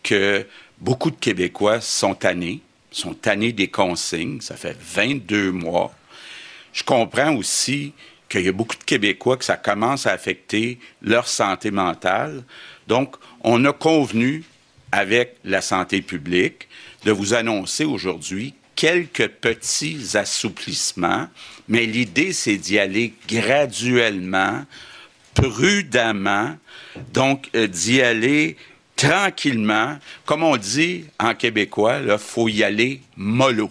que 0.03 0.47
beaucoup 0.79 1.11
de 1.11 1.17
Québécois 1.17 1.81
sont 1.81 2.15
tannés, 2.15 2.61
sont 2.91 3.15
tannés 3.15 3.53
des 3.53 3.69
consignes. 3.69 4.41
Ça 4.41 4.57
fait 4.57 4.77
22 4.79 5.53
mois. 5.53 5.93
Je 6.75 6.83
comprends 6.83 7.35
aussi 7.37 7.95
qu'il 8.29 8.43
y 8.43 8.49
a 8.49 8.53
beaucoup 8.53 8.77
de 8.77 8.83
Québécois 8.83 9.37
que 9.37 9.45
ça 9.45 9.57
commence 9.57 10.07
à 10.07 10.13
affecter 10.13 10.81
leur 11.01 11.29
santé 11.29 11.71
mentale. 11.71 12.43
Donc, 12.89 13.15
on 13.43 13.65
a 13.65 13.73
convenu 13.73 14.43
avec 14.91 15.37
la 15.45 15.63
santé 15.63 16.03
publique 16.03 16.69
de 17.05 17.13
vous 17.13 17.33
annoncer 17.33 17.85
aujourd'hui 17.85 18.55
quelques 18.75 19.29
petits 19.29 20.17
assouplissements, 20.17 21.29
mais 21.69 21.87
l'idée, 21.87 22.33
c'est 22.33 22.57
d'y 22.57 22.81
aller 22.81 23.15
graduellement, 23.29 24.65
prudemment, 25.35 26.57
donc 27.13 27.49
euh, 27.55 27.69
d'y 27.69 28.03
aller 28.03 28.57
tranquillement. 28.97 29.97
Comme 30.27 30.43
on 30.43 30.57
dit 30.57 31.05
en 31.21 31.35
québécois, 31.35 32.01
il 32.05 32.19
faut 32.19 32.49
y 32.49 32.65
aller 32.65 33.01
mollo. 33.17 33.71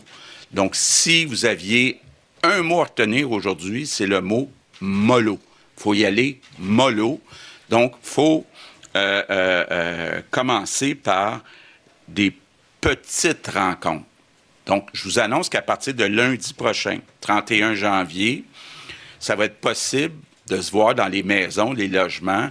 Donc, 0.53 0.75
si 0.75 1.25
vous 1.25 1.45
aviez 1.45 1.99
un 2.43 2.61
mot 2.61 2.81
à 2.81 2.83
retenir 2.83 3.31
aujourd'hui, 3.31 3.87
c'est 3.87 4.05
le 4.05 4.21
mot 4.21 4.51
mollo. 4.81 5.39
Faut 5.77 5.93
y 5.93 6.05
aller 6.05 6.39
mollo. 6.59 7.21
Donc, 7.69 7.93
faut 8.03 8.45
euh, 8.95 9.23
euh, 9.31 10.21
commencer 10.29 10.93
par 10.93 11.41
des 12.07 12.35
petites 12.81 13.47
rencontres. 13.47 14.05
Donc, 14.65 14.89
je 14.93 15.03
vous 15.05 15.19
annonce 15.19 15.49
qu'à 15.49 15.61
partir 15.61 15.93
de 15.93 16.03
lundi 16.03 16.53
prochain, 16.53 16.99
31 17.21 17.73
janvier, 17.73 18.43
ça 19.19 19.35
va 19.35 19.45
être 19.45 19.59
possible 19.59 20.15
de 20.47 20.61
se 20.61 20.71
voir 20.71 20.93
dans 20.93 21.07
les 21.07 21.23
maisons, 21.23 21.73
les 21.73 21.87
logements, 21.87 22.49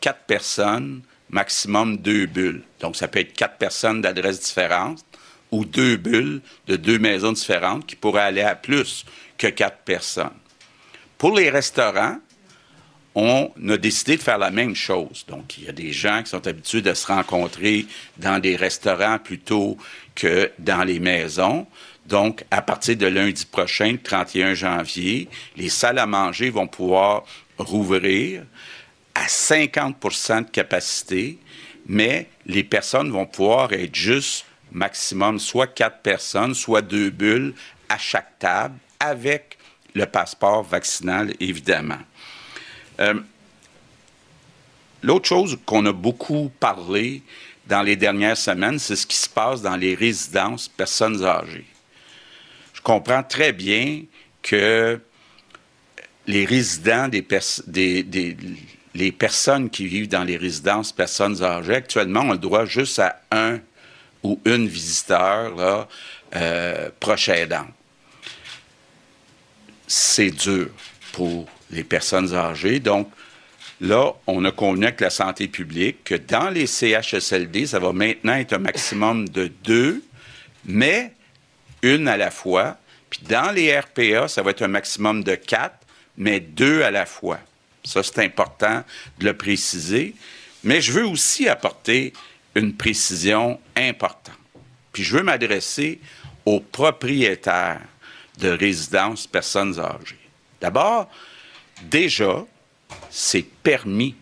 quatre 0.00 0.24
personnes, 0.26 1.02
maximum 1.30 1.98
deux 1.98 2.26
bulles. 2.26 2.62
Donc, 2.80 2.96
ça 2.96 3.08
peut 3.08 3.20
être 3.20 3.34
quatre 3.34 3.56
personnes 3.56 4.00
d'adresses 4.00 4.40
différentes 4.40 5.04
ou 5.50 5.64
deux 5.64 5.96
bulles 5.96 6.40
de 6.66 6.76
deux 6.76 6.98
maisons 6.98 7.32
différentes 7.32 7.86
qui 7.86 7.96
pourraient 7.96 8.22
aller 8.22 8.42
à 8.42 8.54
plus 8.54 9.04
que 9.36 9.48
quatre 9.48 9.78
personnes. 9.78 10.30
Pour 11.18 11.36
les 11.36 11.50
restaurants, 11.50 12.18
on 13.14 13.50
a 13.68 13.76
décidé 13.76 14.16
de 14.16 14.22
faire 14.22 14.38
la 14.38 14.50
même 14.50 14.74
chose. 14.74 15.24
Donc, 15.28 15.56
il 15.58 15.64
y 15.64 15.68
a 15.68 15.72
des 15.72 15.92
gens 15.92 16.22
qui 16.22 16.30
sont 16.30 16.46
habitués 16.46 16.82
de 16.82 16.92
se 16.94 17.06
rencontrer 17.06 17.86
dans 18.16 18.40
des 18.40 18.56
restaurants 18.56 19.18
plutôt 19.18 19.76
que 20.14 20.50
dans 20.58 20.82
les 20.82 20.98
maisons. 20.98 21.66
Donc, 22.06 22.44
à 22.50 22.60
partir 22.60 22.96
de 22.96 23.06
lundi 23.06 23.46
prochain, 23.46 23.92
le 23.92 24.02
31 24.02 24.54
janvier, 24.54 25.28
les 25.56 25.68
salles 25.68 25.98
à 25.98 26.06
manger 26.06 26.50
vont 26.50 26.66
pouvoir 26.66 27.24
rouvrir 27.56 28.42
à 29.14 29.26
50% 29.26 30.46
de 30.46 30.50
capacité, 30.50 31.38
mais 31.86 32.28
les 32.46 32.64
personnes 32.64 33.10
vont 33.12 33.26
pouvoir 33.26 33.72
être 33.72 33.94
juste 33.94 34.44
maximum 34.72 35.38
soit 35.38 35.68
quatre 35.68 36.00
personnes, 36.00 36.54
soit 36.54 36.82
deux 36.82 37.10
bulles 37.10 37.54
à 37.88 37.96
chaque 37.96 38.38
table, 38.40 38.74
avec 39.04 39.58
le 39.94 40.06
passeport 40.06 40.62
vaccinal, 40.62 41.34
évidemment. 41.40 42.00
Euh, 43.00 43.14
l'autre 45.02 45.28
chose 45.28 45.58
qu'on 45.64 45.84
a 45.86 45.92
beaucoup 45.92 46.50
parlé 46.60 47.22
dans 47.66 47.82
les 47.82 47.96
dernières 47.96 48.36
semaines, 48.36 48.78
c'est 48.78 48.96
ce 48.96 49.06
qui 49.06 49.16
se 49.16 49.28
passe 49.28 49.62
dans 49.62 49.76
les 49.76 49.94
résidences 49.94 50.68
personnes 50.68 51.24
âgées. 51.24 51.66
Je 52.72 52.80
comprends 52.80 53.22
très 53.22 53.52
bien 53.52 54.02
que 54.42 55.00
les 56.26 56.44
résidents 56.44 57.08
des, 57.08 58.36
les 58.94 59.12
personnes 59.12 59.70
qui 59.70 59.86
vivent 59.86 60.08
dans 60.08 60.24
les 60.24 60.36
résidences 60.36 60.92
personnes 60.92 61.42
âgées 61.42 61.74
actuellement 61.74 62.20
ont 62.20 62.32
le 62.32 62.38
droit 62.38 62.64
juste 62.64 62.98
à 62.98 63.20
un 63.30 63.60
ou 64.22 64.40
une 64.44 64.66
visiteur 64.66 65.54
là, 65.54 65.88
euh, 66.34 66.88
proche 66.98 67.28
aidant. 67.28 67.66
C'est 69.86 70.30
dur 70.30 70.68
pour 71.12 71.46
les 71.70 71.84
personnes 71.84 72.34
âgées. 72.34 72.80
Donc, 72.80 73.10
là, 73.80 74.12
on 74.26 74.44
a 74.44 74.50
convenu 74.50 74.86
avec 74.86 75.00
la 75.00 75.10
santé 75.10 75.48
publique 75.48 76.04
que 76.04 76.14
dans 76.14 76.50
les 76.50 76.66
CHSLD, 76.66 77.66
ça 77.66 77.78
va 77.78 77.92
maintenant 77.92 78.34
être 78.34 78.54
un 78.54 78.58
maximum 78.58 79.28
de 79.28 79.50
deux, 79.64 80.02
mais 80.64 81.12
une 81.82 82.08
à 82.08 82.16
la 82.16 82.30
fois. 82.30 82.78
Puis 83.10 83.20
dans 83.28 83.52
les 83.52 83.78
RPA, 83.78 84.28
ça 84.28 84.42
va 84.42 84.50
être 84.50 84.62
un 84.62 84.68
maximum 84.68 85.22
de 85.22 85.34
quatre, 85.34 85.78
mais 86.16 86.40
deux 86.40 86.82
à 86.82 86.90
la 86.90 87.06
fois. 87.06 87.38
Ça, 87.84 88.02
c'est 88.02 88.20
important 88.20 88.82
de 89.18 89.26
le 89.26 89.36
préciser. 89.36 90.14
Mais 90.62 90.80
je 90.80 90.92
veux 90.92 91.06
aussi 91.06 91.48
apporter 91.48 92.12
une 92.54 92.74
précision 92.74 93.60
importante. 93.76 94.34
Puis 94.92 95.02
je 95.02 95.16
veux 95.16 95.22
m'adresser 95.22 96.00
aux 96.46 96.60
propriétaires 96.60 97.80
de 98.38 98.48
résidences 98.48 99.26
personnes 99.26 99.78
âgées. 99.78 100.18
D'abord, 100.60 101.08
déjà, 101.82 102.44
c'est 103.10 103.46
permis 103.62 104.14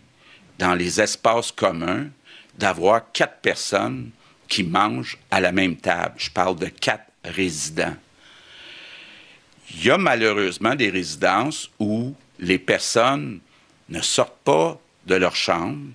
dans 0.58 0.74
les 0.74 1.00
espaces 1.00 1.52
communs 1.52 2.08
d'avoir 2.58 3.10
quatre 3.12 3.40
personnes 3.40 4.10
qui 4.48 4.62
mangent 4.62 5.18
à 5.30 5.40
la 5.40 5.52
même 5.52 5.76
table. 5.76 6.14
Je 6.18 6.30
parle 6.30 6.56
de 6.56 6.66
quatre 6.66 7.10
résidents. 7.24 7.96
Il 9.74 9.84
y 9.84 9.90
a 9.90 9.98
malheureusement 9.98 10.74
des 10.74 10.90
résidences 10.90 11.70
où 11.78 12.14
les 12.38 12.58
personnes 12.58 13.40
ne 13.88 14.00
sortent 14.00 14.42
pas 14.44 14.78
de 15.06 15.14
leur 15.14 15.34
chambre 15.34 15.86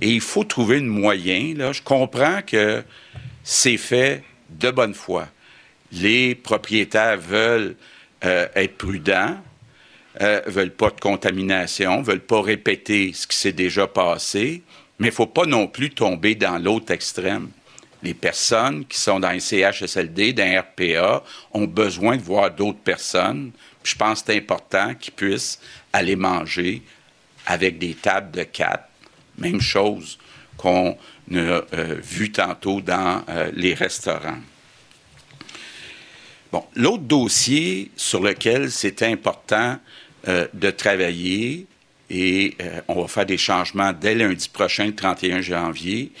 et 0.00 0.10
il 0.10 0.20
faut 0.20 0.44
trouver 0.44 0.78
un 0.78 0.82
moyen. 0.82 1.54
Là. 1.56 1.72
Je 1.72 1.82
comprends 1.82 2.42
que 2.42 2.82
c'est 3.42 3.76
fait 3.76 4.24
de 4.50 4.70
bonne 4.70 4.94
foi. 4.94 5.28
Les 5.92 6.34
propriétaires 6.34 7.18
veulent 7.18 7.76
euh, 8.24 8.46
être 8.54 8.78
prudents, 8.78 9.36
euh, 10.20 10.40
veulent 10.46 10.74
pas 10.74 10.90
de 10.90 11.00
contamination, 11.00 12.02
veulent 12.02 12.20
pas 12.20 12.40
répéter 12.40 13.12
ce 13.12 13.26
qui 13.26 13.36
s'est 13.36 13.52
déjà 13.52 13.86
passé, 13.86 14.62
mais 14.98 15.08
il 15.08 15.12
faut 15.12 15.26
pas 15.26 15.44
non 15.44 15.66
plus 15.66 15.90
tomber 15.90 16.34
dans 16.34 16.58
l'autre 16.58 16.92
extrême. 16.92 17.50
Les 18.02 18.14
personnes 18.14 18.86
qui 18.86 18.98
sont 18.98 19.20
dans 19.20 19.28
un 19.28 19.38
CHSLD, 19.38 20.32
dans 20.32 20.44
un 20.44 20.60
RPA, 20.60 21.24
ont 21.52 21.66
besoin 21.66 22.16
de 22.16 22.22
voir 22.22 22.50
d'autres 22.50 22.78
personnes. 22.78 23.52
je 23.84 23.94
pense 23.94 24.22
que 24.22 24.32
c'est 24.32 24.38
important 24.38 24.94
qu'ils 24.94 25.12
puissent 25.12 25.60
aller 25.92 26.16
manger 26.16 26.82
avec 27.46 27.78
des 27.78 27.94
tables 27.94 28.30
de 28.30 28.44
quatre. 28.44 28.88
Même 29.38 29.60
chose 29.60 30.18
qu'on 30.56 30.96
a 31.32 31.36
euh, 31.36 31.62
vu 32.02 32.32
tantôt 32.32 32.80
dans 32.80 33.24
les 33.52 33.74
restaurants. 33.74 34.38
Bon, 36.52 36.64
l'autre 36.76 37.04
dossier 37.04 37.90
sur 37.96 38.22
lequel 38.22 38.70
c'est 38.70 39.02
important 39.02 39.78
euh, 40.28 40.46
de 40.52 40.70
travailler, 40.70 41.66
et 42.10 42.56
on 42.88 43.00
va 43.00 43.08
faire 43.08 43.24
des 43.24 43.38
changements 43.38 43.94
dès 43.94 44.14
lundi 44.14 44.46
prochain, 44.50 44.84
le 44.84 44.94
31 44.94 45.40
janvier, 45.40 46.12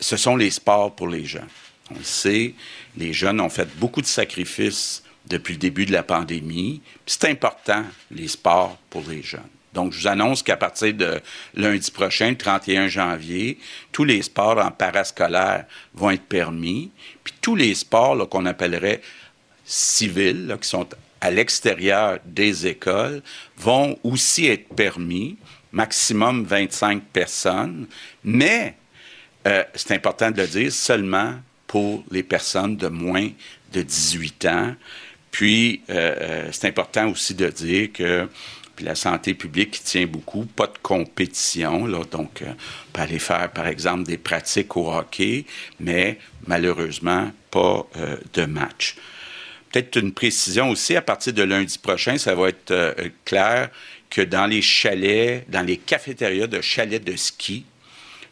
ce 0.00 0.16
sont 0.16 0.34
les 0.34 0.50
sports 0.50 0.92
pour 0.92 1.06
les 1.06 1.24
jeunes. 1.24 1.46
On 1.92 1.94
le 1.94 2.02
sait, 2.02 2.54
les 2.96 3.12
jeunes 3.12 3.40
ont 3.40 3.48
fait 3.48 3.68
beaucoup 3.78 4.00
de 4.00 4.06
sacrifices 4.06 5.04
depuis 5.26 5.54
le 5.54 5.58
début 5.58 5.86
de 5.86 5.92
la 5.92 6.02
pandémie. 6.02 6.80
C'est 7.06 7.28
important, 7.28 7.84
les 8.10 8.28
sports 8.28 8.76
pour 8.90 9.04
les 9.08 9.22
jeunes. 9.22 9.42
Donc, 9.72 9.92
je 9.92 10.00
vous 10.00 10.06
annonce 10.06 10.42
qu'à 10.42 10.56
partir 10.56 10.94
de 10.94 11.20
lundi 11.54 11.90
prochain, 11.90 12.34
31 12.34 12.86
janvier, 12.86 13.58
tous 13.90 14.04
les 14.04 14.22
sports 14.22 14.58
en 14.58 14.70
parascolaire 14.70 15.64
vont 15.94 16.10
être 16.10 16.22
permis. 16.22 16.92
Puis 17.24 17.34
tous 17.40 17.56
les 17.56 17.74
sports 17.74 18.28
qu'on 18.28 18.46
appellerait 18.46 19.00
civils, 19.64 20.56
qui 20.60 20.68
sont 20.68 20.86
à 21.20 21.30
l'extérieur 21.30 22.18
des 22.24 22.66
écoles, 22.66 23.22
vont 23.56 23.98
aussi 24.04 24.46
être 24.46 24.68
permis, 24.74 25.36
maximum 25.72 26.44
25 26.44 27.02
personnes, 27.12 27.86
mais 28.22 28.76
euh, 29.46 29.64
c'est 29.74 29.94
important 29.94 30.30
de 30.30 30.40
le 30.40 30.46
dire, 30.46 30.72
seulement 30.72 31.34
pour 31.66 32.04
les 32.10 32.22
personnes 32.22 32.76
de 32.76 32.88
moins 32.88 33.30
de 33.72 33.82
18 33.82 34.46
ans. 34.46 34.74
Puis, 35.34 35.82
euh, 35.90 36.14
euh, 36.20 36.48
c'est 36.52 36.68
important 36.68 37.08
aussi 37.08 37.34
de 37.34 37.48
dire 37.48 37.92
que 37.92 38.28
la 38.80 38.94
santé 38.94 39.34
publique 39.34 39.82
tient 39.82 40.06
beaucoup, 40.06 40.44
pas 40.44 40.68
de 40.68 40.78
compétition. 40.80 41.86
Là, 41.86 42.04
donc, 42.08 42.42
euh, 42.42 42.52
on 42.52 42.92
peut 42.92 43.00
aller 43.00 43.18
faire, 43.18 43.50
par 43.50 43.66
exemple, 43.66 44.04
des 44.04 44.16
pratiques 44.16 44.76
au 44.76 44.92
hockey, 44.92 45.44
mais 45.80 46.20
malheureusement, 46.46 47.32
pas 47.50 47.84
de 48.32 48.44
match. 48.44 48.94
Peut-être 49.74 49.96
une 49.96 50.12
précision 50.12 50.70
aussi, 50.70 50.94
à 50.94 51.02
partir 51.02 51.32
de 51.32 51.42
lundi 51.42 51.78
prochain, 51.78 52.16
ça 52.16 52.36
va 52.36 52.50
être 52.50 52.70
euh, 52.70 52.94
clair 53.24 53.70
que 54.08 54.20
dans 54.22 54.46
les 54.46 54.62
chalets, 54.62 55.50
dans 55.50 55.66
les 55.66 55.78
cafétérias 55.78 56.46
de 56.46 56.60
chalets 56.60 57.02
de 57.02 57.16
ski, 57.16 57.64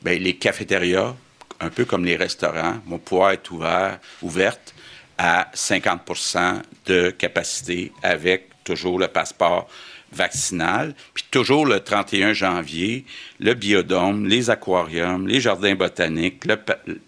bien, 0.02 0.20
les 0.20 0.36
cafétérias, 0.36 1.16
un 1.58 1.68
peu 1.68 1.84
comme 1.84 2.04
les 2.04 2.14
restaurants, 2.14 2.76
vont 2.86 2.98
pouvoir 2.98 3.32
être 3.32 3.50
ouverts, 3.50 3.98
ouvertes 4.22 4.72
à 5.18 5.50
50% 5.52 6.62
de 6.86 7.10
capacité 7.10 7.90
avec 8.04 8.50
toujours 8.62 9.00
le 9.00 9.08
passeport 9.08 9.68
vaccinal. 10.12 10.94
Puis 11.12 11.24
toujours 11.28 11.66
le 11.66 11.80
31 11.80 12.34
janvier, 12.34 13.04
le 13.40 13.54
biodôme, 13.54 14.28
les 14.28 14.48
aquariums, 14.48 15.26
les 15.26 15.40
jardins 15.40 15.74
botaniques, 15.74 16.44
le, 16.44 16.56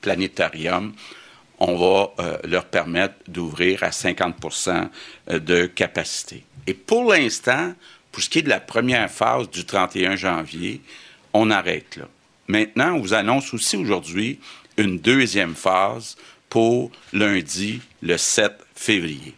planétarium, 0.00 0.92
on 1.58 1.76
va 1.76 2.12
euh, 2.18 2.38
leur 2.44 2.64
permettre 2.64 3.14
d'ouvrir 3.28 3.82
à 3.82 3.90
50% 3.90 4.88
euh, 5.30 5.38
de 5.38 5.66
capacité. 5.66 6.44
Et 6.66 6.74
pour 6.74 7.12
l'instant, 7.12 7.74
pour 8.10 8.22
ce 8.22 8.28
qui 8.28 8.40
est 8.40 8.42
de 8.42 8.48
la 8.48 8.60
première 8.60 9.10
phase 9.10 9.50
du 9.50 9.64
31 9.64 10.16
janvier, 10.16 10.80
on 11.32 11.50
arrête 11.50 11.96
là. 11.96 12.04
Maintenant, 12.46 12.94
on 12.94 13.00
vous 13.00 13.14
annonce 13.14 13.54
aussi 13.54 13.76
aujourd'hui 13.76 14.38
une 14.76 14.98
deuxième 14.98 15.54
phase 15.54 16.16
pour 16.50 16.90
lundi, 17.12 17.80
le 18.02 18.18
7 18.18 18.52
février. 18.74 19.34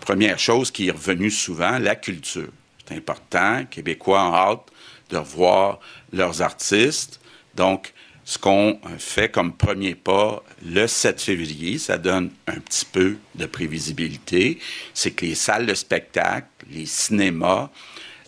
Première 0.00 0.38
chose 0.38 0.70
qui 0.70 0.88
est 0.88 0.92
revenue 0.92 1.30
souvent, 1.30 1.78
la 1.78 1.96
culture. 1.96 2.48
C'est 2.86 2.96
important. 2.96 3.64
Québécois 3.70 4.22
ont 4.24 4.34
hâte 4.34 4.66
de 5.10 5.16
revoir 5.16 5.80
leurs 6.12 6.42
artistes. 6.42 7.20
Donc, 7.54 7.92
ce 8.28 8.36
qu'on 8.36 8.78
fait 8.98 9.30
comme 9.30 9.54
premier 9.54 9.94
pas 9.94 10.42
le 10.62 10.86
7 10.86 11.18
février, 11.18 11.78
ça 11.78 11.96
donne 11.96 12.30
un 12.46 12.60
petit 12.60 12.84
peu 12.84 13.16
de 13.34 13.46
prévisibilité, 13.46 14.58
c'est 14.92 15.12
que 15.12 15.24
les 15.24 15.34
salles 15.34 15.64
de 15.64 15.72
spectacle, 15.72 16.46
les 16.70 16.84
cinémas, 16.84 17.70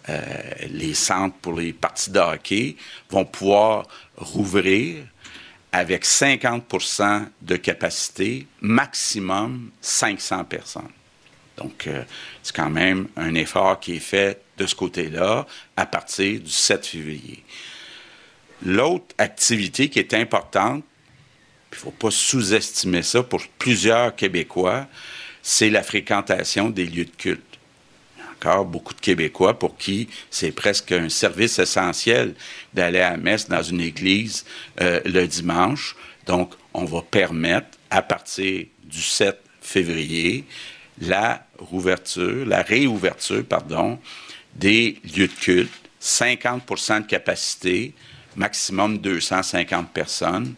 euh, 0.08 0.22
les 0.70 0.94
centres 0.94 1.36
pour 1.42 1.52
les 1.52 1.74
parties 1.74 2.10
de 2.10 2.18
hockey 2.18 2.76
vont 3.10 3.26
pouvoir 3.26 3.86
rouvrir 4.16 5.04
avec 5.70 6.06
50% 6.06 7.26
de 7.42 7.56
capacité, 7.56 8.46
maximum 8.62 9.68
500 9.82 10.44
personnes. 10.44 10.88
Donc, 11.58 11.86
euh, 11.86 12.04
c'est 12.42 12.56
quand 12.56 12.70
même 12.70 13.08
un 13.16 13.34
effort 13.34 13.78
qui 13.78 13.96
est 13.96 13.98
fait 13.98 14.40
de 14.56 14.64
ce 14.64 14.74
côté-là 14.74 15.46
à 15.76 15.84
partir 15.84 16.40
du 16.40 16.48
7 16.48 16.86
février. 16.86 17.44
L'autre 18.64 19.14
activité 19.18 19.88
qui 19.88 19.98
est 19.98 20.14
importante, 20.14 20.84
il 21.72 21.76
ne 21.76 21.80
faut 21.80 21.90
pas 21.92 22.10
sous-estimer 22.10 23.02
ça 23.02 23.22
pour 23.22 23.40
plusieurs 23.58 24.14
Québécois, 24.14 24.86
c'est 25.42 25.70
la 25.70 25.82
fréquentation 25.82 26.68
des 26.68 26.84
lieux 26.84 27.06
de 27.06 27.10
culte. 27.10 27.42
Encore 28.34 28.64
beaucoup 28.64 28.94
de 28.94 29.00
Québécois 29.00 29.58
pour 29.58 29.76
qui 29.76 30.08
c'est 30.30 30.52
presque 30.52 30.92
un 30.92 31.08
service 31.08 31.58
essentiel 31.58 32.34
d'aller 32.74 33.00
à 33.00 33.16
messe 33.16 33.48
dans 33.48 33.62
une 33.62 33.80
église 33.80 34.44
euh, 34.80 35.00
le 35.04 35.26
dimanche. 35.26 35.96
Donc, 36.26 36.54
on 36.74 36.84
va 36.84 37.02
permettre, 37.02 37.78
à 37.90 38.02
partir 38.02 38.66
du 38.84 39.02
7 39.02 39.38
février, 39.60 40.44
la 41.00 41.46
rouverture, 41.58 42.46
la 42.46 42.62
réouverture, 42.62 43.44
pardon, 43.44 43.98
des 44.54 44.98
lieux 45.04 45.28
de 45.28 45.32
culte, 45.32 45.72
50% 46.00 47.02
de 47.02 47.06
capacité, 47.06 47.94
maximum 48.36 48.98
250 48.98 49.90
personnes, 49.90 50.54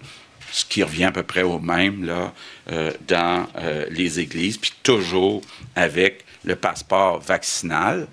ce 0.53 0.65
qui 0.65 0.83
revient 0.83 1.05
à 1.05 1.13
peu 1.13 1.23
près 1.23 1.43
au 1.43 1.59
même 1.59 2.05
là, 2.05 2.33
euh, 2.71 2.93
dans 3.09 3.47
euh, 3.57 3.87
les 3.91 4.21
églises, 4.21 4.59
puis 4.59 4.73
toujours 4.83 5.41
avec 5.75 6.25
le 6.45 6.57
passeport 6.57 7.21
vaccinal, 7.21 8.07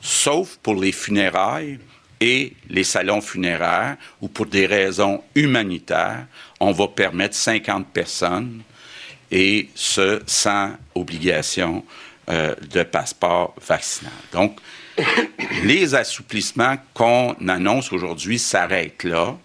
sauf 0.00 0.56
pour 0.62 0.76
les 0.76 0.92
funérailles 0.92 1.78
et 2.20 2.52
les 2.68 2.84
salons 2.84 3.20
funéraires, 3.20 3.96
où 4.20 4.28
pour 4.28 4.46
des 4.46 4.66
raisons 4.66 5.22
humanitaires, 5.34 6.26
on 6.60 6.72
va 6.72 6.88
permettre 6.88 7.34
50 7.34 7.88
personnes, 7.88 8.62
et 9.30 9.68
ce, 9.74 10.22
sans 10.26 10.72
obligation 10.94 11.84
euh, 12.30 12.54
de 12.70 12.84
passeport 12.84 13.54
vaccinal. 13.66 14.12
Donc, 14.32 14.58
les 15.64 15.94
assouplissements 15.94 16.76
qu'on 16.92 17.34
annonce 17.48 17.92
aujourd'hui 17.92 18.38
s'arrêtent 18.38 19.04
là. 19.04 19.36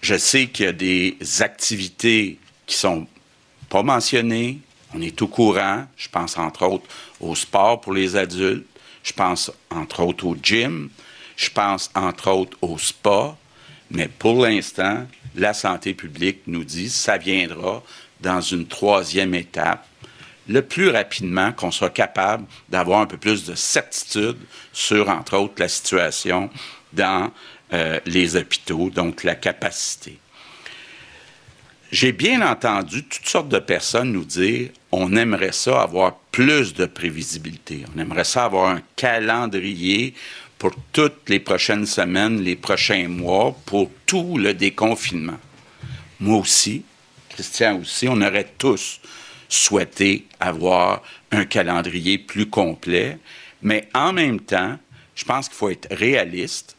Je 0.00 0.16
sais 0.16 0.46
qu'il 0.46 0.64
y 0.64 0.68
a 0.68 0.72
des 0.72 1.16
activités 1.40 2.38
qui 2.66 2.76
sont 2.76 3.06
pas 3.68 3.82
mentionnées. 3.82 4.58
On 4.94 5.02
est 5.02 5.20
au 5.20 5.28
courant. 5.28 5.86
Je 5.96 6.08
pense 6.08 6.38
entre 6.38 6.66
autres 6.66 6.86
au 7.20 7.34
sport 7.34 7.80
pour 7.80 7.92
les 7.92 8.16
adultes. 8.16 8.66
Je 9.02 9.12
pense 9.12 9.52
entre 9.70 10.00
autres 10.02 10.26
au 10.26 10.36
gym. 10.42 10.90
Je 11.36 11.50
pense 11.50 11.90
entre 11.94 12.30
autres 12.30 12.56
au 12.62 12.78
spa. 12.78 13.36
Mais 13.90 14.08
pour 14.08 14.42
l'instant, 14.44 15.06
la 15.34 15.52
santé 15.52 15.94
publique 15.94 16.40
nous 16.46 16.64
dit 16.64 16.84
que 16.84 16.90
ça 16.90 17.18
viendra 17.18 17.82
dans 18.20 18.40
une 18.40 18.66
troisième 18.66 19.34
étape 19.34 19.86
le 20.48 20.62
plus 20.62 20.88
rapidement 20.88 21.52
qu'on 21.52 21.70
soit 21.70 21.90
capable 21.90 22.44
d'avoir 22.68 23.00
un 23.00 23.06
peu 23.06 23.16
plus 23.16 23.44
de 23.44 23.54
certitude 23.54 24.38
sur, 24.72 25.08
entre 25.08 25.36
autres, 25.36 25.54
la 25.58 25.68
situation 25.68 26.50
dans 26.92 27.30
euh, 27.72 28.00
les 28.06 28.36
hôpitaux, 28.36 28.90
donc 28.90 29.22
la 29.22 29.34
capacité. 29.34 30.18
J'ai 31.92 32.12
bien 32.12 32.48
entendu 32.48 33.04
toutes 33.04 33.28
sortes 33.28 33.48
de 33.48 33.58
personnes 33.58 34.12
nous 34.12 34.24
dire 34.24 34.70
on 34.92 35.16
aimerait 35.16 35.52
ça 35.52 35.82
avoir 35.82 36.16
plus 36.32 36.74
de 36.74 36.86
prévisibilité, 36.86 37.84
on 37.94 37.98
aimerait 38.00 38.24
ça 38.24 38.44
avoir 38.44 38.70
un 38.70 38.82
calendrier 38.96 40.14
pour 40.58 40.72
toutes 40.92 41.28
les 41.28 41.40
prochaines 41.40 41.86
semaines, 41.86 42.42
les 42.42 42.54
prochains 42.54 43.08
mois, 43.08 43.56
pour 43.66 43.90
tout 44.06 44.36
le 44.36 44.52
déconfinement. 44.52 45.38
Moi 46.20 46.38
aussi, 46.38 46.84
Christian 47.30 47.80
aussi, 47.80 48.08
on 48.08 48.20
aurait 48.20 48.52
tous 48.58 49.00
souhaité 49.50 50.26
avoir 50.38 51.02
un 51.30 51.44
calendrier 51.44 52.16
plus 52.18 52.48
complet, 52.48 53.18
mais 53.60 53.88
en 53.92 54.12
même 54.12 54.40
temps, 54.40 54.78
je 55.14 55.24
pense 55.24 55.48
qu'il 55.48 55.56
faut 55.56 55.68
être 55.68 55.88
réaliste. 55.90 56.76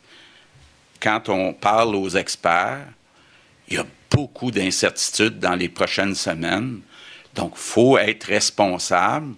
Quand 0.99 1.30
on 1.30 1.53
parle 1.53 1.95
aux 1.95 2.09
experts, 2.09 2.88
il 3.67 3.76
y 3.76 3.78
a 3.78 3.86
beaucoup 4.09 4.51
d'incertitudes 4.51 5.39
dans 5.39 5.55
les 5.55 5.69
prochaines 5.69 6.15
semaines. 6.15 6.82
Donc, 7.36 7.53
il 7.55 7.61
faut 7.61 7.97
être 7.97 8.26
responsable. 8.26 9.36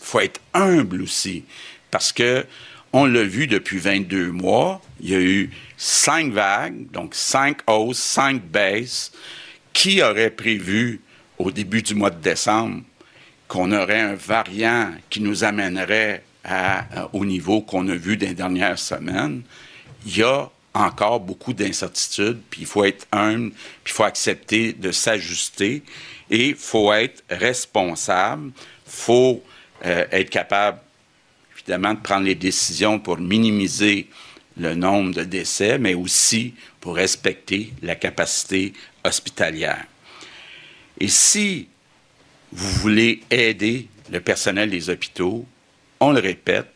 Il 0.00 0.06
faut 0.06 0.20
être 0.20 0.40
humble 0.54 1.02
aussi. 1.02 1.44
Parce 1.90 2.12
que, 2.12 2.46
on 2.92 3.04
l'a 3.04 3.22
vu 3.22 3.46
depuis 3.46 3.78
22 3.78 4.32
mois, 4.32 4.82
il 5.00 5.10
y 5.10 5.14
a 5.14 5.20
eu 5.20 5.50
cinq 5.76 6.32
vagues, 6.32 6.90
donc 6.90 7.14
cinq 7.14 7.58
hausses, 7.68 7.98
cinq 7.98 8.42
baisses. 8.42 9.12
Qui 9.72 10.02
aurait 10.02 10.30
prévu 10.30 11.00
au 11.40 11.50
début 11.50 11.82
du 11.82 11.94
mois 11.94 12.10
de 12.10 12.20
décembre 12.20 12.82
qu'on 13.48 13.72
aurait 13.72 14.00
un 14.00 14.14
variant 14.14 14.92
qui 15.08 15.20
nous 15.20 15.42
amènerait 15.42 16.22
euh, 16.48 16.80
au 17.12 17.24
niveau 17.24 17.62
qu'on 17.62 17.88
a 17.88 17.94
vu 17.94 18.16
des 18.16 18.34
dernières 18.34 18.78
semaines, 18.78 19.42
il 20.06 20.18
y 20.18 20.22
a 20.22 20.48
encore 20.74 21.18
beaucoup 21.18 21.52
d'incertitudes, 21.52 22.40
puis 22.48 22.60
il 22.60 22.66
faut 22.66 22.84
être 22.84 23.06
humble, 23.10 23.50
puis 23.82 23.92
il 23.92 23.92
faut 23.92 24.04
accepter 24.04 24.72
de 24.72 24.92
s'ajuster, 24.92 25.82
et 26.30 26.48
il 26.50 26.54
faut 26.54 26.92
être 26.92 27.24
responsable, 27.28 28.52
faut 28.86 29.42
euh, 29.84 30.04
être 30.12 30.30
capable, 30.30 30.78
évidemment, 31.56 31.94
de 31.94 32.00
prendre 32.00 32.26
les 32.26 32.36
décisions 32.36 33.00
pour 33.00 33.18
minimiser 33.18 34.08
le 34.58 34.74
nombre 34.74 35.14
de 35.14 35.24
décès, 35.24 35.78
mais 35.78 35.94
aussi 35.94 36.54
pour 36.80 36.96
respecter 36.96 37.72
la 37.82 37.96
capacité 37.96 38.74
hospitalière. 39.04 39.86
Et 41.00 41.08
si 41.08 41.68
vous 42.52 42.70
voulez 42.80 43.22
aider 43.30 43.88
le 44.10 44.20
personnel 44.20 44.70
des 44.70 44.90
hôpitaux, 44.90 45.46
on 45.98 46.12
le 46.12 46.20
répète, 46.20 46.66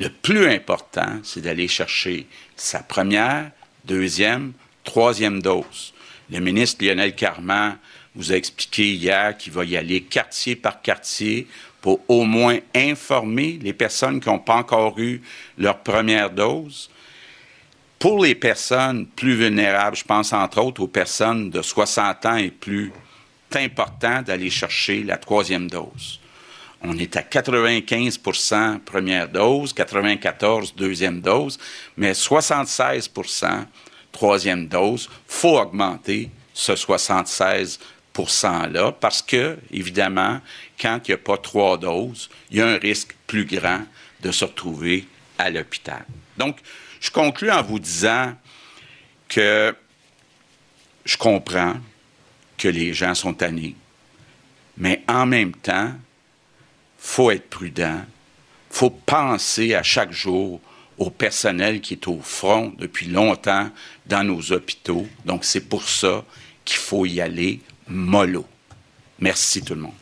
le 0.00 0.08
plus 0.10 0.46
important, 0.46 1.20
c'est 1.22 1.40
d'aller 1.40 1.68
chercher 1.68 2.26
sa 2.56 2.80
première, 2.80 3.50
deuxième, 3.84 4.52
troisième 4.84 5.42
dose. 5.42 5.92
Le 6.30 6.40
ministre 6.40 6.84
Lionel 6.84 7.14
Carman 7.14 7.76
vous 8.14 8.32
a 8.32 8.36
expliqué 8.36 8.92
hier 8.92 9.36
qu'il 9.36 9.52
va 9.52 9.64
y 9.64 9.76
aller 9.76 10.02
quartier 10.02 10.56
par 10.56 10.80
quartier 10.82 11.46
pour 11.80 12.00
au 12.08 12.24
moins 12.24 12.58
informer 12.74 13.58
les 13.62 13.72
personnes 13.72 14.20
qui 14.20 14.28
n'ont 14.28 14.38
pas 14.38 14.56
encore 14.56 14.98
eu 14.98 15.20
leur 15.56 15.80
première 15.80 16.30
dose. 16.30 16.90
Pour 17.98 18.22
les 18.22 18.34
personnes 18.34 19.06
plus 19.06 19.34
vulnérables, 19.34 19.96
je 19.96 20.04
pense 20.04 20.32
entre 20.32 20.62
autres 20.62 20.82
aux 20.82 20.88
personnes 20.88 21.50
de 21.50 21.62
60 21.62 22.26
ans 22.26 22.36
et 22.36 22.50
plus, 22.50 22.92
important 23.56 24.22
d'aller 24.22 24.50
chercher 24.50 25.02
la 25.02 25.16
troisième 25.16 25.68
dose. 25.68 26.20
On 26.82 26.96
est 26.96 27.16
à 27.16 27.22
95% 27.22 28.78
première 28.80 29.28
dose, 29.28 29.72
94 29.72 30.74
deuxième 30.76 31.20
dose, 31.20 31.58
mais 31.96 32.12
76% 32.12 33.64
troisième 34.12 34.68
dose. 34.68 35.08
faut 35.26 35.58
augmenter 35.58 36.30
ce 36.54 36.76
76 36.76 37.78
%-là 38.14 38.92
parce 38.92 39.22
que, 39.22 39.58
évidemment, 39.70 40.40
quand 40.80 41.00
il 41.04 41.10
n'y 41.10 41.14
a 41.14 41.18
pas 41.18 41.36
trois 41.36 41.78
doses, 41.78 42.28
il 42.50 42.58
y 42.58 42.60
a 42.60 42.66
un 42.66 42.78
risque 42.78 43.14
plus 43.26 43.44
grand 43.44 43.82
de 44.22 44.32
se 44.32 44.44
retrouver 44.44 45.06
à 45.38 45.50
l'hôpital. 45.50 46.04
Donc, 46.36 46.58
je 47.00 47.10
conclue 47.10 47.50
en 47.50 47.62
vous 47.62 47.78
disant 47.78 48.34
que 49.28 49.74
je 51.04 51.16
comprends 51.16 51.74
que 52.58 52.68
les 52.68 52.92
gens 52.92 53.14
sont 53.14 53.32
tannés, 53.32 53.74
Mais 54.76 55.02
en 55.08 55.26
même 55.26 55.52
temps, 55.52 55.92
faut 56.98 57.30
être 57.30 57.48
prudent. 57.48 58.00
faut 58.70 58.90
penser 58.90 59.74
à 59.74 59.82
chaque 59.82 60.12
jour 60.12 60.60
au 60.98 61.10
personnel 61.10 61.80
qui 61.80 61.94
est 61.94 62.08
au 62.08 62.20
front 62.20 62.74
depuis 62.78 63.06
longtemps 63.06 63.70
dans 64.06 64.24
nos 64.24 64.52
hôpitaux. 64.52 65.06
Donc, 65.24 65.44
c'est 65.44 65.68
pour 65.68 65.88
ça 65.88 66.24
qu'il 66.64 66.78
faut 66.78 67.06
y 67.06 67.20
aller 67.20 67.60
mollo. 67.88 68.44
Merci 69.20 69.62
tout 69.62 69.74
le 69.74 69.80
monde. 69.80 69.94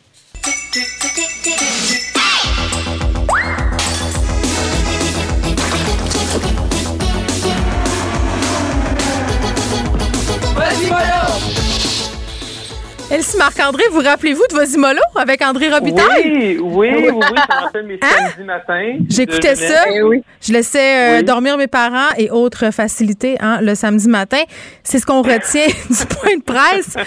Elsie 13.09 13.37
Marc-André, 13.37 13.83
vous 13.89 14.01
rappelez-vous 14.01 14.43
de 14.49 14.53
vos 14.53 14.65
Imolo 14.65 14.99
avec 15.15 15.41
André 15.41 15.69
Robitaille? 15.69 16.57
Oui, 16.59 16.59
oui, 16.61 16.89
oui, 16.93 17.09
oui, 17.13 17.37
ça 17.49 17.59
rappelle 17.61 17.85
mes 17.85 17.99
hein? 18.01 18.07
samedis 18.35 18.43
matins. 18.43 18.97
J'écoutais 19.07 19.55
ça. 19.55 19.85
Eh 19.89 20.01
Je 20.41 20.51
laissais 20.51 21.19
euh, 21.19 21.23
dormir 21.23 21.57
mes 21.57 21.67
parents 21.67 22.09
et 22.17 22.29
autres 22.31 22.69
facilités 22.71 23.37
hein, 23.39 23.59
le 23.61 23.75
samedi 23.75 24.09
matin. 24.09 24.41
C'est 24.83 24.99
ce 24.99 25.05
qu'on 25.05 25.21
retient 25.21 25.67
du 25.89 26.05
point 26.17 26.35
de 26.35 26.43
presse 26.43 26.97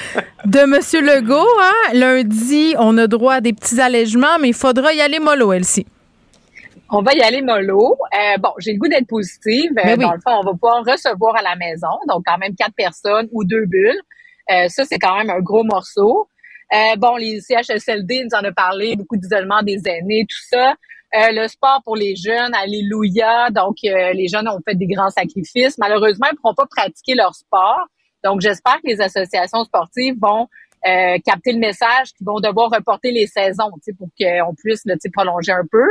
de 0.47 0.61
M. 0.61 1.05
Legault. 1.05 1.47
Hein. 1.61 1.93
Lundi, 1.93 2.75
on 2.79 2.97
a 2.97 3.07
droit 3.07 3.35
à 3.35 3.41
des 3.43 3.53
petits 3.53 3.79
allègements, 3.79 4.39
mais 4.41 4.49
il 4.49 4.55
faudra 4.55 4.95
y 4.95 5.03
aller 5.03 5.19
mollo, 5.19 5.53
Elsie. 5.53 5.87
On 6.89 7.03
va 7.03 7.13
y 7.13 7.21
aller 7.21 7.43
mollo. 7.43 7.99
Euh, 8.15 8.39
bon, 8.39 8.51
j'ai 8.59 8.73
le 8.73 8.79
goût 8.79 8.89
d'être 8.89 9.07
positive. 9.07 9.73
Euh, 9.85 9.97
dans 9.99 10.13
le 10.13 10.21
fond, 10.21 10.41
on 10.41 10.45
va 10.45 10.53
pouvoir 10.53 10.83
recevoir 10.83 11.37
à 11.37 11.43
la 11.43 11.57
maison, 11.57 11.89
donc 12.09 12.23
quand 12.27 12.39
même 12.39 12.55
quatre 12.55 12.75
personnes 12.75 13.29
ou 13.33 13.45
deux 13.45 13.67
bulles. 13.67 14.01
Euh, 14.51 14.69
ça, 14.69 14.85
c'est 14.85 14.99
quand 14.99 15.17
même 15.17 15.31
un 15.31 15.41
gros 15.41 15.65
morceau. 15.65 16.29
Euh, 16.73 16.97
bon, 16.97 17.17
les 17.17 17.41
CHSLD 17.41 18.25
nous 18.25 18.39
en 18.39 18.45
a 18.45 18.53
parlé, 18.53 18.97
beaucoup 18.97 19.17
d'isolement 19.17 19.63
des 19.63 19.81
aînés, 19.87 20.27
tout 20.29 20.43
ça. 20.49 20.75
Euh, 21.13 21.33
le 21.33 21.49
sport 21.49 21.83
pour 21.85 21.97
les 21.97 22.15
jeunes, 22.15 22.55
alléluia. 22.55 23.51
Donc, 23.51 23.77
les 23.83 24.29
jeunes 24.29 24.49
ont 24.49 24.61
fait 24.65 24.77
des 24.77 24.87
grands 24.87 25.11
sacrifices. 25.11 25.77
Malheureusement, 25.79 26.29
ils 26.31 26.35
ne 26.35 26.41
pourront 26.41 26.55
pas 26.55 26.67
pratiquer 26.67 27.15
leur 27.15 27.35
sport. 27.35 27.81
Donc, 28.23 28.41
j'espère 28.41 28.77
que 28.77 28.87
les 28.87 29.01
associations 29.01 29.65
sportives 29.65 30.15
vont 30.21 30.47
capter 31.25 31.53
le 31.53 31.59
message 31.59 32.13
qu'ils 32.17 32.27
vont 32.27 32.39
devoir 32.39 32.71
reporter 32.71 33.11
les 33.11 33.27
saisons 33.27 33.71
pour 33.99 34.09
qu'on 34.17 34.55
puisse 34.55 34.83
le 34.85 34.97
prolonger 35.13 35.53
un 35.53 35.67
peu. 35.71 35.89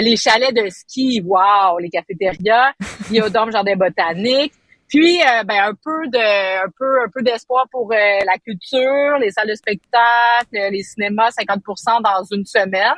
les 0.00 0.16
chalets 0.16 0.54
de 0.54 0.68
ski, 0.70 1.20
wow, 1.24 1.78
les 1.80 1.90
cafétérias, 1.90 2.72
biodôme 3.10 3.50
jardin 3.50 3.74
botanique. 3.74 4.52
Puis, 4.92 5.22
euh, 5.22 5.42
ben, 5.44 5.70
un 5.70 5.74
peu 5.74 6.06
de, 6.08 6.64
un 6.64 6.68
peu, 6.78 7.00
un 7.00 7.08
peu 7.08 7.22
d'espoir 7.22 7.64
pour 7.70 7.90
euh, 7.92 7.96
la 7.96 8.36
culture, 8.44 9.16
les 9.18 9.30
salles 9.30 9.48
de 9.48 9.54
spectacle, 9.54 10.50
les 10.52 10.82
cinémas, 10.82 11.30
50% 11.30 12.02
dans 12.02 12.22
une 12.30 12.44
semaine. 12.44 12.92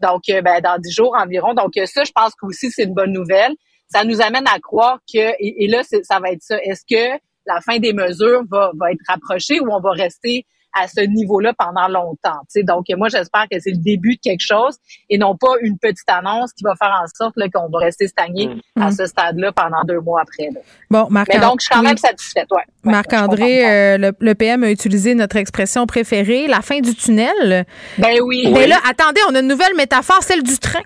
Donc, 0.00 0.22
euh, 0.30 0.40
ben, 0.40 0.62
dans 0.62 0.78
dix 0.78 0.90
jours 0.90 1.14
environ. 1.14 1.52
Donc, 1.52 1.72
ça, 1.84 2.02
je 2.02 2.12
pense 2.12 2.34
que 2.34 2.46
aussi 2.46 2.70
c'est 2.70 2.84
une 2.84 2.94
bonne 2.94 3.12
nouvelle. 3.12 3.52
Ça 3.88 4.04
nous 4.04 4.22
amène 4.22 4.46
à 4.48 4.58
croire 4.58 5.00
que, 5.00 5.18
et, 5.18 5.64
et 5.64 5.68
là, 5.68 5.82
ça 5.82 6.18
va 6.18 6.30
être 6.30 6.42
ça. 6.42 6.56
Est-ce 6.62 6.82
que 6.90 7.20
la 7.46 7.60
fin 7.60 7.78
des 7.78 7.92
mesures 7.92 8.42
va, 8.50 8.70
va 8.74 8.92
être 8.92 9.02
rapprochée 9.06 9.60
ou 9.60 9.70
on 9.70 9.80
va 9.80 9.90
rester 9.90 10.46
à 10.74 10.88
ce 10.88 11.00
niveau-là 11.00 11.52
pendant 11.56 11.88
longtemps. 11.88 12.40
Donc, 12.62 12.86
moi, 12.96 13.08
j'espère 13.08 13.46
que 13.50 13.58
c'est 13.60 13.70
le 13.70 13.82
début 13.82 14.16
de 14.16 14.20
quelque 14.20 14.44
chose 14.44 14.76
et 15.08 15.18
non 15.18 15.36
pas 15.36 15.54
une 15.62 15.78
petite 15.78 16.08
annonce 16.08 16.52
qui 16.52 16.64
va 16.64 16.74
faire 16.76 16.94
en 17.02 17.06
sorte 17.06 17.34
qu'on 17.52 17.68
va 17.70 17.78
rester 17.78 18.08
stagné 18.08 18.48
mm. 18.76 18.82
à 18.82 18.90
ce 18.90 19.06
stade-là 19.06 19.52
pendant 19.52 19.82
deux 19.86 20.00
mois 20.00 20.22
après. 20.22 20.50
Bon, 20.90 21.06
Marc 21.10 21.28
Mais 21.32 21.40
donc, 21.40 21.60
je 21.60 21.66
suis 21.66 21.74
quand 21.74 21.82
même 21.82 21.96
satisfaite. 21.96 22.48
Ouais. 22.50 22.62
Marc-André, 22.82 23.94
euh, 23.94 24.12
le, 24.18 24.34
PM 24.34 24.64
a 24.64 24.70
utilisé 24.70 25.14
notre 25.14 25.36
expression 25.36 25.86
préférée, 25.86 26.46
la 26.46 26.60
fin 26.60 26.80
du 26.80 26.94
tunnel. 26.94 27.64
Ben 27.98 28.20
oui. 28.22 28.50
Mais 28.52 28.66
là, 28.66 28.76
attendez, 28.88 29.20
on 29.30 29.34
a 29.34 29.40
une 29.40 29.48
nouvelle 29.48 29.74
métaphore, 29.76 30.22
celle 30.22 30.42
du 30.42 30.58
train. 30.58 30.82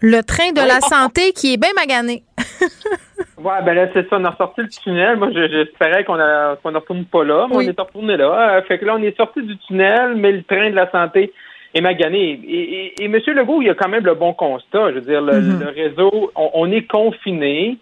Le 0.00 0.22
train 0.22 0.52
de 0.52 0.60
la 0.60 0.80
santé 0.88 1.32
qui 1.32 1.54
est 1.54 1.56
bien 1.56 1.70
magané. 1.74 2.24
ouais, 3.38 3.62
ben 3.64 3.74
là, 3.74 3.88
c'est 3.92 4.08
ça. 4.08 4.16
On 4.18 4.24
a 4.24 4.36
sorti 4.36 4.62
le 4.62 4.68
tunnel. 4.68 5.16
Moi, 5.16 5.30
j'espérais 5.32 6.04
qu'on 6.04 6.14
qu'on 6.14 6.70
ne 6.70 6.76
retourne 6.76 7.04
pas 7.04 7.24
là, 7.24 7.46
mais 7.48 7.56
on 7.56 7.60
est 7.60 7.80
retourné 7.80 8.16
là. 8.16 8.56
Euh, 8.56 8.62
fait 8.62 8.78
que 8.78 8.84
là, 8.84 8.96
on 8.96 9.02
est 9.02 9.16
sorti 9.16 9.42
du 9.42 9.56
tunnel, 9.58 10.14
mais 10.16 10.32
le 10.32 10.42
train 10.42 10.70
de 10.70 10.76
la 10.76 10.90
santé 10.90 11.32
est 11.74 11.80
magané. 11.80 12.40
Et, 12.46 13.02
et, 13.02 13.04
M. 13.04 13.18
Legault, 13.26 13.62
il 13.62 13.70
a 13.70 13.74
quand 13.74 13.88
même 13.88 14.04
le 14.04 14.14
bon 14.14 14.32
constat. 14.32 14.90
Je 14.90 14.94
veux 14.94 15.00
dire, 15.00 15.20
le, 15.20 15.32
mm-hmm. 15.32 15.74
réseau, 15.74 16.30
on, 16.36 16.70
est 16.70 16.86
confiné, 16.86 17.78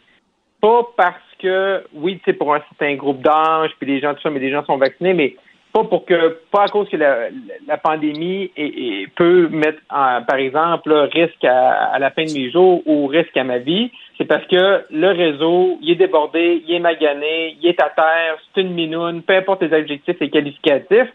pas 0.61 0.89
parce 0.97 1.17
que, 1.39 1.85
oui, 1.95 2.19
tu 2.19 2.25
sais, 2.25 2.33
pour 2.33 2.55
un 2.55 2.61
certain 2.71 2.95
groupe 2.95 3.23
d'âge, 3.23 3.71
puis 3.79 3.87
les 3.87 4.01
gens, 4.01 4.15
tout 4.15 4.23
ça, 4.23 4.31
mais 4.31 4.41
les 4.41 4.51
gens 4.51 4.65
sont 4.65 4.79
vaccinés, 4.79 5.13
mais 5.13 5.37
pas 5.73 5.85
pour 5.85 6.05
que, 6.05 6.39
pas 6.51 6.65
à 6.65 6.69
cause 6.69 6.89
que 6.89 6.97
la, 6.97 7.29
la 7.67 7.79
pandémie 7.79 8.51
et, 8.57 9.07
peut 9.17 9.49
mettre, 9.49 9.81
par 9.89 10.37
exemple, 10.37 10.93
risque 11.13 11.45
à, 11.45 11.99
la 11.99 12.11
fin 12.11 12.25
de 12.25 12.33
mes 12.33 12.51
jours 12.51 12.83
ou 12.87 13.07
risque 13.07 13.37
à 13.37 13.45
ma 13.45 13.59
vie. 13.59 13.91
C'est 14.19 14.27
parce 14.27 14.47
que 14.47 14.85
le 14.91 15.09
réseau, 15.09 15.79
il 15.81 15.93
est 15.93 15.97
débordé, 15.97 16.63
il 16.67 16.75
est 16.75 16.81
magané, 16.81 17.57
il 17.61 17.67
est 17.69 17.81
à 17.81 17.89
terre, 17.89 18.37
c'est 18.55 18.61
une 18.61 18.75
minoune, 18.75 19.23
peu 19.23 19.35
importe 19.35 19.63
les 19.63 19.73
adjectifs 19.73 20.21
et 20.21 20.31
qualificatifs. 20.31 21.09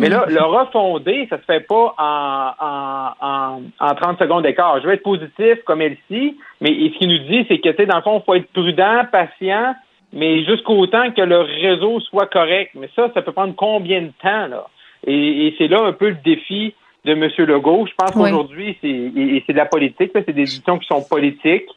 Mais 0.00 0.08
là, 0.08 0.26
le 0.28 0.42
refonder, 0.42 1.26
ça 1.28 1.38
se 1.38 1.42
fait 1.42 1.66
pas 1.66 1.92
en, 1.98 2.52
en, 3.20 3.62
en, 3.80 3.94
30 3.96 4.20
secondes 4.20 4.44
d'écart. 4.44 4.80
Je 4.80 4.86
vais 4.86 4.94
être 4.94 5.02
positif 5.02 5.64
comme 5.64 5.82
elle-ci, 5.82 6.36
mais 6.60 6.68
ce 6.68 6.98
qu'il 6.98 7.08
nous 7.08 7.26
dit, 7.26 7.44
c'est 7.48 7.58
que, 7.58 7.70
tu 7.70 7.76
sais, 7.78 7.86
dans 7.86 7.96
le 7.96 8.02
fond, 8.02 8.20
il 8.20 8.24
faut 8.24 8.34
être 8.34 8.52
prudent, 8.52 9.02
patient, 9.10 9.74
mais 10.12 10.44
jusqu'au 10.44 10.86
temps 10.86 11.10
que 11.10 11.22
le 11.22 11.40
réseau 11.40 12.00
soit 12.00 12.26
correct. 12.26 12.72
Mais 12.74 12.88
ça, 12.96 13.10
ça 13.14 13.22
peut 13.22 13.32
prendre 13.32 13.54
combien 13.54 14.02
de 14.02 14.12
temps, 14.22 14.46
là? 14.46 14.66
Et, 15.06 15.54
c'est 15.58 15.68
là 15.68 15.82
un 15.82 15.92
peu 15.92 16.08
le 16.08 16.16
défi 16.24 16.74
de 17.04 17.12
M. 17.12 17.28
Legault. 17.38 17.86
Je 17.86 17.94
pense 17.96 18.10
qu'aujourd'hui, 18.10 18.76
c'est, 18.80 19.12
c'est 19.46 19.52
de 19.52 19.58
la 19.58 19.66
politique, 19.66 20.10
c'est 20.12 20.26
des 20.26 20.32
décisions 20.32 20.78
qui 20.78 20.86
sont 20.86 21.04
politiques, 21.08 21.68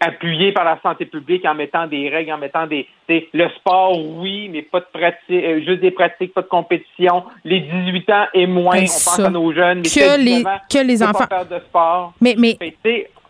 appuyées 0.00 0.52
par 0.52 0.64
la 0.64 0.78
santé 0.82 1.06
publique 1.06 1.44
en 1.44 1.54
mettant 1.54 1.86
des 1.86 2.08
règles, 2.08 2.32
en 2.32 2.38
mettant 2.38 2.66
des, 2.66 2.88
le 3.08 3.48
sport, 3.50 3.98
oui, 3.98 4.48
mais 4.50 4.62
pas 4.62 4.80
de 4.80 4.86
pratique, 4.92 5.20
euh, 5.30 5.60
juste 5.60 5.80
des 5.80 5.90
pratiques, 5.90 6.34
pas 6.34 6.42
de 6.42 6.48
compétition. 6.48 7.24
Les 7.44 7.60
18 7.60 8.10
ans 8.10 8.26
et 8.34 8.46
moins, 8.46 8.76
on 8.76 8.80
pense 8.80 9.18
à 9.18 9.30
nos 9.30 9.52
jeunes, 9.52 9.78
mais 9.78 9.88
que 9.88 10.20
les, 10.20 10.44
que 10.70 10.86
les 10.86 11.02
enfants 11.02 11.26
faire 11.28 11.46
de 11.46 11.58
sport. 11.60 12.12
Mais, 12.20 12.34
mais, 12.38 12.56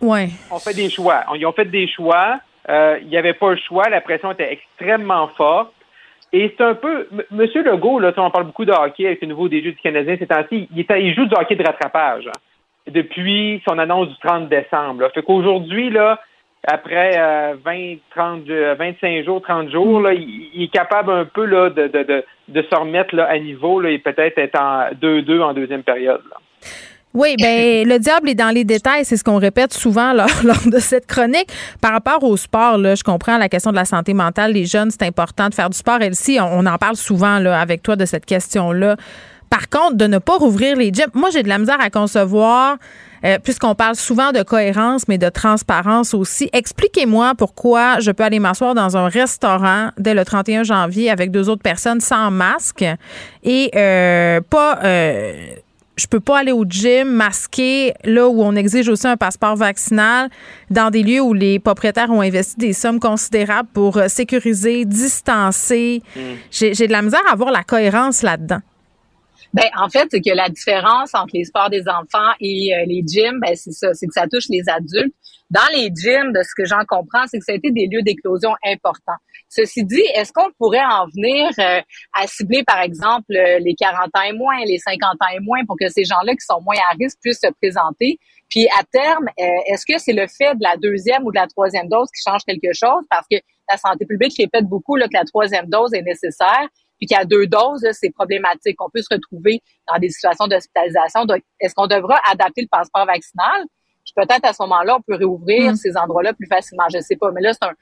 ouais. 0.01 0.29
on 0.51 0.59
fait 0.59 0.75
des 0.75 0.91
choix. 0.91 1.25
Ils 1.35 1.47
ont 1.47 1.53
fait 1.53 1.67
des 1.67 1.89
choix. 1.89 2.39
Euh, 2.69 2.99
il 3.03 3.09
n'y 3.09 3.17
avait 3.17 3.35
pas 3.35 3.51
le 3.51 3.57
choix. 3.57 3.89
La 3.89 4.01
pression 4.01 4.33
était 4.33 4.53
extrêmement 4.53 5.29
forte. 5.37 5.73
Et 6.33 6.53
c'est 6.57 6.65
un 6.65 6.75
peu. 6.75 7.09
Monsieur 7.31 7.63
Legault, 7.63 8.01
là, 8.01 8.13
on 8.17 8.31
parle 8.31 8.47
beaucoup 8.47 8.65
de 8.65 8.73
hockey 8.73 9.07
avec 9.07 9.23
le 9.23 9.29
nouveau 9.29 9.49
Jeux 9.49 9.61
du 9.61 9.77
Canadien 9.77 10.17
ces 10.19 10.27
temps-ci, 10.27 10.69
il, 10.75 11.15
joue 11.15 11.27
du 11.27 11.35
hockey 11.35 11.55
de 11.55 11.65
rattrapage 11.65 12.27
hein, 12.27 12.39
depuis 12.89 13.63
son 13.67 13.79
annonce 13.79 14.09
du 14.09 14.17
30 14.19 14.49
décembre. 14.49 15.03
Là. 15.03 15.11
Fait 15.11 15.23
qu'aujourd'hui, 15.23 15.89
là, 15.91 16.21
après 16.67 17.55
20, 17.65 17.97
30, 18.11 18.43
25 18.49 19.25
jours, 19.25 19.41
30 19.41 19.71
jours, 19.71 20.01
là, 20.01 20.15
il, 20.15 20.65
est 20.65 20.73
capable 20.73 21.13
un 21.13 21.25
peu 21.27 21.45
là, 21.45 21.71
de, 21.71 21.87
de, 21.87 22.25
de, 22.49 22.63
se 22.63 22.75
remettre 22.75 23.15
là, 23.15 23.27
à 23.27 23.39
niveau 23.39 23.81
là, 23.81 23.91
et 23.91 23.99
peut-être 23.99 24.37
être 24.39 24.61
en 24.61 24.91
2-2 25.01 25.43
en 25.43 25.55
deuxième 25.55 25.85
période. 25.85 26.23
Oui, 27.17 27.35
ben 27.41 27.89
le 27.89 27.99
diable 27.99 28.29
est 28.29 28.35
dans 28.35 28.51
les 28.51 28.65
détails, 28.65 29.05
c'est 29.05 29.17
ce 29.17 29.25
qu'on 29.25 29.39
répète 29.39 29.73
souvent 29.73 30.13
lors, 30.45 30.67
de 30.67 30.79
cette 30.79 31.07
chronique. 31.07 31.49
Par 31.81 31.93
rapport 31.93 32.23
au 32.23 32.37
sport, 32.37 32.77
là, 32.77 32.95
je 32.95 33.03
comprends 33.03 33.39
la 33.39 33.49
question 33.49 33.71
de 33.71 33.77
la 33.77 33.87
santé 33.87 34.15
mentale. 34.15 34.53
Les 34.53 34.67
jeunes, 34.67 34.91
c'est 34.91 35.03
important 35.03 35.49
de 35.49 35.55
faire 35.55 35.71
du 35.71 35.77
sport. 35.77 36.01
Elsie, 36.03 36.39
on, 36.41 36.61
on 36.61 36.67
en 36.67 36.77
parle 36.77 36.97
souvent 36.97 37.39
là, 37.39 37.59
avec 37.59 37.83
toi 37.83 37.97
de 37.97 38.05
cette 38.05 38.27
question-là. 38.27 38.97
Par 39.49 39.69
contre, 39.69 39.95
de 39.97 40.07
ne 40.07 40.19
pas 40.19 40.37
rouvrir 40.37 40.77
les 40.77 40.93
gyms, 40.93 41.11
moi 41.15 41.31
j'ai 41.33 41.43
de 41.43 41.49
la 41.49 41.59
misère 41.59 41.81
à 41.81 41.89
concevoir, 41.89 42.77
euh, 43.25 43.39
puisqu'on 43.43 43.75
parle 43.75 43.95
souvent 43.95 44.33
de 44.33 44.43
cohérence, 44.43 45.07
mais 45.09 45.19
de 45.19 45.29
transparence 45.29 46.15
aussi. 46.15 46.51
Expliquez-moi 46.53 47.35
pourquoi 47.39 48.01
je 48.01 48.11
peux 48.11 48.25
aller 48.25 48.41
m'asseoir 48.41 48.75
dans 48.75 48.97
un 48.97 49.09
restaurant 49.09 49.91
dès 49.99 50.15
le 50.15 50.25
31 50.25 50.65
janvier 50.65 51.11
avec 51.11 51.31
deux 51.31 51.49
autres 51.49 51.63
personnes 51.63 52.01
sans 52.01 52.31
masque 52.31 52.85
et 53.45 53.71
euh, 53.77 54.41
pas 54.51 54.81
euh, 54.83 55.47
je 55.97 56.07
peux 56.07 56.21
pas 56.21 56.39
aller 56.39 56.53
au 56.53 56.65
gym 56.65 57.09
masqué 57.09 57.95
là 58.05 58.29
où 58.29 58.43
on 58.43 58.55
exige 58.55 58.89
aussi 58.89 59.07
un 59.07 59.17
passeport 59.17 59.57
vaccinal 59.57 60.29
dans 60.71 60.91
des 60.91 61.03
lieux 61.03 61.21
où 61.21 61.33
les 61.33 61.59
propriétaires 61.59 62.11
ont 62.11 62.21
investi 62.21 62.57
des 62.57 62.73
sommes 62.73 63.01
considérables 63.01 63.69
pour 63.73 63.97
euh, 63.97 64.09
sécuriser, 64.09 64.85
distancer. 64.85 66.03
Hmm. 66.15 66.35
J'ai 66.51 66.87
de 66.87 66.93
la 66.93 67.03
misère 67.03 67.23
à 67.31 67.35
voir 67.35 67.51
la 67.51 67.65
cohérence 67.65 68.23
là-dedans. 68.23 68.61
Ben, 69.55 69.65
en 69.81 69.89
fait, 69.89 70.09
c'est 70.11 70.21
que 70.21 70.35
la 70.35 70.51
différence 70.51 71.15
entre 71.15 71.31
les 71.33 71.45
sports 71.45 71.71
des 71.71 71.85
enfants 71.89 72.33
et 72.41 72.75
euh, 72.75 72.85
les 72.87 73.03
gyms, 73.07 73.41
ben, 73.41 73.55
c'est 73.55 73.73
ça, 73.73 73.95
c'est 73.95 74.07
que 74.07 74.13
ça 74.13 74.27
touche 74.31 74.49
les 74.51 74.69
adultes. 74.69 75.15
Dans 75.51 75.67
les 75.73 75.91
gyms, 75.95 76.33
de 76.33 76.43
ce 76.43 76.51
que 76.57 76.65
j'en 76.65 76.85
comprends, 76.89 77.27
c'est 77.27 77.39
que 77.39 77.45
ça 77.45 77.53
a 77.53 77.55
été 77.55 77.71
des 77.71 77.87
lieux 77.87 78.03
d'éclosion 78.03 78.51
importants. 78.67 79.17
Ceci 79.49 79.85
dit, 79.85 80.03
est-ce 80.15 80.33
qu'on 80.33 80.51
pourrait 80.59 80.85
en 80.85 81.07
venir 81.07 81.51
euh, 81.61 81.81
à 82.15 82.27
cibler, 82.27 82.65
par 82.65 82.81
exemple, 82.81 83.31
euh, 83.31 83.59
les 83.61 83.75
40 83.75 84.11
ans 84.15 84.23
et 84.23 84.33
moins, 84.33 84.57
les 84.65 84.79
50 84.79 85.03
ans 85.21 85.33
et 85.33 85.41
moins, 85.41 85.65
pour 85.65 85.77
que 85.79 85.89
ces 85.89 86.05
gens-là 86.05 86.33
qui 86.33 86.45
sont 86.45 86.61
moins 86.63 86.77
à 86.91 86.95
risque 86.99 87.19
puissent 87.23 87.41
se 87.41 87.53
présenter? 87.61 88.19
Puis 88.49 88.67
à 88.79 88.85
terme, 88.93 89.27
est-ce 89.37 89.85
que 89.85 89.99
c'est 89.99 90.13
le 90.13 90.27
fait 90.29 90.55
de 90.55 90.63
la 90.63 90.77
deuxième 90.77 91.25
ou 91.25 91.33
de 91.33 91.37
la 91.37 91.49
troisième 91.49 91.89
dose 91.89 92.07
qui 92.15 92.23
change 92.29 92.43
quelque 92.47 92.73
chose? 92.73 93.05
Parce 93.11 93.27
que 93.29 93.39
la 93.69 93.77
santé 93.77 94.07
publique 94.07 94.35
répète 94.39 94.65
beaucoup 94.67 94.97
là, 94.97 95.07
que 95.07 95.17
la 95.17 95.25
troisième 95.25 95.67
dose 95.67 95.93
est 95.95 96.03
nécessaire. 96.03 96.69
puis 96.99 97.09
a 97.17 97.25
deux 97.25 97.47
doses, 97.47 97.87
c'est 97.93 98.11
problématique. 98.11 98.81
On 98.81 98.89
peut 98.89 99.03
se 99.03 99.13
retrouver 99.13 99.61
dans 99.89 99.99
des 99.99 100.09
situations 100.09 100.47
d'hospitalisation. 100.47 101.25
Donc, 101.25 101.43
est-ce 101.61 101.75
qu'on 101.75 101.87
devra 101.87 102.21
adapter 102.31 102.63
le 102.63 102.69
passeport 102.71 103.07
vaccinal? 103.07 103.65
Peut-être 104.17 104.47
à 104.47 104.55
ce 104.55 104.63
moment-là, 104.63 104.97
on 104.97 105.03
peut 105.03 105.15
réouvrir 105.15 105.73
mm. 105.73 105.77
ces 105.77 105.95
endroits-là 105.95 106.33
plus 106.33 106.47
facilement. 106.47 106.85
Je 106.93 107.01
sais 107.01 107.17
pas. 107.17 107.31
Mais 107.33 107.43
là, 107.43 107.53
c'est 107.53 107.69
un, 107.69 107.75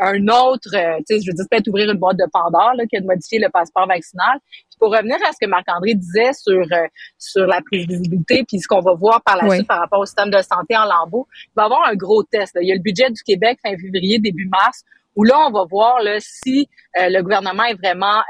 un, 0.00 0.28
autre, 0.28 0.74
euh, 0.74 0.98
tu 1.08 1.14
sais, 1.14 1.20
je 1.22 1.30
veux 1.30 1.34
dire, 1.34 1.44
peut-être 1.48 1.68
ouvrir 1.68 1.88
une 1.88 1.98
boîte 1.98 2.16
de 2.16 2.26
Pandore 2.32 2.74
là, 2.74 2.84
que 2.92 3.00
de 3.00 3.06
modifier 3.06 3.38
le 3.38 3.48
passeport 3.50 3.86
vaccinal. 3.86 4.40
Puis 4.50 4.76
pour 4.80 4.90
revenir 4.90 5.14
à 5.16 5.32
ce 5.32 5.38
que 5.40 5.48
Marc-André 5.48 5.94
disait 5.94 6.32
sur 6.32 6.60
euh, 6.60 6.86
sur 7.18 7.46
la 7.46 7.60
prévisibilité, 7.60 8.44
puis 8.48 8.58
ce 8.58 8.66
qu'on 8.66 8.80
va 8.80 8.94
voir 8.94 9.22
par 9.22 9.36
la 9.36 9.48
suite 9.48 9.68
par 9.68 9.78
rapport 9.78 10.00
au 10.00 10.06
système 10.06 10.30
de 10.30 10.42
santé 10.42 10.76
en 10.76 10.86
lambeau, 10.86 11.28
il 11.46 11.52
va 11.54 11.62
y 11.62 11.64
avoir 11.66 11.86
un 11.86 11.94
gros 11.94 12.24
test. 12.24 12.58
Il 12.60 12.68
y 12.68 12.72
a 12.72 12.74
le 12.74 12.82
budget 12.82 13.08
du 13.10 13.22
Québec 13.22 13.58
fin 13.64 13.70
février, 13.76 14.18
début 14.18 14.48
mars, 14.48 14.82
où 15.14 15.22
là, 15.22 15.38
on 15.46 15.52
va 15.52 15.64
voir 15.70 16.02
là, 16.02 16.16
si 16.18 16.68
euh, 17.00 17.08
le 17.08 17.22
gouvernement 17.22 17.64
est 17.64 17.74
vraiment 17.74 18.22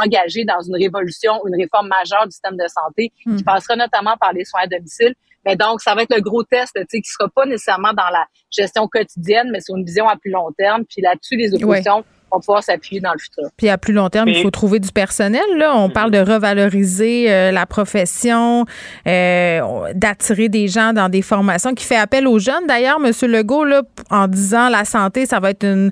engagé 0.00 0.44
dans 0.44 0.60
une 0.62 0.76
révolution, 0.76 1.32
une 1.46 1.60
réforme 1.60 1.88
majeure 1.88 2.24
du 2.24 2.30
système 2.30 2.56
de 2.56 2.68
santé, 2.68 3.12
qui 3.22 3.28
mm. 3.28 3.42
passera 3.42 3.74
notamment 3.74 4.16
par 4.18 4.32
les 4.32 4.44
soins 4.44 4.62
à 4.62 4.66
domicile. 4.66 5.14
Mais 5.44 5.56
donc, 5.56 5.80
ça 5.80 5.94
va 5.94 6.02
être 6.02 6.14
le 6.14 6.20
gros 6.20 6.42
test, 6.44 6.72
tu 6.74 6.84
sais, 6.88 7.00
qui 7.00 7.10
sera 7.10 7.28
pas 7.34 7.46
nécessairement 7.46 7.92
dans 7.92 8.10
la 8.10 8.26
gestion 8.50 8.86
quotidienne, 8.88 9.50
mais 9.50 9.60
sur 9.60 9.76
une 9.76 9.84
vision 9.84 10.08
à 10.08 10.16
plus 10.16 10.30
long 10.30 10.50
terme. 10.56 10.84
Puis 10.84 11.02
là-dessus, 11.02 11.36
les 11.36 11.54
oppositions 11.54 12.04
vont 12.32 12.40
pouvoir 12.40 12.62
s'appuyer 12.62 13.00
dans 13.00 13.12
le 13.12 13.18
futur. 13.18 13.44
Puis 13.56 13.68
à 13.68 13.78
plus 13.78 13.92
long 13.92 14.08
terme, 14.08 14.28
il 14.28 14.42
faut 14.42 14.50
trouver 14.50 14.78
du 14.78 14.90
personnel. 14.92 15.44
Là. 15.56 15.76
On 15.76 15.90
parle 15.90 16.10
de 16.10 16.18
revaloriser 16.18 17.30
euh, 17.30 17.50
la 17.50 17.66
profession, 17.66 18.64
euh, 19.06 19.92
d'attirer 19.94 20.48
des 20.48 20.68
gens 20.68 20.92
dans 20.92 21.08
des 21.08 21.22
formations 21.22 21.74
qui 21.74 21.84
fait 21.84 21.96
appel 21.96 22.26
aux 22.26 22.38
jeunes. 22.38 22.66
D'ailleurs, 22.66 22.98
M. 23.04 23.12
Legault, 23.30 23.64
là, 23.64 23.82
en 24.10 24.28
disant 24.28 24.68
la 24.68 24.84
santé, 24.84 25.26
ça 25.26 25.40
va 25.40 25.50
être 25.50 25.64
une 25.64 25.90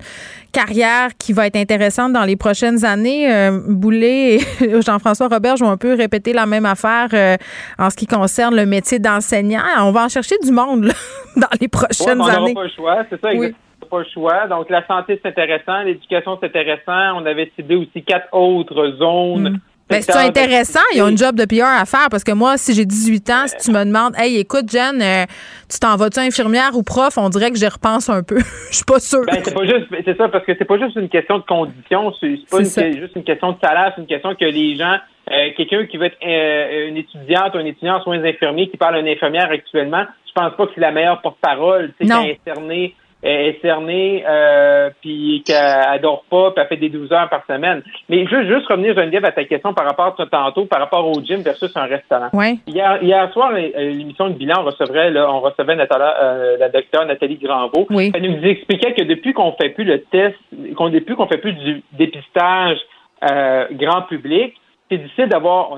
carrière 0.52 1.10
qui 1.19 1.32
va 1.32 1.47
être 1.47 1.56
intéressante 1.56 2.12
dans 2.12 2.24
les 2.24 2.36
prochaines 2.36 2.85
années. 2.85 3.32
Euh, 3.32 3.60
Boulet 3.69 4.36
et 4.60 4.82
Jean-François 4.82 5.28
Robert 5.28 5.56
vont 5.56 5.70
un 5.70 5.77
peu 5.77 5.94
répéter 5.94 6.32
la 6.32 6.47
même 6.47 6.66
affaire 6.66 7.09
euh, 7.12 7.36
en 7.78 7.90
ce 7.90 7.97
qui 7.97 8.06
concerne 8.06 8.56
le 8.56 8.66
métier 8.66 8.98
d'enseignant. 8.98 9.62
On 9.78 9.93
va 9.93 10.05
en 10.05 10.09
chercher 10.09 10.36
du 10.43 10.52
monde 10.52 10.85
là, 10.85 10.94
dans 11.36 11.48
les 11.60 11.69
prochaines 11.69 12.20
années. 12.20 12.52
On 12.52 12.55
pas 12.55 12.65
le 12.65 12.70
choix, 12.70 13.05
c'est 13.10 13.20
ça, 13.20 13.32
exactement 13.32 13.68
pas 13.89 13.98
le 13.98 14.06
choix. 14.12 14.47
Donc, 14.47 14.70
la 14.70 14.86
santé, 14.86 15.19
c'est 15.23 15.28
intéressant. 15.28 15.82
L'éducation, 15.82 16.39
c'est 16.40 16.47
intéressant. 16.47 17.16
On 17.16 17.27
avait 17.27 17.51
ciblé 17.56 17.77
aussi 17.77 18.02
quatre 18.02 18.28
autres 18.32 18.97
zones. 18.98 19.51
Mm. 19.51 19.60
Ben, 19.89 20.02
c'est 20.02 20.16
intéressant. 20.16 20.81
Ils 20.94 21.02
ont 21.02 21.09
une 21.09 21.16
job 21.16 21.35
de 21.35 21.47
PR 21.47 21.81
à 21.81 21.86
faire 21.86 22.09
parce 22.10 22.23
que 22.23 22.32
moi, 22.32 22.59
si 22.59 22.74
j'ai 22.74 22.85
18 22.85 23.31
ans, 23.31 23.47
si 23.47 23.56
tu 23.56 23.70
me 23.70 23.85
demandes, 23.85 24.12
hey, 24.19 24.39
écoute, 24.39 24.70
Jen, 24.70 25.01
euh, 25.01 25.24
tu 25.70 25.78
t'en 25.78 25.97
vas-tu 25.97 26.20
infirmière 26.20 26.73
ou 26.74 26.82
prof, 26.82 27.16
on 27.16 27.28
dirait 27.31 27.51
que 27.51 27.56
j'y 27.56 27.66
repense 27.66 28.10
un 28.10 28.23
peu. 28.23 28.39
Je 28.70 28.77
suis 28.77 28.85
pas 28.85 29.01
sûre. 29.01 29.24
Ben, 29.27 29.40
c'est 29.43 29.55
pas 29.55 29.65
juste, 29.65 29.86
c'est 30.05 30.16
ça, 30.16 30.28
parce 30.28 30.44
que 30.44 30.52
c'est 30.59 30.66
pas 30.66 30.78
juste 30.78 30.97
une 30.97 31.09
question 31.09 31.39
de 31.39 31.44
conditions, 31.44 32.12
c'est 32.20 32.36
pas 32.51 32.62
juste 32.62 33.16
une 33.16 33.24
question 33.24 33.52
de 33.52 33.56
salaire, 33.62 33.93
c'est 33.94 34.02
une 34.02 34.09
question 34.09 34.35
que 34.35 34.44
les 34.44 34.77
gens, 34.77 34.97
euh, 35.31 35.48
quelqu'un 35.56 35.86
qui 35.86 35.97
veut 35.97 36.06
être 36.06 36.19
euh, 36.23 36.89
une 36.89 36.98
étudiante 36.98 37.55
ou 37.55 37.59
un 37.59 37.65
étudiant 37.65 37.97
en 37.97 38.02
soins 38.02 38.23
infirmiers 38.23 38.69
qui 38.69 38.77
parle 38.77 38.97
à 38.97 39.01
une 39.01 39.09
infirmière 39.09 39.51
actuellement, 39.51 40.05
je 40.27 40.32
pense 40.35 40.55
pas 40.55 40.66
que 40.66 40.73
c'est 40.74 40.82
la 40.82 40.93
meilleure 40.93 41.23
porte-parole, 41.23 41.93
tu 41.98 42.06
sais, 42.06 42.90
est 43.23 43.61
cernée 43.61 44.24
euh, 44.28 44.90
puis 45.01 45.43
qu'elle 45.45 46.01
dort 46.01 46.24
pas, 46.31 46.53
puis 46.53 46.62
elle 46.62 46.69
fait 46.69 46.77
des 46.77 46.89
12 46.89 47.12
heures 47.12 47.28
par 47.28 47.45
semaine. 47.47 47.82
Mais 48.09 48.27
juste, 48.27 48.47
juste 48.47 48.66
revenir, 48.69 48.95
Geneviève, 48.95 49.24
à 49.24 49.32
ta 49.32 49.45
question 49.45 49.74
par 49.74 49.86
rapport 49.86 50.15
à 50.19 50.27
tantôt, 50.27 50.66
par 50.66 50.81
rapport 50.81 51.07
au 51.07 51.20
gym 51.23 51.40
versus 51.43 51.77
un 51.77 51.86
restaurant. 51.86 52.28
Oui. 52.32 52.61
Hier, 52.66 53.03
hier 53.03 53.32
soir, 53.32 53.51
euh, 53.53 53.90
l'émission 53.90 54.28
de 54.28 54.35
bilan, 54.35 54.61
on 54.61 54.65
recevrait, 54.65 55.11
là, 55.11 55.31
on 55.31 55.40
recevait 55.40 55.74
Nathalie, 55.74 56.05
euh, 56.23 56.57
la 56.59 56.69
docteure 56.69 57.07
Nathalie 57.07 57.39
Granvaux. 57.39 57.86
Oui. 57.90 58.12
Elle 58.15 58.31
nous 58.31 58.45
expliquait 58.47 58.95
que 58.95 59.03
depuis 59.03 59.32
qu'on 59.32 59.53
fait 59.53 59.70
plus 59.70 59.85
le 59.85 60.03
test, 60.03 60.36
qu'on 60.77 60.89
depuis 60.89 61.16
qu'on 61.16 61.27
fait 61.27 61.39
plus 61.39 61.55
du 61.55 61.82
dépistage 61.93 62.78
euh, 63.28 63.66
grand 63.73 64.03
public, 64.03 64.55
c'est 64.90 64.99
difficile 64.99 65.28
d'avoir 65.28 65.77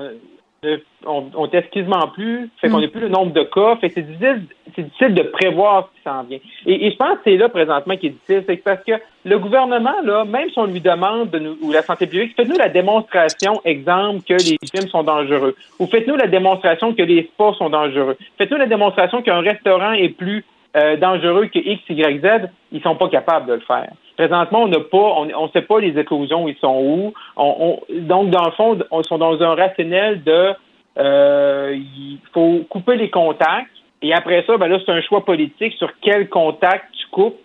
on, 1.07 1.31
on 1.33 1.47
teste 1.47 1.71
quasiment 1.71 2.07
plus, 2.09 2.49
fait 2.59 2.69
qu'on 2.69 2.79
n'a 2.79 2.85
mm. 2.85 2.91
plus 2.91 3.01
le 3.01 3.09
nombre 3.09 3.33
de 3.33 3.41
cas, 3.41 3.77
fait 3.77 3.89
que 3.89 3.95
c'est 3.95 4.01
difficile, 4.03 4.43
c'est 4.75 4.83
difficile 4.83 5.15
de 5.15 5.23
prévoir 5.23 5.89
ce 5.89 5.97
qui 5.97 6.03
s'en 6.03 6.23
vient. 6.23 6.37
Et, 6.67 6.91
je 6.91 6.95
pense 6.95 7.15
que 7.15 7.21
c'est 7.23 7.37
là 7.37 7.49
présentement 7.49 7.97
qui 7.97 8.07
est 8.07 8.09
difficile, 8.11 8.43
c'est 8.47 8.57
parce 8.57 8.83
que 8.83 8.91
le 9.25 9.39
gouvernement, 9.39 9.99
là, 10.03 10.23
même 10.23 10.51
si 10.51 10.59
on 10.59 10.65
lui 10.65 10.79
demande 10.79 11.31
de 11.31 11.39
nous, 11.39 11.57
ou 11.63 11.71
la 11.71 11.81
santé 11.81 12.05
publique, 12.05 12.35
faites-nous 12.35 12.57
la 12.57 12.69
démonstration, 12.69 13.59
exemple, 13.65 14.21
que 14.21 14.35
les 14.35 14.57
films 14.71 14.87
sont 14.89 15.01
dangereux, 15.01 15.55
ou 15.79 15.87
faites-nous 15.87 16.15
la 16.15 16.27
démonstration 16.27 16.93
que 16.93 17.01
les 17.01 17.23
sports 17.23 17.55
sont 17.57 17.71
dangereux, 17.71 18.15
faites-nous 18.37 18.57
la 18.57 18.67
démonstration 18.67 19.23
qu'un 19.23 19.41
restaurant 19.41 19.93
est 19.93 20.09
plus 20.09 20.45
euh, 20.75 20.97
dangereux 20.97 21.47
que 21.47 21.59
X, 21.59 21.81
Y, 21.89 22.21
Z, 22.21 22.49
ils 22.71 22.81
sont 22.81 22.95
pas 22.95 23.09
capables 23.09 23.47
de 23.47 23.53
le 23.53 23.59
faire. 23.61 23.91
Présentement, 24.17 24.63
on 24.63 24.67
n'a 24.67 24.79
pas, 24.79 24.97
on 24.97 25.25
ne 25.25 25.51
sait 25.51 25.63
pas 25.63 25.79
les 25.79 25.97
éclosions, 25.99 26.47
ils 26.47 26.57
sont 26.57 26.79
où. 26.79 27.13
On, 27.35 27.79
donc, 27.89 28.29
dans 28.29 28.45
le 28.45 28.51
fond, 28.51 28.77
on 28.91 29.03
sont 29.03 29.17
dans 29.17 29.41
un 29.41 29.55
rationnel 29.55 30.23
de 30.23 30.53
euh, 30.97 31.75
il 31.75 32.19
faut 32.33 32.61
couper 32.69 32.95
les 32.95 33.09
contacts. 33.09 33.69
Et 34.01 34.13
après 34.13 34.43
ça, 34.47 34.57
ben 34.57 34.67
là, 34.67 34.79
c'est 34.85 34.91
un 34.91 35.01
choix 35.01 35.23
politique 35.25 35.73
sur 35.73 35.91
quel 36.01 36.29
contact 36.29 36.85
tu 36.93 37.07
coupes 37.11 37.39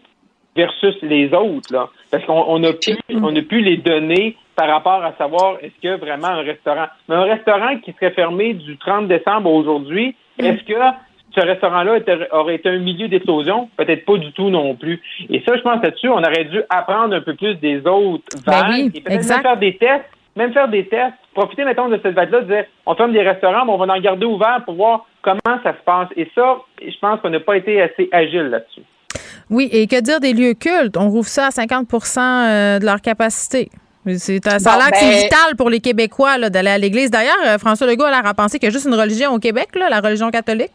versus 0.54 0.96
les 1.02 1.32
autres. 1.32 1.72
Là. 1.72 1.88
Parce 2.10 2.24
qu'on 2.24 2.62
a 2.64 2.72
pu 2.72 2.96
on 3.10 3.36
a 3.36 3.42
pu 3.42 3.60
les 3.60 3.76
donner 3.76 4.36
par 4.56 4.68
rapport 4.68 5.04
à 5.04 5.12
savoir 5.16 5.58
est-ce 5.62 5.80
que 5.82 6.00
vraiment 6.00 6.28
un 6.28 6.42
restaurant. 6.42 6.86
Mais 7.08 7.14
un 7.14 7.24
restaurant 7.24 7.78
qui 7.78 7.92
serait 7.92 8.12
fermé 8.12 8.54
du 8.54 8.78
30 8.78 9.06
décembre 9.06 9.52
aujourd'hui, 9.52 10.16
mm. 10.40 10.44
est-ce 10.44 10.64
que 10.64 10.96
ce 11.36 11.44
restaurant-là 11.44 11.98
aurait 12.32 12.54
été 12.56 12.68
un 12.68 12.78
milieu 12.78 13.08
d'explosion? 13.08 13.68
Peut-être 13.76 14.04
pas 14.04 14.16
du 14.16 14.32
tout 14.32 14.50
non 14.50 14.74
plus. 14.74 15.00
Et 15.30 15.42
ça, 15.46 15.56
je 15.56 15.62
pense 15.62 15.82
là-dessus, 15.82 16.08
on 16.08 16.18
aurait 16.18 16.44
dû 16.44 16.62
apprendre 16.70 17.14
un 17.14 17.20
peu 17.20 17.34
plus 17.34 17.54
des 17.56 17.78
autres 17.86 18.24
ben 18.46 18.52
vagues 18.52 18.96
et 18.96 19.00
peut-être 19.00 19.24
faire 19.24 19.56
des 19.56 19.76
tests, 19.76 20.04
même 20.36 20.52
faire 20.52 20.68
des 20.68 20.86
tests, 20.86 21.14
profiter, 21.34 21.64
mettons, 21.64 21.88
de 21.88 21.98
cette 22.02 22.14
vague-là, 22.14 22.42
dire, 22.42 22.64
on 22.86 22.94
ferme 22.94 23.12
des 23.12 23.22
restaurants, 23.22 23.64
mais 23.64 23.72
on 23.72 23.78
va 23.78 23.92
en 23.92 24.00
garder 24.00 24.26
ouvert 24.26 24.62
pour 24.64 24.74
voir 24.74 25.06
comment 25.22 25.60
ça 25.62 25.72
se 25.72 25.84
passe. 25.84 26.08
Et 26.16 26.30
ça, 26.34 26.58
je 26.80 26.98
pense 27.00 27.20
qu'on 27.20 27.30
n'a 27.30 27.40
pas 27.40 27.56
été 27.56 27.80
assez 27.82 28.08
agile 28.12 28.48
là-dessus. 28.48 28.82
Oui, 29.50 29.68
et 29.72 29.86
que 29.86 30.00
dire 30.00 30.20
des 30.20 30.32
lieux 30.32 30.54
cultes? 30.54 30.96
On 30.96 31.08
rouvre 31.08 31.28
ça 31.28 31.46
à 31.46 31.50
50% 31.50 32.18
euh, 32.18 32.78
de 32.78 32.84
leur 32.84 33.00
capacité. 33.00 33.70
C'est, 34.18 34.44
ça 34.44 34.72
a 34.72 34.78
l'air 34.78 34.90
que 34.92 34.98
c'est 34.98 35.10
ben 35.10 35.22
vital 35.22 35.56
pour 35.56 35.68
les 35.68 35.80
Québécois 35.80 36.38
d'aller 36.48 36.70
à 36.70 36.78
l'église. 36.78 37.10
D'ailleurs, 37.10 37.34
euh, 37.44 37.58
François 37.58 37.88
Legault 37.88 38.04
a 38.04 38.10
l'air 38.10 38.26
à 38.26 38.34
penser 38.34 38.58
qu'il 38.58 38.68
y 38.68 38.70
a 38.70 38.72
juste 38.72 38.86
une 38.86 38.94
religion 38.94 39.32
au 39.32 39.38
Québec, 39.40 39.68
la 39.74 40.00
religion 40.00 40.30
catholique. 40.30 40.70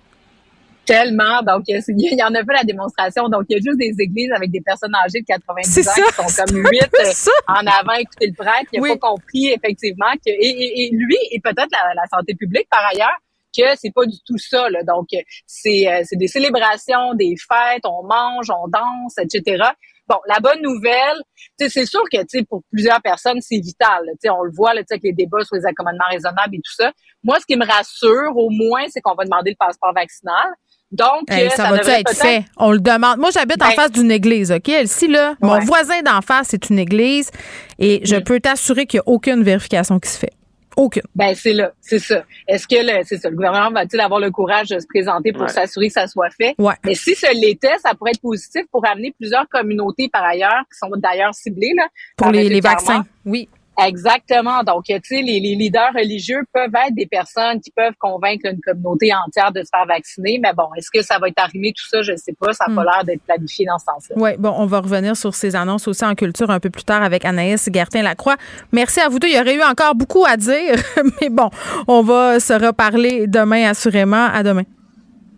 Tellement. 0.92 1.42
Donc, 1.42 1.64
il 1.68 2.18
y 2.18 2.24
en 2.24 2.36
a 2.36 2.44
pas 2.44 2.54
la 2.54 2.64
démonstration. 2.64 3.30
Donc, 3.30 3.46
il 3.48 3.54
y 3.54 3.60
a 3.60 3.62
juste 3.64 3.78
des 3.78 3.94
églises 3.98 4.32
avec 4.36 4.52
des 4.52 4.60
personnes 4.60 4.94
âgées 4.94 5.22
de 5.22 5.26
90 5.26 5.88
ans 5.88 5.92
qui 5.94 6.02
sont 6.02 6.44
comme 6.44 6.58
huit 6.58 6.82
euh, 7.00 7.32
en 7.48 7.66
avant 7.66 7.94
écouter 7.94 8.28
le 8.28 8.34
prêtre. 8.34 8.70
Il 8.74 8.82
n'a 8.82 8.90
pas 8.90 9.10
compris, 9.10 9.48
effectivement, 9.48 10.12
que, 10.16 10.32
et, 10.32 10.90
lui, 10.92 11.18
et 11.32 11.40
peut-être 11.40 11.72
la, 11.72 12.04
santé 12.12 12.36
publique, 12.36 12.68
par 12.70 12.86
ailleurs, 12.92 13.16
que 13.58 13.64
c'est 13.78 13.92
pas 13.94 14.06
du 14.06 14.18
tout 14.26 14.38
ça. 14.38 14.70
Là. 14.70 14.84
Donc, 14.84 15.08
c'est, 15.48 15.88
euh, 15.88 16.02
c'est 16.04 16.18
des 16.18 16.28
célébrations, 16.28 17.14
des 17.14 17.36
fêtes, 17.38 17.86
on 17.86 18.04
mange, 18.04 18.50
on 18.50 18.68
danse, 18.68 19.18
etc. 19.18 19.64
Bon, 20.10 20.18
la 20.28 20.42
bonne 20.42 20.62
nouvelle, 20.62 21.22
c'est 21.58 21.86
sûr 21.86 22.04
que 22.12 22.44
pour 22.44 22.64
plusieurs 22.70 23.02
personnes, 23.02 23.40
c'est 23.40 23.60
vital. 23.60 24.04
On 24.30 24.44
le 24.44 24.52
voit 24.54 24.74
là, 24.74 24.82
avec 24.90 25.04
les 25.04 25.14
débats 25.14 25.46
sur 25.46 25.56
les 25.56 25.66
accommodements 25.66 26.10
raisonnables 26.10 26.56
et 26.56 26.62
tout 26.62 26.74
ça. 26.76 26.92
Moi, 27.24 27.40
ce 27.40 27.46
qui 27.46 27.56
me 27.56 27.66
rassure, 27.66 28.36
au 28.36 28.50
moins, 28.50 28.84
c'est 28.90 29.00
qu'on 29.00 29.16
va 29.16 29.24
demander 29.24 29.52
le 29.52 29.56
passeport 29.58 29.94
vaccinal. 29.94 30.50
Donc, 30.92 31.32
euh, 31.32 31.50
ça, 31.50 31.70
va 31.72 31.78
être 31.78 32.16
fait? 32.16 32.44
On 32.58 32.72
le 32.72 32.80
demande. 32.80 33.18
Moi, 33.18 33.30
j'habite 33.32 33.62
en 33.62 33.70
ben 33.70 33.76
face 33.76 33.92
d'une 33.92 34.12
église, 34.12 34.52
OK? 34.52 34.68
Ici, 34.68 35.08
là, 35.08 35.36
mon 35.42 35.60
voisin 35.60 36.02
d'en 36.02 36.22
face, 36.22 36.48
c'est 36.50 36.70
une 36.70 36.80
église 36.80 37.32
et 37.80 38.02
je 38.04 38.18
peux 38.18 38.40
t'assurer 38.40 38.86
qu'il 38.86 38.98
n'y 39.00 39.02
a 39.02 39.10
aucune 39.10 39.44
vérification 39.44 40.00
qui 40.00 40.10
se 40.10 40.20
fait. 40.20 40.34
Aucune. 40.78 41.04
Ben, 41.16 41.36
c'est 41.36 41.54
là, 41.54 41.72
c'est 41.82 42.00
ça. 42.00 42.24
Est-ce 42.48 42.66
que 42.66 42.76
le, 42.76 43.04
c'est 43.06 43.18
ça, 43.18 43.30
le 43.30 43.36
gouvernement 43.36 43.72
va-t-il 43.72 44.00
avoir 44.00 44.22
le 44.22 44.32
courage 44.32 44.70
de 44.70 44.80
se 44.80 44.88
présenter 44.88 45.34
pour 45.34 45.50
s'assurer 45.50 45.88
que 45.88 45.94
ça 45.94 46.08
soit 46.08 46.30
fait? 46.30 46.56
Ouais. 46.58 46.74
Mais 46.86 46.96
si 46.96 47.14
ce 47.14 47.28
l'était, 47.34 47.78
ça 47.84 47.94
pourrait 47.94 48.12
être 48.12 48.22
positif 48.22 48.64
pour 48.72 48.86
amener 48.88 49.14
plusieurs 49.18 49.48
communautés 49.50 50.08
par 50.08 50.24
ailleurs, 50.24 50.64
qui 50.72 50.78
sont 50.78 50.90
d'ailleurs 50.96 51.34
ciblées, 51.34 51.74
là. 51.76 51.88
Pour 52.16 52.32
les, 52.32 52.48
les 52.48 52.62
vaccins. 52.62 53.04
Oui. 53.26 53.50
Exactement. 53.88 54.64
Donc, 54.64 54.84
tu 54.86 55.00
sais, 55.04 55.22
les, 55.22 55.40
leaders 55.40 55.92
religieux 55.96 56.42
peuvent 56.54 56.74
être 56.88 56.96
des 56.96 57.06
personnes 57.06 57.60
qui 57.60 57.72
peuvent 57.72 57.96
convaincre 58.00 58.46
une 58.46 58.60
communauté 58.62 59.12
entière 59.14 59.52
de 59.52 59.62
se 59.62 59.70
faire 59.70 59.86
vacciner. 59.86 60.40
Mais 60.42 60.54
bon, 60.54 60.68
est-ce 60.78 60.90
que 60.92 61.04
ça 61.04 61.18
va 61.20 61.28
être 61.28 61.42
arrivé 61.42 61.74
tout 61.76 61.88
ça? 61.90 62.02
Je 62.02 62.14
ne 62.14 62.18
sais 62.18 62.34
pas. 62.40 62.54
Ça 62.54 62.66
n'a 62.68 62.76
pas 62.76 62.82
hmm. 62.82 62.86
l'air 62.86 63.04
d'être 63.06 63.24
planifié 63.24 63.66
dans 63.66 63.78
ce 63.78 63.86
sens-là. 63.86 64.16
Oui, 64.18 64.32
bon, 64.38 64.54
on 64.58 64.66
va 64.66 64.80
revenir 64.80 65.16
sur 65.16 65.36
ces 65.36 65.56
annonces 65.56 65.88
aussi 65.88 66.06
en 66.06 66.16
culture 66.16 66.50
un 66.50 66.60
peu 66.60 66.70
plus 66.70 66.84
tard 66.84 67.04
avec 67.04 67.26
Anaïs 67.26 67.70
Gertin-Lacroix. 67.72 68.36
Merci 68.72 69.00
à 69.00 69.10
vous 69.10 69.20
deux. 69.20 69.28
Il 69.28 69.36
y 69.36 69.40
aurait 69.40 69.56
eu 69.56 69.64
encore 69.64 69.96
beaucoup 69.96 70.26
à 70.26 70.38
dire, 70.38 70.76
mais 71.22 71.30
bon, 71.30 71.50
on 71.88 72.02
va 72.02 72.40
se 72.40 72.54
reparler 72.54 73.28
demain 73.28 73.70
assurément. 73.70 74.28
À 74.34 74.44
demain. 74.44 74.64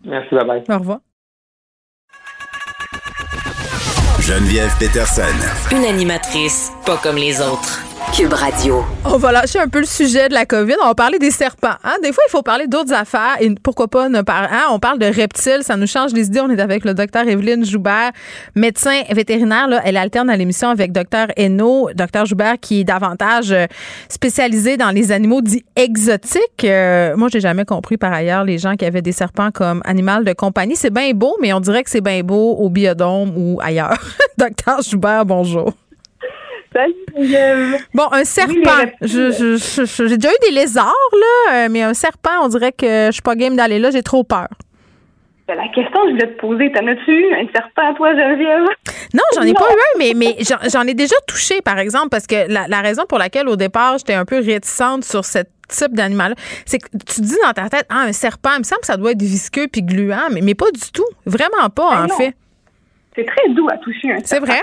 Merci, 0.06 0.36
bye 0.36 0.46
bye. 0.46 0.64
Au 0.70 0.80
revoir. 0.80 1.00
Geneviève 4.20 4.72
Peterson. 4.80 5.24
Une 5.72 5.84
animatrice 5.84 6.72
pas 6.86 6.98
comme 6.98 7.18
les 7.18 7.42
autres. 7.42 7.93
On 9.06 9.18
va 9.18 9.32
lâcher 9.32 9.58
un 9.58 9.68
peu 9.68 9.80
le 9.80 9.88
sujet 9.88 10.30
de 10.30 10.36
la 10.36 10.46
COVID. 10.46 10.76
On 10.84 10.86
va 10.86 10.94
parler 10.94 11.18
des 11.18 11.32
serpents. 11.32 11.74
Hein? 11.84 11.96
Des 12.04 12.14
fois, 12.14 12.24
il 12.28 12.30
faut 12.30 12.44
parler 12.44 12.68
d'autres 12.68 12.94
affaires. 12.94 13.38
Et 13.40 13.50
pourquoi 13.64 13.88
pas 13.88 14.08
ne 14.08 14.22
pas. 14.22 14.48
Hein? 14.52 14.66
On 14.70 14.78
parle 14.78 15.00
de 15.00 15.08
reptiles. 15.08 15.62
Ça 15.64 15.78
nous 15.78 15.88
change 15.88 16.14
les 16.14 16.28
idées. 16.28 16.40
On 16.42 16.50
est 16.52 16.62
avec 16.62 16.86
le 16.86 16.94
docteur 16.94 17.28
Evelyne 17.28 17.66
Joubert, 17.66 18.12
médecin 18.54 19.02
vétérinaire. 19.10 19.68
Elle 19.84 19.98
alterne 19.98 20.30
à 20.30 20.38
l'émission 20.38 20.70
avec 20.70 20.92
docteur 20.92 21.30
Hainaut. 21.38 21.90
Docteur 21.96 22.28
Joubert 22.28 22.60
qui 22.62 22.82
est 22.82 22.84
davantage 22.84 23.52
euh, 23.52 23.66
spécialisé 24.10 24.78
dans 24.78 24.92
les 24.92 25.12
animaux 25.12 25.42
dits 25.42 25.66
exotiques. 25.76 26.66
Euh, 26.66 27.18
moi, 27.18 27.30
j'ai 27.34 27.40
jamais 27.40 27.66
compris 27.66 27.98
par 27.98 28.14
ailleurs 28.14 28.44
les 28.44 28.60
gens 28.60 28.76
qui 28.76 28.86
avaient 28.86 29.02
des 29.02 29.12
serpents 29.12 29.50
comme 29.50 29.82
animal 29.86 30.24
de 30.24 30.34
compagnie. 30.34 30.76
C'est 30.76 30.94
bien 30.94 31.12
beau, 31.16 31.36
mais 31.42 31.52
on 31.52 31.60
dirait 31.60 31.84
que 31.84 31.90
c'est 31.90 32.02
bien 32.02 32.22
beau 32.22 32.58
au 32.58 32.70
biodôme 32.70 33.34
ou 33.36 33.60
ailleurs. 33.60 33.98
docteur 34.38 34.84
Joubert, 34.84 35.26
bonjour. 35.26 35.74
Bon, 37.94 38.08
un 38.12 38.24
serpent. 38.24 38.92
j'ai 39.02 40.18
déjà 40.18 40.30
eu 40.30 40.50
des 40.50 40.52
lézards, 40.52 40.94
là, 41.14 41.54
euh, 41.54 41.68
mais 41.70 41.84
un 41.84 41.94
serpent, 41.94 42.44
on 42.44 42.48
dirait 42.48 42.72
que 42.72 43.08
je 43.08 43.12
suis 43.12 43.22
pas 43.22 43.36
game 43.36 43.56
d'aller 43.56 43.80
là, 43.80 43.92
j'ai 43.92 44.04
trop 44.04 44.24
peur. 44.24 44.48
Ben, 45.48 45.58
la 45.58 45.68
question 45.68 46.02
que 46.04 46.08
je 46.08 46.14
voulais 46.14 46.36
te 46.36 46.40
poser, 46.40 46.72
t'en 46.72 46.88
as-tu 46.88 47.12
eu 47.12 47.34
un 47.34 47.46
serpent, 47.54 47.94
toi, 47.96 48.16
Geneviève? 48.16 48.66
Non, 49.14 49.24
j'en 49.36 49.42
ai 49.42 49.54
pas 49.54 49.68
eu 49.70 49.74
un, 49.74 50.00
mais, 50.00 50.14
mais 50.16 50.38
j'en 50.72 50.84
ai 50.84 50.94
déjà 50.94 51.16
touché, 51.28 51.62
par 51.62 51.80
exemple, 51.80 52.10
parce 52.10 52.28
que 52.28 52.48
la, 52.48 52.82
raison 52.82 53.04
pour 53.08 53.18
laquelle, 53.18 53.50
au 53.50 53.58
départ, 53.58 53.98
j'étais 53.98 54.14
un 54.14 54.26
peu 54.26 54.38
réticente 54.38 55.04
sur 55.04 55.26
ce 55.26 55.40
type 55.68 55.94
d'animal 55.94 56.36
c'est 56.66 56.78
que 56.78 56.88
tu 56.92 57.22
dis 57.22 57.36
dans 57.44 57.52
ta 57.52 57.68
tête, 57.68 57.86
ah, 57.90 58.04
un 58.08 58.14
serpent, 58.14 58.52
il 58.56 58.60
me 58.60 58.64
semble 58.64 58.82
que 58.82 58.88
ça 58.88 58.98
doit 58.98 59.12
être 59.12 59.22
visqueux 59.22 59.68
puis 59.68 59.82
gluant, 59.82 60.30
mais, 60.32 60.42
mais 60.42 60.56
pas 60.56 60.72
du 60.72 60.92
tout. 60.94 61.06
Vraiment 61.26 61.70
pas, 61.76 61.96
ben 61.96 62.06
en 62.06 62.18
fait. 62.18 62.34
C'est 63.16 63.26
très 63.26 63.50
doux 63.50 63.68
à 63.70 63.78
toucher 63.78 64.12
un 64.12 64.20
serpent. 64.24 64.26
C'est 64.26 64.40
vrai. 64.40 64.62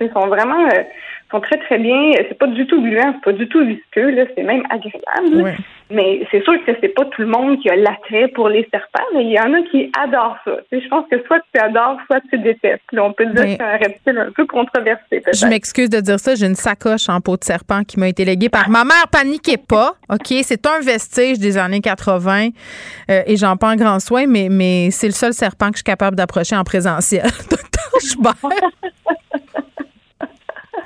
Ils 0.00 0.10
sont 0.12 0.26
vraiment. 0.26 0.66
Euh, 0.66 0.82
sont 1.30 1.40
très, 1.40 1.58
très 1.58 1.78
bien. 1.78 2.12
C'est 2.16 2.38
pas 2.38 2.46
du 2.46 2.66
tout 2.66 2.80
gluant, 2.80 3.12
c'est 3.14 3.32
pas 3.32 3.38
du 3.38 3.48
tout 3.48 3.64
visqueux, 3.64 4.10
là, 4.10 4.24
c'est 4.34 4.42
même 4.42 4.62
agréable. 4.70 5.56
Mais 5.90 6.26
c'est 6.30 6.42
sûr 6.44 6.52
que 6.66 6.72
c'est 6.80 6.88
pas 6.88 7.06
tout 7.06 7.22
le 7.22 7.28
monde 7.28 7.60
qui 7.60 7.70
a 7.70 7.76
l'attrait 7.76 8.28
pour 8.28 8.50
les 8.50 8.68
serpents, 8.70 9.04
mais 9.14 9.24
il 9.24 9.32
y 9.32 9.40
en 9.40 9.54
a 9.54 9.62
qui 9.70 9.90
adorent 9.98 10.36
ça. 10.44 10.52
je 10.70 10.86
pense 10.88 11.06
que 11.10 11.16
soit 11.26 11.40
tu 11.54 11.60
adores, 11.60 11.98
soit 12.06 12.20
tu 12.30 12.38
détestes. 12.38 12.82
on 12.92 13.12
peut 13.14 13.24
dire 13.26 13.42
que 13.42 13.50
c'est 13.50 13.62
un 13.62 13.76
reptile 13.78 14.18
un 14.18 14.30
peu 14.32 14.44
controversé. 14.46 15.22
Je 15.32 15.46
m'excuse 15.46 15.88
de 15.88 16.00
dire 16.00 16.20
ça, 16.20 16.34
j'ai 16.34 16.46
une 16.46 16.54
sacoche 16.54 17.08
en 17.08 17.22
peau 17.22 17.38
de 17.38 17.44
serpent 17.44 17.84
qui 17.84 17.98
m'a 17.98 18.08
été 18.08 18.26
léguée 18.26 18.50
par 18.50 18.68
ma 18.68 18.84
mère. 18.84 19.08
Paniquez 19.10 19.56
pas, 19.56 19.94
OK? 20.10 20.34
C'est 20.42 20.66
un 20.66 20.80
vestige 20.80 21.38
des 21.38 21.56
années 21.56 21.80
80 21.80 22.48
euh, 23.10 23.22
et 23.26 23.36
j'en 23.36 23.56
prends 23.56 23.74
grand 23.76 23.98
soin, 24.00 24.26
mais, 24.26 24.48
mais 24.50 24.90
c'est 24.90 25.06
le 25.06 25.12
seul 25.12 25.32
serpent 25.32 25.68
que 25.68 25.74
je 25.74 25.78
suis 25.78 25.84
capable 25.84 26.16
d'approcher 26.16 26.56
en 26.56 26.64
présentiel. 26.64 27.22
Docteur 27.50 27.78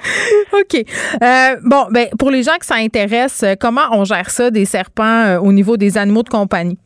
OK. 0.52 0.84
Euh, 1.22 1.56
bon, 1.64 1.86
ben, 1.90 2.08
pour 2.18 2.30
les 2.30 2.42
gens 2.42 2.56
que 2.58 2.66
ça 2.66 2.76
intéresse, 2.76 3.42
euh, 3.42 3.54
comment 3.58 3.82
on 3.92 4.04
gère 4.04 4.30
ça, 4.30 4.50
des 4.50 4.64
serpents, 4.64 5.04
euh, 5.04 5.38
au 5.38 5.52
niveau 5.52 5.76
des 5.76 5.98
animaux 5.98 6.22
de 6.22 6.28
compagnie? 6.28 6.78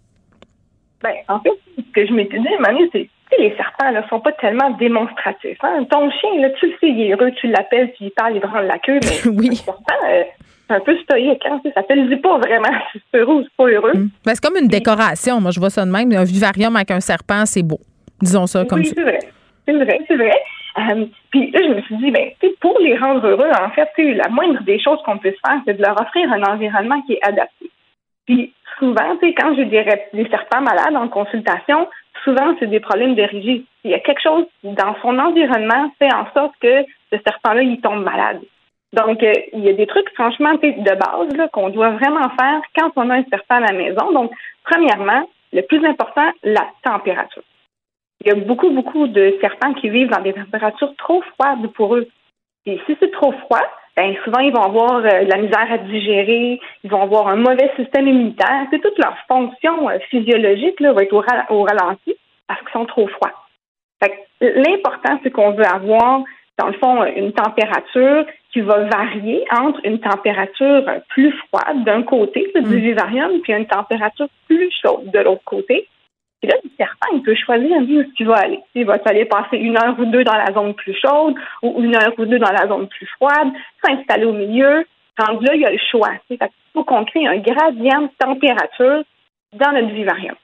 Ben, 1.02 1.14
en 1.28 1.40
fait, 1.40 1.50
ce 1.76 1.92
que 1.94 2.06
je 2.06 2.12
m'étais 2.12 2.38
dit, 2.38 2.48
Manu, 2.60 2.88
c'est 2.92 3.04
que 3.04 3.40
les 3.40 3.54
serpents 3.56 3.92
ne 3.92 4.06
sont 4.08 4.20
pas 4.20 4.32
tellement 4.32 4.70
démonstratifs. 4.70 5.58
Hein. 5.62 5.84
Ton 5.90 6.10
chien, 6.10 6.40
là, 6.40 6.50
tu 6.58 6.66
le 6.66 6.72
sais, 6.72 6.88
il 6.88 7.02
est 7.02 7.12
heureux, 7.12 7.30
tu 7.40 7.48
l'appelles, 7.48 7.92
puis 7.92 8.06
il 8.06 8.10
parle, 8.10 8.36
il 8.36 8.40
branle 8.40 8.66
la 8.66 8.78
queue, 8.78 9.00
mais 9.02 9.30
oui. 9.30 9.48
le 9.50 9.54
serpent, 9.56 9.82
c'est 10.68 10.74
un 10.74 10.80
peu 10.80 10.96
stoïque. 10.98 11.44
Hein, 11.46 11.60
ça 11.74 11.82
te 11.82 11.92
le 11.92 12.08
dit 12.08 12.20
pas 12.20 12.38
vraiment 12.38 12.78
si 12.92 13.00
c'est 13.12 13.18
heureux 13.18 13.34
ou 13.36 13.42
c'est 13.42 13.56
pas 13.56 13.66
heureux. 13.66 13.92
Mm. 13.94 14.10
Ben, 14.24 14.34
c'est 14.34 14.44
comme 14.44 14.56
une 14.60 14.68
décoration. 14.68 15.40
Moi, 15.40 15.50
je 15.50 15.60
vois 15.60 15.70
ça 15.70 15.84
de 15.84 15.90
même. 15.90 16.12
Un 16.12 16.24
vivarium 16.24 16.74
avec 16.76 16.90
un 16.90 17.00
serpent, 17.00 17.46
c'est 17.46 17.62
beau. 17.62 17.80
Disons 18.20 18.46
ça 18.46 18.64
comme 18.64 18.80
oui, 18.80 18.92
c'est 18.94 19.02
vrai. 19.02 19.18
C'est 19.66 19.74
vrai, 19.74 20.00
c'est 20.08 20.16
vrai. 20.16 20.32
Euh, 20.78 21.06
puis 21.30 21.50
là, 21.50 21.60
je 21.62 21.74
me 21.74 21.80
suis 21.82 21.96
dit, 21.96 22.10
ben, 22.10 22.30
pour 22.60 22.78
les 22.80 22.96
rendre 22.96 23.26
heureux, 23.26 23.50
en 23.50 23.70
fait, 23.70 23.88
la 23.96 24.28
moindre 24.28 24.62
des 24.62 24.78
choses 24.78 25.00
qu'on 25.04 25.18
puisse 25.18 25.40
faire, 25.46 25.60
c'est 25.64 25.74
de 25.74 25.82
leur 25.82 26.00
offrir 26.00 26.30
un 26.32 26.42
environnement 26.42 27.00
qui 27.02 27.14
est 27.14 27.24
adapté. 27.24 27.70
Puis 28.26 28.52
souvent, 28.78 29.16
quand 29.22 29.54
j'ai 29.56 29.64
des, 29.64 29.84
des 30.12 30.28
serpents 30.28 30.60
malades 30.60 30.96
en 30.96 31.08
consultation, 31.08 31.88
souvent, 32.24 32.54
c'est 32.58 32.66
des 32.66 32.80
problèmes 32.80 33.14
de 33.14 33.22
rigide. 33.22 33.64
Il 33.84 33.90
y 33.90 33.94
a 33.94 34.00
quelque 34.00 34.22
chose 34.22 34.44
dans 34.64 34.96
son 35.00 35.18
environnement 35.18 35.90
fait 35.98 36.12
en 36.12 36.26
sorte 36.34 36.54
que 36.60 36.84
ce 37.12 37.18
serpent-là, 37.24 37.62
il 37.62 37.80
tombe 37.80 38.04
malade. 38.04 38.40
Donc, 38.92 39.22
euh, 39.22 39.32
il 39.52 39.60
y 39.60 39.68
a 39.68 39.72
des 39.72 39.86
trucs, 39.86 40.08
franchement, 40.14 40.54
de 40.54 40.94
base 40.94 41.50
qu'on 41.52 41.70
doit 41.70 41.90
vraiment 41.90 42.28
faire 42.38 42.60
quand 42.76 42.90
on 42.96 43.10
a 43.10 43.16
un 43.16 43.24
serpent 43.24 43.56
à 43.56 43.60
la 43.60 43.72
maison. 43.72 44.12
Donc, 44.12 44.32
premièrement, 44.64 45.28
le 45.52 45.62
plus 45.62 45.84
important, 45.84 46.30
la 46.42 46.66
température. 46.82 47.42
Il 48.26 48.30
y 48.30 48.32
a 48.32 48.44
beaucoup, 48.44 48.70
beaucoup 48.70 49.06
de 49.06 49.38
serpents 49.40 49.72
qui 49.74 49.88
vivent 49.88 50.10
dans 50.10 50.20
des 50.20 50.32
températures 50.32 50.92
trop 50.96 51.22
froides 51.22 51.68
pour 51.74 51.94
eux. 51.94 52.08
Et 52.66 52.80
si 52.84 52.96
c'est 52.98 53.12
trop 53.12 53.30
froid, 53.30 53.62
ben 53.96 54.16
souvent 54.24 54.40
ils 54.40 54.52
vont 54.52 54.64
avoir 54.64 54.96
euh, 54.96 55.24
de 55.24 55.30
la 55.30 55.36
misère 55.36 55.70
à 55.70 55.78
digérer, 55.78 56.60
ils 56.82 56.90
vont 56.90 57.02
avoir 57.02 57.28
un 57.28 57.36
mauvais 57.36 57.70
système 57.76 58.08
immunitaire. 58.08 58.66
C'est 58.70 58.80
toute 58.80 58.98
leur 58.98 59.16
fonction 59.28 59.88
euh, 59.88 60.00
physiologique 60.10 60.80
là, 60.80 60.92
va 60.92 61.04
être 61.04 61.12
au, 61.12 61.62
ralenti 61.62 62.16
parce 62.48 62.60
qu'ils 62.62 62.72
sont 62.72 62.86
trop 62.86 63.06
froids. 63.06 63.32
L'important, 64.40 65.20
c'est 65.22 65.30
qu'on 65.30 65.52
veut 65.52 65.64
avoir, 65.64 66.24
dans 66.58 66.66
le 66.66 66.72
fond, 66.74 67.04
une 67.04 67.32
température 67.32 68.26
qui 68.52 68.60
va 68.60 68.88
varier 68.88 69.44
entre 69.56 69.78
une 69.84 70.00
température 70.00 70.84
plus 71.10 71.32
froide 71.46 71.84
d'un 71.84 72.02
côté 72.02 72.50
du 72.56 72.60
mm. 72.60 72.80
vivarium 72.80 73.40
puis 73.42 73.52
une 73.52 73.66
température 73.66 74.26
plus 74.48 74.68
chaude 74.82 75.12
de 75.12 75.20
l'autre 75.20 75.44
côté. 75.44 75.86
Et 76.42 76.48
là, 76.48 76.54
le 76.62 76.70
serpent, 76.76 77.08
il 77.14 77.22
peut 77.22 77.34
choisir 77.34 77.76
où 77.78 78.00
est-ce 78.00 78.12
qu'il 78.14 78.26
va 78.26 78.36
aller. 78.36 78.60
Il 78.74 78.84
va 78.84 78.98
aller 79.06 79.24
passer 79.24 79.56
une 79.56 79.76
heure 79.76 79.98
ou 79.98 80.04
deux 80.04 80.24
dans 80.24 80.36
la 80.36 80.52
zone 80.52 80.74
plus 80.74 80.94
chaude 80.94 81.34
ou 81.62 81.82
une 81.82 81.96
heure 81.96 82.12
ou 82.18 82.26
deux 82.26 82.38
dans 82.38 82.52
la 82.52 82.68
zone 82.68 82.88
plus 82.88 83.06
froide, 83.06 83.48
s'installer 83.82 84.26
au 84.26 84.32
milieu. 84.32 84.84
Quand 85.16 85.40
là, 85.40 85.54
il 85.54 85.62
y 85.62 85.66
a 85.66 85.70
le 85.70 85.78
choix. 85.90 86.10
Il 86.28 86.38
faut 86.74 86.84
qu'on 86.84 87.04
crée 87.06 87.26
un 87.26 87.38
gradient 87.38 88.02
de 88.02 88.10
température 88.18 89.02
dans 89.54 89.72
notre 89.72 89.94
vivarium. 89.94 90.36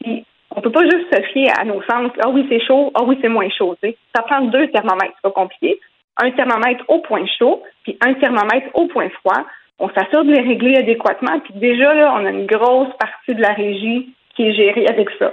Puis, 0.00 0.24
on 0.56 0.62
peut 0.62 0.72
pas 0.72 0.84
juste 0.84 1.14
se 1.14 1.22
fier 1.32 1.52
à 1.58 1.64
nos 1.64 1.82
sens. 1.82 2.10
Ah 2.24 2.30
oui, 2.30 2.46
c'est 2.48 2.64
chaud. 2.64 2.90
Ah 2.94 3.02
oui, 3.04 3.18
c'est 3.20 3.28
moins 3.28 3.50
chaud. 3.50 3.76
Ça 4.14 4.22
prend 4.22 4.40
deux 4.40 4.68
thermomètres. 4.68 5.12
C'est 5.16 5.22
pas 5.22 5.30
compliqué. 5.30 5.78
Un 6.16 6.30
thermomètre 6.32 6.84
au 6.88 6.98
point 6.98 7.24
chaud, 7.38 7.62
puis 7.82 7.96
un 8.04 8.14
thermomètre 8.14 8.68
au 8.74 8.86
point 8.86 9.08
froid. 9.10 9.44
On 9.78 9.88
s'assure 9.90 10.24
de 10.24 10.32
les 10.32 10.42
régler 10.42 10.76
adéquatement. 10.76 11.38
Puis 11.40 11.54
déjà, 11.54 11.94
là, 11.94 12.14
on 12.18 12.24
a 12.24 12.30
une 12.30 12.46
grosse 12.46 12.94
partie 12.98 13.34
de 13.34 13.40
la 13.40 13.52
régie 13.52 14.10
qui 14.40 14.48
est 14.48 14.54
géré 14.54 14.86
avec 14.86 15.08
ça. 15.18 15.32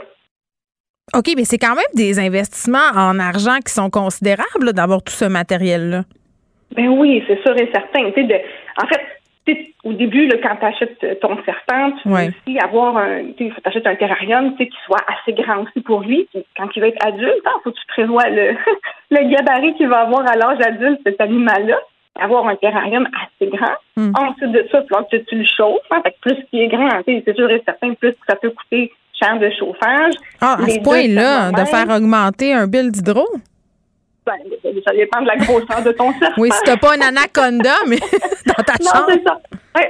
OK, 1.16 1.32
mais 1.38 1.46
c'est 1.46 1.58
quand 1.58 1.76
même 1.76 1.94
des 1.96 2.20
investissements 2.20 2.92
en 2.94 3.18
argent 3.20 3.60
qui 3.66 3.72
sont 3.72 3.90
considérables 3.90 4.74
d'avoir 4.74 5.02
tout 5.02 5.14
ce 5.14 5.24
matériel-là. 5.24 6.04
Ben 6.76 6.90
oui, 6.90 7.24
c'est 7.28 7.42
sûr 7.42 7.56
et 7.58 7.70
certain. 7.72 8.04
De, 8.10 8.36
en 8.84 8.88
fait, 8.88 9.74
au 9.86 9.94
début, 9.94 10.30
quand 10.44 10.58
tu 10.58 10.66
achètes 10.66 11.22
ton 11.22 11.42
serpent, 11.46 11.94
tu 12.02 12.10
veux 12.10 12.16
aussi 12.16 12.60
avoir 12.60 12.98
un, 12.98 13.32
tu 13.38 13.54
achètes 13.64 13.88
un 13.88 13.96
terrarium 13.96 14.58
qui 14.58 14.70
soit 14.86 15.06
assez 15.08 15.32
grand 15.32 15.64
aussi 15.64 15.80
pour 15.80 16.02
lui. 16.02 16.28
quand 16.58 16.68
il 16.76 16.82
va 16.82 16.88
être 16.90 17.08
adulte, 17.08 17.42
il 17.42 17.48
hein, 17.48 17.52
faut 17.64 17.72
que 17.72 17.78
tu 17.78 17.88
prévois 17.88 18.30
le, 18.30 18.58
le 19.12 19.30
gabarit 19.30 19.74
qu'il 19.76 19.88
va 19.88 20.02
avoir 20.02 20.28
à 20.30 20.36
l'âge 20.36 20.60
adulte, 20.60 21.00
cet 21.06 21.22
animal-là 21.22 21.80
avoir 22.20 22.48
un 22.48 22.56
terrarium 22.56 23.08
assez 23.14 23.50
grand. 23.50 23.76
Hmm. 23.96 24.12
Ensuite 24.16 24.52
de 24.52 24.68
ça, 24.72 24.84
il 24.84 25.20
que 25.20 25.24
tu 25.26 25.36
le 25.38 25.46
chauffes. 25.46 25.82
Hein, 25.92 26.02
plus 26.22 26.38
qu'il 26.50 26.62
est 26.62 26.68
grand, 26.68 26.90
c'est 27.06 27.36
sûr 27.36 27.50
et 27.50 27.62
certain, 27.66 27.94
plus 27.94 28.12
que 28.12 28.26
ça 28.28 28.36
peut 28.36 28.52
coûter 28.52 28.92
cher 29.20 29.40
de 29.40 29.50
chauffage. 29.58 30.14
Ah, 30.42 30.58
à 30.62 30.68
ce 30.68 30.80
point-là, 30.80 31.52
de 31.52 31.66
faire 31.66 31.90
augmenter 31.90 32.54
un 32.54 32.68
bill 32.68 32.92
d'hydro? 32.92 33.26
Ben, 34.26 34.34
ça 34.86 34.94
dépend 34.94 35.22
de 35.22 35.28
la 35.28 35.38
grosseur 35.38 35.82
de 35.84 35.92
ton 35.94 36.12
serpent. 36.20 36.36
Oui, 36.38 36.50
si 36.52 36.62
t'as 36.66 36.76
pas 36.76 36.96
un 36.96 37.02
anaconda, 37.02 37.76
mais 37.88 37.96
dans 38.46 38.64
ta 38.64 38.74
non, 38.84 38.92
chambre. 38.92 39.06
c'est 39.10 39.24
ça. 39.24 39.40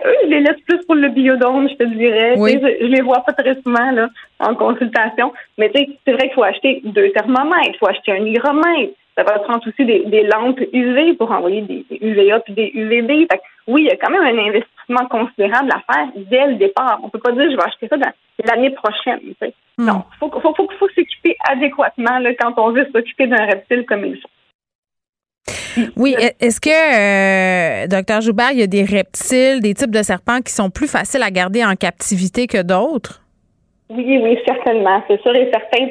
eux, 0.06 0.16
je 0.24 0.28
les 0.30 0.42
laisse 0.42 0.62
plus 0.68 0.78
pour 0.86 0.94
le 0.94 1.10
biodôme, 1.10 1.68
je 1.70 1.76
te 1.76 1.84
dirais. 1.86 2.36
Je, 2.36 2.86
je, 2.86 2.86
les 2.86 3.02
vois 3.02 3.22
pas 3.22 3.34
très 3.34 3.56
souvent 3.64 3.92
là, 3.92 4.10
en 4.40 4.54
consultation. 4.54 5.34
Mais 5.58 5.72
c'est 5.74 6.14
vrai 6.14 6.28
qu'il 6.28 6.34
faut 6.36 6.44
acheter 6.44 6.82
deux 6.84 7.10
thermomètres, 7.14 7.72
il 7.74 7.78
faut 7.80 7.88
acheter 7.88 8.12
un 8.12 8.26
hygromètre, 8.26 8.94
ça 9.18 9.24
va 9.24 9.40
prendre 9.40 9.68
aussi 9.68 9.84
des, 9.84 10.24
lampes 10.24 10.62
UV 10.72 11.16
pour 11.16 11.32
envoyer 11.32 11.62
des, 11.62 11.86
UVA 12.02 12.40
puis 12.42 12.54
des 12.54 12.72
UVB. 12.74 13.28
oui, 13.68 13.82
il 13.82 13.88
y 13.88 13.90
a 13.90 13.96
quand 13.96 14.12
même 14.12 14.22
un 14.22 14.48
investissement 14.48 15.08
considérable 15.10 15.72
à 15.72 15.82
faire 15.92 16.08
dès 16.16 16.48
le 16.48 16.56
départ. 16.56 17.00
On 17.02 17.10
peut 17.10 17.20
pas 17.20 17.32
dire 17.32 17.50
je 17.50 17.58
vais 17.58 17.64
acheter 17.64 17.88
ça 17.88 17.96
l'année 18.46 18.70
prochaine. 18.70 19.20
Hmm. 19.78 19.86
Non, 19.86 20.04
il 20.14 20.18
faut, 20.20 20.30
faut, 20.30 20.54
faut, 20.54 20.68
faut 20.80 20.90
s'occuper 20.90 21.36
adéquatement 21.50 22.20
là, 22.20 22.34
quand 22.40 22.54
on 22.58 22.72
veut 22.72 22.88
s'occuper 22.94 23.26
d'un 23.26 23.46
reptile 23.46 23.86
comme 23.88 24.06
il 24.06 24.18
faut. 24.22 24.30
Oui, 25.96 26.16
est-ce 26.40 26.60
que, 26.60 27.84
euh, 27.84 27.88
docteur 27.88 28.22
Joubert, 28.22 28.52
il 28.52 28.60
y 28.60 28.64
a 28.64 28.68
des 28.68 28.84
reptiles, 28.84 29.62
des 29.62 29.74
types 29.74 29.92
de 29.92 30.02
serpents 30.02 30.42
qui 30.42 30.52
sont 30.52 30.70
plus 30.70 30.88
faciles 30.88 31.22
à 31.22 31.30
garder 31.30 31.64
en 31.64 31.76
captivité 31.76 32.48
que 32.48 32.62
d'autres? 32.62 33.22
Oui, 33.90 34.20
oui, 34.22 34.38
certainement. 34.46 35.02
C'est 35.08 35.22
sûr 35.22 35.36
et 35.36 35.50
certain. 35.52 35.88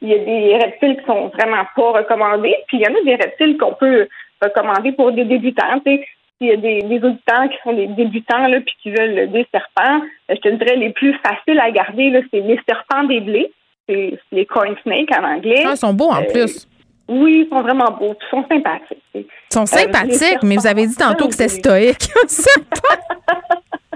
Il 0.00 0.08
y 0.08 0.14
a 0.14 0.18
des 0.18 0.56
reptiles 0.56 0.96
qui 0.98 1.06
sont 1.06 1.28
vraiment 1.28 1.64
pas 1.74 1.92
recommandés, 1.92 2.56
puis 2.68 2.78
il 2.78 2.82
y 2.82 2.86
en 2.86 2.94
a 2.94 3.04
des 3.04 3.16
reptiles 3.16 3.56
qu'on 3.58 3.74
peut 3.74 4.08
recommander 4.40 4.92
pour 4.92 5.12
des 5.12 5.24
débutants. 5.24 5.80
S'il 5.84 6.48
y 6.48 6.52
a 6.52 6.56
des, 6.56 6.82
des, 6.82 7.04
auditeurs 7.04 7.48
qui 7.50 7.56
sont 7.64 7.72
des 7.72 7.88
débutants 7.88 8.46
là, 8.46 8.60
puis 8.60 8.74
qui 8.82 8.90
veulent 8.90 9.30
des 9.30 9.46
serpents, 9.52 10.00
euh, 10.30 10.34
je 10.34 10.40
te 10.40 10.48
dirais 10.48 10.76
les 10.76 10.90
plus 10.90 11.14
faciles 11.14 11.60
à 11.60 11.70
garder, 11.70 12.24
c'est 12.30 12.40
les 12.40 12.58
serpents 12.66 13.04
des 13.04 13.20
blés. 13.20 13.52
C'est 13.88 14.18
les 14.30 14.46
corn 14.46 14.76
snakes 14.84 15.10
en 15.18 15.24
anglais. 15.24 15.64
Ah, 15.66 15.72
ils 15.72 15.76
sont 15.76 15.92
beaux 15.92 16.10
en 16.10 16.22
euh, 16.22 16.32
plus. 16.32 16.68
Oui, 17.08 17.44
ils 17.44 17.48
sont 17.48 17.60
vraiment 17.60 17.90
beaux, 17.90 18.14
ils 18.14 18.30
sont 18.30 18.44
sympathiques. 18.48 19.02
Ils 19.14 19.26
sont 19.52 19.66
sympathiques, 19.66 20.44
mais 20.44 20.54
vous 20.54 20.66
avez 20.66 20.86
dit 20.86 20.94
tantôt 20.94 21.26
que 21.26 21.34
c'était 21.34 21.48
stoïque. 21.48 22.08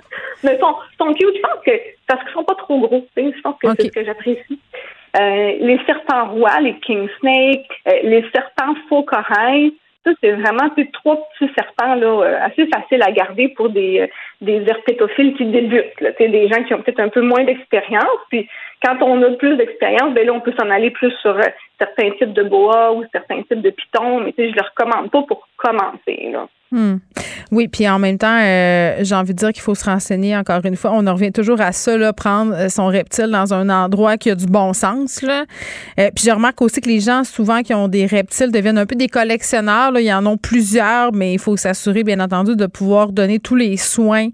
mais 0.44 0.58
sont, 0.58 0.74
sont 0.98 1.12
cute. 1.14 1.36
Je 1.36 1.40
pense 1.40 1.64
que 1.64 1.72
parce 2.06 2.22
qu'ils 2.22 2.32
sont 2.32 2.44
pas 2.44 2.54
trop 2.54 2.78
gros. 2.80 3.06
Je 3.16 3.40
pense 3.42 3.56
que 3.58 3.68
c'est 3.76 3.88
ce 3.88 3.92
que 3.92 4.04
j'apprécie. 4.04 4.60
Euh, 5.16 5.52
les 5.60 5.78
serpents 5.86 6.26
rois, 6.30 6.60
les 6.60 6.74
king 6.80 7.08
snakes, 7.20 7.66
euh, 7.88 7.92
les 8.02 8.24
serpents 8.34 8.74
faux 8.88 9.04
corail, 9.04 9.72
ça, 10.04 10.10
c'est 10.20 10.32
vraiment 10.32 10.68
trois 10.92 11.16
petits 11.16 11.50
serpents 11.54 11.94
là, 11.94 12.06
euh, 12.06 12.38
assez 12.42 12.66
faciles 12.66 13.02
à 13.02 13.10
garder 13.10 13.48
pour 13.48 13.70
des, 13.70 14.10
des 14.40 14.62
herpétophiles 14.66 15.34
qui 15.34 15.46
débutent. 15.46 16.00
Là, 16.00 16.10
des 16.18 16.48
gens 16.48 16.62
qui 16.64 16.74
ont 16.74 16.82
peut-être 16.82 17.00
un 17.00 17.08
peu 17.08 17.22
moins 17.22 17.44
d'expérience. 17.44 18.18
Puis 18.28 18.46
quand 18.84 19.00
on 19.00 19.22
a 19.22 19.30
plus 19.30 19.56
d'expérience, 19.56 20.12
ben 20.12 20.26
là, 20.26 20.34
on 20.34 20.40
peut 20.40 20.52
s'en 20.58 20.68
aller 20.68 20.90
plus 20.90 21.12
sur 21.22 21.38
certains 21.78 22.10
types 22.12 22.34
de 22.34 22.42
boa 22.42 22.92
ou 22.92 23.04
certains 23.12 23.42
types 23.42 23.62
de 23.62 23.70
pitons, 23.70 24.20
mais 24.20 24.34
je 24.36 24.42
ne 24.42 24.48
le 24.48 24.62
recommande 24.62 25.10
pas 25.10 25.22
pour 25.22 25.48
commencer. 25.56 26.28
Là. 26.32 26.48
Hmm. 26.74 26.96
Oui, 27.52 27.68
puis 27.68 27.88
en 27.88 28.00
même 28.00 28.18
temps, 28.18 28.36
euh, 28.42 28.96
j'ai 29.02 29.14
envie 29.14 29.32
de 29.32 29.38
dire 29.38 29.52
qu'il 29.52 29.62
faut 29.62 29.76
se 29.76 29.84
renseigner 29.84 30.36
encore 30.36 30.60
une 30.64 30.74
fois. 30.74 30.90
On 30.92 31.06
en 31.06 31.14
revient 31.14 31.30
toujours 31.30 31.60
à 31.60 31.70
ça, 31.70 31.96
là, 31.96 32.12
prendre 32.12 32.52
euh, 32.52 32.68
son 32.68 32.88
reptile 32.88 33.28
dans 33.28 33.54
un 33.54 33.68
endroit 33.68 34.16
qui 34.16 34.28
a 34.28 34.34
du 34.34 34.46
bon 34.46 34.72
sens. 34.72 35.22
Là. 35.22 35.44
Euh, 36.00 36.10
puis 36.12 36.24
je 36.26 36.32
remarque 36.32 36.60
aussi 36.62 36.80
que 36.80 36.88
les 36.88 36.98
gens, 36.98 37.22
souvent, 37.22 37.62
qui 37.62 37.72
ont 37.74 37.86
des 37.86 38.06
reptiles, 38.06 38.50
deviennent 38.50 38.78
un 38.78 38.86
peu 38.86 38.96
des 38.96 39.06
collectionneurs. 39.06 39.92
Là. 39.92 40.00
Il 40.00 40.06
y 40.06 40.12
en 40.12 40.26
a 40.26 40.36
plusieurs, 40.36 41.12
mais 41.12 41.34
il 41.34 41.38
faut 41.38 41.56
s'assurer, 41.56 42.02
bien 42.02 42.18
entendu, 42.18 42.56
de 42.56 42.66
pouvoir 42.66 43.12
donner 43.12 43.38
tous 43.38 43.54
les 43.54 43.76
soins, 43.76 44.30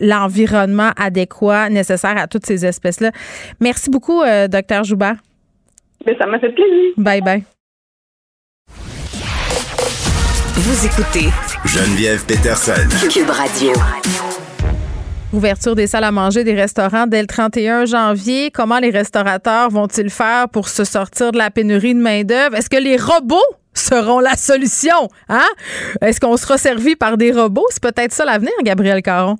l'environnement 0.00 0.90
adéquat 0.96 1.70
nécessaire 1.70 2.16
à 2.16 2.28
toutes 2.28 2.46
ces 2.46 2.64
espèces-là. 2.64 3.10
Merci 3.58 3.90
beaucoup, 3.90 4.22
docteur 4.48 4.84
Joubert. 4.84 5.16
Ben, 6.06 6.14
ça 6.20 6.26
m'a 6.26 6.38
fait 6.38 6.50
plaisir. 6.50 6.92
Bye 6.96 7.20
bye. 7.20 7.42
Vous 10.56 10.86
écoutez 10.86 11.30
Geneviève 11.64 12.24
Peterson. 12.26 12.72
Cube 13.10 13.30
Radio. 13.30 13.72
Ouverture 15.32 15.74
des 15.74 15.86
salles 15.86 16.04
à 16.04 16.12
manger 16.12 16.44
des 16.44 16.54
restaurants 16.54 17.06
dès 17.06 17.20
le 17.20 17.26
31 17.26 17.86
janvier. 17.86 18.50
Comment 18.50 18.78
les 18.78 18.90
restaurateurs 18.90 19.70
vont-ils 19.70 20.10
faire 20.10 20.48
pour 20.48 20.68
se 20.68 20.84
sortir 20.84 21.32
de 21.32 21.38
la 21.38 21.50
pénurie 21.50 21.94
de 21.94 22.00
main-d'œuvre? 22.00 22.54
Est-ce 22.54 22.68
que 22.68 22.76
les 22.76 22.96
robots 22.96 23.40
seront 23.72 24.20
la 24.20 24.36
solution? 24.36 25.08
Hein? 25.28 25.48
Est-ce 26.02 26.20
qu'on 26.20 26.36
sera 26.36 26.58
servi 26.58 26.96
par 26.96 27.16
des 27.16 27.32
robots? 27.32 27.66
C'est 27.70 27.82
peut-être 27.82 28.12
ça 28.12 28.24
l'avenir, 28.24 28.52
Gabriel 28.62 29.02
Caron. 29.02 29.36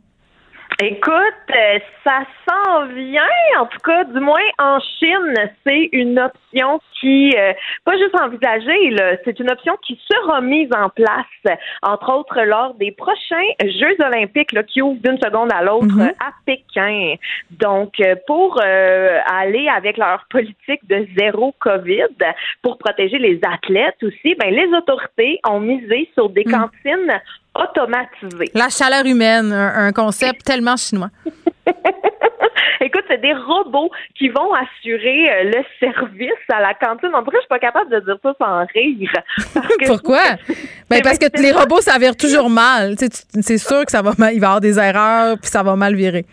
Écoute, 0.81 1.55
euh, 1.55 1.79
ça 2.03 2.25
s'en 2.49 2.87
vient, 2.87 3.23
en 3.61 3.67
tout 3.67 3.79
cas, 3.85 4.03
du 4.05 4.19
moins 4.19 4.43
en 4.59 4.81
Chine, 4.99 5.35
c'est 5.65 5.89
une 5.93 6.19
option 6.19 6.81
qui, 7.01 7.33
euh, 7.37 7.53
pas 7.85 7.97
juste 7.97 8.19
envisagée, 8.21 8.97
c'est 9.25 9.39
une 9.39 9.51
option 9.53 9.77
qui 9.87 10.01
sera 10.11 10.41
mise 10.41 10.71
en 10.77 10.89
place, 10.89 11.59
entre 11.83 12.13
autres 12.13 12.43
lors 12.43 12.75
des 12.75 12.91
prochains 12.91 13.47
Jeux 13.63 13.97
olympiques 14.01 14.51
là, 14.53 14.65
qui 14.65 14.83
ouvrent 14.83 15.01
d'une 15.01 15.19
seconde 15.19 15.53
à 15.53 15.63
l'autre 15.63 15.87
mhm. 15.87 16.13
à 16.19 16.33
Pékin. 16.45 17.15
Donc, 17.53 18.01
euh, 18.01 18.17
pour 18.27 18.61
aller 18.61 19.69
avec 19.69 19.97
leur 19.97 20.27
politique 20.29 20.81
de 20.89 21.07
zéro 21.17 21.55
COVID, 21.61 22.17
pour 22.63 22.79
protéger 22.79 23.19
les 23.19 23.39
athlètes 23.45 24.03
aussi, 24.03 24.35
ben, 24.35 24.51
les 24.51 24.77
autorités 24.77 25.39
ont 25.49 25.61
misé 25.61 26.11
sur 26.15 26.31
des 26.31 26.45
mhm. 26.45 26.53
cantines 26.53 27.21
automatisé. 27.55 28.51
La 28.55 28.69
chaleur 28.69 29.05
humaine, 29.07 29.53
un, 29.53 29.93
concept 29.93 30.43
tellement 30.45 30.77
chinois. 30.77 31.11
Écoute, 32.81 33.05
c'est 33.09 33.21
des 33.21 33.33
robots 33.33 33.91
qui 34.19 34.29
vont 34.29 34.53
assurer 34.53 35.31
euh, 35.31 35.45
le 35.45 35.65
service 35.81 36.31
à 36.53 36.61
la 36.61 36.75
cantine. 36.75 37.15
En 37.15 37.23
tout 37.23 37.31
cas, 37.31 37.39
je 37.39 37.43
suis 37.43 37.49
pas 37.49 37.59
capable 37.59 37.91
de 37.91 38.01
dire 38.01 38.19
ça 38.23 38.35
sans 38.39 38.67
rire. 38.75 39.11
Pourquoi? 39.87 40.21
ben, 40.91 41.01
parce 41.03 41.19
que 41.19 41.27
les 41.41 41.53
robots, 41.53 41.81
ça 41.81 41.99
vire 41.99 42.17
toujours 42.17 42.51
mal. 42.51 42.97
C'est 42.99 43.59
sûr 43.59 43.85
que 43.85 43.91
ça 43.91 44.03
va 44.03 44.13
mal, 44.19 44.35
il 44.35 44.41
va 44.41 44.47
y 44.47 44.49
avoir 44.49 44.61
des 44.61 44.79
erreurs, 44.79 45.39
puis 45.41 45.51
ça 45.51 45.63
va 45.63 45.77
mal 45.77 45.95
virer. 45.95 46.27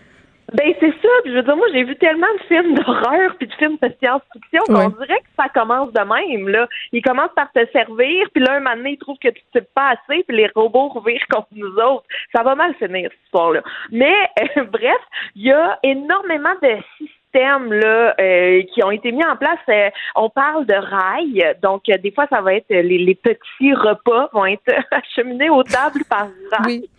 Ben 0.54 0.74
c'est 0.82 0.92
ça. 0.92 1.10
je 1.26 1.32
veux 1.32 1.44
dire, 1.44 1.56
moi 1.56 1.68
j'ai 1.72 1.84
vu 1.84 1.96
tellement 1.96 2.28
de 2.38 2.44
films 2.48 2.76
d'horreur 2.76 3.36
puis 3.38 3.48
de 3.48 3.54
films 3.54 3.78
de 3.82 3.94
science-fiction 4.00 4.62
qu'on 4.68 4.90
dirait 4.90 5.20
que 5.20 5.32
ça 5.38 5.48
commence 5.50 5.94
de 5.94 6.00
même. 6.02 6.50
Là, 6.50 6.68
ils 6.92 7.02
commencent 7.02 7.34
par 7.36 7.52
te 7.54 7.66
servir, 7.72 8.28
puis 8.34 8.44
là 8.44 8.56
un 8.56 8.60
moment 8.60 8.76
donné 8.76 8.92
ils 8.92 8.98
trouvent 8.98 9.18
que 9.18 9.30
tu 9.30 9.42
sais 9.54 9.66
pas 9.74 9.92
assez, 9.92 10.24
puis 10.24 10.38
les 10.38 10.50
robots 10.54 10.90
revirent 10.96 11.26
contre 11.30 11.48
nous 11.54 11.74
autres. 11.76 12.06
Ça 12.36 12.44
va 12.44 12.56
mal 12.56 12.74
finir 12.76 13.10
cette 13.12 13.26
histoire-là. 13.26 13.62
Mais 13.92 14.16
euh, 14.58 14.64
bref, 14.72 15.00
il 15.36 15.44
y 15.44 15.52
a 15.52 15.80
énormément 15.84 16.56
de 16.62 16.78
systèmes 16.98 17.72
là 17.72 18.14
euh, 18.20 18.62
qui 18.74 18.84
ont 18.84 18.92
été 18.92 19.14
mis 19.14 19.24
en 19.24 19.38
place. 19.38 19.60
Euh, 19.70 19.90
on 20.18 20.30
parle 20.30 20.66
de 20.66 20.76
rails, 20.76 21.56
donc 21.64 21.84
des 21.86 22.12
fois 22.12 22.28
ça 22.30 22.42
va 22.42 22.56
être 22.56 22.70
les, 22.70 23.16
petits 23.16 23.74
repas 23.74 24.30
vont 24.34 24.46
être 24.46 24.70
acheminés 24.92 25.50
aux 25.50 25.64
tables 25.64 26.04
par 26.10 26.28
rails 26.52 26.90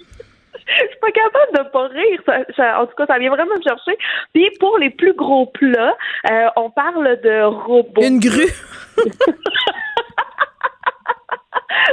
je 0.55 0.87
suis 0.89 0.99
pas 1.01 1.11
capable 1.11 1.53
de 1.55 1.63
pas 1.71 1.89
rire. 1.89 2.23
en 2.79 2.87
tout 2.87 2.95
cas, 2.97 3.07
ça 3.07 3.19
vient 3.19 3.31
vraiment 3.31 3.57
me 3.57 3.63
chercher. 3.63 3.99
Puis 4.33 4.51
pour 4.61 4.79
les 4.79 4.91
plus 4.91 5.15
gros 5.15 5.47
plats, 5.47 5.97
euh, 6.31 6.47
on 6.57 6.71
parle 6.71 7.21
de 7.23 7.43
robots. 7.43 8.03
Une 8.03 8.19
grue. 8.19 8.53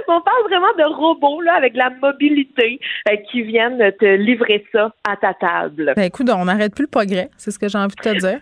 on 0.07 0.21
parle 0.21 0.43
vraiment 0.49 0.73
de 0.77 0.83
robots 0.95 1.41
là, 1.41 1.55
avec 1.55 1.75
la 1.75 1.89
mobilité 2.01 2.79
euh, 3.09 3.15
qui 3.31 3.41
viennent 3.43 3.91
te 3.99 4.05
livrer 4.15 4.65
ça 4.71 4.93
à 5.07 5.15
ta 5.15 5.33
table. 5.33 5.93
Ben 5.95 6.03
écoute, 6.03 6.29
on 6.29 6.45
n'arrête 6.45 6.75
plus 6.75 6.85
le 6.85 6.89
progrès, 6.89 7.29
c'est 7.37 7.51
ce 7.51 7.59
que 7.59 7.67
j'ai 7.67 7.77
envie 7.77 7.95
de 7.95 8.01
te 8.01 8.17
dire. 8.17 8.39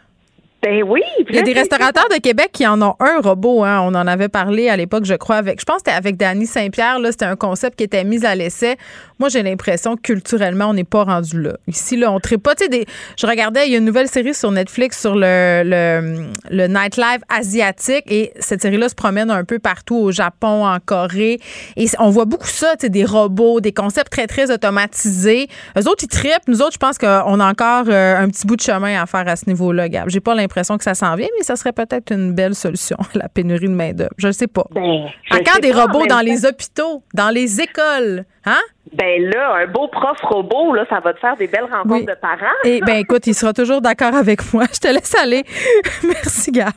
Ben 0.67 0.83
oui. 0.83 1.01
Il 1.29 1.35
y 1.35 1.39
a 1.39 1.43
des 1.43 1.53
restaurateurs 1.53 2.09
de 2.09 2.19
Québec 2.19 2.49
qui 2.51 2.67
en 2.67 2.81
ont 2.81 2.95
un 2.99 3.21
robot. 3.21 3.63
Hein. 3.63 3.79
On 3.83 3.95
en 3.95 4.05
avait 4.05 4.27
parlé 4.27 4.67
à 4.67 4.75
l'époque, 4.75 5.05
je 5.05 5.13
crois, 5.13 5.37
avec. 5.37 5.61
Je 5.61 5.65
pense 5.65 5.77
que 5.77 5.83
c'était 5.85 5.97
avec 5.97 6.17
Danny 6.17 6.45
Saint-Pierre. 6.45 6.99
Là, 6.99 7.11
c'était 7.11 7.25
un 7.25 7.37
concept 7.37 7.77
qui 7.77 7.85
était 7.85 8.03
mis 8.03 8.25
à 8.25 8.35
l'essai. 8.35 8.75
Moi, 9.19 9.29
j'ai 9.29 9.43
l'impression 9.43 9.95
que 9.95 10.01
culturellement, 10.01 10.65
on 10.67 10.73
n'est 10.73 10.83
pas 10.83 11.05
rendu 11.05 11.41
là. 11.41 11.57
Ici, 11.67 11.95
là, 11.95 12.11
on 12.11 12.15
ne 12.15 12.35
pas. 12.35 12.55
des. 12.55 12.85
Je 13.17 13.25
regardais, 13.25 13.67
il 13.67 13.71
y 13.71 13.75
a 13.75 13.77
une 13.77 13.85
nouvelle 13.85 14.09
série 14.09 14.33
sur 14.33 14.51
Netflix 14.51 14.99
sur 14.99 15.15
le, 15.15 15.63
le, 15.63 16.31
le 16.51 16.67
nightlife 16.67 17.21
asiatique 17.29 18.03
et 18.07 18.33
cette 18.39 18.61
série-là 18.61 18.89
se 18.89 18.95
promène 18.95 19.31
un 19.31 19.45
peu 19.45 19.59
partout 19.59 19.95
au 19.95 20.11
Japon, 20.11 20.65
en 20.65 20.79
Corée. 20.79 21.39
Et 21.77 21.85
on 21.99 22.09
voit 22.09 22.25
beaucoup 22.25 22.47
ça, 22.47 22.75
des 22.75 23.05
robots, 23.05 23.61
des 23.61 23.71
concepts 23.71 24.11
très, 24.11 24.27
très 24.27 24.51
automatisés. 24.51 25.47
Eux 25.77 25.87
autres, 25.87 26.03
ils 26.03 26.07
trippent. 26.07 26.47
Nous 26.47 26.61
autres, 26.61 26.73
je 26.73 26.77
pense 26.77 26.97
qu'on 26.97 27.39
a 27.39 27.49
encore 27.49 27.85
euh, 27.87 28.17
un 28.17 28.27
petit 28.27 28.45
bout 28.45 28.57
de 28.57 28.61
chemin 28.61 29.01
à 29.01 29.05
faire 29.05 29.27
à 29.27 29.37
ce 29.37 29.45
niveau-là, 29.47 29.87
Gab. 29.87 30.09
J'ai 30.09 30.19
pas 30.19 30.35
l'impression 30.35 30.56
que 30.77 30.83
ça 30.83 30.93
s'en 30.93 31.15
vient, 31.15 31.27
mais 31.37 31.43
ça 31.43 31.55
serait 31.55 31.71
peut-être 31.71 32.11
une 32.11 32.33
belle 32.33 32.55
solution, 32.55 32.97
la 33.13 33.29
pénurie 33.29 33.67
de 33.67 33.73
main-d'œuvre. 33.73 34.13
Je 34.17 34.27
ne 34.27 34.31
sais 34.31 34.47
pas. 34.47 34.65
Ben, 34.71 35.05
Encore 35.31 35.59
des 35.61 35.71
robots 35.71 36.05
dans 36.07 36.21
les 36.21 36.45
hôpitaux, 36.45 37.03
dans 37.13 37.29
les 37.29 37.61
écoles, 37.61 38.25
hein? 38.45 38.61
Ben 38.93 39.21
là, 39.29 39.55
un 39.55 39.67
beau 39.67 39.89
prof 39.89 40.17
robot, 40.21 40.73
là, 40.73 40.85
ça 40.89 40.99
va 41.01 41.13
te 41.13 41.19
faire 41.19 41.35
des 41.35 41.47
belles 41.47 41.67
rencontres 41.69 42.05
de 42.05 42.15
parents. 42.19 42.45
Et 42.63 42.77
eh 42.77 42.81
ben 42.81 42.95
écoute, 42.95 43.27
il 43.27 43.35
sera 43.35 43.51
toujours 43.51 43.81
d'accord 43.81 44.15
avec 44.15 44.53
moi. 44.53 44.63
Je 44.73 44.79
te 44.79 44.87
laisse 44.87 45.13
aller. 45.15 45.43
Merci, 46.03 46.51
Gab. 46.51 46.71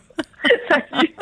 Salut. 0.68 1.14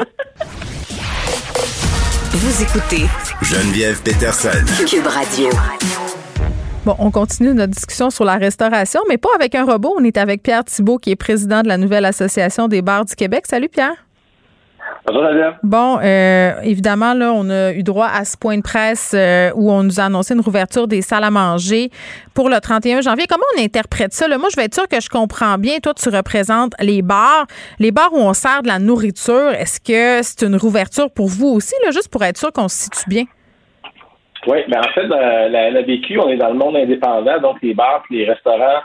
Vous 2.33 2.63
écoutez 2.63 3.07
Geneviève 3.43 4.03
Peterson. 4.03 4.65
Cube 4.87 5.07
Radio. 5.07 5.51
Bon, 6.89 6.97
on 7.01 7.10
continue 7.10 7.52
notre 7.52 7.74
discussion 7.74 8.09
sur 8.09 8.24
la 8.24 8.36
restauration, 8.36 9.02
mais 9.10 9.19
pas 9.19 9.28
avec 9.35 9.55
un 9.55 9.66
robot. 9.66 9.94
On 10.01 10.05
est 10.05 10.16
avec 10.16 10.43
Pierre 10.43 10.65
Thibault, 10.65 10.97
qui 10.97 11.10
est 11.10 11.16
président 11.16 11.60
de 11.60 11.69
la 11.69 11.77
nouvelle 11.77 12.06
Association 12.06 12.66
des 12.66 12.81
bars 12.81 13.05
du 13.05 13.15
Québec. 13.15 13.44
Salut, 13.47 13.69
Pierre. 13.69 13.93
Bonjour, 15.06 15.23
Bon, 15.62 15.98
euh, 16.02 16.52
évidemment, 16.62 17.12
là, 17.12 17.31
on 17.35 17.51
a 17.51 17.73
eu 17.73 17.82
droit 17.82 18.06
à 18.06 18.24
ce 18.24 18.39
point 18.39 18.56
de 18.56 18.62
presse 18.62 19.12
euh, 19.12 19.51
où 19.55 19.70
on 19.70 19.82
nous 19.82 20.01
a 20.01 20.05
annoncé 20.05 20.32
une 20.32 20.40
rouverture 20.40 20.89
des 20.89 21.02
salles 21.02 21.24
à 21.24 21.31
manger 21.31 21.90
pour 22.32 22.48
le 22.48 22.59
31 22.59 23.02
janvier. 23.02 23.27
Comment 23.28 23.44
on 23.59 23.62
interprète 23.62 24.15
ça? 24.15 24.27
Là? 24.27 24.39
Moi, 24.39 24.48
je 24.51 24.56
vais 24.56 24.65
être 24.65 24.74
sûr 24.74 24.89
que 24.89 24.98
je 24.98 25.10
comprends 25.10 25.59
bien. 25.59 25.81
Toi, 25.81 25.93
tu 25.93 26.09
représentes 26.09 26.73
les 26.81 27.02
bars. 27.02 27.47
Les 27.78 27.93
bars 27.93 28.15
où 28.15 28.19
on 28.19 28.32
sert 28.32 28.62
de 28.62 28.69
la 28.69 28.78
nourriture, 28.78 29.51
est-ce 29.51 29.78
que 29.78 30.27
c'est 30.27 30.47
une 30.47 30.56
rouverture 30.56 31.10
pour 31.10 31.28
vous 31.28 31.48
aussi, 31.48 31.74
là, 31.85 31.90
juste 31.90 32.09
pour 32.09 32.24
être 32.24 32.39
sûr 32.39 32.51
qu'on 32.51 32.69
se 32.69 32.85
situe 32.85 33.09
bien? 33.09 33.24
Oui, 34.47 34.59
mais 34.69 34.78
en 34.78 34.90
fait, 34.94 35.06
la, 35.06 35.70
la, 35.70 35.82
BQ, 35.82 36.19
on 36.20 36.28
est 36.28 36.36
dans 36.36 36.48
le 36.48 36.55
monde 36.55 36.77
indépendant, 36.77 37.39
donc 37.40 37.56
les 37.62 37.74
bars 37.74 38.05
les 38.10 38.24
restaurants, 38.24 38.81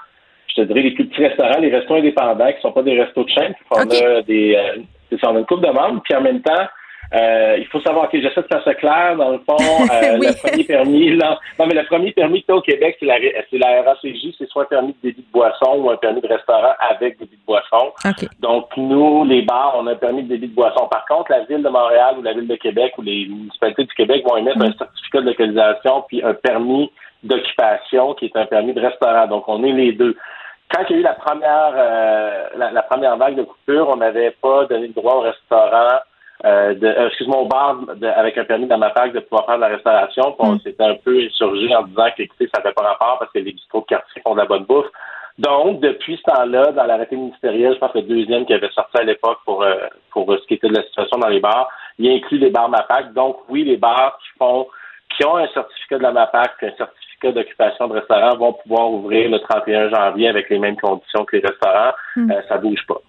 je 0.48 0.56
te 0.56 0.62
dirais 0.62 0.82
les 0.82 0.92
plus 0.92 1.08
petits 1.08 1.26
restaurants, 1.26 1.60
les 1.60 1.70
restaurants 1.70 2.00
indépendants 2.00 2.48
qui 2.48 2.56
ne 2.56 2.62
sont 2.62 2.72
pas 2.72 2.84
des 2.84 3.00
restos 3.00 3.24
de 3.24 3.30
chaîne, 3.30 3.54
on 3.72 3.82
a 3.82 4.22
des 4.24 4.56
euh, 4.56 5.18
on 5.24 5.36
a 5.36 5.40
une 5.40 5.46
coupe 5.46 5.62
de 5.62 5.72
membres, 5.72 6.02
puis 6.04 6.16
en 6.16 6.22
même 6.22 6.42
temps, 6.42 6.66
euh, 7.14 7.58
il 7.60 7.68
faut 7.68 7.80
savoir 7.82 8.10
que 8.10 8.20
j'essaie 8.20 8.42
de 8.42 8.48
faire 8.48 8.64
ça 8.64 8.74
clair. 8.74 9.16
Dans 9.16 9.32
le 9.32 9.40
fond, 9.40 9.58
euh, 9.60 10.18
le 10.18 10.42
premier 10.42 10.64
permis, 10.64 11.16
là, 11.16 11.38
non, 11.60 11.68
mais 11.68 11.76
le 11.76 11.86
premier 11.86 12.12
permis 12.12 12.42
que 12.42 12.48
tu 12.48 12.54
au 12.54 12.62
Québec, 12.62 12.98
c'est 13.00 13.06
la, 13.06 13.16
c'est 13.50 13.58
la 13.58 13.84
RACJ, 13.84 14.36
c'est 14.38 14.50
soit 14.50 14.64
un 14.64 14.66
permis 14.66 14.94
de 14.94 15.10
débit 15.10 15.22
de 15.22 15.32
boisson 15.32 15.76
ou 15.78 15.92
un 15.92 15.98
permis 15.98 16.22
de 16.22 16.28
restaurant 16.28 16.74
avec 16.80 17.20
débit 17.20 17.38
de 17.38 17.46
boisson. 17.46 17.94
Donc, 18.40 18.70
nous, 18.78 19.26
les 19.26 19.44
bars, 19.44 19.76
on 19.78 19.86
a 19.88 19.92
un 19.92 19.96
permis 19.96 20.24
de 20.24 20.30
débit 20.30 20.48
de 20.48 20.56
boisson. 20.56 20.88
Par 20.88 21.06
contre, 21.06 21.32
la 21.32 21.44
Ville 21.44 21.62
de 21.62 21.70
Montréal 21.70 22.16
ou 22.18 22.24
la 22.24 22.34
Ville 22.34 22.48
de 22.48 22.56
Québec 22.56 22.94
ou 22.98 23.04
les 23.04 23.28
municipalités 23.28 23.84
du 23.84 23.94
Québec 23.94 24.24
vont 24.28 24.38
émettre 24.38 24.62
un 24.62 24.74
certificat 24.74 25.22
de 25.22 25.26
localisation 25.28 26.04
puis 26.08 26.24
un 26.24 26.34
permis 26.34 26.92
d'occupation 27.22 28.16
qui 28.16 28.26
est 28.26 28.36
un 28.36 28.46
permis 28.46 28.74
de 28.74 28.82
restaurant. 28.82 29.28
Donc, 29.28 29.44
on 29.48 29.64
est 29.64 29.72
les 29.72 29.94
deux 29.94 30.16
quand 30.74 30.84
il 30.90 30.94
y 30.94 30.96
a 30.96 31.00
eu 31.02 31.04
la 31.04 31.14
première 31.14 31.74
euh, 31.76 32.48
la, 32.58 32.82
première 32.82 33.16
vague 33.18 33.36
de 33.36 33.44
coupure, 33.44 33.90
on 33.90 33.98
n'avait 33.98 34.32
pas 34.42 34.66
donné 34.66 34.88
le 34.88 34.94
droit 34.94 35.18
au 35.18 35.20
restaurant 35.20 36.00
euh, 36.46 36.74
de, 36.74 36.88
excuse-moi, 37.08 37.38
au 37.38 37.46
bar 37.46 37.78
avec 38.16 38.38
un 38.38 38.44
permis 38.44 38.68
dans 38.68 38.78
ma 38.78 38.90
de 38.90 39.20
pouvoir 39.22 39.46
faire 39.46 39.56
de 39.56 39.62
la 39.62 39.68
restauration. 39.68 40.36
on 40.40 40.56
mm. 40.56 40.60
s'était 40.60 40.84
un 40.84 40.96
peu 40.96 41.18
insurgé 41.18 41.74
en 41.76 41.84
disant 41.84 42.08
que 42.18 42.24
écoutez, 42.24 42.50
ça 42.54 42.62
fait 42.62 42.74
pas 42.74 42.84
rapport 42.84 43.18
parce 43.20 43.32
que 43.32 43.40
les 43.40 43.54
bistrots 43.54 43.82
de 43.82 43.86
quartier 43.86 44.22
font 44.22 44.34
de 44.34 44.40
la 44.40 44.46
bonne 44.46 44.66
bouffe. 44.66 44.88
Donc, 45.40 45.80
depuis 45.80 46.18
ce 46.18 46.32
temps-là, 46.32 46.72
dans 46.74 46.84
l'arrêté 46.84 47.16
ministériel, 47.16 47.74
je 47.74 47.80
pense 47.80 47.92
que 47.92 48.00
le 48.00 48.04
deuxième 48.04 48.46
qui 48.46 48.54
avait 48.54 48.70
sorti 48.70 48.98
à 48.98 49.04
l'époque 49.04 49.40
pour, 49.46 49.64
euh, 49.64 49.88
pour 50.12 50.32
ce 50.32 50.46
qui 50.48 50.56
était 50.56 50.68
de 50.68 50.76
la 50.76 50.84
situation 50.84 51.18
dans 51.18 51.30
les 51.30 51.40
bars, 51.40 51.70
il 51.98 52.10
inclut 52.12 52.38
les 52.38 52.52
bars 52.52 52.70
MAPAC. 52.70 53.14
Donc, 53.14 53.38
oui, 53.50 53.64
les 53.64 53.78
bars 53.78 54.18
qui 54.22 54.38
font 54.38 54.68
qui 55.16 55.26
ont 55.26 55.38
un 55.38 55.48
certificat 55.48 55.98
de 55.98 56.04
la 56.04 56.12
MAPAC, 56.12 56.52
un 56.64 56.76
certificat 56.76 57.32
d'occupation 57.32 57.88
de 57.88 57.94
restaurant, 57.94 58.36
vont 58.36 58.54
pouvoir 58.54 58.92
ouvrir 58.92 59.30
le 59.30 59.40
31 59.40 59.90
janvier 59.90 60.28
avec 60.28 60.50
les 60.50 60.60
mêmes 60.60 60.78
conditions 60.78 61.24
que 61.26 61.38
les 61.38 61.44
restaurants. 61.48 61.94
Hmm. 62.16 62.32
Euh, 62.32 62.42
ça 62.48 62.58
bouge 62.58 62.86
pas. 62.88 63.02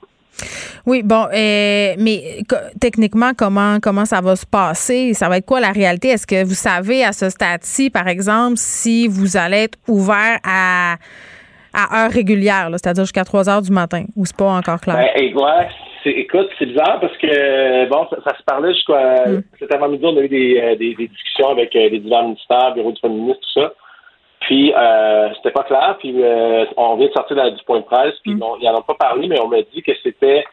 Oui, 0.86 1.02
bon, 1.02 1.26
euh, 1.32 1.94
mais 1.98 2.42
techniquement, 2.80 3.32
comment 3.36 3.78
comment 3.80 4.04
ça 4.04 4.20
va 4.20 4.36
se 4.36 4.46
passer? 4.46 5.14
Ça 5.14 5.28
va 5.28 5.38
être 5.38 5.46
quoi 5.46 5.60
la 5.60 5.72
réalité? 5.72 6.08
Est-ce 6.08 6.26
que 6.26 6.44
vous 6.44 6.54
savez 6.54 7.04
à 7.04 7.12
ce 7.12 7.30
stade-ci, 7.30 7.90
par 7.90 8.08
exemple, 8.08 8.56
si 8.56 9.06
vous 9.08 9.36
allez 9.36 9.64
être 9.64 9.78
ouvert 9.88 10.38
à 10.44 10.96
à 11.74 12.04
heure 12.04 12.10
régulière, 12.10 12.68
c'est-à-dire 12.72 13.02
jusqu'à 13.02 13.24
3 13.24 13.48
heures 13.48 13.62
du 13.62 13.72
matin, 13.72 14.04
ou 14.14 14.24
c'est 14.24 14.36
pas 14.36 14.52
encore 14.52 14.80
clair? 14.80 14.94
Ben, 14.94 15.10
écoute, 16.04 16.48
c'est 16.58 16.66
bizarre 16.66 17.00
parce 17.00 17.16
que 17.18 17.88
bon, 17.88 18.06
ça, 18.10 18.36
se 18.36 18.42
parlait 18.44 18.72
jusqu'à 18.72 19.26
mm. 19.26 19.42
cet 19.58 19.74
avant-midi, 19.74 20.04
on 20.04 20.16
a 20.16 20.20
eu 20.20 20.28
des, 20.28 20.60
euh, 20.60 20.76
des, 20.76 20.94
discussions 20.94 21.48
avec 21.48 21.74
euh, 21.74 21.88
les 21.88 21.98
divers 21.98 22.24
ministères, 22.24 22.74
bureau 22.74 22.92
du 22.92 23.00
premier 23.00 23.16
ministre, 23.16 23.40
tout 23.42 23.60
ça. 23.60 23.72
Puis 24.46 24.72
euh, 24.74 25.28
c'était 25.36 25.50
pas 25.50 25.64
clair. 25.64 25.96
Puis 25.98 26.22
euh, 26.22 26.64
on 26.76 26.96
vient 26.96 27.08
de 27.08 27.12
sortir 27.12 27.36
du 27.52 27.64
point 27.64 27.80
de 27.80 27.84
presse. 27.84 28.14
Puis 28.22 28.34
mm. 28.34 28.42
ils 28.60 28.70
n'en 28.70 28.78
ont 28.78 28.82
pas 28.82 28.94
parlé, 28.94 29.28
mais 29.28 29.40
on 29.40 29.48
m'a 29.48 29.62
dit 29.62 29.82
que 29.82 29.92
c'était 30.02 30.44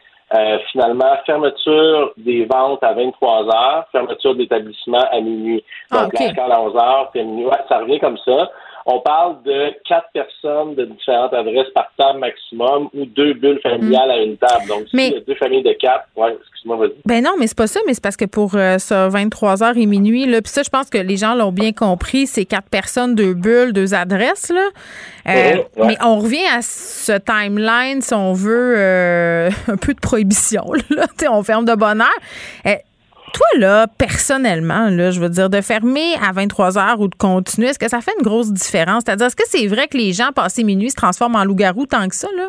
finalement 0.70 1.14
fermeture 1.26 2.14
des 2.16 2.46
ventes 2.46 2.82
à 2.82 2.94
23 2.94 3.54
heures, 3.54 3.84
fermeture 3.92 4.34
d'établissement 4.34 5.04
à 5.10 5.20
minuit. 5.20 5.62
Ah, 5.90 6.04
Donc 6.04 6.14
ah, 6.18 6.54
à 6.54 6.60
11 6.62 6.74
heures, 6.74 7.10
puis 7.12 7.22
minuit. 7.22 7.50
ça 7.68 7.80
revient 7.80 8.00
comme 8.00 8.16
ça. 8.16 8.50
On 8.86 9.00
parle 9.00 9.42
de 9.44 9.72
quatre 9.88 10.08
personnes 10.12 10.74
de 10.74 10.84
différentes 10.86 11.32
adresses 11.32 11.70
par 11.74 11.90
table 11.96 12.18
maximum 12.18 12.88
ou 12.94 13.04
deux 13.04 13.34
bulles 13.34 13.60
familiales 13.62 14.10
à 14.10 14.22
une 14.22 14.36
table. 14.36 14.66
Donc, 14.68 14.86
mais, 14.92 15.10
y 15.10 15.16
a 15.16 15.20
deux 15.20 15.34
familles 15.36 15.62
de 15.62 15.72
quatre, 15.72 16.06
ouais, 16.16 16.36
excuse-moi, 16.40 16.76
vas-y. 16.76 16.94
Ben 17.04 17.22
non, 17.22 17.32
mais 17.38 17.46
c'est 17.46 17.56
pas 17.56 17.66
ça, 17.66 17.80
mais 17.86 17.94
c'est 17.94 18.02
parce 18.02 18.16
que 18.16 18.24
pour 18.24 18.54
euh, 18.54 18.78
ça, 18.78 19.08
23 19.08 19.56
h 19.56 19.80
et 19.80 19.86
minuit, 19.86 20.26
là, 20.26 20.42
puis 20.42 20.50
ça, 20.50 20.62
je 20.62 20.70
pense 20.70 20.90
que 20.90 20.98
les 20.98 21.16
gens 21.16 21.34
l'ont 21.34 21.52
bien 21.52 21.72
compris, 21.72 22.26
c'est 22.26 22.44
quatre 22.44 22.68
personnes, 22.68 23.14
deux 23.14 23.34
bulles, 23.34 23.72
deux 23.72 23.94
adresses, 23.94 24.50
là. 24.50 24.68
Euh, 25.28 25.62
mais 25.76 25.96
on 26.04 26.18
revient 26.18 26.46
à 26.52 26.62
ce 26.62 27.12
timeline, 27.18 28.02
si 28.02 28.14
on 28.14 28.32
veut, 28.32 28.74
euh, 28.76 29.50
un 29.68 29.76
peu 29.76 29.94
de 29.94 30.00
prohibition, 30.00 30.64
là. 30.90 31.06
on 31.30 31.42
ferme 31.42 31.64
de 31.64 31.74
bonne 31.74 32.00
heure. 32.00 32.76
Toi, 33.32 33.46
là, 33.58 33.86
personnellement, 33.86 34.88
là, 34.90 35.10
je 35.10 35.20
veux 35.20 35.30
dire, 35.30 35.48
de 35.48 35.60
fermer 35.60 36.14
à 36.22 36.32
23 36.32 36.78
heures 36.78 37.00
ou 37.00 37.08
de 37.08 37.14
continuer, 37.14 37.68
est-ce 37.68 37.78
que 37.78 37.88
ça 37.88 38.00
fait 38.00 38.12
une 38.18 38.24
grosse 38.24 38.52
différence? 38.52 39.04
C'est-à-dire, 39.06 39.26
est-ce 39.26 39.36
que 39.36 39.46
c'est 39.46 39.66
vrai 39.66 39.88
que 39.88 39.96
les 39.96 40.12
gens, 40.12 40.32
passés 40.34 40.64
minuit, 40.64 40.90
se 40.90 40.96
transforment 40.96 41.36
en 41.36 41.44
loup-garou 41.44 41.86
tant 41.86 42.06
que 42.08 42.14
ça, 42.14 42.28
là? 42.36 42.48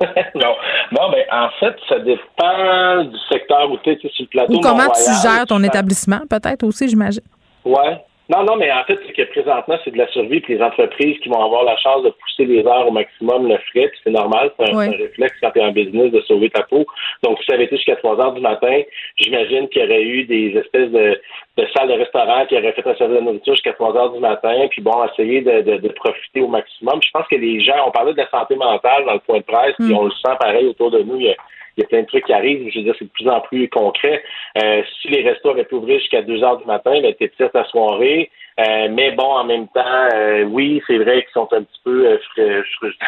non, 0.34 0.54
non, 0.92 1.10
mais 1.10 1.26
en 1.30 1.50
fait, 1.60 1.76
ça 1.88 1.98
dépend 1.98 3.04
du 3.04 3.18
secteur 3.30 3.70
où 3.70 3.76
tu 3.84 3.90
es 3.90 3.98
sur 3.98 4.10
le 4.18 4.26
plateau. 4.28 4.54
Ou 4.54 4.60
comment 4.60 4.88
tu 4.88 5.10
gères 5.22 5.44
ton 5.46 5.62
établissement, 5.62 6.20
peut-être 6.28 6.62
aussi, 6.62 6.88
j'imagine. 6.88 7.22
Ouais, 7.66 8.02
non, 8.30 8.44
non, 8.44 8.54
mais 8.54 8.70
en 8.70 8.84
fait, 8.84 8.96
c'est 9.04 9.12
que 9.12 9.28
présentement, 9.32 9.76
c'est 9.82 9.90
de 9.90 9.98
la 9.98 10.06
survie, 10.08 10.40
puis 10.40 10.54
les 10.54 10.62
entreprises 10.62 11.18
qui 11.18 11.28
vont 11.28 11.44
avoir 11.44 11.64
la 11.64 11.76
chance 11.78 12.04
de 12.04 12.10
pousser 12.10 12.44
les 12.44 12.64
heures 12.64 12.86
au 12.86 12.92
maximum 12.92 13.48
le 13.48 13.58
frais, 13.70 13.90
c'est 14.04 14.10
normal, 14.10 14.52
c'est 14.56 14.72
un, 14.72 14.90
réflexe 14.90 15.34
quand 15.40 15.50
tu 15.50 15.58
es 15.58 15.64
en 15.64 15.72
business 15.72 16.12
de 16.12 16.20
sauver 16.20 16.48
ta 16.48 16.62
peau. 16.62 16.86
Donc, 17.24 17.38
si 17.40 17.46
ça 17.46 17.54
avait 17.54 17.64
été 17.64 17.76
jusqu'à 17.76 17.96
3 17.96 18.20
heures 18.20 18.32
du 18.32 18.40
matin, 18.40 18.82
j'imagine 19.16 19.68
qu'il 19.68 19.82
y 19.82 19.84
aurait 19.84 20.04
eu 20.04 20.24
des 20.26 20.56
espèces 20.56 20.92
de, 20.92 21.20
de 21.56 21.66
salles 21.76 21.88
de 21.88 21.94
restaurant 21.94 22.46
qui 22.46 22.56
auraient 22.56 22.72
fait 22.72 22.86
un 22.86 22.94
service 22.94 23.18
de 23.18 23.24
nourriture 23.24 23.54
jusqu'à 23.54 23.72
3 23.72 23.96
heures 23.96 24.12
du 24.12 24.20
matin, 24.20 24.68
puis 24.70 24.80
bon, 24.80 25.04
essayer 25.06 25.40
de, 25.40 25.78
de, 25.78 25.88
profiter 25.88 26.40
au 26.40 26.48
maximum. 26.48 27.00
Je 27.02 27.10
pense 27.10 27.26
que 27.26 27.36
les 27.36 27.60
gens, 27.60 27.84
on 27.84 27.90
parlait 27.90 28.12
de 28.12 28.18
la 28.18 28.30
santé 28.30 28.54
mentale 28.54 29.06
dans 29.06 29.14
le 29.14 29.20
point 29.26 29.38
de 29.38 29.44
presse, 29.44 29.74
puis 29.76 29.92
mm. 29.92 29.96
on 29.96 30.04
le 30.04 30.12
sent 30.12 30.36
pareil 30.38 30.66
autour 30.66 30.92
de 30.92 31.02
nous. 31.02 31.16
Il 31.16 31.26
y 31.26 31.30
a, 31.30 31.36
il 31.76 31.82
y 31.82 31.84
a 31.84 31.88
plein 31.88 32.02
de 32.02 32.06
trucs 32.06 32.24
qui 32.24 32.32
arrivent. 32.32 32.68
Je 32.72 32.78
veux 32.78 32.84
dire, 32.84 32.94
c'est 32.98 33.04
de 33.04 33.10
plus 33.10 33.28
en 33.28 33.40
plus 33.40 33.68
concret. 33.68 34.22
Euh, 34.62 34.82
si 35.00 35.08
les 35.08 35.22
restos 35.22 35.50
avaient 35.50 35.64
pu 35.64 35.76
ouvrir 35.76 35.98
jusqu'à 35.98 36.22
2 36.22 36.42
heures 36.42 36.58
du 36.58 36.66
matin, 36.66 37.00
ben, 37.00 37.14
t'es 37.14 37.28
ta 37.28 37.64
soirée. 37.64 38.30
Euh, 38.58 38.88
mais 38.90 39.12
bon, 39.12 39.24
en 39.24 39.44
même 39.44 39.68
temps, 39.68 40.08
euh, 40.14 40.42
oui, 40.44 40.82
c'est 40.86 40.98
vrai 40.98 41.22
qu'ils 41.22 41.32
sont 41.32 41.48
un 41.52 41.62
petit 41.62 41.80
peu, 41.84 42.18
je, 42.36 42.42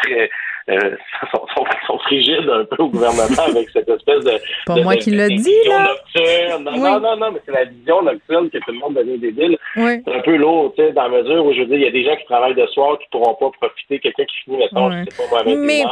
dirais, 0.07 0.29
sont, 1.31 1.45
sont, 1.87 1.97
frigides 1.99 2.49
un 2.49 2.65
peu 2.65 2.83
au 2.83 2.89
gouvernement 2.89 3.43
avec 3.47 3.69
cette 3.69 3.87
espèce 3.89 4.23
de. 4.23 4.39
Pas 4.65 4.75
moi 4.77 4.95
qui 4.95 5.11
dit, 5.11 5.67
là. 5.67 5.89
Nocturne. 5.89 6.63
Non, 6.63 6.99
non, 6.99 7.17
non, 7.17 7.31
mais 7.33 7.39
c'est 7.45 7.51
la 7.51 7.65
vision 7.65 8.01
nocturne 8.01 8.49
que 8.49 8.57
tout 8.59 8.71
le 8.71 8.79
monde 8.79 8.95
devient 8.95 9.19
débile. 9.19 9.57
Oui. 9.75 10.01
C'est 10.05 10.15
un 10.15 10.21
peu 10.21 10.37
lourd, 10.37 10.73
tu 10.75 10.83
sais, 10.83 10.93
dans 10.93 11.07
la 11.07 11.21
mesure 11.21 11.45
où 11.45 11.53
je 11.53 11.59
veux 11.59 11.65
dire, 11.65 11.77
il 11.77 11.83
y 11.83 11.87
a 11.87 11.91
des 11.91 12.05
gens 12.05 12.15
qui 12.15 12.25
travaillent 12.25 12.55
de 12.55 12.65
soir 12.67 12.97
qui 12.97 13.05
pourront 13.11 13.35
pas 13.35 13.51
profiter. 13.61 13.99
Quelqu'un 13.99 14.25
qui 14.25 14.35
finit, 14.45 14.57
mettons, 14.57 14.89
je 14.91 15.03
sais 15.09 15.17
pas 15.17 15.29
moi, 15.29 15.39
avec 15.41 15.57
mais... 15.57 15.83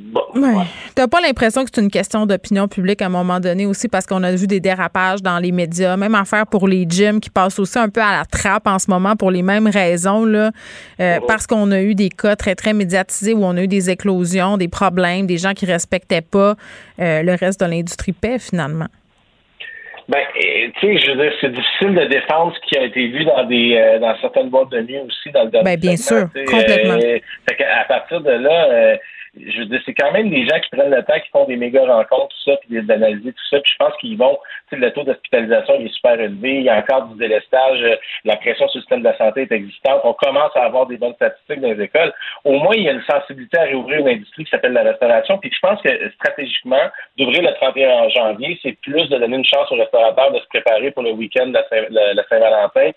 Bon, 0.00 0.64
T'as 0.94 1.08
pas 1.08 1.20
l'impression 1.20 1.62
que 1.62 1.70
c'est 1.72 1.80
une 1.80 1.90
question 1.90 2.24
d'opinion 2.24 2.68
publique 2.68 3.02
à 3.02 3.06
un 3.06 3.10
moment 3.10 3.38
donné 3.38 3.66
aussi 3.66 3.86
parce 3.86 4.06
qu'on 4.06 4.22
a 4.22 4.32
vu 4.34 4.46
des 4.46 4.58
dérapages 4.58 5.22
dans 5.22 5.38
les 5.38 5.52
médias, 5.52 5.96
même 5.98 6.14
affaire 6.14 6.46
pour 6.46 6.66
les 6.66 6.86
gyms 6.88 7.20
qui 7.20 7.28
passent 7.28 7.58
aussi 7.58 7.78
un 7.78 7.90
peu 7.90 8.00
à 8.00 8.18
la 8.18 8.24
trappe 8.24 8.66
en 8.66 8.78
ce 8.78 8.90
moment 8.90 9.14
pour 9.14 9.30
les 9.30 9.42
mêmes 9.42 9.68
raisons 9.68 10.24
là, 10.24 10.52
euh, 11.00 11.18
parce 11.28 11.46
qu'on 11.46 11.70
a 11.70 11.82
eu 11.82 11.94
des 11.94 12.08
cas 12.08 12.34
très 12.34 12.54
très 12.54 12.72
médiatisés 12.72 13.34
où 13.34 13.44
on 13.44 13.56
a 13.56 13.62
eu 13.62 13.68
des 13.68 13.90
éclosions, 13.90 14.56
des 14.56 14.68
problèmes, 14.68 15.26
des 15.26 15.36
gens 15.36 15.52
qui 15.52 15.66
respectaient 15.66 16.22
pas 16.22 16.54
euh, 16.98 17.22
le 17.22 17.34
reste 17.34 17.60
de 17.60 17.66
l'industrie 17.66 18.12
paix 18.12 18.38
finalement. 18.38 18.88
Ben, 20.08 20.22
tu 20.34 20.40
sais, 20.80 20.98
je 20.98 21.10
veux 21.12 21.22
dire, 21.22 21.32
c'est 21.40 21.52
difficile 21.52 21.94
de 21.94 22.06
défendre 22.06 22.52
ce 22.54 22.68
qui 22.68 22.76
a 22.78 22.84
été 22.84 23.06
vu 23.08 23.24
dans 23.26 23.44
des 23.44 23.76
euh, 23.76 23.98
dans 24.00 24.16
certaines 24.20 24.48
boîtes 24.48 24.70
de 24.70 24.80
nuit 24.80 24.98
aussi 25.06 25.30
dans 25.30 25.44
le 25.44 25.50
domaine. 25.50 25.64
Ben, 25.64 25.78
bien 25.78 25.96
sûr, 25.96 26.28
complètement. 26.48 26.94
à 26.94 27.84
partir 27.84 28.20
de 28.22 28.30
là, 28.30 28.96
je 29.36 29.58
veux 29.60 29.66
dire, 29.66 29.80
c'est 29.86 29.94
quand 29.94 30.10
même 30.12 30.28
des 30.28 30.44
gens 30.44 30.58
qui 30.58 30.70
prennent 30.70 30.90
le 30.90 31.04
temps, 31.04 31.18
qui 31.18 31.30
font 31.30 31.44
des 31.44 31.56
méga 31.56 31.84
rencontres, 31.84 32.28
tout 32.28 32.50
ça, 32.50 32.56
puis 32.56 32.82
d'analyser 32.82 33.32
tout 33.32 33.44
ça. 33.48 33.60
Puis 33.60 33.72
je 33.72 33.84
pense 33.84 33.96
qu'ils 34.00 34.18
vont, 34.18 34.38
tu 34.68 34.76
sais, 34.76 34.80
le 34.84 34.92
taux 34.92 35.04
d'hospitalisation 35.04 35.74
est 35.74 35.94
super 35.94 36.20
élevé. 36.20 36.56
Il 36.56 36.62
y 36.62 36.68
a 36.68 36.78
encore 36.78 37.06
du 37.06 37.18
délestage. 37.18 37.82
Euh, 37.82 37.96
la 38.24 38.36
pression 38.36 38.66
sur 38.68 38.78
le 38.78 38.82
système 38.82 39.00
de 39.00 39.04
la 39.04 39.16
santé 39.16 39.42
est 39.42 39.52
existante. 39.52 40.00
On 40.04 40.14
commence 40.14 40.50
à 40.56 40.64
avoir 40.64 40.86
des 40.86 40.96
bonnes 40.96 41.14
statistiques 41.14 41.60
dans 41.60 41.72
les 41.72 41.84
écoles. 41.84 42.12
Au 42.44 42.58
moins, 42.58 42.74
il 42.74 42.82
y 42.82 42.88
a 42.88 42.92
une 42.92 43.04
sensibilité 43.04 43.58
à 43.58 43.64
réouvrir 43.64 44.00
une 44.00 44.08
industrie 44.08 44.44
qui 44.44 44.50
s'appelle 44.50 44.72
la 44.72 44.82
restauration. 44.82 45.38
Puis 45.38 45.52
je 45.52 45.60
pense 45.60 45.80
que 45.80 46.10
stratégiquement, 46.12 46.90
d'ouvrir 47.16 47.42
le 47.42 47.54
31 47.54 48.08
janvier, 48.08 48.58
c'est 48.62 48.76
plus 48.80 49.08
de 49.08 49.16
donner 49.16 49.36
une 49.36 49.44
chance 49.44 49.70
aux 49.70 49.76
restaurateurs 49.76 50.32
de 50.32 50.40
se 50.40 50.46
préparer 50.48 50.90
pour 50.90 51.04
le 51.04 51.12
week-end 51.12 51.46
de 51.46 51.52
la 51.54 52.24
Saint-Valentin 52.28 52.90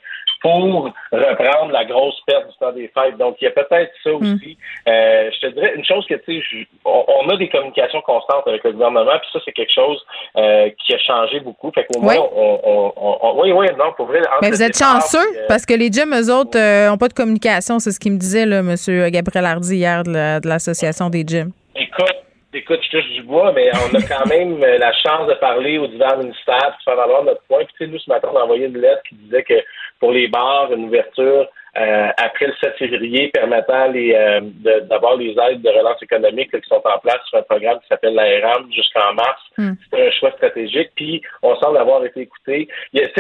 pour 0.43 0.91
reprendre 1.11 1.71
la 1.71 1.85
grosse 1.85 2.19
perte 2.27 2.49
du 2.49 2.57
temps 2.57 2.73
des 2.73 2.91
fêtes. 2.93 3.17
Donc, 3.17 3.37
il 3.39 3.45
y 3.45 3.47
a 3.47 3.51
peut-être 3.51 3.91
ça 4.03 4.09
hmm. 4.09 4.15
aussi. 4.15 4.57
Euh, 4.89 5.31
je 5.33 5.47
te 5.47 5.53
dirais 5.53 5.73
une 5.75 5.85
chose 5.85 6.05
que, 6.05 6.15
tu 6.15 6.41
sais, 6.41 6.67
on, 6.83 7.29
a 7.29 7.37
des 7.37 7.47
communications 7.47 8.01
constantes 8.01 8.45
avec 8.45 8.61
le 8.65 8.73
gouvernement, 8.73 9.17
puis 9.19 9.29
ça, 9.31 9.39
c'est 9.45 9.53
quelque 9.53 9.73
chose 9.73 10.03
euh, 10.35 10.69
qui 10.85 10.93
a 10.93 10.99
changé 10.99 11.39
beaucoup. 11.39 11.71
Fait 11.71 11.85
qu'au 11.85 12.01
moins, 12.01 12.17
on, 12.17 12.91
on, 12.97 13.41
oui, 13.41 13.53
oui, 13.53 13.67
non, 13.79 13.93
pour 13.95 14.07
vrai. 14.07 14.19
Mais 14.41 14.49
vous 14.49 14.61
êtes 14.61 14.77
chanceux, 14.77 15.17
euh, 15.17 15.45
parce 15.47 15.65
que 15.65 15.73
les 15.73 15.89
gyms, 15.89 16.13
eux 16.13 16.33
autres, 16.33 16.59
n'ont 16.89 16.97
pas 16.97 17.07
de 17.07 17.13
communication. 17.13 17.79
C'est 17.79 17.91
ce 17.91 17.99
qu'il 17.99 18.11
me 18.11 18.17
disait, 18.17 18.45
là, 18.45 18.59
M. 18.59 18.75
Gabriel 19.11 19.45
Hardy, 19.45 19.77
hier, 19.77 20.03
de 20.03 20.45
l'Association 20.45 21.09
des 21.09 21.23
gyms. 21.25 21.51
Écoute, 21.73 22.23
Écoute, 22.55 22.81
je 22.83 22.97
touche 22.97 23.09
du 23.09 23.23
bois, 23.23 23.51
mais 23.51 23.71
on 23.73 23.95
a 23.95 24.01
quand 24.03 24.27
même 24.27 24.59
la 24.59 24.93
chance 24.93 25.27
de 25.27 25.33
parler 25.33 25.79
aux 25.79 25.87
divers 25.87 26.19
ministères, 26.19 26.77
de 26.77 26.83
faire 26.85 26.95
valoir 26.95 27.23
notre 27.23 27.41
point. 27.47 27.65
Puis, 27.65 27.73
tu 27.79 27.85
sais, 27.85 27.91
nous, 27.91 27.97
ce 27.97 28.07
matin, 28.07 28.29
on 28.31 28.37
a 28.37 28.43
envoyé 28.43 28.67
une 28.67 28.77
lettre 28.77 29.01
qui 29.09 29.15
disait 29.15 29.41
que 29.41 29.55
pour 30.03 30.11
les 30.11 30.27
bars, 30.27 30.69
une 30.73 30.83
ouverture 30.83 31.47
euh, 31.77 32.09
après 32.17 32.47
le 32.47 32.53
7 32.61 32.75
février 32.77 33.29
permettant 33.29 33.87
les 33.87 34.13
euh, 34.13 34.41
d'avoir 34.89 35.15
les 35.15 35.29
aides 35.29 35.61
de 35.61 35.69
relance 35.69 36.03
économique 36.03 36.51
qui 36.51 36.67
sont 36.67 36.81
en 36.83 36.99
place 36.99 37.21
sur 37.29 37.37
un 37.37 37.43
programme 37.43 37.79
qui 37.79 37.87
s'appelle 37.87 38.13
l'ARAM 38.13 38.69
jusqu'en 38.69 39.13
mars. 39.13 39.41
Hmm. 39.57 39.75
C'est 39.89 40.05
un 40.05 40.11
choix 40.11 40.31
stratégique. 40.31 40.91
Puis 40.97 41.21
on 41.41 41.55
semble 41.55 41.77
avoir 41.77 42.03
été 42.03 42.19
écouté. 42.19 42.67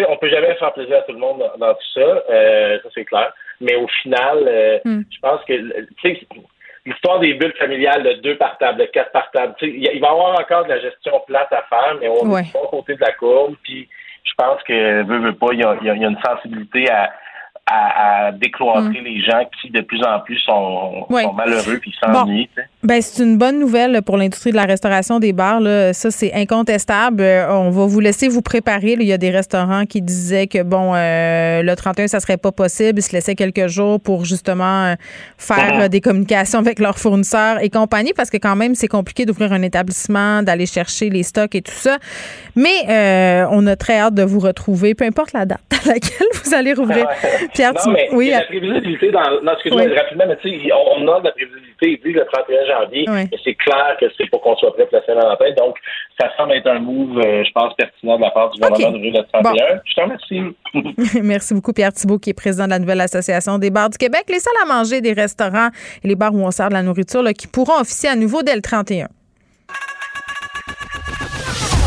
On 0.09 0.17
peut 0.17 0.29
jamais 0.29 0.55
faire 0.55 0.73
plaisir 0.73 0.97
à 0.97 1.01
tout 1.03 1.13
le 1.13 1.19
monde 1.19 1.41
dans, 1.57 1.73
tout 1.73 1.91
ça, 1.93 2.23
euh, 2.29 2.77
ça 2.83 2.89
c'est 2.93 3.05
clair. 3.05 3.31
Mais 3.61 3.75
au 3.75 3.87
final, 4.01 4.81
hmm. 4.83 5.03
je 5.09 5.19
pense 5.21 5.41
que 5.45 5.53
l'histoire 6.85 7.19
des 7.21 7.33
bulles 7.35 7.55
familiales 7.57 8.03
de 8.03 8.13
deux 8.15 8.35
par 8.35 8.57
table, 8.57 8.81
de 8.81 8.85
quatre 8.87 9.13
par 9.13 9.31
table, 9.31 9.55
il 9.61 10.01
va 10.01 10.07
y 10.07 10.11
avoir 10.11 10.37
encore 10.37 10.65
de 10.65 10.69
la 10.69 10.81
gestion 10.81 11.21
plate 11.27 11.53
à 11.53 11.63
faire, 11.69 11.95
mais 12.01 12.09
on 12.09 12.37
est 12.37 12.51
pas 12.51 12.67
côté 12.69 12.95
de 12.95 13.01
la 13.01 13.13
courbe. 13.13 13.55
Puis 13.63 13.87
je 14.23 14.31
pense 14.37 14.61
que 14.63 15.03
veut, 15.03 15.19
veut 15.19 15.35
pas, 15.35 15.47
il 15.51 15.59
y 15.59 15.63
a, 15.63 15.93
une 15.93 16.17
sensibilité 16.25 16.89
à, 16.89 17.11
à, 17.65 18.31
décloîtrer 18.31 19.01
mm. 19.01 19.03
les 19.03 19.21
gens 19.21 19.43
qui 19.61 19.69
de 19.69 19.81
plus 19.81 20.03
en 20.03 20.19
plus 20.21 20.37
sont, 20.39 21.07
malheureux 21.35 21.79
puis 21.79 21.95
s'ennuient. 21.99 22.49
Ben, 22.83 23.01
c'est 23.01 23.23
une 23.23 23.37
bonne 23.37 23.59
nouvelle 23.59 24.01
pour 24.01 24.17
l'industrie 24.17 24.51
de 24.51 24.57
la 24.57 24.65
restauration 24.65 25.19
des 25.19 25.31
bars. 25.31 25.61
Là. 25.61 25.93
Ça, 25.93 26.11
c'est 26.11 26.33
incontestable. 26.33 27.21
Euh, 27.21 27.47
on 27.49 27.69
va 27.69 27.85
vous 27.85 28.01
laisser 28.01 28.27
vous 28.27 28.41
préparer. 28.41 28.97
Il 28.99 29.03
y 29.03 29.13
a 29.13 29.17
des 29.17 29.31
restaurants 29.31 29.85
qui 29.85 30.01
disaient 30.01 30.47
que 30.47 30.63
bon, 30.63 30.93
euh, 30.93 31.61
le 31.61 31.75
31, 31.77 32.07
ça 32.07 32.19
serait 32.19 32.35
pas 32.35 32.51
possible. 32.51 32.99
Ils 32.99 33.03
se 33.03 33.13
laissaient 33.13 33.35
quelques 33.35 33.67
jours 33.67 34.01
pour 34.01 34.25
justement 34.25 34.83
euh, 34.83 34.95
faire 35.37 35.79
mm-hmm. 35.79 35.89
des 35.89 36.01
communications 36.01 36.59
avec 36.59 36.79
leurs 36.79 36.99
fournisseurs 36.99 37.63
et 37.63 37.69
compagnie, 37.69 38.11
parce 38.13 38.29
que 38.29 38.35
quand 38.35 38.57
même, 38.57 38.75
c'est 38.75 38.89
compliqué 38.89 39.25
d'ouvrir 39.25 39.53
un 39.53 39.61
établissement, 39.61 40.43
d'aller 40.43 40.65
chercher 40.65 41.09
les 41.09 41.23
stocks 41.23 41.55
et 41.55 41.61
tout 41.61 41.71
ça. 41.71 41.99
Mais 42.57 43.45
on 43.49 43.65
a 43.65 43.77
très 43.77 43.99
hâte 43.99 44.15
de 44.15 44.23
vous 44.23 44.39
retrouver, 44.39 44.93
peu 44.93 45.05
importe 45.05 45.31
la 45.31 45.45
date 45.45 45.61
à 45.71 45.87
laquelle 45.87 46.27
vous 46.33 46.53
allez 46.53 46.73
rouvrir. 46.73 47.07
Pierre, 47.53 47.73
non, 47.73 47.93
mais 47.93 48.09
oui, 48.11 48.25
il 48.27 48.31
y 48.31 48.33
a 48.33 48.39
la 48.39 48.45
prévisibilité 48.45 49.11
dans. 49.11 49.41
Non, 49.41 49.53
excuse-moi, 49.53 49.83
rapidement, 49.95 50.25
mais 50.27 50.37
tu 50.37 50.49
sais, 50.49 50.69
on, 50.73 51.07
a 51.07 51.19
de 51.21 51.25
la 51.25 51.31
prévisibilité 51.31 52.01
vu 52.03 52.11
le 52.11 52.25
31 52.25 52.65
janvier. 52.65 52.72
Oui. 53.07 53.29
c'est 53.43 53.55
clair 53.55 53.95
que 53.99 54.05
c'est 54.17 54.29
pour 54.29 54.41
qu'on 54.41 54.55
soit 54.55 54.73
prêt 54.73 54.85
pour 54.85 54.99
la 54.99 55.05
semaine 55.05 55.37
tête. 55.39 55.57
Donc, 55.57 55.75
ça 56.19 56.29
semble 56.37 56.53
être 56.53 56.67
un 56.67 56.79
move, 56.79 57.17
euh, 57.19 57.43
je 57.43 57.51
pense, 57.51 57.73
pertinent 57.75 58.17
de 58.17 58.21
la 58.21 58.31
part 58.31 58.51
du 58.51 58.59
gouvernement 58.59 58.97
de 58.97 59.17
le 59.17 59.23
31. 59.31 59.81
Je 59.85 59.93
te 59.93 60.01
remercie. 60.01 60.41
Merci 61.23 61.53
beaucoup, 61.53 61.73
Pierre 61.73 61.93
Thibault, 61.93 62.19
qui 62.19 62.31
est 62.31 62.33
président 62.33 62.65
de 62.65 62.71
la 62.71 62.79
nouvelle 62.79 63.01
Association 63.01 63.57
des 63.57 63.69
bars 63.69 63.89
du 63.89 63.97
Québec. 63.97 64.23
Les 64.29 64.39
salles 64.39 64.53
à 64.63 64.65
manger 64.65 65.01
des 65.01 65.13
restaurants 65.13 65.69
et 66.03 66.07
les 66.07 66.15
bars 66.15 66.33
où 66.33 66.39
on 66.39 66.51
sert 66.51 66.69
de 66.69 66.73
la 66.73 66.83
nourriture 66.83 67.23
là, 67.23 67.33
qui 67.33 67.47
pourront 67.47 67.79
officier 67.79 68.09
à 68.09 68.15
nouveau 68.15 68.43
dès 68.43 68.55
le 68.55 68.61
31. 68.61 69.07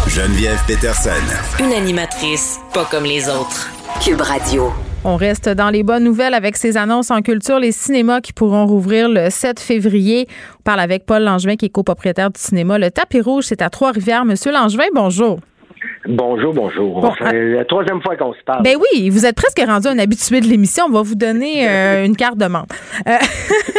Geneviève 0.08 0.58
Peterson. 0.66 1.10
Une 1.60 1.72
animatrice 1.72 2.58
pas 2.72 2.86
comme 2.90 3.04
les 3.04 3.28
autres. 3.28 3.70
Cube 4.02 4.20
Radio. 4.20 4.85
On 5.08 5.14
reste 5.14 5.48
dans 5.48 5.70
les 5.70 5.84
bonnes 5.84 6.02
nouvelles 6.02 6.34
avec 6.34 6.56
ces 6.56 6.76
annonces 6.76 7.12
en 7.12 7.22
culture. 7.22 7.60
Les 7.60 7.70
cinémas 7.70 8.20
qui 8.20 8.32
pourront 8.32 8.66
rouvrir 8.66 9.08
le 9.08 9.30
7 9.30 9.60
février. 9.60 10.26
On 10.58 10.62
parle 10.64 10.80
avec 10.80 11.06
Paul 11.06 11.22
Langevin, 11.22 11.54
qui 11.54 11.66
est 11.66 11.68
copropriétaire 11.68 12.28
du 12.28 12.40
cinéma. 12.40 12.76
Le 12.76 12.90
tapis 12.90 13.20
rouge, 13.20 13.44
c'est 13.44 13.62
à 13.62 13.70
Trois-Rivières. 13.70 14.24
Monsieur 14.24 14.50
Langevin, 14.50 14.88
bonjour. 14.92 15.38
Bonjour, 16.08 16.54
bonjour. 16.54 17.16
c'est 17.18 17.50
la 17.50 17.64
troisième 17.64 18.00
fois 18.02 18.16
qu'on 18.16 18.32
se 18.32 18.42
parle. 18.44 18.62
Ben 18.62 18.76
oui, 18.76 19.10
vous 19.10 19.26
êtes 19.26 19.34
presque 19.34 19.60
rendu 19.66 19.88
un 19.88 19.98
habitué 19.98 20.40
de 20.40 20.46
l'émission. 20.46 20.84
On 20.88 20.92
va 20.92 21.02
vous 21.02 21.14
donner 21.14 21.68
euh, 21.68 22.04
une 22.04 22.16
carte 22.16 22.38
de 22.38 22.46
membre. 22.46 22.74
Euh, 23.06 23.16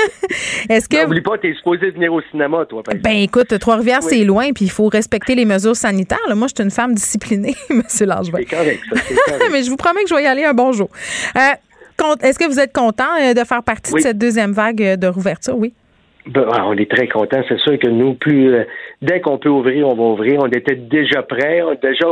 est-ce 0.70 0.90
que. 0.90 1.04
N'oublie 1.04 1.22
pas, 1.22 1.38
t'es 1.38 1.54
supposé 1.54 1.92
venir 1.92 2.14
au 2.14 2.22
cinéma, 2.32 2.66
toi, 2.66 2.84
par 2.84 2.96
Ben 2.96 3.18
écoute, 3.18 3.58
Trois-Rivières, 3.58 4.04
c'est 4.04 4.24
loin, 4.24 4.52
puis 4.54 4.66
il 4.66 4.72
faut 4.72 4.88
respecter 4.88 5.36
les 5.36 5.46
mesures 5.46 5.76
sanitaires. 5.76 6.20
Moi, 6.36 6.48
je 6.48 6.54
suis 6.56 6.64
une 6.64 6.72
femme 6.72 6.94
disciplinée, 6.94 7.56
M. 7.70 7.82
Langevin. 8.02 8.40
C'est 8.40 8.56
correct, 8.56 8.82
ça. 8.94 9.02
Correct. 9.26 9.50
Mais 9.52 9.64
je 9.64 9.70
vous 9.70 9.78
promets 9.78 10.04
que 10.04 10.10
je 10.10 10.16
vais 10.16 10.24
y 10.24 10.28
aller 10.28 10.44
un 10.44 10.54
bon 10.54 10.72
jour. 10.72 10.90
Euh, 11.36 11.40
est-ce 12.22 12.38
que 12.38 12.48
vous 12.48 12.60
êtes 12.60 12.74
content 12.74 13.34
de 13.36 13.44
faire 13.44 13.64
partie 13.64 13.94
de 13.94 14.00
cette 14.00 14.18
deuxième 14.18 14.52
vague 14.52 15.00
de 15.00 15.08
rouverture? 15.08 15.58
Oui. 15.58 15.74
Ben, 16.28 16.46
ah, 16.52 16.68
on 16.68 16.74
est 16.74 16.90
très 16.92 17.08
content. 17.08 17.42
C'est 17.48 17.60
sûr 17.60 17.80
que 17.80 17.88
nous, 17.88 18.14
plus 18.14 18.54
euh, 18.54 18.64
dès 19.02 19.22
qu'on 19.22 19.38
peut 19.38 19.50
ouvrir, 19.50 19.88
on 19.88 19.96
va 19.96 20.04
ouvrir. 20.04 20.42
On 20.42 20.48
était 20.48 20.76
déjà 20.76 21.24
prêts. 21.24 21.62
Déjà, 21.82 22.08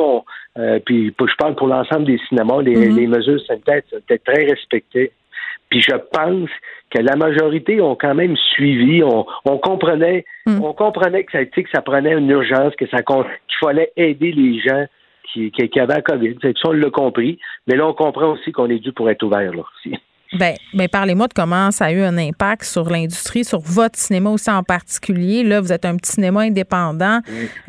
euh, 0.58 0.80
puis 0.86 1.14
je 1.20 1.36
parle 1.38 1.56
pour 1.56 1.68
l'ensemble 1.68 2.06
des 2.06 2.20
cinémas, 2.30 2.62
les, 2.62 2.76
mm-hmm. 2.76 2.96
les 2.96 3.08
mesures 3.08 3.42
sanitaires 3.46 3.82
étaient 3.92 4.20
très 4.20 4.46
respectées. 4.46 5.12
Puis 5.70 5.82
je 5.82 5.96
pense 5.96 6.50
que 6.92 7.02
la 7.02 7.16
majorité 7.16 7.82
ont 7.82 7.96
quand 7.96 8.16
même 8.16 8.38
suivi. 8.38 9.04
On, 9.04 9.26
on 9.46 9.58
comprenait, 9.58 10.24
mm. 10.46 10.64
on 10.64 10.74
comprenait 10.74 11.24
que 11.24 11.32
ça, 11.34 11.44
que 11.46 11.70
ça 11.74 11.82
prenait 11.82 12.14
une 12.14 12.30
urgence, 12.30 12.76
que 12.76 12.88
ça 12.88 13.02
qu'il 13.02 13.26
fallait 13.60 13.92
aider 13.98 14.32
les 14.32 14.60
gens 14.60 14.86
qui, 15.34 15.52
qui, 15.52 15.80
avaient 15.80 15.96
la 15.96 16.02
COVID. 16.02 16.36
Ça, 16.42 16.50
on 16.66 16.72
l'a 16.72 16.90
compris. 16.90 17.40
Mais 17.68 17.76
là, 17.76 17.88
on 17.88 17.94
comprend 17.94 18.32
aussi 18.32 18.52
qu'on 18.52 18.70
est 18.70 18.80
dû 18.80 18.94
pour 18.94 19.10
être 19.10 19.24
ouvert 19.24 19.52
là 19.52 19.64
aussi. 19.64 19.98
Ben, 20.38 20.56
ben 20.74 20.88
parlez-moi 20.90 21.28
de 21.28 21.34
comment 21.34 21.72
ça 21.72 21.86
a 21.86 21.92
eu 21.92 22.02
un 22.02 22.18
impact 22.18 22.64
sur 22.64 22.90
l'industrie, 22.90 23.46
sur 23.46 23.60
votre 23.60 23.98
cinéma 23.98 24.30
aussi 24.30 24.50
en 24.50 24.64
particulier. 24.64 25.44
Là, 25.44 25.62
vous 25.62 25.72
êtes 25.72 25.86
un 25.86 25.96
petit 25.96 26.14
cinéma 26.14 26.42
indépendant. 26.42 27.20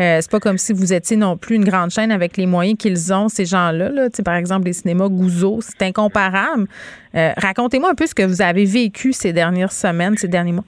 Euh, 0.01 0.19
c'est 0.21 0.31
pas 0.31 0.41
comme 0.41 0.59
si 0.59 0.73
vous 0.73 0.93
étiez 0.93 1.17
non 1.17 1.37
plus 1.37 1.57
une 1.57 1.65
grande 1.65 1.91
chaîne 1.91 2.11
avec 2.11 2.37
les 2.37 2.47
moyens 2.47 2.77
qu'ils 2.77 3.13
ont, 3.15 3.29
ces 3.29 3.45
gens-là. 3.45 3.91
Là. 3.91 4.09
par 4.25 4.35
exemple, 4.35 4.67
les 4.67 4.73
cinémas 4.73 5.09
Gouzeau, 5.09 5.59
c'est 5.61 5.83
incomparable. 5.83 6.67
Euh, 7.15 7.31
racontez-moi 7.37 7.91
un 7.91 7.95
peu 7.95 8.07
ce 8.07 8.15
que 8.15 8.25
vous 8.25 8.43
avez 8.43 8.65
vécu 8.65 9.13
ces 9.13 9.33
dernières 9.33 9.73
semaines, 9.73 10.17
ces 10.17 10.29
derniers 10.29 10.53
mois. 10.53 10.65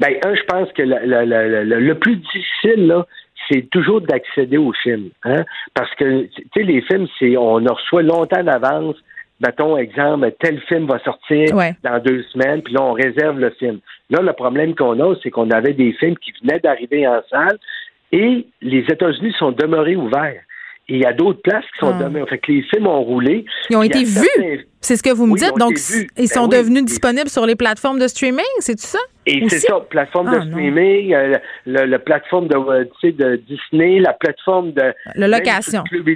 Ben, 0.00 0.14
un, 0.24 0.34
je 0.34 0.42
pense 0.42 0.70
que 0.72 0.82
le 0.82 1.92
plus 1.94 2.16
difficile, 2.16 2.86
là, 2.86 3.06
c'est 3.50 3.68
toujours 3.70 4.00
d'accéder 4.00 4.58
aux 4.58 4.72
films. 4.82 5.08
Hein? 5.24 5.44
Parce 5.74 5.92
que, 5.94 6.24
tu 6.24 6.42
sais, 6.54 6.62
les 6.62 6.82
films, 6.82 7.06
c'est 7.18 7.36
on 7.36 7.66
en 7.66 7.74
reçoit 7.74 8.02
longtemps 8.02 8.44
d'avance 8.44 8.96
mettons, 9.40 9.76
exemple, 9.76 10.32
tel 10.40 10.60
film 10.62 10.86
va 10.86 10.98
sortir 11.00 11.48
dans 11.82 11.98
deux 12.02 12.22
semaines, 12.32 12.62
puis 12.62 12.74
là, 12.74 12.82
on 12.82 12.92
réserve 12.92 13.38
le 13.38 13.50
film. 13.50 13.80
Là, 14.10 14.20
le 14.22 14.32
problème 14.32 14.74
qu'on 14.74 14.98
a, 15.00 15.14
c'est 15.22 15.30
qu'on 15.30 15.50
avait 15.50 15.74
des 15.74 15.92
films 15.94 16.16
qui 16.18 16.32
venaient 16.42 16.60
d'arriver 16.60 17.06
en 17.06 17.20
salle 17.30 17.58
et 18.12 18.46
les 18.62 18.80
États-Unis 18.80 19.34
sont 19.38 19.52
demeurés 19.52 19.96
ouverts. 19.96 20.42
Et 20.90 20.94
il 20.94 21.00
y 21.02 21.04
a 21.04 21.12
d'autres 21.12 21.42
places 21.42 21.64
qui 21.74 21.80
sont 21.80 21.94
ah. 21.94 22.02
demeurées. 22.02 22.26
Fait 22.30 22.38
que 22.38 22.50
les 22.50 22.62
films 22.62 22.86
ont 22.86 23.02
roulé. 23.02 23.44
Ils 23.68 23.76
ont 23.76 23.82
été 23.82 24.04
vus. 24.04 24.66
C'est 24.80 24.96
ce 24.96 25.02
que 25.02 25.12
vous 25.12 25.26
me 25.26 25.36
dites. 25.36 25.54
Donc, 25.58 25.74
ils 26.16 26.28
sont 26.28 26.48
ben 26.48 26.58
devenus 26.58 26.84
disponibles 26.84 27.28
sur 27.28 27.44
les 27.44 27.56
plateformes 27.56 27.98
de 27.98 28.08
streaming, 28.08 28.46
c'est 28.60 28.76
tout 28.76 28.86
ça? 28.86 28.98
Et 29.26 29.46
c'est 29.48 29.58
ça, 29.58 29.80
plateforme 29.80 30.30
de 30.30 30.38
ah, 30.40 30.46
streaming, 30.46 31.12
euh, 31.12 31.34
le, 31.66 31.98
plateforme 31.98 32.48
de, 32.48 32.56
euh, 32.56 32.84
de 33.02 33.36
Disney, 33.46 33.98
la 33.98 34.14
plateforme 34.14 34.72
de. 34.72 34.94
La 35.14 35.28
location. 35.28 35.82
Club 35.82 36.08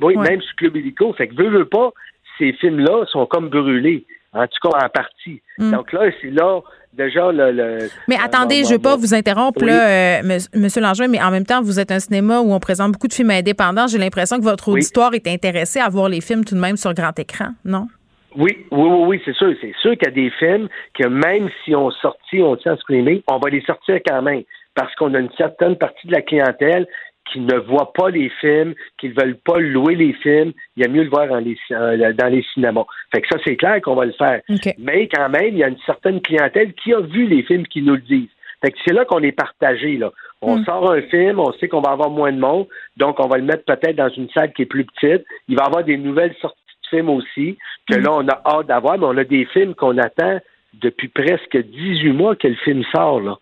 oui, 0.00 0.16
même 0.16 0.40
sur 0.40 0.56
Club 0.56 0.76
Illico. 0.76 1.12
Fait 1.12 1.28
que 1.28 1.34
veux, 1.34 1.50
veux 1.50 1.66
pas, 1.66 1.92
ces 2.38 2.52
films-là 2.54 3.04
sont 3.06 3.26
comme 3.26 3.48
brûlés, 3.48 4.04
en 4.32 4.46
tout 4.46 4.68
cas 4.68 4.84
en 4.84 4.88
partie. 4.88 5.40
Mm. 5.58 5.70
Donc 5.70 5.92
là, 5.92 6.10
c'est 6.20 6.30
là 6.30 6.60
déjà 6.92 7.32
le. 7.32 7.88
mais 8.08 8.16
attendez, 8.22 8.64
je 8.64 8.70
ne 8.70 8.74
veux 8.74 8.82
pas 8.82 8.96
vous 8.96 9.14
interrompre, 9.14 9.64
là, 9.64 10.20
euh, 10.20 10.38
Monsieur 10.54 10.80
Langevin, 10.80 11.08
mais 11.08 11.22
en 11.22 11.30
même 11.30 11.44
temps, 11.44 11.62
vous 11.62 11.80
êtes 11.80 11.90
un 11.90 11.98
cinéma 11.98 12.40
où 12.40 12.52
on 12.52 12.60
présente 12.60 12.92
beaucoup 12.92 13.08
de 13.08 13.12
films 13.12 13.30
indépendants. 13.30 13.86
J'ai 13.86 13.98
l'impression 13.98 14.38
que 14.38 14.44
votre 14.44 14.68
auditoire 14.68 15.14
est 15.14 15.26
intéressé 15.26 15.80
à 15.80 15.88
voir 15.88 16.08
les 16.08 16.20
films 16.20 16.44
tout 16.44 16.54
de 16.54 16.60
même 16.60 16.76
sur 16.76 16.94
grand 16.94 17.18
écran, 17.18 17.48
non? 17.64 17.88
Oui, 18.36 18.66
oui, 18.72 18.88
oui, 18.88 19.04
oui 19.06 19.22
c'est 19.24 19.34
sûr. 19.34 19.54
C'est 19.60 19.74
sûr 19.80 19.92
qu'il 19.92 20.08
y 20.08 20.08
a 20.08 20.10
des 20.10 20.30
films 20.30 20.68
que 20.98 21.06
même 21.06 21.48
si 21.64 21.74
on 21.74 21.90
sortit, 21.90 22.42
on 22.42 22.56
tient 22.56 22.72
en 22.72 22.76
screening, 22.78 23.22
on 23.28 23.38
va 23.38 23.48
les 23.50 23.60
sortir 23.62 24.00
quand 24.06 24.22
même 24.22 24.42
parce 24.74 24.92
qu'on 24.96 25.14
a 25.14 25.20
une 25.20 25.30
certaine 25.36 25.76
partie 25.76 26.08
de 26.08 26.12
la 26.12 26.22
clientèle 26.22 26.88
qui 27.30 27.40
ne 27.40 27.56
voient 27.56 27.92
pas 27.92 28.10
les 28.10 28.30
films, 28.40 28.74
qui 28.98 29.08
ne 29.08 29.14
veulent 29.14 29.38
pas 29.38 29.58
louer 29.58 29.94
les 29.94 30.12
films, 30.14 30.52
il 30.76 30.82
y 30.82 30.86
a 30.86 30.88
mieux 30.88 31.04
le 31.04 31.10
voir 31.10 31.28
dans 31.28 31.38
les, 31.38 31.56
euh, 31.72 32.12
dans 32.12 32.28
les 32.28 32.44
cinémas. 32.52 32.84
Fait 33.14 33.22
que 33.22 33.28
ça, 33.28 33.38
c'est 33.44 33.56
clair 33.56 33.80
qu'on 33.80 33.94
va 33.94 34.04
le 34.04 34.12
faire. 34.12 34.40
Mais 34.78 35.08
quand 35.08 35.28
même, 35.28 35.48
il 35.48 35.58
y 35.58 35.64
a 35.64 35.68
une 35.68 35.78
certaine 35.86 36.20
clientèle 36.20 36.72
qui 36.74 36.92
a 36.92 37.00
vu 37.00 37.26
les 37.26 37.42
films 37.42 37.66
qui 37.66 37.82
nous 37.82 37.94
le 37.94 38.00
disent. 38.00 38.28
Fait 38.62 38.70
que 38.70 38.78
c'est 38.86 38.94
là 38.94 39.04
qu'on 39.04 39.22
est 39.22 39.32
partagé, 39.32 39.96
là. 39.96 40.10
On 40.40 40.58
hmm. 40.58 40.64
sort 40.64 40.92
un 40.92 41.02
film, 41.02 41.38
on 41.38 41.52
sait 41.54 41.68
qu'on 41.68 41.80
va 41.80 41.92
avoir 41.92 42.10
moins 42.10 42.32
de 42.32 42.38
monde, 42.38 42.66
donc 42.96 43.18
on 43.18 43.28
va 43.28 43.38
le 43.38 43.44
mettre 43.44 43.64
peut-être 43.64 43.96
dans 43.96 44.10
une 44.10 44.28
salle 44.30 44.52
qui 44.52 44.62
est 44.62 44.66
plus 44.66 44.84
petite. 44.84 45.24
Il 45.48 45.56
va 45.56 45.64
y 45.64 45.66
avoir 45.66 45.84
des 45.84 45.96
nouvelles 45.96 46.34
sorties 46.40 46.58
de 46.84 46.96
films 46.96 47.08
aussi, 47.08 47.58
que 47.88 47.98
hmm. 47.98 48.02
là, 48.02 48.10
on 48.12 48.28
a 48.28 48.42
hâte 48.44 48.66
d'avoir, 48.66 48.98
mais 48.98 49.06
on 49.06 49.16
a 49.16 49.24
des 49.24 49.46
films 49.46 49.74
qu'on 49.74 49.96
attend 49.98 50.38
depuis 50.74 51.08
presque 51.08 51.56
18 51.56 52.12
mois 52.12 52.36
que 52.36 52.48
le 52.48 52.56
film 52.56 52.84
sort, 52.92 53.20
là. 53.20 53.38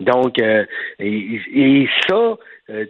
Donc, 0.00 0.40
euh, 0.40 0.64
et, 1.00 1.88
ça, 2.08 2.36
euh, 2.70 2.84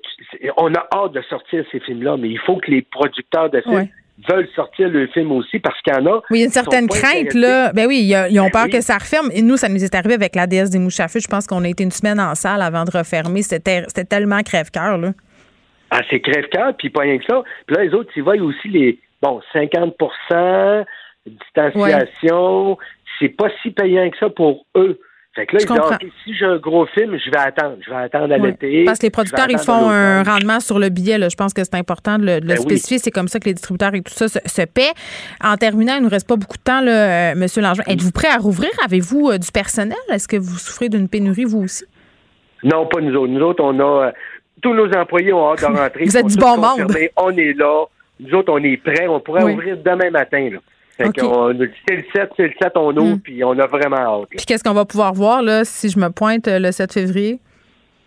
on 0.56 0.74
a 0.74 0.86
hâte 0.92 1.12
de 1.12 1.22
sortir 1.22 1.64
ces 1.70 1.80
films-là, 1.80 2.16
mais 2.16 2.28
il 2.28 2.38
faut 2.40 2.56
que 2.56 2.70
les 2.70 2.82
producteurs 2.82 3.50
de 3.50 3.60
films 3.60 3.88
veulent 4.28 4.48
sortir 4.56 4.88
le 4.88 5.06
film 5.08 5.30
aussi 5.32 5.60
parce 5.60 5.80
qu'il 5.82 5.94
y 5.94 5.96
en 5.96 6.06
a. 6.06 6.16
Oui, 6.30 6.38
il 6.38 6.38
y 6.38 6.42
a 6.42 6.46
une 6.46 6.50
certaine 6.50 6.88
crainte, 6.88 7.34
là. 7.34 7.72
Ben 7.72 7.86
oui, 7.86 8.12
ils 8.30 8.40
ont 8.40 8.44
ben 8.44 8.50
peur 8.50 8.68
que 8.68 8.80
ça 8.80 8.94
referme. 8.94 9.30
Et 9.32 9.42
nous, 9.42 9.56
ça 9.56 9.68
nous 9.68 9.82
est 9.84 9.94
arrivé 9.94 10.14
avec 10.14 10.34
la 10.34 10.46
déesse 10.46 10.70
des 10.70 10.78
mouches 10.78 11.00
à 11.00 11.08
feu. 11.08 11.20
Je 11.20 11.28
pense 11.28 11.46
qu'on 11.46 11.62
a 11.62 11.68
été 11.68 11.84
une 11.84 11.92
semaine 11.92 12.18
en 12.18 12.34
salle 12.34 12.62
avant 12.62 12.84
de 12.84 12.90
refermer. 12.90 13.42
C'était 13.42 13.84
tellement 14.04 14.42
crève-cœur, 14.42 14.98
là. 14.98 15.12
Ah, 15.90 16.00
c'est 16.10 16.20
crève-cœur, 16.20 16.74
puis 16.76 16.90
pas 16.90 17.02
rien 17.02 17.18
que 17.18 17.24
ça. 17.24 17.42
Puis 17.66 17.76
là, 17.76 17.84
les 17.84 17.94
autres, 17.94 18.10
ils 18.14 18.22
voient 18.22 18.36
aussi 18.36 18.68
les, 18.68 18.98
bon, 19.22 19.40
50% 19.54 20.84
distanciation. 21.26 22.76
C'est 23.18 23.28
pas 23.28 23.48
si 23.62 23.70
payant 23.70 24.10
que 24.10 24.18
ça 24.18 24.28
pour 24.30 24.66
eux. 24.76 24.98
Fait 25.34 25.46
que 25.46 25.56
là, 25.56 25.98
si 26.24 26.34
j'ai 26.34 26.46
un 26.46 26.56
gros 26.56 26.86
film, 26.86 27.16
je 27.16 27.30
vais 27.30 27.38
attendre. 27.38 27.76
Je 27.84 27.90
vais 27.90 27.96
attendre 27.96 28.34
à 28.34 28.38
l'été. 28.38 28.84
Parce 28.84 28.98
que 28.98 29.06
les 29.06 29.10
producteurs, 29.10 29.46
ils 29.48 29.58
font 29.58 29.88
un 29.88 30.22
rendement 30.22 30.58
sur 30.58 30.78
le 30.78 30.88
billet. 30.88 31.18
Je 31.30 31.36
pense 31.36 31.54
que 31.54 31.62
c'est 31.62 31.76
important 31.76 32.18
de 32.18 32.24
le, 32.24 32.40
ben 32.40 32.56
spécifier. 32.56 32.98
C'est 32.98 33.10
comme 33.10 33.28
ça 33.28 33.38
que 33.38 33.44
les 33.44 33.54
distributeurs 33.54 33.94
et 33.94 34.02
tout 34.02 34.12
ça 34.12 34.26
se, 34.28 34.62
paient. 34.66 34.92
En 35.42 35.56
terminant, 35.56 35.94
il 35.94 36.00
ne 36.00 36.04
nous 36.04 36.10
reste 36.10 36.26
pas 36.26 36.36
beaucoup 36.36 36.56
de 36.56 36.62
temps, 36.62 36.80
là, 36.80 37.32
euh, 37.32 37.32
M. 37.32 37.46
Langevin. 37.56 37.84
Êtes-vous 37.86 38.10
prêt 38.10 38.28
à 38.28 38.38
rouvrir? 38.38 38.70
Avez-vous 38.84 39.30
euh, 39.30 39.38
du 39.38 39.52
personnel? 39.52 39.98
Est-ce 40.10 40.26
que 40.26 40.36
vous 40.36 40.58
souffrez 40.58 40.88
d'une 40.88 41.08
pénurie, 41.08 41.44
vous 41.44 41.62
aussi? 41.62 41.84
Non, 42.64 42.86
pas 42.86 43.00
nous 43.00 43.14
autres. 43.14 43.32
Nous 43.32 43.42
autres, 43.42 43.62
on 43.62 43.78
a. 43.78 44.06
Euh, 44.06 44.10
tous 44.60 44.74
nos 44.74 44.90
employés 44.92 45.32
ont 45.32 45.52
hâte 45.52 45.60
de 45.60 45.66
rentrer. 45.78 46.04
vous 46.04 46.16
êtes 46.16 46.26
du 46.26 46.36
bon 46.36 46.56
monde. 46.56 46.92
On 47.16 47.30
est 47.30 47.52
là. 47.52 47.84
Nous 48.18 48.34
autres, 48.34 48.52
on 48.52 48.58
est 48.58 48.76
prêts. 48.78 49.06
On 49.06 49.20
pourrait 49.20 49.44
ouvrir 49.44 49.76
demain 49.76 50.10
matin. 50.10 50.50
Là. 50.50 50.58
Fait 50.98 51.10
c'est 51.14 51.96
le 51.96 52.04
7, 52.12 52.30
c'est 52.36 52.42
le 52.48 52.52
7, 52.60 52.72
on 52.74 52.96
ouvre, 52.96 53.16
hmm. 53.16 53.20
puis 53.20 53.44
on 53.44 53.56
a 53.56 53.66
vraiment 53.66 54.22
hâte. 54.22 54.28
Puis 54.30 54.44
qu'est-ce 54.44 54.64
qu'on 54.64 54.74
va 54.74 54.84
pouvoir 54.84 55.14
voir, 55.14 55.42
là, 55.42 55.64
si 55.64 55.88
je 55.88 55.98
me 55.98 56.08
pointe 56.10 56.48
euh, 56.48 56.58
le 56.58 56.72
7 56.72 56.92
février? 56.92 57.38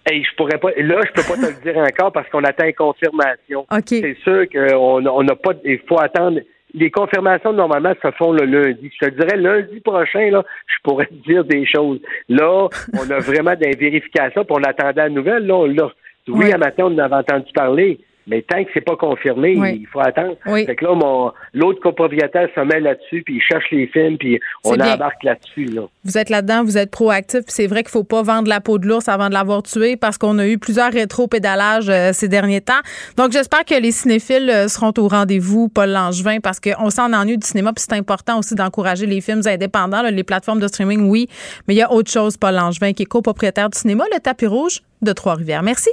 Hey, 0.06 0.24
je 0.24 0.36
pourrais 0.36 0.58
pas. 0.58 0.72
Là, 0.76 1.00
je 1.06 1.12
peux 1.14 1.28
pas 1.28 1.36
te 1.36 1.54
le 1.54 1.74
dire 1.74 1.82
encore 1.82 2.12
parce 2.12 2.28
qu'on 2.30 2.44
attend 2.44 2.66
une 2.66 2.74
confirmation. 2.74 3.66
C'est 3.86 4.18
sûr 4.24 4.46
qu'on 4.50 5.24
n'a 5.24 5.36
pas. 5.36 5.52
Il 5.64 5.80
faut 5.88 6.00
attendre. 6.02 6.42
les 6.74 6.90
confirmations, 6.90 7.54
normalement, 7.54 7.94
se 8.02 8.12
font 8.12 8.34
le 8.34 8.46
lundi. 8.46 8.92
Je 9.00 9.08
te 9.08 9.12
dirais, 9.12 9.38
lundi 9.38 9.80
prochain, 9.80 10.32
là, 10.32 10.44
je 10.68 10.76
pourrais 10.84 11.06
te 11.06 11.14
dire 11.14 11.46
des 11.46 11.66
choses. 11.66 12.00
Là, 12.28 12.68
on 12.94 13.10
a 13.10 13.20
vraiment 13.20 13.56
des 13.56 13.72
vérifications, 13.78 14.44
puis 14.44 14.56
on 14.60 14.64
attendait 14.64 15.04
la 15.04 15.10
nouvelle. 15.10 15.46
Là, 15.46 15.56
on 15.56 16.34
Oui, 16.34 16.52
à 16.52 16.58
matin, 16.58 16.86
on 16.88 16.96
en 16.96 16.98
avait 16.98 17.16
entendu 17.16 17.52
parler. 17.54 18.00
Mais 18.32 18.42
tant 18.44 18.64
que 18.64 18.70
c'est 18.74 18.80
pas 18.80 18.96
confirmé, 18.96 19.52
il 19.52 19.86
faut 19.88 20.00
attendre. 20.00 20.38
Oui. 20.46 20.66
Fait 20.66 20.78
que 20.78 20.86
là, 20.86 20.96
mon, 20.96 21.34
l'autre 21.54 21.82
copropriétaire 21.82 22.48
se 22.56 22.62
met 22.62 22.80
là-dessus, 22.80 23.24
puis 23.24 23.36
il 23.36 23.42
cherche 23.42 23.66
les 23.72 23.88
films, 23.88 24.18
puis 24.18 24.40
on 24.64 24.76
embarque 24.76 25.22
là-dessus. 25.24 25.66
Là. 25.66 25.82
Vous 26.06 26.18
êtes 26.18 26.30
là-dedans, 26.30 26.64
vous 26.64 26.78
êtes 26.78 26.92
proactif, 26.92 27.42
c'est 27.48 27.68
vrai 27.68 27.84
qu'il 27.84 27.92
faut 27.92 28.06
pas 28.06 28.22
vendre 28.22 28.48
la 28.48 28.62
peau 28.62 28.78
de 28.78 28.88
l'ours 28.88 29.10
avant 29.10 29.28
de 29.28 29.34
l'avoir 29.34 29.64
tué, 29.64 29.98
parce 29.98 30.18
qu'on 30.18 30.40
a 30.40 30.48
eu 30.48 30.58
plusieurs 30.58 30.94
rétro-pédalages 30.94 31.90
euh, 31.90 32.12
ces 32.14 32.30
derniers 32.30 32.62
temps. 32.62 32.80
Donc, 33.18 33.34
j'espère 33.34 33.66
que 33.66 33.76
les 33.76 33.92
cinéphiles 33.92 34.50
euh, 34.50 34.70
seront 34.70 34.94
au 34.98 35.10
rendez-vous, 35.10 35.68
Paul 35.68 35.90
Langevin, 35.90 36.40
parce 36.40 36.62
qu'on 36.62 36.90
s'en 36.90 37.12
ennuie 37.12 37.38
du 37.38 37.46
cinéma, 37.46 37.74
puis 37.74 37.84
c'est 37.86 37.98
important 37.98 38.40
aussi 38.40 38.56
d'encourager 38.56 39.08
les 39.08 39.20
films 39.20 39.42
indépendants, 39.46 40.04
les 40.04 40.24
plateformes 40.24 40.62
de 40.62 40.68
streaming, 40.68 41.10
oui, 41.10 41.28
mais 41.68 41.74
il 41.74 41.78
y 41.78 41.82
a 41.82 41.92
autre 41.92 42.10
chose, 42.10 42.38
Paul 42.38 42.56
Langevin, 42.56 42.94
qui 42.94 43.04
est 43.04 43.08
copropriétaire 43.08 43.70
du 43.70 43.78
cinéma, 43.78 44.06
le 44.14 44.22
tapis 44.22 44.48
rouge 44.48 44.80
de 45.02 45.12
Trois-Rivières. 45.12 45.64
Merci. 45.64 45.90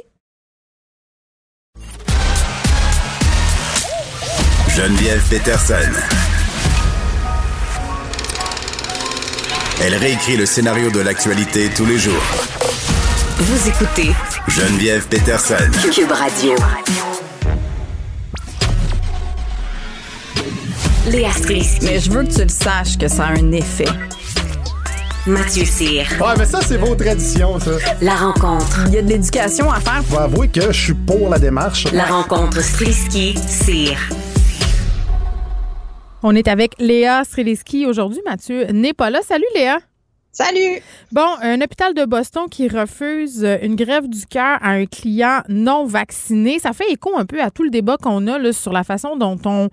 Geneviève 4.78 5.20
Peterson. 5.28 5.74
Elle 9.82 9.96
réécrit 9.96 10.36
le 10.36 10.46
scénario 10.46 10.88
de 10.92 11.00
l'actualité 11.00 11.68
tous 11.76 11.84
les 11.84 11.98
jours. 11.98 12.22
Vous 13.38 13.68
écoutez 13.68 14.12
Geneviève 14.46 15.04
Peterson. 15.08 15.56
Cube 15.92 16.12
Radio. 16.12 16.54
Léa 21.10 21.32
Strisky. 21.32 21.84
Mais 21.84 21.98
je 21.98 22.12
veux 22.12 22.22
que 22.22 22.32
tu 22.32 22.42
le 22.42 22.48
saches 22.48 22.96
que 22.96 23.08
ça 23.08 23.24
a 23.24 23.30
un 23.32 23.50
effet. 23.50 23.88
Mathieu 25.26 25.64
Cyr. 25.64 26.06
Ouais, 26.20 26.34
mais 26.38 26.46
ça, 26.46 26.60
c'est 26.64 26.76
vos 26.76 26.94
traditions, 26.94 27.58
ça. 27.58 27.72
La 28.00 28.14
rencontre. 28.14 28.84
Il 28.86 28.94
y 28.94 28.98
a 28.98 29.02
de 29.02 29.08
l'éducation 29.08 29.72
à 29.72 29.80
faire. 29.80 30.04
Faut 30.08 30.20
avouer 30.20 30.46
que 30.46 30.72
je 30.72 30.80
suis 30.80 30.94
pour 30.94 31.28
la 31.30 31.40
démarche. 31.40 31.88
La 31.92 32.04
rencontre 32.04 32.62
Strisky-Cyr. 32.62 33.98
On 36.22 36.34
est 36.34 36.48
avec 36.48 36.72
Léa 36.80 37.22
Streliski 37.22 37.86
aujourd'hui. 37.86 38.20
Mathieu 38.26 38.66
n'est 38.72 38.92
pas 38.92 39.08
là. 39.08 39.20
Salut 39.22 39.44
Léa. 39.54 39.78
Salut. 40.32 40.82
Bon, 41.12 41.28
un 41.42 41.60
hôpital 41.60 41.94
de 41.94 42.04
Boston 42.04 42.48
qui 42.50 42.68
refuse 42.68 43.46
une 43.62 43.76
grève 43.76 44.08
du 44.08 44.26
cœur 44.26 44.58
à 44.60 44.70
un 44.70 44.86
client 44.86 45.42
non 45.48 45.84
vacciné. 45.84 46.58
Ça 46.58 46.72
fait 46.72 46.90
écho 46.90 47.16
un 47.16 47.24
peu 47.24 47.40
à 47.40 47.50
tout 47.50 47.62
le 47.62 47.70
débat 47.70 47.96
qu'on 47.96 48.26
a 48.26 48.38
là, 48.38 48.52
sur 48.52 48.72
la 48.72 48.82
façon 48.82 49.16
dont 49.16 49.38
on 49.44 49.68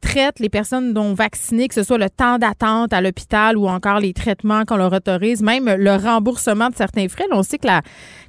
traite 0.00 0.40
les 0.40 0.48
personnes 0.48 0.92
non 0.92 1.14
vaccinées, 1.14 1.68
que 1.68 1.74
ce 1.74 1.84
soit 1.84 1.98
le 1.98 2.10
temps 2.10 2.38
d'attente 2.38 2.92
à 2.92 3.00
l'hôpital 3.00 3.56
ou 3.56 3.68
encore 3.68 4.00
les 4.00 4.12
traitements 4.12 4.64
qu'on 4.64 4.76
leur 4.76 4.92
autorise, 4.92 5.42
même 5.42 5.72
le 5.72 5.94
remboursement 5.96 6.70
de 6.70 6.74
certains 6.74 7.08
frais. 7.08 7.24
on 7.30 7.42
sait 7.42 7.58
que 7.58 7.68
la 7.68 7.82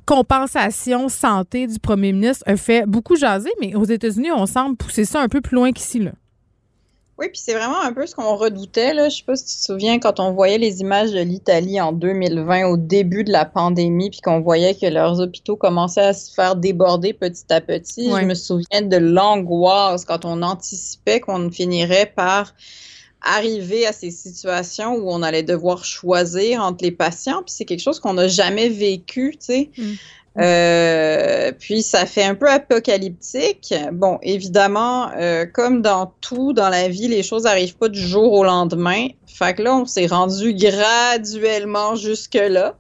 compensation 0.05 1.09
santé 1.09 1.67
du 1.67 1.79
premier 1.79 2.13
ministre 2.13 2.43
a 2.47 2.57
fait 2.57 2.85
beaucoup 2.87 3.15
jaser, 3.15 3.51
mais 3.59 3.75
aux 3.75 3.85
États-Unis, 3.85 4.31
on 4.31 4.45
semble 4.45 4.77
pousser 4.77 5.03
ça 5.03 5.19
un 5.19 5.27
peu 5.27 5.41
plus 5.41 5.55
loin 5.55 5.71
qu'ici. 5.71 5.99
Là. 5.99 6.11
Oui, 7.17 7.29
puis 7.29 7.39
c'est 7.39 7.53
vraiment 7.53 7.81
un 7.81 7.93
peu 7.93 8.05
ce 8.05 8.13
qu'on 8.13 8.35
redoutait. 8.35 8.93
Là. 8.93 9.07
Je 9.07 9.17
sais 9.17 9.23
pas 9.23 9.37
si 9.37 9.45
tu 9.45 9.53
te 9.53 9.63
souviens 9.63 9.99
quand 9.99 10.19
on 10.19 10.33
voyait 10.33 10.57
les 10.57 10.81
images 10.81 11.11
de 11.11 11.21
l'Italie 11.21 11.79
en 11.79 11.93
2020 11.93 12.65
au 12.65 12.75
début 12.75 13.23
de 13.23 13.31
la 13.31 13.45
pandémie, 13.45 14.09
puis 14.09 14.19
qu'on 14.19 14.41
voyait 14.41 14.75
que 14.75 14.85
leurs 14.85 15.21
hôpitaux 15.21 15.55
commençaient 15.55 16.01
à 16.01 16.13
se 16.13 16.33
faire 16.33 16.57
déborder 16.57 17.13
petit 17.13 17.45
à 17.49 17.61
petit. 17.61 18.09
Je 18.09 18.25
me 18.25 18.33
souviens 18.33 18.81
de 18.81 18.97
l'angoisse 18.97 20.03
quand 20.03 20.25
on 20.25 20.41
anticipait 20.41 21.21
qu'on 21.21 21.49
finirait 21.49 22.11
par 22.13 22.53
arriver 23.21 23.87
à 23.87 23.93
ces 23.93 24.11
situations 24.11 24.95
où 24.95 25.09
on 25.09 25.23
allait 25.23 25.43
devoir 25.43 25.85
choisir 25.85 26.61
entre 26.61 26.83
les 26.83 26.91
patients. 26.91 27.41
Puis 27.43 27.55
c'est 27.55 27.65
quelque 27.65 27.81
chose 27.81 27.99
qu'on 27.99 28.13
n'a 28.13 28.27
jamais 28.27 28.69
vécu, 28.69 29.31
tu 29.31 29.45
sais. 29.45 29.69
Mm. 29.77 29.93
Euh, 30.37 31.51
puis 31.57 31.81
ça 31.81 32.05
fait 32.05 32.23
un 32.23 32.35
peu 32.35 32.49
apocalyptique. 32.49 33.73
Bon, 33.93 34.19
évidemment, 34.21 35.09
euh, 35.17 35.45
comme 35.45 35.81
dans 35.81 36.13
tout 36.19 36.51
dans 36.51 36.69
la 36.69 36.89
vie, 36.89 37.07
les 37.07 37.23
choses 37.23 37.43
n'arrivent 37.43 37.77
pas 37.77 37.87
du 37.87 38.01
jour 38.01 38.33
au 38.33 38.43
lendemain. 38.43 39.07
Fait 39.27 39.53
que 39.53 39.63
là, 39.63 39.75
on 39.75 39.85
s'est 39.85 40.07
rendu 40.07 40.53
graduellement 40.53 41.95
jusque-là. 41.95 42.77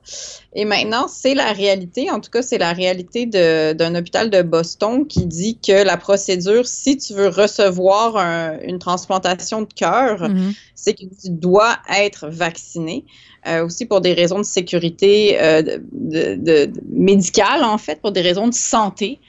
Et 0.53 0.63
maintenant, 0.63 1.07
c'est 1.09 1.33
la 1.33 1.51
réalité. 1.51 2.09
En 2.11 2.21
tout 2.21 2.29
cas, 2.29 2.41
c'est 2.41 2.57
la 2.57 2.71
réalité 2.71 3.25
d'un 3.25 3.95
hôpital 3.95 4.29
de 4.29 4.41
Boston 4.41 5.05
qui 5.05 5.25
dit 5.25 5.59
que 5.59 5.83
la 5.83 5.97
procédure, 5.97 6.65
si 6.65 6.97
tu 6.97 7.13
veux 7.13 7.27
recevoir 7.27 8.15
une 8.63 8.79
transplantation 8.79 9.63
de 9.63 9.73
cœur, 9.73 10.21
mm-hmm. 10.23 10.55
c'est 10.75 10.93
que 10.93 11.03
tu 11.03 11.29
dois 11.29 11.75
être 11.93 12.27
vacciné. 12.29 13.05
Euh, 13.47 13.63
aussi 13.63 13.85
pour 13.85 14.01
des 14.01 14.13
raisons 14.13 14.39
de 14.39 14.43
sécurité 14.43 15.37
euh, 15.39 15.61
de, 15.61 16.71
médicale, 16.89 17.63
en 17.63 17.77
fait, 17.77 18.01
pour 18.01 18.11
des 18.11 18.21
raisons 18.21 18.47
de 18.47 18.53
santé. 18.55 19.19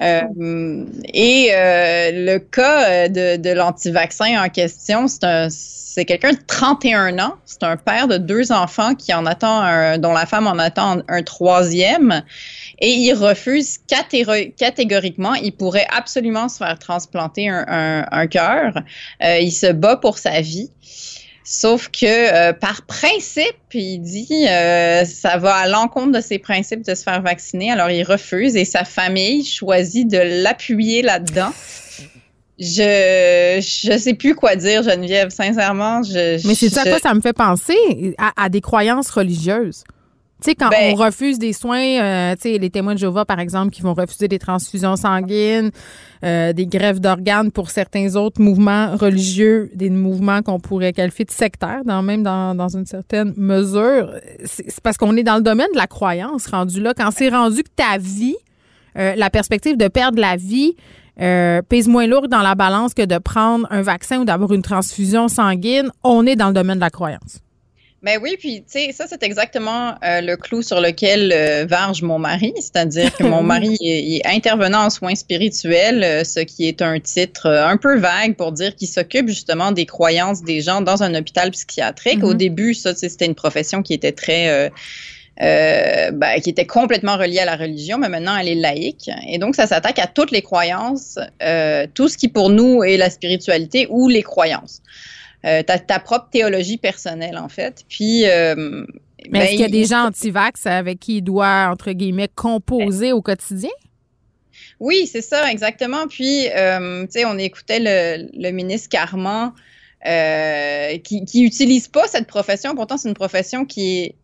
Euh, 0.00 0.84
et 1.14 1.50
le 1.52 2.38
cas 2.38 3.08
de, 3.08 3.36
de 3.36 3.50
l'anti-vaccin 3.50 4.42
en 4.42 4.48
question, 4.48 5.06
c'est 5.06 6.04
quelqu'un 6.04 6.32
de 6.32 6.38
31 6.44 7.20
ans. 7.20 7.34
C'est 7.44 7.62
un 7.62 7.76
père 7.76 8.08
de 8.08 8.16
deux 8.16 8.50
enfants 8.50 8.96
qui 8.96 9.14
en 9.14 9.26
attend 9.26 9.60
un, 9.60 9.98
dont 9.98 10.12
la 10.12 10.26
femme 10.26 10.48
en 10.48 10.58
attend 10.58 11.02
un 11.06 11.22
troisième. 11.22 12.24
Et 12.80 12.90
il 12.90 13.14
refuse 13.14 13.78
catégoriquement. 13.86 15.34
Il 15.34 15.52
pourrait 15.52 15.86
absolument 15.90 16.48
se 16.48 16.56
faire 16.56 16.76
transplanter 16.80 17.48
un, 17.48 17.64
un, 17.68 18.06
un 18.10 18.26
cœur. 18.26 18.82
il 19.20 19.52
se 19.52 19.70
bat 19.70 19.96
pour 19.96 20.18
sa 20.18 20.40
vie. 20.40 20.70
Sauf 21.54 21.90
que 21.90 22.06
euh, 22.06 22.54
par 22.54 22.80
principe, 22.86 23.74
il 23.74 23.98
dit 23.98 24.46
euh, 24.48 25.04
ça 25.04 25.36
va 25.36 25.56
à 25.56 25.68
l'encontre 25.68 26.12
de 26.12 26.22
ses 26.22 26.38
principes 26.38 26.80
de 26.80 26.94
se 26.94 27.02
faire 27.02 27.20
vacciner, 27.20 27.70
alors 27.70 27.90
il 27.90 28.04
refuse 28.04 28.56
et 28.56 28.64
sa 28.64 28.84
famille 28.84 29.44
choisit 29.44 30.10
de 30.10 30.42
l'appuyer 30.42 31.02
là-dedans. 31.02 31.52
Je 32.58 33.58
je 33.60 33.98
sais 33.98 34.14
plus 34.14 34.34
quoi 34.34 34.56
dire, 34.56 34.82
Geneviève. 34.82 35.28
Sincèrement, 35.28 36.02
je. 36.02 36.46
Mais 36.48 36.54
c'est 36.54 36.70
ça 36.70 36.84
quoi 36.84 36.98
ça 36.98 37.12
me 37.12 37.20
fait 37.20 37.34
penser 37.34 37.76
à 38.16 38.48
des 38.48 38.62
croyances 38.62 39.10
religieuses. 39.10 39.84
Tu 40.42 40.50
sais, 40.50 40.54
quand 40.56 40.70
ben 40.70 40.92
on 40.92 40.96
refuse 40.96 41.38
des 41.38 41.52
soins, 41.52 41.78
euh, 41.78 42.34
tu 42.34 42.42
sais, 42.42 42.58
les 42.58 42.68
témoins 42.68 42.94
de 42.94 42.98
Jéhovah, 42.98 43.24
par 43.24 43.38
exemple, 43.38 43.70
qui 43.70 43.80
vont 43.80 43.94
refuser 43.94 44.26
des 44.26 44.40
transfusions 44.40 44.96
sanguines, 44.96 45.70
euh, 46.24 46.52
des 46.52 46.66
greffes 46.66 47.00
d'organes 47.00 47.52
pour 47.52 47.70
certains 47.70 48.16
autres 48.16 48.42
mouvements 48.42 48.96
religieux, 48.96 49.70
des 49.72 49.88
mouvements 49.88 50.42
qu'on 50.42 50.58
pourrait 50.58 50.92
qualifier 50.92 51.24
de 51.24 51.30
sectaires, 51.30 51.84
dans, 51.84 52.02
même 52.02 52.24
dans, 52.24 52.56
dans 52.56 52.76
une 52.76 52.86
certaine 52.86 53.32
mesure. 53.36 54.14
C'est 54.44 54.80
parce 54.80 54.96
qu'on 54.96 55.16
est 55.16 55.22
dans 55.22 55.36
le 55.36 55.42
domaine 55.42 55.70
de 55.72 55.78
la 55.78 55.86
croyance 55.86 56.48
rendu 56.48 56.80
là. 56.80 56.92
Quand 56.92 57.12
c'est 57.12 57.28
rendu 57.28 57.62
que 57.62 57.70
ta 57.76 57.98
vie, 57.98 58.36
euh, 58.98 59.14
la 59.14 59.30
perspective 59.30 59.76
de 59.76 59.86
perdre 59.86 60.20
la 60.20 60.34
vie, 60.34 60.74
pèse 61.16 61.86
moins 61.86 62.08
lourd 62.08 62.26
dans 62.26 62.42
la 62.42 62.56
balance 62.56 62.94
que 62.94 63.04
de 63.04 63.18
prendre 63.18 63.68
un 63.70 63.82
vaccin 63.82 64.18
ou 64.18 64.24
d'avoir 64.24 64.52
une 64.52 64.62
transfusion 64.62 65.28
sanguine, 65.28 65.92
on 66.02 66.26
est 66.26 66.34
dans 66.34 66.48
le 66.48 66.54
domaine 66.54 66.78
de 66.78 66.80
la 66.80 66.90
croyance. 66.90 67.38
Ben 68.02 68.18
oui, 68.20 68.36
puis 68.36 68.64
tu 68.64 68.80
sais, 68.80 68.92
ça 68.92 69.06
c'est 69.08 69.22
exactement 69.22 69.94
euh, 70.04 70.20
le 70.20 70.36
clou 70.36 70.62
sur 70.62 70.80
lequel 70.80 71.32
euh, 71.32 71.64
varge 71.68 72.02
mon 72.02 72.18
mari, 72.18 72.52
c'est-à-dire 72.56 73.14
que 73.14 73.22
mon 73.22 73.42
mari 73.44 73.76
est, 73.80 74.26
intervenant 74.26 74.86
en 74.86 74.90
soins 74.90 75.14
spirituels, 75.14 76.02
euh, 76.02 76.24
ce 76.24 76.40
qui 76.40 76.66
est 76.66 76.82
un 76.82 76.98
titre 76.98 77.46
un 77.46 77.76
peu 77.76 77.96
vague 77.98 78.34
pour 78.34 78.50
dire 78.50 78.74
qu'il 78.74 78.88
s'occupe 78.88 79.28
justement 79.28 79.70
des 79.70 79.86
croyances 79.86 80.42
des 80.42 80.62
gens 80.62 80.80
dans 80.80 81.04
un 81.04 81.14
hôpital 81.14 81.52
psychiatrique. 81.52 82.24
Au 82.24 82.34
mm-hmm. 82.34 82.36
début, 82.36 82.74
ça 82.74 82.92
c'était 82.92 83.26
une 83.26 83.36
profession 83.36 83.82
qui 83.84 83.94
était 83.94 84.10
très 84.10 84.72
ben, 85.38 86.40
qui 86.42 86.50
était 86.50 86.66
complètement 86.66 87.16
reliée 87.16 87.38
à 87.38 87.44
la 87.44 87.56
religion, 87.56 87.98
mais 87.98 88.08
maintenant 88.08 88.36
elle 88.36 88.48
est 88.48 88.56
laïque. 88.56 89.10
Et 89.28 89.38
donc, 89.38 89.54
ça 89.54 89.68
s'attaque 89.68 90.00
à 90.00 90.08
toutes 90.08 90.32
les 90.32 90.42
croyances, 90.42 91.20
tout 91.94 92.08
ce 92.08 92.18
qui 92.18 92.26
pour 92.26 92.50
nous 92.50 92.82
est 92.82 92.96
la 92.96 93.10
spiritualité 93.10 93.86
ou 93.90 94.08
les 94.08 94.22
croyances. 94.22 94.82
Euh, 95.44 95.62
ta, 95.62 95.98
propre 95.98 96.28
théologie 96.30 96.78
personnelle, 96.78 97.36
en 97.36 97.48
fait. 97.48 97.84
Puis. 97.88 98.26
Euh, 98.26 98.54
Mais 99.30 99.40
est-ce 99.40 99.46
ben, 99.46 99.48
qu'il 99.48 99.60
y 99.60 99.64
a 99.64 99.68
des 99.68 99.84
gens 99.84 100.06
anti-vax 100.06 100.66
avec 100.66 101.00
qui 101.00 101.16
il 101.16 101.22
doit, 101.22 101.68
entre 101.70 101.92
guillemets, 101.92 102.30
composer 102.32 103.12
au 103.12 103.22
quotidien? 103.22 103.70
Oui, 104.78 105.08
c'est 105.10 105.22
ça, 105.22 105.50
exactement. 105.50 106.06
Puis, 106.08 106.48
euh, 106.48 107.04
tu 107.04 107.20
sais, 107.20 107.24
on 107.24 107.38
écoutait 107.38 107.80
le, 107.80 108.28
le 108.34 108.50
ministre 108.50 108.88
Carman 108.88 109.52
qui 110.04 111.24
n'utilise 111.34 111.88
pas 111.88 112.06
cette 112.08 112.26
profession. 112.26 112.74
Pourtant, 112.74 112.96
c'est 112.96 113.08
une 113.08 113.14
profession 113.14 113.64
qui 113.64 113.98
est 113.98 114.14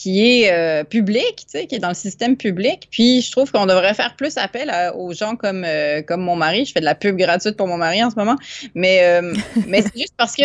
qui 0.00 0.42
est 0.44 0.52
euh, 0.52 0.84
public, 0.84 1.38
tu 1.38 1.44
sais, 1.48 1.66
qui 1.66 1.74
est 1.74 1.80
dans 1.80 1.88
le 1.88 1.94
système 1.94 2.36
public. 2.36 2.86
Puis 2.88 3.20
je 3.20 3.32
trouve 3.32 3.50
qu'on 3.50 3.66
devrait 3.66 3.94
faire 3.94 4.14
plus 4.14 4.36
appel 4.36 4.72
aux 4.94 5.12
gens 5.12 5.34
comme 5.34 5.64
euh, 5.64 6.02
comme 6.02 6.20
mon 6.20 6.36
mari. 6.36 6.66
Je 6.66 6.72
fais 6.72 6.78
de 6.78 6.84
la 6.84 6.94
pub 6.94 7.16
gratuite 7.16 7.56
pour 7.56 7.66
mon 7.66 7.78
mari 7.78 8.04
en 8.04 8.08
ce 8.08 8.14
moment, 8.14 8.36
mais 8.76 9.02
euh, 9.02 9.34
mais 9.66 9.82
c'est 9.82 9.98
juste 9.98 10.14
parce 10.16 10.36
que 10.36 10.44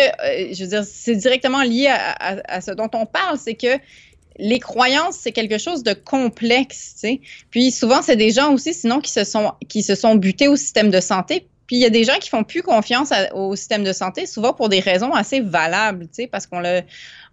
je 0.52 0.60
veux 0.60 0.70
dire, 0.70 0.82
c'est 0.84 1.14
directement 1.14 1.62
lié 1.62 1.86
à, 1.86 2.40
à, 2.48 2.60
ce 2.60 2.72
dont 2.72 2.90
on 2.94 3.06
parle, 3.06 3.38
c'est 3.38 3.54
que 3.54 3.78
les 4.38 4.58
croyances, 4.58 5.18
c'est 5.20 5.30
quelque 5.30 5.58
chose 5.58 5.84
de 5.84 5.92
complexe, 5.92 6.94
tu 6.94 7.00
sais. 7.00 7.20
Puis 7.50 7.70
souvent, 7.70 8.02
c'est 8.02 8.16
des 8.16 8.32
gens 8.32 8.52
aussi, 8.52 8.74
sinon, 8.74 9.00
qui 9.00 9.12
se 9.12 9.22
sont 9.22 9.52
qui 9.68 9.84
se 9.84 9.94
sont 9.94 10.16
butés 10.16 10.48
au 10.48 10.56
système 10.56 10.90
de 10.90 10.98
santé 10.98 11.46
Puis 11.68 11.76
il 11.76 11.80
y 11.80 11.86
a 11.86 11.90
des 11.90 12.02
gens 12.02 12.18
qui 12.20 12.28
font 12.28 12.42
plus 12.42 12.62
confiance 12.62 13.12
au 13.34 13.54
système 13.54 13.84
de 13.84 13.92
santé, 13.92 14.26
souvent 14.26 14.52
pour 14.52 14.68
des 14.68 14.80
raisons 14.80 15.12
assez 15.12 15.38
valables, 15.38 16.06
tu 16.08 16.22
sais, 16.22 16.26
parce 16.26 16.48
qu'on 16.48 16.58
l'a, 16.58 16.82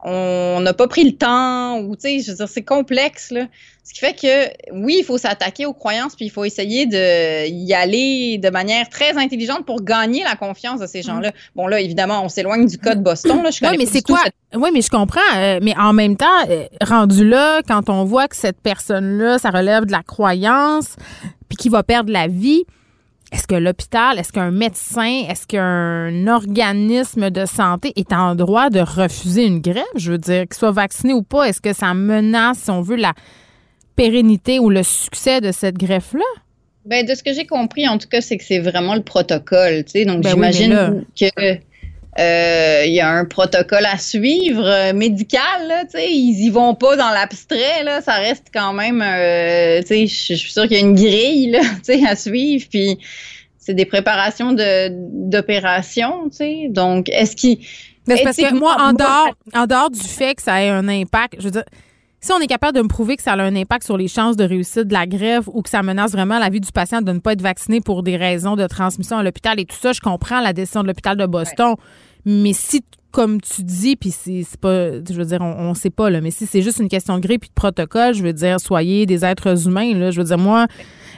on 0.04 0.60
n'a 0.62 0.74
pas 0.74 0.88
pris 0.88 1.04
le 1.04 1.12
temps, 1.12 1.80
ou 1.80 1.96
tu 1.96 2.02
sais, 2.02 2.20
je 2.20 2.32
veux 2.32 2.38
dire, 2.38 2.48
c'est 2.48 2.64
complexe, 2.64 3.32
là. 3.32 3.48
Ce 3.84 3.94
qui 3.94 4.00
fait 4.00 4.14
que, 4.14 4.74
oui, 4.74 4.98
il 5.00 5.04
faut 5.04 5.18
s'attaquer 5.18 5.66
aux 5.66 5.74
croyances, 5.74 6.16
puis 6.16 6.26
il 6.26 6.30
faut 6.30 6.46
essayer 6.46 6.86
de 6.86 7.48
y 7.50 7.74
aller 7.74 8.38
de 8.38 8.50
manière 8.50 8.88
très 8.90 9.18
intelligente 9.18 9.66
pour 9.66 9.84
gagner 9.84 10.24
la 10.24 10.36
confiance 10.36 10.80
de 10.80 10.88
ces 10.88 11.02
gens-là. 11.02 11.32
Bon, 11.56 11.68
là, 11.68 11.80
évidemment, 11.80 12.24
on 12.24 12.30
s'éloigne 12.30 12.68
du 12.68 12.78
cas 12.78 12.96
de 12.96 13.02
Boston, 13.02 13.44
là. 13.44 13.50
Je 13.52 13.66
oui, 13.66 13.76
mais 13.78 13.86
c'est 13.86 14.02
quoi? 14.02 14.22
Oui, 14.54 14.70
mais 14.74 14.82
je 14.82 14.90
comprends. 14.90 15.20
Euh, 15.36 15.60
mais 15.62 15.76
en 15.78 15.94
même 15.94 16.16
temps, 16.16 16.26
euh, 16.50 16.66
rendu 16.82 17.28
là, 17.28 17.62
quand 17.68 17.90
on 17.90 18.04
voit 18.04 18.28
que 18.28 18.36
cette 18.36 18.62
personne-là, 18.62 19.40
ça 19.40 19.50
relève 19.50 19.86
de 19.86 19.92
la 19.92 20.04
croyance, 20.04 20.96
puis 21.50 21.58
qu'il 21.58 21.72
va 21.72 21.84
perdre 21.84 22.12
la 22.12 22.28
vie, 22.28 22.64
est-ce 23.32 23.48
que 23.48 23.56
l'hôpital, 23.56 24.20
est-ce 24.20 24.34
qu'un 24.34 24.52
médecin, 24.52 25.24
est-ce 25.30 25.48
qu'un 25.48 26.28
organisme 26.28 27.30
de 27.30 27.46
santé 27.46 27.94
est 27.96 28.12
en 28.12 28.36
droit 28.36 28.70
de 28.70 28.82
refuser 28.82 29.46
une 29.46 29.62
grève? 29.62 29.84
Je 29.96 30.12
veux 30.12 30.18
dire, 30.18 30.42
qu'il 30.42 30.56
soit 30.56 30.72
vacciné 30.72 31.14
ou 31.14 31.24
pas, 31.24 31.46
est-ce 31.46 31.62
que 31.62 31.74
ça 31.74 31.94
menace, 31.94 32.60
si 32.60 32.70
on 32.70 32.82
veut, 32.82 32.98
la 32.98 33.14
pérennité 33.96 34.60
ou 34.60 34.70
le 34.70 34.84
succès 34.84 35.40
de 35.40 35.52
cette 35.52 35.78
greffe-là? 35.78 36.26
Ben, 36.86 37.06
de 37.06 37.14
ce 37.14 37.24
que 37.24 37.32
j'ai 37.32 37.46
compris, 37.46 37.88
en 37.88 37.98
tout 37.98 38.08
cas, 38.10 38.22
c'est 38.22 38.38
que 38.38 38.44
c'est 38.44 38.60
vraiment 38.60 38.96
le 38.96 39.04
protocole, 39.04 39.86
tu 39.86 39.92
sais. 39.92 40.06
Donc, 40.06 40.24
ben 40.24 40.32
j'imagine 40.32 41.06
que 41.20 41.60
euh, 42.20 42.84
il 42.86 42.94
y 42.94 43.00
a 43.00 43.10
un 43.10 43.24
protocole 43.24 43.86
à 43.86 43.98
suivre 43.98 44.66
euh, 44.66 44.94
médical, 44.94 45.68
là, 45.68 45.86
tu 45.86 45.92
sais, 45.92 46.12
ils 46.12 46.46
y 46.46 46.50
vont 46.50 46.76
pas 46.76 46.98
dans 46.98 47.10
l'abstrait, 47.10 47.84
là, 47.86 48.02
ça 48.02 48.16
reste 48.16 48.48
quand 48.54 48.74
même, 48.74 49.02
euh, 49.02 49.80
tu 49.82 49.88
sais, 49.88 50.08
je 50.08 50.34
suis 50.34 50.52
sûre 50.52 50.64
qu'il 50.64 50.74
y 50.74 50.76
a 50.76 50.80
une 50.80 50.96
grille, 50.96 51.52
là, 51.52 51.62
tu 51.86 52.00
sais, 52.00 52.06
à 52.06 52.18
suivre, 52.18 52.66
puis 52.70 53.00
c'est 53.58 53.74
des 53.74 53.86
préparations 53.86 54.52
de 54.52 54.90
d'opération, 55.30 56.30
tu 56.30 56.38
sais, 56.38 56.68
donc 56.70 57.08
est-ce 57.08 57.36
qu'il... 57.36 57.60
parce 58.06 58.36
que 58.36 58.54
moi, 58.56 58.76
en 58.78 58.92
dehors, 58.92 59.30
en 59.54 59.66
dehors 59.66 59.90
du 59.90 60.02
fait 60.02 60.36
que 60.36 60.42
ça 60.42 60.62
ait 60.62 60.70
un 60.70 60.90
impact, 60.90 61.36
je 61.40 61.46
veux 61.46 61.52
dire, 61.52 61.66
si 62.22 62.32
on 62.32 62.40
est 62.40 62.48
capable 62.48 62.78
de 62.78 62.84
me 62.84 62.88
prouver 62.88 63.18
que 63.18 63.24
ça 63.24 63.34
a 63.34 63.42
un 63.42 63.56
impact 63.56 63.84
sur 63.84 63.98
les 63.98 64.08
chances 64.08 64.38
de 64.38 64.44
réussite 64.44 64.88
de 64.88 64.94
la 64.94 65.08
grève 65.08 65.50
ou 65.52 65.64
que 65.64 65.70
ça 65.70 65.82
menace 65.82 66.12
vraiment 66.12 66.38
la 66.38 66.50
vie 66.50 66.60
du 66.60 66.72
patient 66.72 67.02
de 67.02 67.12
ne 67.12 67.20
pas 67.20 67.34
être 67.34 67.42
vacciné 67.42 67.82
pour 67.82 68.04
des 68.04 68.16
raisons 68.16 68.56
de 68.56 68.68
transmission 68.68 69.18
à 69.18 69.24
l'hôpital 69.24 69.60
et 69.60 69.66
tout 69.66 69.76
ça, 69.76 69.92
je 69.92 70.02
comprends 70.02 70.40
la 70.40 70.54
décision 70.54 70.84
de 70.84 70.88
l'hôpital 70.88 71.18
de 71.18 71.26
Boston. 71.26 71.76
Mais 72.24 72.54
si, 72.54 72.84
comme 73.10 73.42
tu 73.42 73.64
dis, 73.64 73.96
puis 73.96 74.12
c'est 74.12 74.46
pas, 74.60 75.04
je 75.04 75.14
veux 75.14 75.26
dire, 75.26 75.42
on, 75.42 75.70
ne 75.70 75.74
sait 75.74 75.90
pas, 75.90 76.12
là, 76.12 76.22
mais 76.22 76.30
si 76.30 76.46
c'est 76.46 76.62
juste 76.62 76.78
une 76.78 76.90
question 76.90 77.16
de 77.16 77.22
grippe 77.22 77.46
et 77.46 77.48
de 77.48 77.54
protocole, 77.54 78.14
je 78.14 78.22
veux 78.22 78.34
dire, 78.34 78.60
soyez 78.60 79.08
des 79.08 79.26
êtres 79.26 79.68
humains, 79.68 79.96
là. 79.96 80.12
Je 80.12 80.20
veux 80.22 80.28
dire, 80.28 80.38
moi, 80.38 80.68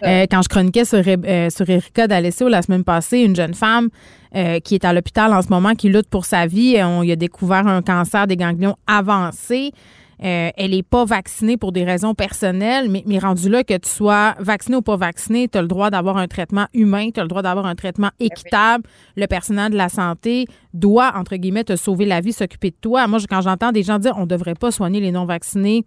euh, 0.03 0.25
quand 0.31 0.41
je 0.41 0.47
chroniquais 0.47 0.85
sur, 0.85 1.01
euh, 1.05 1.49
sur 1.49 1.69
Erika 1.69 2.07
D'Alessio 2.07 2.47
la 2.47 2.61
semaine 2.61 2.85
passée, 2.85 3.19
une 3.19 3.35
jeune 3.35 3.53
femme 3.53 3.89
euh, 4.35 4.61
qui 4.61 4.75
est 4.75 4.85
à 4.85 4.93
l'hôpital 4.93 5.33
en 5.33 5.41
ce 5.41 5.49
moment, 5.49 5.75
qui 5.75 5.89
lutte 5.89 6.09
pour 6.09 6.23
sa 6.23 6.47
vie, 6.47 6.77
on 6.81 7.03
y 7.03 7.11
a 7.11 7.17
découvert 7.17 7.67
un 7.67 7.81
cancer 7.81 8.25
des 8.25 8.37
ganglions 8.37 8.77
avancé. 8.87 9.73
Euh, 10.23 10.49
elle 10.55 10.71
n'est 10.71 10.83
pas 10.83 11.05
vaccinée 11.05 11.57
pour 11.57 11.71
des 11.71 11.83
raisons 11.83 12.13
personnelles, 12.13 12.89
mais, 12.89 13.03
mais 13.05 13.19
rendu 13.19 13.49
là, 13.49 13.63
que 13.63 13.77
tu 13.77 13.89
sois 13.89 14.35
vacciné 14.39 14.77
ou 14.77 14.81
pas 14.81 14.95
vacciné, 14.95 15.47
tu 15.47 15.57
as 15.57 15.61
le 15.61 15.67
droit 15.67 15.89
d'avoir 15.89 16.17
un 16.17 16.27
traitement 16.27 16.67
humain, 16.73 17.09
tu 17.13 17.19
as 17.19 17.23
le 17.23 17.29
droit 17.29 17.41
d'avoir 17.41 17.65
un 17.65 17.75
traitement 17.75 18.09
ben 18.19 18.25
équitable. 18.27 18.83
Le 19.15 19.25
personnel 19.27 19.71
de 19.71 19.77
la 19.77 19.89
santé 19.89 20.45
doit, 20.73 21.13
entre 21.15 21.35
guillemets, 21.35 21.63
te 21.63 21.75
sauver 21.75 22.05
la 22.05 22.21
vie, 22.21 22.33
s'occuper 22.33 22.69
de 22.69 22.75
toi. 22.79 23.07
Moi, 23.07 23.19
quand 23.29 23.41
j'entends 23.41 23.71
des 23.71 23.83
gens 23.83 23.99
dire 23.99 24.13
on 24.17 24.21
ne 24.21 24.27
devrait 24.27 24.55
pas 24.55 24.71
soigner 24.71 24.99
les 24.99 25.11
non-vaccinés, 25.11 25.85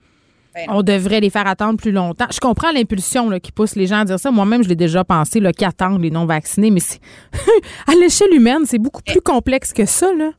ben 0.55 0.65
on 0.69 0.82
devrait 0.82 1.20
les 1.20 1.31
faire 1.31 1.47
attendre 1.47 1.78
plus 1.78 1.93
longtemps. 1.93 2.27
Je 2.32 2.40
comprends 2.40 2.73
l'impulsion 2.73 3.31
qui 3.40 3.53
pousse 3.53 3.77
les 3.77 3.86
gens 3.86 4.01
à 4.01 4.05
dire 4.05 4.19
ça. 4.19 4.31
Moi-même, 4.31 4.62
je 4.62 4.69
l'ai 4.69 4.77
déjà 4.77 5.05
pensé, 5.05 5.40
qu'attendre 5.57 5.98
les 5.98 6.11
non-vaccinés, 6.11 6.70
mais 6.70 6.81
à 7.86 7.94
l'échelle 7.94 8.32
humaine, 8.32 8.62
c'est 8.65 8.78
beaucoup 8.78 9.03
plus 9.03 9.20
complexe 9.20 9.73
que 9.73 9.85
ça. 9.85 10.12
Là. 10.15 10.31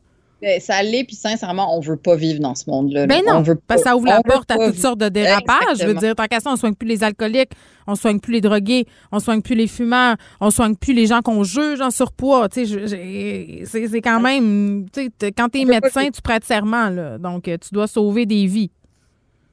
Ben, 0.41 0.59
ça 0.59 0.83
l'est, 0.83 1.03
puis 1.03 1.15
sincèrement, 1.15 1.75
on 1.75 1.79
veut 1.79 1.95
pas 1.95 2.15
vivre 2.15 2.39
dans 2.39 2.53
ce 2.53 2.69
monde-là. 2.69 3.07
Ben 3.07 3.23
non, 3.25 3.43
parce 3.65 3.81
que 3.81 3.87
ça 3.87 3.95
ouvre 3.97 4.05
la 4.05 4.21
porte 4.21 4.51
à 4.51 4.55
toutes 4.55 4.77
sortes 4.77 4.99
de 4.99 5.09
dérapages. 5.09 5.79
Je 5.79 5.87
veux 5.87 5.95
dire, 5.95 6.15
tant 6.15 6.25
qu'à 6.27 6.39
ça, 6.39 6.51
on 6.51 6.55
soigne 6.55 6.75
plus 6.75 6.87
les 6.87 7.03
alcooliques, 7.03 7.53
on 7.87 7.95
soigne 7.95 8.19
plus 8.19 8.33
les 8.33 8.41
drogués, 8.41 8.85
on 9.11 9.19
soigne 9.19 9.41
plus 9.41 9.55
les 9.55 9.65
fumeurs, 9.65 10.15
on 10.39 10.51
soigne 10.51 10.75
plus 10.75 10.93
les 10.93 11.07
gens 11.07 11.21
qu'on 11.21 11.43
juge 11.43 11.81
en 11.81 11.89
surpoids. 11.89 12.49
Tu 12.49 12.67
sais, 12.67 13.65
c'est 13.65 14.01
quand 14.01 14.19
même, 14.19 14.85
tu 14.93 15.09
sais, 15.19 15.31
quand 15.31 15.49
t'es 15.49 15.65
médecin, 15.65 16.09
tu 16.13 16.21
prêtes 16.21 16.43
serment, 16.43 16.89
là. 16.89 17.17
Donc, 17.17 17.45
tu 17.45 17.73
dois 17.73 17.87
sauver 17.87 18.27
des 18.27 18.45
vies. 18.45 18.69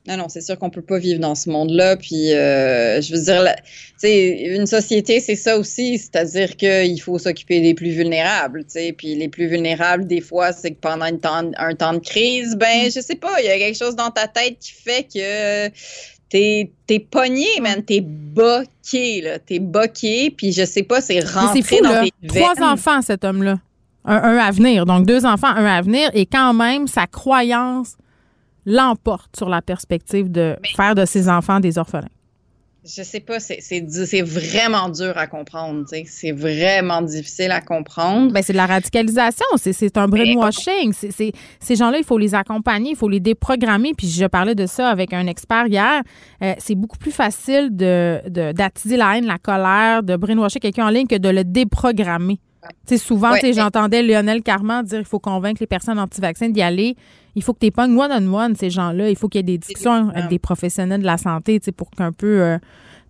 Non, 0.06 0.18
non, 0.18 0.28
c'est 0.28 0.42
sûr 0.42 0.58
qu'on 0.58 0.68
peut 0.68 0.82
pas 0.82 0.98
vivre 0.98 1.18
dans 1.18 1.34
ce 1.34 1.48
monde-là. 1.48 1.96
Puis, 1.96 2.34
euh, 2.34 3.00
je 3.00 3.14
veux 3.14 3.22
dire, 3.22 3.54
sais, 3.96 4.54
une 4.54 4.66
société, 4.66 5.18
c'est 5.18 5.34
ça 5.34 5.56
aussi, 5.56 5.96
c'est-à-dire 5.96 6.56
qu'il 6.56 7.00
faut 7.00 7.18
s'occuper 7.18 7.60
des 7.60 7.72
plus 7.72 7.88
vulnérables, 7.88 8.64
sais. 8.66 8.92
Puis 8.92 9.14
les 9.14 9.28
plus 9.28 9.46
vulnérables, 9.46 10.06
des 10.06 10.20
fois, 10.20 10.52
c'est 10.52 10.72
que 10.72 10.80
pendant 10.80 11.06
un 11.06 11.16
temps, 11.16 11.50
un 11.56 11.74
temps 11.74 11.94
de 11.94 12.00
crise, 12.00 12.54
ben, 12.56 12.90
je 12.94 13.00
sais 13.00 13.14
pas, 13.14 13.40
il 13.40 13.46
y 13.46 13.48
a 13.48 13.56
quelque 13.56 13.78
chose 13.78 13.96
dans 13.96 14.10
ta 14.10 14.28
tête 14.28 14.58
qui 14.58 14.72
fait 14.72 15.04
que 15.04 15.68
t'es 16.28 16.70
es 16.90 16.98
pogné, 16.98 17.46
man, 17.62 17.82
t'es 17.82 18.02
boqué, 18.02 19.22
là, 19.22 19.38
t'es 19.38 19.58
boqué, 19.58 20.30
puis 20.36 20.52
je 20.52 20.66
sais 20.66 20.82
pas, 20.82 21.00
c'est 21.00 21.20
rentré 21.20 21.80
dans 21.80 22.04
tes 22.04 22.28
Trois 22.28 22.62
enfants, 22.62 23.00
cet 23.00 23.24
homme-là. 23.24 23.58
Un, 24.04 24.16
un 24.16 24.36
à 24.36 24.50
venir, 24.50 24.84
donc 24.84 25.06
deux 25.06 25.24
enfants, 25.24 25.46
un 25.46 25.64
à 25.64 25.80
venir, 25.80 26.10
et 26.12 26.26
quand 26.26 26.52
même, 26.52 26.88
sa 26.88 27.06
croyance 27.06 27.96
l'emporte 28.66 29.36
sur 29.36 29.48
la 29.48 29.62
perspective 29.62 30.30
de 30.30 30.56
faire 30.76 30.94
de 30.94 31.04
ses 31.04 31.28
enfants 31.28 31.60
des 31.60 31.78
orphelins? 31.78 32.08
Je 32.86 33.02
sais 33.02 33.20
pas, 33.20 33.40
c'est 33.40 34.20
vraiment 34.20 34.90
dur 34.90 35.16
à 35.16 35.26
comprendre. 35.26 35.86
C'est 36.06 36.32
vraiment 36.32 37.00
difficile 37.00 37.50
à 37.50 37.62
comprendre. 37.62 38.30
Ben, 38.30 38.42
c'est 38.42 38.52
de 38.52 38.58
la 38.58 38.66
radicalisation, 38.66 39.46
c'est 39.56 39.96
un 39.96 40.06
brainwashing. 40.06 40.92
ces 40.92 41.76
gens-là, 41.76 41.96
il 41.96 42.04
faut 42.04 42.18
les 42.18 42.34
accompagner, 42.34 42.90
il 42.90 42.96
faut 42.96 43.08
les 43.08 43.20
déprogrammer. 43.20 43.94
Puis 43.96 44.08
je 44.08 44.26
parlais 44.26 44.54
de 44.54 44.66
ça 44.66 44.90
avec 44.90 45.14
un 45.14 45.26
expert 45.26 45.66
hier. 45.66 46.02
Euh, 46.42 46.52
c'est 46.58 46.74
beaucoup 46.74 46.98
plus 46.98 47.10
facile 47.10 47.70
d'attiser 47.70 48.94
de, 48.96 48.98
la 48.98 49.16
haine, 49.16 49.24
la 49.24 49.38
colère, 49.38 50.02
de 50.02 50.16
brainwasher 50.16 50.60
quelqu'un 50.60 50.86
en 50.86 50.90
ligne 50.90 51.06
que 51.06 51.16
de 51.16 51.30
le 51.30 51.42
déprogrammer. 51.42 52.38
Sais, 52.86 52.98
souvent, 52.98 53.32
j'entendais 53.52 54.02
Lionel 54.02 54.42
Carman 54.42 54.84
dire 54.84 54.98
qu'il 54.98 55.06
faut 55.06 55.18
convaincre 55.18 55.58
les 55.60 55.66
personnes 55.66 55.98
anti-vaccins 55.98 56.48
d'y 56.48 56.62
aller 56.62 56.96
il 57.36 57.42
faut 57.42 57.52
que 57.52 57.64
tu 57.64 57.70
pognes 57.70 57.98
one-on-one 57.98 58.54
ces 58.56 58.70
gens-là. 58.70 59.10
Il 59.10 59.16
faut 59.16 59.28
qu'il 59.28 59.40
y 59.40 59.40
ait 59.40 59.42
des 59.42 59.58
discussions 59.58 60.10
avec 60.10 60.28
des 60.28 60.38
professionnels 60.38 61.00
de 61.00 61.06
la 61.06 61.18
santé 61.18 61.60
pour 61.76 61.90
qu'un 61.90 62.12
peu 62.12 62.40
euh, 62.40 62.58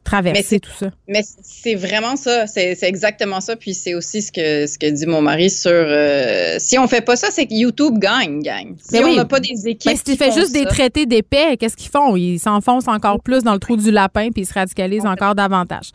traverser 0.03 0.61
tout 0.61 0.71
ça. 0.79 0.91
Mais 1.09 1.23
c'est 1.43 1.75
vraiment 1.75 2.17
ça, 2.17 2.47
c'est 2.47 2.79
exactement 2.83 3.41
ça. 3.41 3.57
Puis 3.57 3.75
c'est 3.75 3.95
aussi 3.95 4.23
ce 4.23 4.33
que, 4.33 4.67
ce 4.67 4.79
que 4.79 4.91
dit 4.91 5.07
mon 5.07 5.21
mari 5.21 5.51
sur 5.51 5.71
euh, 5.73 6.57
si 6.59 6.79
on 6.79 6.87
fait 6.89 7.03
pas 7.03 7.17
ça, 7.17 7.29
c'est 7.31 7.47
que 7.47 7.55
YouTube 7.55 7.99
gagne, 7.99 8.41
gagne. 8.41 8.77
Si 8.79 8.97
on 8.99 9.15
n'a 9.15 9.25
pas 9.25 9.41
des 9.41 9.67
équipes. 9.67 9.91
Mais 9.91 9.97
si 9.97 10.05
tu 10.05 10.17
fais 10.17 10.33
juste 10.33 10.53
des 10.53 10.65
traités 10.65 11.07
d'épais, 11.07 11.57
qu'est-ce 11.59 11.77
qu'ils 11.77 11.91
font? 11.91 12.17
Ils 12.17 12.39
s'enfoncent 12.39 12.89
encore 12.89 13.21
plus 13.23 13.43
dans 13.43 13.53
le 13.53 13.59
trou 13.59 13.77
du 13.77 13.91
lapin 13.91 14.31
puis 14.31 14.43
ils 14.43 14.47
se 14.47 14.55
radicalisent 14.55 15.07
encore 15.07 15.35
davantage. 15.35 15.91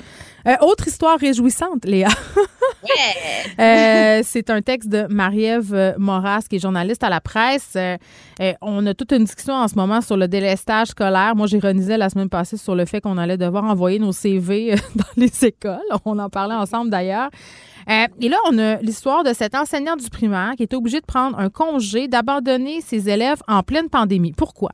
Euh, 0.47 0.55
autre 0.61 0.87
histoire 0.87 1.19
réjouissante, 1.19 1.85
Léa. 1.85 2.09
Euh, 3.59 4.21
c'est 4.23 4.49
un 4.49 4.61
texte 4.61 4.87
de 4.87 5.05
Marie-Ève 5.09 5.95
Moras, 5.97 6.45
qui 6.49 6.55
est 6.55 6.59
journaliste 6.59 7.03
à 7.03 7.09
la 7.09 7.19
presse. 7.19 7.77
on 8.61 8.85
a 8.87 8.93
toute 8.93 9.11
une 9.11 9.25
discussion 9.25 9.53
en 9.53 9.67
ce 9.67 9.75
moment 9.75 9.99
sur 10.01 10.15
le 10.15 10.29
délestage 10.29 10.87
scolaire. 10.89 11.35
Moi, 11.35 11.45
j'ironisais 11.47 11.97
la 11.97 12.09
semaine 12.09 12.29
passée 12.29 12.57
sur 12.57 12.75
le 12.75 12.85
fait 12.85 13.01
qu'on 13.01 13.17
allait 13.17 13.37
devoir 13.37 13.65
envoyer 13.65 13.99
nos 13.99 14.11
CV 14.11 14.73
euh, 14.73 14.77
dans 14.95 15.03
les 15.17 15.45
écoles. 15.45 15.79
On 16.05 16.17
en 16.19 16.29
parlait 16.29 16.55
ensemble 16.55 16.89
d'ailleurs. 16.89 17.29
Euh, 17.89 18.05
et 18.21 18.29
là, 18.29 18.37
on 18.49 18.57
a 18.59 18.75
l'histoire 18.77 19.23
de 19.23 19.33
cet 19.33 19.55
enseignant 19.55 19.95
du 19.95 20.09
primaire 20.09 20.53
qui 20.55 20.63
est 20.63 20.73
obligé 20.73 20.99
de 20.99 21.05
prendre 21.05 21.39
un 21.39 21.49
congé, 21.49 22.07
d'abandonner 22.07 22.81
ses 22.81 23.09
élèves 23.09 23.41
en 23.47 23.63
pleine 23.63 23.89
pandémie. 23.89 24.33
Pourquoi? 24.33 24.71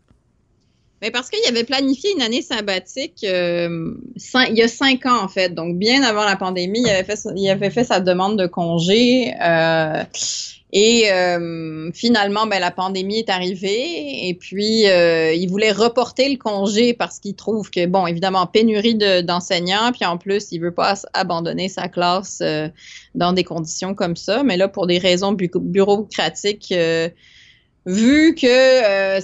Mais 1.01 1.11
parce 1.11 1.29
qu'il 1.29 1.45
avait 1.47 1.63
planifié 1.63 2.11
une 2.13 2.21
année 2.21 2.41
sabbatique 2.41 3.23
euh, 3.23 3.93
il 4.49 4.55
y 4.55 4.61
a 4.61 4.67
cinq 4.67 5.05
ans, 5.05 5.21
en 5.21 5.27
fait. 5.27 5.53
Donc, 5.53 5.77
bien 5.77 6.03
avant 6.03 6.23
la 6.23 6.35
pandémie, 6.35 6.81
il 6.81 6.89
avait 6.89 7.03
fait, 7.03 7.19
il 7.35 7.49
avait 7.49 7.69
fait 7.69 7.83
sa 7.83 7.99
demande 7.99 8.39
de 8.39 8.47
congé. 8.47 9.33
Et 10.77 11.09
euh, 11.09 11.89
finalement, 11.93 12.47
ben, 12.47 12.59
la 12.59 12.69
pandémie 12.69 13.19
est 13.19 13.29
arrivée 13.29 14.27
et 14.27 14.33
puis 14.33 14.89
euh, 14.89 15.31
il 15.33 15.47
voulait 15.49 15.71
reporter 15.71 16.27
le 16.27 16.35
congé 16.35 16.93
parce 16.93 17.19
qu'il 17.19 17.33
trouve 17.33 17.71
que, 17.71 17.85
bon, 17.85 18.05
évidemment, 18.07 18.45
pénurie 18.45 18.95
d'enseignants, 19.23 19.93
puis 19.93 20.03
en 20.05 20.17
plus, 20.17 20.51
il 20.51 20.59
veut 20.59 20.73
pas 20.73 20.95
abandonner 21.13 21.69
sa 21.69 21.87
classe 21.87 22.39
euh, 22.41 22.67
dans 23.13 23.31
des 23.31 23.45
conditions 23.45 23.95
comme 23.95 24.17
ça. 24.17 24.43
Mais 24.43 24.57
là, 24.57 24.67
pour 24.67 24.85
des 24.85 24.97
raisons 24.97 25.31
bureaucratiques, 25.31 26.73
vu 27.85 28.35
que 28.35 29.19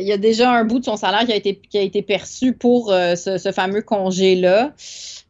il 0.00 0.06
y 0.06 0.12
a 0.12 0.18
déjà 0.18 0.50
un 0.50 0.64
bout 0.64 0.78
de 0.78 0.84
son 0.84 0.96
salaire 0.96 1.24
qui 1.24 1.32
a 1.32 1.36
été, 1.36 1.60
qui 1.70 1.78
a 1.78 1.82
été 1.82 2.02
perçu 2.02 2.52
pour 2.52 2.88
ce, 2.88 3.38
ce, 3.38 3.52
fameux 3.52 3.82
congé-là, 3.82 4.72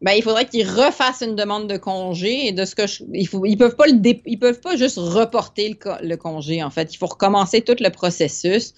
ben, 0.03 0.13
il 0.13 0.23
faudrait 0.23 0.47
qu'ils 0.47 0.69
refassent 0.69 1.23
une 1.23 1.37
demande 1.37 1.69
de 1.69 1.77
congé 1.77 2.49
et 2.49 2.53
de 2.53 2.65
ce 2.65 2.75
que 2.75 2.89
je, 2.89 3.05
il 3.13 3.29
ils 3.45 3.57
peuvent 3.57 3.77
pas 3.77 3.87
le 3.87 3.95
ils 4.27 4.39
peuvent 4.39 4.61
pas 4.61 4.77
juste 4.77 4.99
reporter 4.99 5.79
le, 6.03 6.17
congé 6.17 6.63
en 6.63 6.71
fait, 6.71 6.93
il 6.93 6.97
faut 6.97 7.07
recommencer 7.07 7.63
tout 7.63 7.77
le 7.79 7.89
processus. 7.89 8.75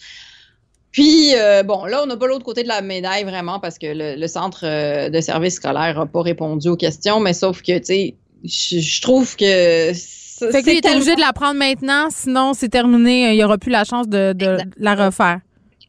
Puis 0.93 1.35
euh, 1.35 1.63
bon, 1.63 1.87
là 1.87 2.03
on 2.03 2.07
n'a 2.07 2.19
pas 2.19 2.27
l'autre 2.27 2.45
côté 2.45 2.63
de 2.63 2.69
la 2.69 2.83
médaille 2.83 3.25
vraiment 3.25 3.59
parce 3.59 3.79
que 3.79 3.87
le, 3.91 4.27
centre 4.27 4.65
euh, 4.65 5.09
de 5.09 5.21
service 5.23 5.55
scolaire 5.55 5.99
n'a 5.99 6.07
pas 6.07 6.21
répondu 6.21 6.69
aux 6.69 6.77
questions, 6.77 7.21
mais 7.21 7.33
sauf 7.33 7.63
que 7.63 7.79
tu 7.79 7.85
sais 7.85 8.15
je, 8.45 9.01
trouve 9.01 9.35
que. 9.37 9.93
Fait 10.39 10.63
que 10.63 10.71
lui, 10.71 10.79
est 10.79 10.91
obligé 10.91 11.15
de 11.15 11.21
la 11.21 11.33
prendre 11.33 11.59
maintenant, 11.59 12.09
sinon 12.11 12.55
c'est 12.55 12.69
terminé, 12.69 13.33
il 13.33 13.37
n'y 13.37 13.45
aura 13.45 13.59
plus 13.59 13.71
la 13.71 13.85
chance 13.85 14.09
de, 14.09 14.33
de 14.33 14.59
la 14.77 14.95
refaire. 14.95 15.41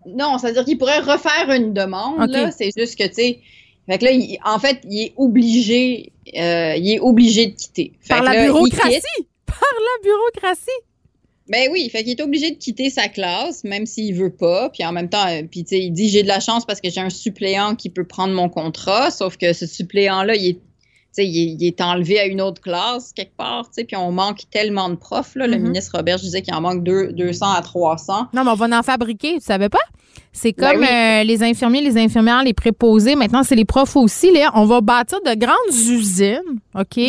Non, 0.05 0.37
c'est-à-dire 0.37 0.65
qu'il 0.65 0.77
pourrait 0.77 0.99
refaire 0.99 1.49
une 1.49 1.73
demande, 1.73 2.29
là. 2.29 2.51
C'est 2.51 2.71
juste 2.77 2.97
que, 2.97 3.07
tu 3.07 3.13
sais. 3.13 3.39
Fait 3.89 3.97
que 3.99 4.05
là, 4.05 4.11
en 4.45 4.59
fait, 4.59 4.81
il 4.89 5.01
est 5.01 5.13
obligé, 5.15 6.11
euh, 6.35 6.75
il 6.75 6.91
est 6.91 6.99
obligé 6.99 7.47
de 7.47 7.55
quitter. 7.55 7.93
Par 8.09 8.23
la 8.23 8.43
bureaucratie! 8.43 9.01
Par 9.45 9.59
la 9.59 10.03
bureaucratie! 10.03 10.81
Ben 11.47 11.69
oui, 11.71 11.87
fait 11.91 12.03
qu'il 12.03 12.13
est 12.19 12.21
obligé 12.21 12.49
de 12.51 12.57
quitter 12.57 12.89
sa 12.89 13.07
classe, 13.07 13.63
même 13.63 13.85
s'il 13.85 14.15
veut 14.15 14.33
pas. 14.33 14.69
Puis 14.71 14.83
en 14.83 14.91
même 14.91 15.09
temps, 15.09 15.27
euh, 15.27 15.43
puis 15.43 15.59
il 15.69 15.91
dit 15.91 16.09
j'ai 16.09 16.23
de 16.23 16.27
la 16.27 16.39
chance 16.39 16.65
parce 16.65 16.81
que 16.81 16.89
j'ai 16.89 17.01
un 17.01 17.11
suppléant 17.11 17.75
qui 17.75 17.91
peut 17.91 18.05
prendre 18.05 18.33
mon 18.33 18.49
contrat. 18.49 19.11
Sauf 19.11 19.37
que 19.37 19.53
ce 19.53 19.67
suppléant-là, 19.67 20.35
il 20.35 20.47
est 20.47 20.59
il 21.17 21.63
est, 21.63 21.81
enlevé 21.81 22.19
à 22.19 22.25
une 22.25 22.41
autre 22.41 22.61
classe 22.61 23.13
quelque 23.13 23.35
part, 23.35 23.69
puis 23.75 23.95
on 23.95 24.11
manque 24.11 24.41
tellement 24.51 24.89
de 24.89 24.95
profs. 24.95 25.35
Là. 25.35 25.47
Le 25.47 25.55
mm-hmm. 25.55 25.61
ministre 25.61 25.97
Robert, 25.97 26.17
je 26.17 26.23
disais 26.23 26.41
qu'il 26.41 26.53
en 26.53 26.61
manque 26.61 26.83
200 26.83 27.51
à 27.51 27.61
300. 27.61 28.27
Non, 28.33 28.43
mais 28.43 28.51
on 28.51 28.55
va 28.55 28.77
en 28.77 28.83
fabriquer, 28.83 29.35
tu 29.35 29.41
savais 29.41 29.69
pas? 29.69 29.79
C'est 30.35 30.53
ben 30.57 30.73
comme 30.73 30.83
euh, 30.83 31.23
les 31.23 31.43
infirmiers, 31.43 31.81
les 31.81 31.97
infirmières, 31.97 32.43
les 32.43 32.53
préposés. 32.53 33.15
Maintenant, 33.15 33.43
c'est 33.43 33.55
les 33.55 33.63
profs 33.63 33.95
aussi. 33.95 34.33
Là. 34.33 34.51
On 34.53 34.65
va 34.65 34.81
bâtir 34.81 35.19
de 35.25 35.33
grandes 35.33 35.55
usines, 35.71 36.59
OK? 36.77 36.99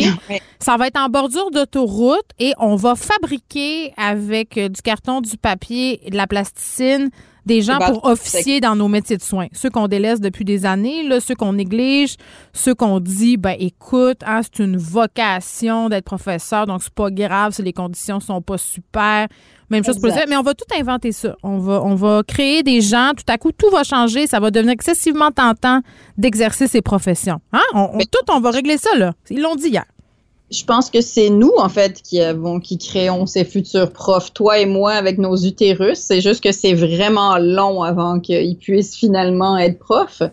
Ça 0.59 0.77
va 0.77 0.87
être 0.87 0.99
en 0.99 1.09
bordure 1.09 1.51
d'autoroute 1.51 2.29
et 2.39 2.53
on 2.57 2.75
va 2.77 2.95
fabriquer 2.95 3.91
avec 3.97 4.57
euh, 4.57 4.69
du 4.69 4.81
carton, 4.81 5.19
du 5.19 5.37
papier, 5.37 6.01
de 6.09 6.15
la 6.15 6.25
plasticine, 6.25 7.09
des 7.47 7.61
gens 7.61 7.79
pour 7.79 8.05
officier 8.05 8.59
dans 8.59 8.75
nos 8.75 8.89
métiers 8.89 9.17
de 9.17 9.23
soins. 9.23 9.47
Ceux 9.53 9.69
qu'on 9.69 9.87
délaisse 9.87 10.19
depuis 10.19 10.45
des 10.45 10.65
années, 10.65 11.03
là, 11.03 11.19
ceux 11.19 11.33
qu'on 11.33 11.53
néglige, 11.53 12.17
ceux 12.53 12.75
qu'on 12.75 12.99
dit, 12.99 13.37
ben 13.37 13.55
écoute, 13.57 14.19
hein, 14.25 14.41
c'est 14.43 14.63
une 14.63 14.77
vocation 14.77 15.89
d'être 15.89 16.05
professeur, 16.05 16.67
donc 16.67 16.83
c'est 16.83 16.93
pas 16.93 17.09
grave 17.09 17.53
si 17.53 17.63
les 17.63 17.73
conditions 17.73 18.19
sont 18.19 18.41
pas 18.41 18.57
super. 18.57 19.27
Même 19.69 19.83
chose 19.83 19.99
pour 19.99 20.07
les 20.07 20.13
mais 20.29 20.37
on 20.37 20.43
va 20.43 20.53
tout 20.53 20.65
inventer 20.77 21.11
ça. 21.11 21.35
On 21.43 21.57
va, 21.57 21.81
on 21.83 21.95
va 21.95 22.21
créer 22.25 22.63
des 22.63 22.81
gens, 22.81 23.11
tout 23.15 23.31
à 23.31 23.37
coup, 23.37 23.51
tout 23.51 23.69
va 23.69 23.83
changer, 23.83 24.27
ça 24.27 24.39
va 24.39 24.51
devenir 24.51 24.73
excessivement 24.73 25.31
tentant 25.31 25.81
d'exercer 26.17 26.67
ces 26.67 26.81
professions. 26.81 27.39
Hein? 27.51 27.63
On, 27.73 27.97
tout, 27.97 28.31
on 28.31 28.39
va 28.39 28.51
régler 28.51 28.77
ça, 28.77 28.95
là. 28.97 29.13
Ils 29.29 29.41
l'ont 29.41 29.55
dit 29.55 29.69
hier 29.69 29.85
je 30.49 30.63
pense 30.63 30.89
que 30.89 31.01
c'est 31.01 31.29
nous, 31.29 31.51
en 31.57 31.67
fait, 31.67 32.01
qui 32.01 32.21
avons, 32.21 32.59
qui 32.59 32.77
créons 32.77 33.25
ces 33.25 33.43
futurs 33.43 33.91
profs, 33.91 34.33
toi 34.33 34.59
et 34.59 34.65
moi, 34.65 34.93
avec 34.93 35.17
nos 35.17 35.35
utérus. 35.35 35.99
C'est 35.99 36.21
juste 36.21 36.41
que 36.41 36.53
c'est 36.53 36.73
vraiment 36.73 37.37
long 37.37 37.83
avant 37.83 38.19
qu'ils 38.19 38.57
puissent 38.57 38.95
finalement 38.95 39.57
être 39.57 39.77
profs. 39.77 40.23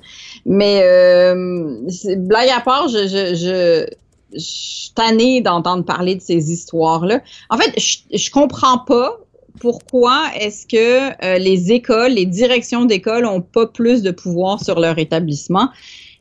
Mais, 0.46 0.82
euh, 0.84 1.80
blague 2.18 2.50
à 2.50 2.60
part, 2.60 2.88
je, 2.88 3.08
je, 3.08 3.34
je, 3.34 4.38
je 4.38 4.92
tannée 4.94 5.40
d'entendre 5.40 5.84
parler 5.84 6.14
de 6.14 6.22
ces 6.22 6.52
histoires-là. 6.52 7.20
En 7.50 7.58
fait, 7.58 7.72
je, 7.76 8.16
je 8.16 8.30
comprends 8.30 8.78
pas 8.78 9.18
pourquoi 9.60 10.22
est-ce 10.38 10.66
que 10.66 11.24
euh, 11.24 11.38
les 11.38 11.72
écoles, 11.72 12.12
les 12.12 12.26
directions 12.26 12.84
d'école 12.84 13.26
ont 13.26 13.40
pas 13.40 13.66
plus 13.66 14.02
de 14.02 14.12
pouvoir 14.12 14.62
sur 14.62 14.78
leur 14.78 14.98
établissement 14.98 15.70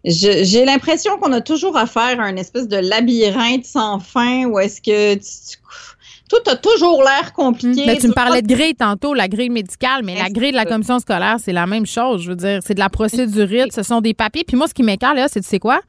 j'ai 0.05 0.65
l'impression 0.65 1.17
qu'on 1.17 1.31
a 1.31 1.41
toujours 1.41 1.77
affaire 1.77 2.19
à 2.19 2.23
un 2.23 2.35
espèce 2.35 2.67
de 2.67 2.77
labyrinthe 2.77 3.65
sans 3.65 3.99
fin 3.99 4.45
où 4.45 4.59
est-ce 4.59 4.81
que 4.81 5.15
tout 6.29 6.49
a 6.49 6.55
toujours 6.55 7.03
l'air 7.03 7.33
compliqué. 7.33 7.83
Mais 7.85 7.97
tu 7.97 8.07
me 8.07 8.13
parlais 8.13 8.41
de 8.41 8.47
grille 8.47 8.75
tantôt, 8.75 9.13
la 9.13 9.27
grille 9.27 9.49
médicale, 9.49 10.01
mais 10.03 10.17
la 10.17 10.29
grille 10.29 10.51
de 10.51 10.57
la 10.57 10.65
commission 10.65 10.99
scolaire, 10.99 11.37
c'est 11.39 11.53
la 11.53 11.67
même 11.67 11.85
chose. 11.85 12.23
Je 12.23 12.29
veux 12.29 12.35
dire, 12.35 12.59
c'est 12.65 12.73
de 12.73 12.79
la 12.79 12.89
procédurite, 12.89 13.73
ce 13.73 13.83
sont 13.83 14.01
des 14.01 14.13
papiers. 14.13 14.43
Puis 14.45 14.57
moi, 14.57 14.67
ce 14.67 14.73
qui 14.73 14.83
m'écarte, 14.83 15.15
là, 15.15 15.27
c'est 15.29 15.41
tu 15.41 15.47
sais 15.47 15.59
quoi? 15.59 15.81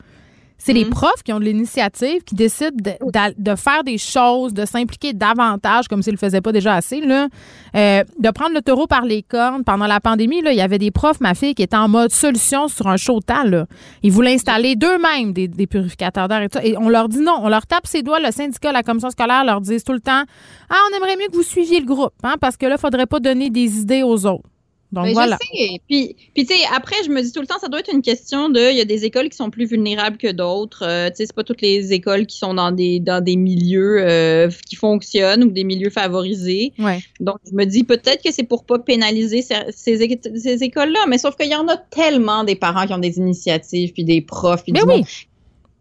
C'est 0.59 0.73
les 0.73 0.85
mhm. 0.85 0.91
profs 0.91 1.23
qui 1.25 1.33
ont 1.33 1.41
de 1.41 1.45
l'initiative, 1.45 2.23
qui 2.25 2.35
décident 2.35 2.77
de, 2.77 3.57
faire 3.57 3.85
des 3.85 3.99
choses, 3.99 4.55
de 4.55 4.65
s'impliquer 4.65 5.13
davantage, 5.13 5.89
comme 5.89 6.03
s'ils 6.03 6.13
ne 6.13 6.17
le 6.17 6.21
faisaient 6.21 6.41
pas 6.41 6.53
déjà 6.53 6.75
assez, 6.75 7.01
là. 7.01 7.29
Euh, 7.77 8.05
de 8.19 8.31
prendre 8.31 8.55
le 8.55 8.63
taureau 8.63 8.87
par 8.87 9.03
les 9.03 9.23
cornes. 9.23 9.65
Pendant 9.65 9.87
la 9.87 10.01
pandémie, 10.01 10.43
là, 10.43 10.53
il 10.53 10.57
y 10.57 10.63
avait 10.63 10.79
des 10.79 10.91
profs, 10.91 11.21
ma 11.21 11.35
fille, 11.35 11.55
qui 11.55 11.63
étaient 11.63 11.77
en 11.77 11.89
mode 11.89 12.13
solution 12.13 12.69
sur 12.69 12.87
un 12.87 12.97
chautal. 12.97 13.67
Ils 14.03 14.13
voulaient 14.13 14.35
installer 14.35 14.77
d'eux-mêmes 14.77 15.33
des, 15.33 15.67
purificateurs 15.67 16.29
d'air 16.29 16.43
et 16.43 16.49
tout. 16.49 16.61
Et 16.63 16.77
on 16.79 16.89
leur 16.89 17.09
dit 17.09 17.21
non. 17.21 17.39
On 17.43 17.49
leur 17.49 17.67
tape 17.67 17.87
ses 17.87 18.03
doigts. 18.03 18.21
Le 18.21 18.31
syndicat, 18.31 18.73
la 18.73 18.83
commission 18.83 19.11
scolaire 19.11 19.45
leur 19.45 19.61
disent 19.61 19.85
tout 19.85 19.93
le 19.93 20.01
temps 20.01 20.23
Ah, 20.71 20.77
on 20.91 20.97
aimerait 20.97 21.17
mieux 21.17 21.29
que 21.31 21.37
vous 21.37 21.43
suiviez 21.43 21.81
le 21.81 21.87
groupe, 21.87 22.15
hein, 22.23 22.37
parce 22.41 22.57
que 22.57 22.67
là, 22.67 22.73
il 22.73 22.75
ne 22.75 22.81
faudrait 22.81 23.07
pas 23.07 23.21
donner 23.21 23.51
des 23.51 23.81
idées 23.81 24.03
aux 24.03 24.25
autres. 24.27 24.49
Donc 24.95 25.09
voilà. 25.09 25.37
Je 25.43 25.59
sais. 25.59 25.81
Puis, 25.89 26.17
puis 26.35 26.47
tu 26.47 26.55
sais, 26.55 26.61
après, 26.75 26.97
je 27.05 27.11
me 27.11 27.21
dis 27.21 27.33
tout 27.33 27.41
le 27.41 27.47
temps, 27.47 27.59
ça 27.61 27.69
doit 27.69 27.81
être 27.81 27.93
une 27.93 28.03
question 28.03 28.49
de. 28.49 28.71
Il 28.71 28.77
y 28.77 28.81
a 28.81 28.85
des 28.85 29.05
écoles 29.05 29.29
qui 29.29 29.37
sont 29.37 29.51
plus 29.51 29.67
vulnérables 29.67 30.17
que 30.17 30.31
d'autres. 30.31 30.85
Euh, 30.87 31.11
tu 31.11 31.17
sais, 31.17 31.27
c'est 31.27 31.35
pas 31.35 31.45
toutes 31.45 31.61
les 31.61 31.93
écoles 31.93 32.27
qui 32.27 32.39
sont 32.39 32.55
dans 32.55 32.73
des, 32.73 33.01
dans 33.01 33.23
des 33.23 33.37
milieux 33.37 33.97
euh, 33.99 34.49
qui 34.69 34.77
fonctionnent 34.77 35.45
ou 35.45 35.51
des 35.51 35.65
milieux 35.65 35.91
favorisés. 35.91 36.73
Ouais. 36.79 37.01
Donc, 37.21 37.37
je 37.51 37.55
me 37.55 37.65
dis 37.65 37.85
peut-être 37.85 38.23
que 38.23 38.33
c'est 38.33 38.45
pour 38.45 38.65
pas 38.65 38.79
pénaliser 38.79 39.43
ces, 39.43 39.57
ces, 39.71 40.63
écoles-là. 40.63 41.01
Mais 41.09 41.19
sauf 41.19 41.37
qu'il 41.37 41.51
y 41.51 41.57
en 41.57 41.69
a 41.69 41.77
tellement 41.77 42.45
des 42.45 42.57
parents 42.57 42.87
qui 42.87 42.95
ont 42.95 42.99
des 42.99 43.19
initiatives, 43.19 43.93
puis 43.93 44.05
des 44.05 44.21
profs, 44.21 44.63
puis 44.63 44.73
Mais 44.73 44.83
oui. 44.85 45.05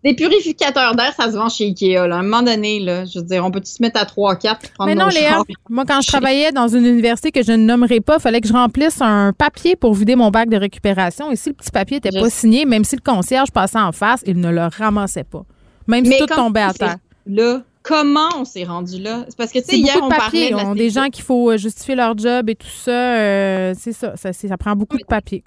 Des 0.04 0.14
purificateurs 0.14 0.96
d'air, 0.96 1.14
ça 1.18 1.32
se 1.32 1.38
vend 1.38 1.48
chez 1.48 1.66
Ikea. 1.66 2.08
Là. 2.08 2.16
À 2.16 2.20
un 2.20 2.24
moment 2.24 2.44
donné, 2.44 2.80
là, 2.80 3.06
je 3.06 3.20
veux 3.20 3.26
dire, 3.26 3.46
on 3.46 3.52
peut 3.52 3.62
se 3.64 3.82
mettre 3.82 4.00
à 4.02 4.06
3 4.06 4.36
4 4.36 4.72
prendre 4.74 4.90
Mais 4.90 4.96
non, 4.96 5.08
Léa, 5.08 5.42
moi, 5.70 5.86
quand 5.88 6.02
je 6.02 6.08
travaillais 6.08 6.52
dans 6.52 6.68
une 6.68 6.86
université 6.86 7.32
que 7.32 7.42
je 7.42 7.54
ne 7.54 7.66
nommerai 7.66 8.02
pas, 8.02 8.16
il 8.16 8.22
fallait 8.22 8.42
que 8.42 8.48
je 8.48 8.54
remplisse 8.54 9.02
un 9.02 9.32
papier 9.32 9.76
pour 9.76 9.94
vider 9.94 10.16
mon 10.16 10.30
bac 10.30 10.50
de 10.50 10.58
récupération. 10.58 11.32
Et 11.32 11.38
si 11.38 11.50
le 11.50 11.56
petit 11.56 11.72
papier 11.72 11.98
n'était 11.98 12.20
pas 12.20 12.30
signé, 12.30 12.66
même 12.66 12.84
si 12.84 12.96
le 12.96 13.02
concierge 13.02 13.52
passait 13.52 13.80
en 13.80 13.94
face, 13.94 14.22
il 14.26 14.40
ne 14.40 14.52
le 14.52 14.68
ramassait 14.78 15.24
pas. 15.24 15.44
Même 15.88 16.06
si 16.06 16.18
tout 16.18 16.26
tombait 16.26 16.62
à 16.62 16.74
terre. 16.74 16.98
Là, 17.26 17.62
comment 17.84 18.30
on 18.38 18.46
s'est 18.46 18.66
rendu 18.66 19.02
là? 19.02 19.26
C'est 19.30 19.38
parce 19.38 19.52
que, 19.52 19.60
tu 19.60 19.66
sais, 19.66 19.78
hier, 19.78 19.98
on 20.02 20.10
papier, 20.10 20.52
parlait 20.52 20.76
des 20.76 20.90
gens 20.90 21.10
qu'il 21.10 21.24
faut 21.24 21.52
euh, 21.52 21.58
justifier 21.58 21.96
leur 21.96 22.18
job 22.18 22.50
et 22.50 22.56
tout 22.56 22.68
ça. 22.68 22.92
Euh, 22.92 23.74
c'est 23.80 23.94
ça, 23.94 24.16
ça, 24.18 24.34
ça 24.34 24.58
prend 24.58 24.76
beaucoup 24.76 24.98
de 24.98 25.06
papier. 25.06 25.44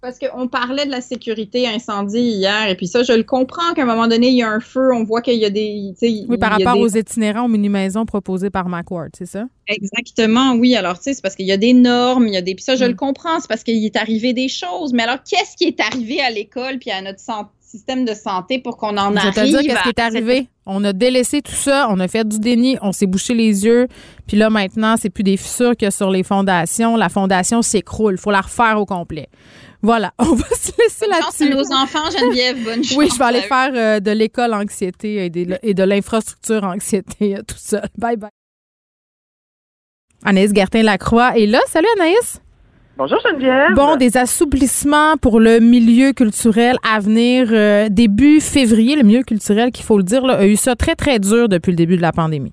Parce 0.00 0.18
qu'on 0.18 0.46
parlait 0.46 0.86
de 0.86 0.92
la 0.92 1.00
sécurité 1.00 1.66
incendie 1.66 2.20
hier, 2.20 2.68
et 2.68 2.76
puis 2.76 2.86
ça, 2.86 3.02
je 3.02 3.12
le 3.12 3.24
comprends 3.24 3.74
qu'à 3.74 3.82
un 3.82 3.86
moment 3.86 4.06
donné, 4.06 4.28
il 4.28 4.36
y 4.36 4.42
a 4.42 4.48
un 4.48 4.60
feu, 4.60 4.92
on 4.94 5.02
voit 5.02 5.22
qu'il 5.22 5.38
y 5.38 5.44
a 5.44 5.50
des. 5.50 5.92
Oui, 6.02 6.38
par 6.38 6.52
rapport 6.52 6.78
aux 6.78 6.88
itinérants 6.88 7.46
aux 7.46 7.48
mini-maisons 7.48 8.06
proposés 8.06 8.50
par 8.50 8.68
McWard, 8.68 9.10
c'est 9.18 9.26
ça? 9.26 9.46
Exactement, 9.66 10.54
oui. 10.54 10.76
Alors, 10.76 10.98
tu 10.98 11.04
sais, 11.04 11.14
c'est 11.14 11.22
parce 11.22 11.34
qu'il 11.34 11.46
y 11.46 11.52
a 11.52 11.56
des 11.56 11.72
normes, 11.72 12.28
il 12.28 12.34
y 12.34 12.36
a 12.36 12.42
des. 12.42 12.54
Puis 12.54 12.64
ça, 12.64 12.76
je 12.76 12.84
le 12.84 12.92
mm. 12.92 12.96
comprends, 12.96 13.40
c'est 13.40 13.48
parce 13.48 13.64
qu'il 13.64 13.84
est 13.84 13.96
arrivé 13.96 14.32
des 14.32 14.48
choses. 14.48 14.92
Mais 14.92 15.02
alors, 15.02 15.18
qu'est-ce 15.28 15.56
qui 15.56 15.64
est 15.64 15.80
arrivé 15.80 16.20
à 16.20 16.30
l'école 16.30 16.78
puis 16.78 16.92
à 16.92 17.02
notre 17.02 17.20
système 17.68 18.04
de 18.04 18.14
santé 18.14 18.58
pour 18.58 18.76
qu'on 18.76 18.96
en 18.96 19.14
arrive. 19.14 19.32
Je 19.34 19.40
vais 19.40 19.46
te 19.46 19.50
dire 19.50 19.60
qu'est-ce 19.62 19.82
qui 19.82 19.88
est 19.88 20.00
arrivé. 20.00 20.48
On 20.64 20.82
a 20.84 20.92
délaissé 20.92 21.42
tout 21.42 21.52
ça, 21.52 21.88
on 21.90 21.98
a 22.00 22.08
fait 22.08 22.26
du 22.26 22.38
déni, 22.38 22.76
on 22.82 22.92
s'est 22.92 23.06
bouché 23.06 23.34
les 23.34 23.64
yeux, 23.64 23.88
puis 24.26 24.36
là 24.36 24.50
maintenant, 24.50 24.96
c'est 24.98 25.10
plus 25.10 25.22
des 25.22 25.36
fissures 25.36 25.76
que 25.76 25.90
sur 25.90 26.10
les 26.10 26.22
fondations. 26.22 26.96
La 26.96 27.08
fondation 27.08 27.62
s'écroule, 27.62 28.14
il 28.14 28.20
faut 28.20 28.30
la 28.30 28.42
refaire 28.42 28.78
au 28.78 28.84
complet. 28.84 29.28
Voilà, 29.82 30.12
on 30.18 30.34
va 30.34 30.48
se 30.48 30.72
laisser 30.78 31.06
là-dessus. 31.06 31.50
nos 31.50 31.72
enfants, 31.72 32.10
Geneviève, 32.10 32.62
bonne 32.64 32.82
chance. 32.82 32.94
Oui, 32.98 33.08
je 33.12 33.18
vais 33.18 33.24
aller 33.24 33.42
faire 33.42 33.70
euh, 33.74 34.00
de 34.00 34.10
l'école 34.10 34.54
anxiété 34.54 35.24
et 35.26 35.30
de, 35.30 35.56
et 35.62 35.74
de 35.74 35.82
l'infrastructure 35.84 36.64
anxiété 36.64 37.36
tout 37.46 37.56
ça. 37.58 37.82
Bye 37.96 38.16
bye. 38.16 38.30
Anaïs 40.24 40.52
Gertin-Lacroix 40.52 41.38
est 41.38 41.46
là. 41.46 41.60
Salut 41.68 41.86
Anaïs. 41.96 42.40
Bonjour 42.96 43.20
Geneviève. 43.24 43.74
Bon, 43.76 43.94
des 43.94 44.16
assouplissements 44.16 45.16
pour 45.18 45.38
le 45.38 45.60
milieu 45.60 46.12
culturel 46.12 46.76
à 46.82 46.98
venir 46.98 47.50
euh, 47.52 47.88
début 47.88 48.40
février. 48.40 48.96
Le 48.96 49.04
milieu 49.04 49.22
culturel, 49.22 49.70
qu'il 49.70 49.84
faut 49.84 49.96
le 49.96 50.02
dire, 50.02 50.24
a 50.24 50.44
eu 50.44 50.56
ça 50.56 50.74
très, 50.74 50.96
très 50.96 51.20
dur 51.20 51.48
depuis 51.48 51.70
le 51.70 51.76
début 51.76 51.96
de 51.96 52.02
la 52.02 52.10
pandémie. 52.10 52.52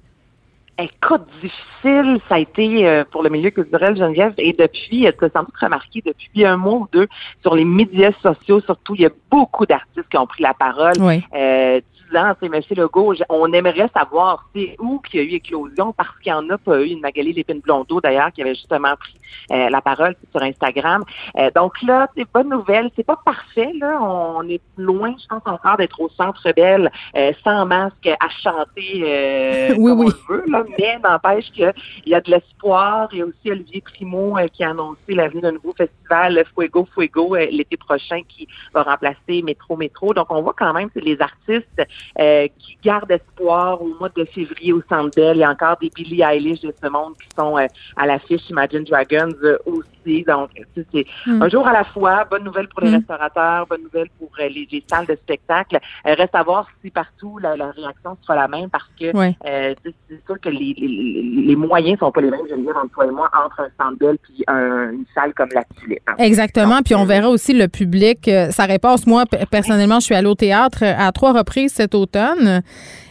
Écoute, 0.78 1.22
difficile, 1.42 2.20
ça 2.28 2.36
a 2.36 2.40
été 2.40 2.86
euh, 2.86 3.06
pour 3.10 3.24
le 3.24 3.30
milieu 3.30 3.50
culturel, 3.50 3.96
Geneviève, 3.96 4.34
et 4.38 4.52
depuis, 4.52 5.08
tu 5.18 5.26
as 5.26 5.30
sans 5.30 5.44
doute 5.44 5.58
remarqué, 5.60 6.04
depuis 6.06 6.44
un 6.44 6.58
mois 6.58 6.74
ou 6.74 6.88
deux, 6.92 7.08
sur 7.42 7.56
les 7.56 7.64
médias 7.64 8.12
sociaux, 8.22 8.60
surtout, 8.60 8.94
il 8.96 9.02
y 9.02 9.06
a 9.06 9.12
beaucoup 9.32 9.66
d'artistes 9.66 10.10
qui 10.10 10.18
ont 10.18 10.28
pris 10.28 10.44
la 10.44 10.54
parole. 10.54 10.94
Oui. 11.00 11.24
Euh, 11.34 11.80
c'est 12.12 12.46
M. 12.46 12.62
Legault, 12.78 13.14
on 13.30 13.52
aimerait 13.54 13.90
savoir 13.94 14.48
c'est 14.56 14.76
où 14.80 15.00
qu'il 15.00 15.20
y 15.20 15.24
a 15.24 15.26
eu 15.26 15.34
éclosion 15.34 15.94
parce 15.94 16.18
qu'il 16.20 16.32
n'y 16.32 16.38
en 16.38 16.50
a 16.50 16.58
pas 16.58 16.82
eu. 16.82 16.88
Une 16.88 17.02
Magali 17.02 17.34
Lépine-Blondeau, 17.34 18.00
d'ailleurs, 18.02 18.32
qui 18.32 18.42
avait 18.42 18.56
justement 18.56 18.96
pris 18.96 19.16
euh, 19.52 19.70
la 19.70 19.82
parole 19.82 20.16
sur 20.32 20.42
Instagram. 20.42 21.04
Euh, 21.38 21.50
donc 21.56 21.82
là, 21.82 22.08
c'est 22.16 22.26
bonne 22.34 22.50
nouvelle. 22.50 22.90
C'est 22.96 23.06
pas 23.06 23.20
parfait, 23.24 23.72
là. 23.80 24.00
On 24.02 24.48
est 24.48 24.62
loin, 24.78 25.16
je 25.22 25.28
pense, 25.28 25.42
encore 25.46 25.78
d'être 25.78 26.00
au 26.00 26.10
centre 26.10 26.52
belle, 26.56 26.92
euh, 27.16 27.32
sans 27.44 27.66
masque, 27.66 28.08
à 28.08 28.30
chanter 28.44 29.74
oui, 29.78 29.92
oui. 29.92 30.12
on 30.30 30.34
veut, 30.34 30.44
là. 30.48 30.64
Mais 30.78 31.00
n'empêche 31.04 31.52
qu'il 31.52 31.74
y 32.06 32.14
a 32.16 32.22
de 32.22 32.32
l'espoir. 32.32 33.10
Il 33.12 33.20
y 33.20 33.22
a 33.22 33.26
aussi 33.26 33.52
Olivier 33.52 33.82
Primo 33.82 34.36
qui 34.54 34.64
a 34.64 34.72
annoncé 34.72 35.14
l'avenue 35.14 35.42
d'un 35.42 35.54
nouveau 35.54 35.74
festival, 35.74 36.44
Fuego 36.54 36.88
Fuego, 36.94 37.36
l'été 37.36 37.78
prochain, 37.78 38.22
qui 38.28 38.48
va 38.74 38.84
remplacer 38.84 39.42
Métro 39.42 39.76
Métro. 39.78 40.14
Donc, 40.14 40.28
on 40.30 40.42
voit 40.42 40.56
quand 40.58 40.74
même 40.74 40.90
que 40.90 41.00
les 41.00 41.20
artistes 41.22 41.82
euh, 42.20 42.48
qui 42.60 42.78
gardent 42.84 43.12
espoir 43.12 43.82
au 43.82 43.94
mois 44.00 44.10
de 44.16 44.26
février 44.26 44.74
au 44.74 44.82
Centre 44.90 45.12
Bell. 45.16 45.38
Il 45.38 45.42
y 45.42 45.44
a 45.44 45.50
encore 45.50 45.78
des 45.78 45.90
Billie 45.90 46.22
Eilish 46.22 46.62
de 46.62 46.74
ce 46.82 46.90
monde 46.90 47.14
qui 47.22 47.28
sont 47.38 47.58
euh, 47.58 47.68
à 47.98 48.06
l'affiche 48.06 48.50
Imagine 48.50 48.84
Dragons 48.84 49.15
euh, 49.44 49.58
aussi. 49.66 50.24
Donc, 50.28 50.50
c'est 50.76 51.06
Mm. 51.26 51.42
un 51.42 51.50
jour 51.50 51.68
à 51.68 51.74
la 51.74 51.84
fois. 51.84 52.26
Bonne 52.30 52.44
nouvelle 52.44 52.68
pour 52.68 52.82
les 52.82 52.92
Mm. 52.92 52.96
restaurateurs, 52.96 53.66
bonne 53.68 53.82
nouvelle 53.84 54.10
pour 54.20 54.30
euh, 54.40 54.48
les, 54.50 54.68
les 54.72 54.84
salles 54.90 55.06
de 55.08 55.16
spectacle. 55.16 55.80
Euh, 56.08 56.14
reste 56.16 56.36
à 56.36 56.44
voir 56.44 56.68
si 56.84 56.90
partout 56.92 57.38
la, 57.40 57.56
la 57.56 57.72
réaction 57.72 58.16
sera 58.22 58.36
la 58.36 58.48
même 58.48 58.70
parce 58.70 58.88
que 59.00 59.06
euh, 59.06 59.74
c'est 59.84 60.26
sûr 60.26 60.40
que 60.40 60.50
les, 60.50 60.76
les, 60.78 61.44
les 61.48 61.56
moyens 61.56 61.98
sont 62.00 62.12
pas 62.12 62.22
les 62.22 62.30
mêmes, 62.30 62.42
je 62.50 62.56
veux 62.56 62.62
dire, 62.62 62.76
entre 62.78 62.94
toi 62.94 63.06
et 63.08 63.12
moi, 63.12 63.30
entre 63.46 63.70
un 63.80 63.92
belle 63.94 64.18
puis 64.22 64.44
un- 64.48 64.92
une 64.92 65.06
salle 65.16 65.34
comme 65.34 65.50
la 65.54 65.64
Tulipe. 65.80 66.02
hein. 66.08 66.14
Exactement. 66.20 66.82
Puis 66.84 66.94
on 66.96 67.06
verra 67.06 67.30
aussi 67.30 67.54
le 67.54 67.68
public, 67.68 68.28
euh, 68.28 68.52
sa 68.52 68.66
réponse. 68.66 69.08
Moi, 69.08 69.24
personnellement, 69.50 70.00
je 70.00 70.06
suis 70.06 70.16
allée 70.16 70.28
au 70.28 70.36
théâtre 70.36 70.80
euh, 70.84 70.94
à 70.98 71.12
trois 71.12 71.34
reprises 71.34 71.74
cet 71.74 71.96
automne. 71.96 72.62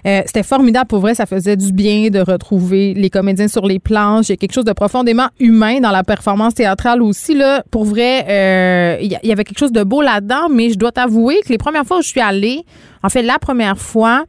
Euh, 0.07 0.21
C'était 0.27 0.43
formidable 0.43 0.87
pour 0.87 1.01
vrai. 1.01 1.15
Ça 1.15 1.27
faisait 1.27 1.57
du 1.57 1.73
bien 1.73 2.11
de 2.11 2.21
retrouver 2.21 2.93
les 2.95 3.09
comédiens 3.11 3.49
sur 3.49 3.67
les 3.67 3.79
planches. 3.79 4.29
Il 4.29 4.33
y 4.33 4.35
a 4.35 4.37
quelque 4.37 4.53
chose 4.53 4.65
de 4.67 4.73
profondément 4.73 5.29
humain 5.41 5.81
dans 5.81 5.91
la 5.95 6.05
performance 6.05 6.55
théâtrale 6.55 7.03
aussi. 7.03 7.35
Là. 7.35 7.63
Pour 7.71 7.85
vrai, 7.85 8.25
euh, 8.29 8.99
il 9.01 9.19
y, 9.23 9.33
avait 9.33 9.45
quelque 9.45 9.59
chose 9.59 9.73
de 9.73 9.83
beau 9.83 10.03
là-dedans, 10.03 10.49
mais 10.51 10.71
je 10.71 10.79
dois 10.79 10.93
t'avouer 10.93 11.41
que 11.45 11.49
les 11.49 11.59
premières 11.59 11.85
fois 11.85 11.99
où 11.99 12.03
je 12.03 12.09
suis 12.09 12.21
allée, 12.21 12.65
en 13.03 13.09
fait, 13.09 13.23
la 13.23 13.39
première 13.39 13.79
fois, 13.79 14.25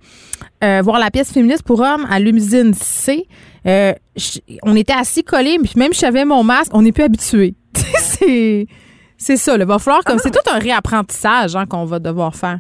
euh, 0.64 0.82
voir 0.84 1.00
la 1.00 1.12
pièce 1.12 1.32
féministe 1.32 1.64
pour 1.64 1.80
hommes 1.82 2.06
à 2.10 2.20
l'usine 2.20 2.74
C, 2.74 3.28
euh, 3.66 3.94
je- 4.16 4.40
on 4.64 4.76
était 4.76 4.94
assis 4.94 5.24
collés, 5.24 5.58
puis 5.64 5.74
même 5.76 5.94
si 5.94 6.02
j'avais 6.02 6.26
mon 6.26 6.44
masque, 6.44 6.72
on 6.74 6.82
n'est 6.82 6.92
plus 6.92 7.04
habitué. 7.04 7.56
c'est 8.00 8.68
c'est 9.18 9.38
ça. 9.38 9.56
Il 9.56 9.64
va 9.64 9.80
falloir 9.80 10.04
comme 10.04 10.20
c'est 10.20 10.32
tout 10.32 10.50
un 10.54 10.60
réapprentissage 10.60 11.56
hein, 11.56 11.66
qu'on 11.66 11.86
va 11.86 12.00
devoir 12.00 12.36
faire. 12.36 12.60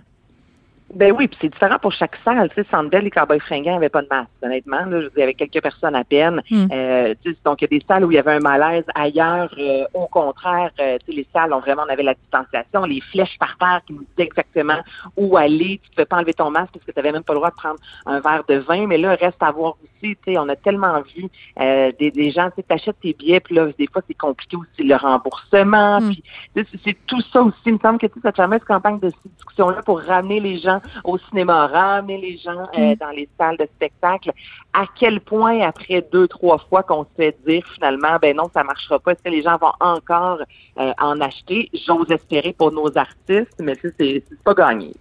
Ben 0.93 1.11
oui, 1.11 1.27
puis 1.27 1.37
c'est 1.41 1.49
différent 1.49 1.77
pour 1.81 1.91
chaque 1.91 2.15
salle. 2.23 2.47
Tu 2.49 2.61
sais, 2.61 2.67
Sandbell, 2.69 3.03
les 3.03 3.11
Cowboys 3.11 3.39
fringants 3.39 3.73
n'avaient 3.73 3.89
pas 3.89 4.03
de 4.03 4.07
masque, 4.09 4.29
honnêtement. 4.43 4.85
Là, 4.85 5.01
je 5.01 5.07
il 5.15 5.19
y 5.19 5.23
avait 5.23 5.33
quelques 5.33 5.61
personnes 5.61 5.95
à 5.95 6.03
peine. 6.03 6.41
Mm. 6.49 6.67
Euh, 6.71 7.15
donc, 7.43 7.61
il 7.61 7.63
y 7.63 7.65
a 7.65 7.79
des 7.79 7.85
salles 7.87 8.05
où 8.05 8.11
il 8.11 8.15
y 8.15 8.19
avait 8.19 8.33
un 8.33 8.39
malaise. 8.39 8.83
Ailleurs, 8.93 9.53
euh, 9.57 9.85
au 9.93 10.07
contraire, 10.07 10.69
euh, 10.79 10.97
tu 10.99 11.11
sais, 11.11 11.17
les 11.17 11.27
salles, 11.33 11.53
ont 11.53 11.59
vraiment, 11.59 11.83
on 11.87 11.91
avait 11.91 12.03
la 12.03 12.13
distanciation. 12.13 12.83
Les 12.83 13.01
flèches 13.01 13.37
par 13.39 13.57
terre 13.57 13.81
qui 13.87 13.93
nous 13.93 14.05
disaient 14.15 14.27
exactement 14.27 14.77
où 15.17 15.37
aller. 15.37 15.79
Tu 15.83 15.89
ne 15.89 15.95
pouvais 15.95 16.05
pas 16.05 16.17
enlever 16.17 16.33
ton 16.33 16.51
masque 16.51 16.73
parce 16.73 16.85
que 16.85 16.91
tu 16.91 16.99
n'avais 16.99 17.11
même 17.11 17.23
pas 17.23 17.33
le 17.33 17.39
droit 17.39 17.49
de 17.49 17.55
prendre 17.55 17.79
un 18.05 18.19
verre 18.19 18.43
de 18.47 18.55
vin. 18.55 18.85
Mais 18.85 18.99
là, 18.99 19.15
reste 19.15 19.41
à 19.41 19.51
voir 19.51 19.75
aussi. 19.83 20.15
Tu 20.15 20.33
sais, 20.33 20.37
on 20.37 20.47
a 20.49 20.55
tellement 20.55 21.01
vu 21.01 21.25
euh, 21.59 21.91
des, 21.99 22.11
des 22.11 22.29
gens, 22.29 22.49
tu 22.51 22.57
sais, 22.57 22.63
t'achètes 22.63 22.99
tes 23.01 23.13
billets, 23.13 23.39
puis 23.39 23.55
là, 23.55 23.67
des 23.77 23.87
fois, 23.87 24.03
c'est 24.07 24.13
compliqué 24.13 24.55
aussi 24.55 24.87
le 24.87 24.95
remboursement. 24.95 25.99
Mm. 25.99 26.13
Puis, 26.53 26.67
c'est 26.83 26.97
tout 27.07 27.21
ça 27.33 27.41
aussi. 27.41 27.57
Il 27.65 27.73
me 27.73 27.79
semble 27.79 27.97
que 27.97 28.05
tu 28.05 28.13
sais, 28.13 28.19
cette 28.23 28.35
fameuse 28.35 28.63
campagne 28.65 28.99
de 28.99 29.09
séduction-là 29.23 29.81
pour 29.81 29.99
ramener 29.99 30.39
les 30.39 30.59
gens 30.59 30.74
au 31.03 31.17
cinéma, 31.17 31.67
ramener 31.67 32.17
les 32.17 32.37
gens 32.37 32.67
euh, 32.77 32.85
Mm. 32.85 32.95
dans 32.95 33.09
les 33.09 33.27
salles 33.37 33.57
de 33.57 33.65
spectacle, 33.75 34.31
à 34.73 34.85
quel 34.95 35.19
point 35.21 35.61
après 35.61 36.05
deux, 36.11 36.27
trois 36.27 36.57
fois 36.57 36.83
qu'on 36.83 37.03
se 37.03 37.09
fait 37.15 37.37
dire 37.47 37.63
finalement, 37.73 38.17
ben 38.21 38.35
non, 38.35 38.49
ça 38.53 38.63
marchera 38.63 38.99
pas, 38.99 39.11
est-ce 39.11 39.23
que 39.23 39.29
les 39.29 39.41
gens 39.41 39.57
vont 39.57 39.73
encore 39.79 40.39
euh, 40.79 40.93
en 40.99 41.19
acheter? 41.21 41.69
J'ose 41.73 42.11
espérer 42.11 42.53
pour 42.53 42.71
nos 42.71 42.95
artistes, 42.97 43.59
mais 43.59 43.75
c'est 43.81 44.23
pas 44.43 44.53
gagné. 44.53 44.93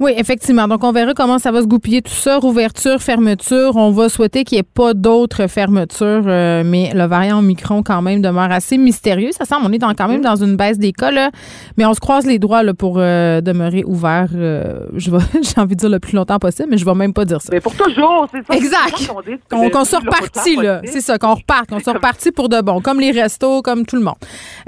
Oui, 0.00 0.12
effectivement. 0.16 0.66
Donc, 0.68 0.82
on 0.84 0.92
verra 0.92 1.14
comment 1.14 1.38
ça 1.38 1.50
va 1.52 1.62
se 1.62 1.66
goupiller 1.66 2.02
tout 2.02 2.12
ça. 2.12 2.38
Rouverture, 2.38 3.00
fermeture. 3.00 3.76
On 3.76 3.90
va 3.90 4.08
souhaiter 4.08 4.44
qu'il 4.44 4.56
n'y 4.56 4.60
ait 4.60 4.62
pas 4.62 4.94
d'autres 4.94 5.46
fermetures, 5.46 6.24
euh, 6.26 6.62
mais 6.64 6.90
le 6.94 7.04
variant 7.04 7.38
Omicron, 7.38 7.82
quand 7.82 8.02
même, 8.02 8.20
demeure 8.22 8.50
assez 8.50 8.76
mystérieux. 8.78 9.30
Ça 9.32 9.44
semble, 9.44 9.66
on 9.66 9.72
est 9.72 9.78
dans- 9.78 9.94
quand 9.94 10.08
même 10.08 10.20
dans 10.20 10.36
une 10.36 10.56
baisse 10.56 10.78
des 10.78 10.92
cas, 10.92 11.10
là. 11.10 11.30
Mais 11.76 11.84
on 11.86 11.94
se 11.94 12.00
croise 12.00 12.26
les 12.26 12.38
doigts 12.38 12.62
là, 12.62 12.74
pour 12.74 12.96
euh, 12.98 13.40
demeurer 13.40 13.84
ouvert. 13.84 14.28
euh, 14.34 14.80
je 14.94 15.10
vais- 15.10 15.18
J'ai 15.42 15.60
envie 15.60 15.74
de 15.76 15.80
dire 15.80 15.88
le 15.90 15.98
plus 16.00 16.14
longtemps 16.16 16.38
possible, 16.38 16.68
mais 16.70 16.76
je 16.78 16.84
ne 16.84 16.90
vais 16.90 16.96
même 16.96 17.12
pas 17.12 17.24
dire 17.24 17.40
ça. 17.40 17.50
Mais 17.52 17.60
pour 17.60 17.74
toujours, 17.74 18.26
c'est 18.32 18.44
ça. 18.46 18.54
Exact. 18.56 19.06
qu'on 19.08 19.20
dit, 19.20 19.38
Qu'on 19.50 19.70
qu'on 19.70 19.84
soit 19.84 20.00
reparti, 20.00 20.56
là. 20.56 20.80
C'est 20.84 21.00
ça, 21.00 21.18
qu'on 21.18 21.34
reparte, 21.34 21.68
qu'on 21.70 21.80
soit 21.80 21.92
reparti 21.94 22.32
pour 22.32 22.48
de 22.48 22.60
bon, 22.60 22.80
comme 22.80 23.00
les 23.00 23.10
restos, 23.10 23.62
comme 23.62 23.86
tout 23.86 23.96
le 23.96 24.02
monde. 24.02 24.14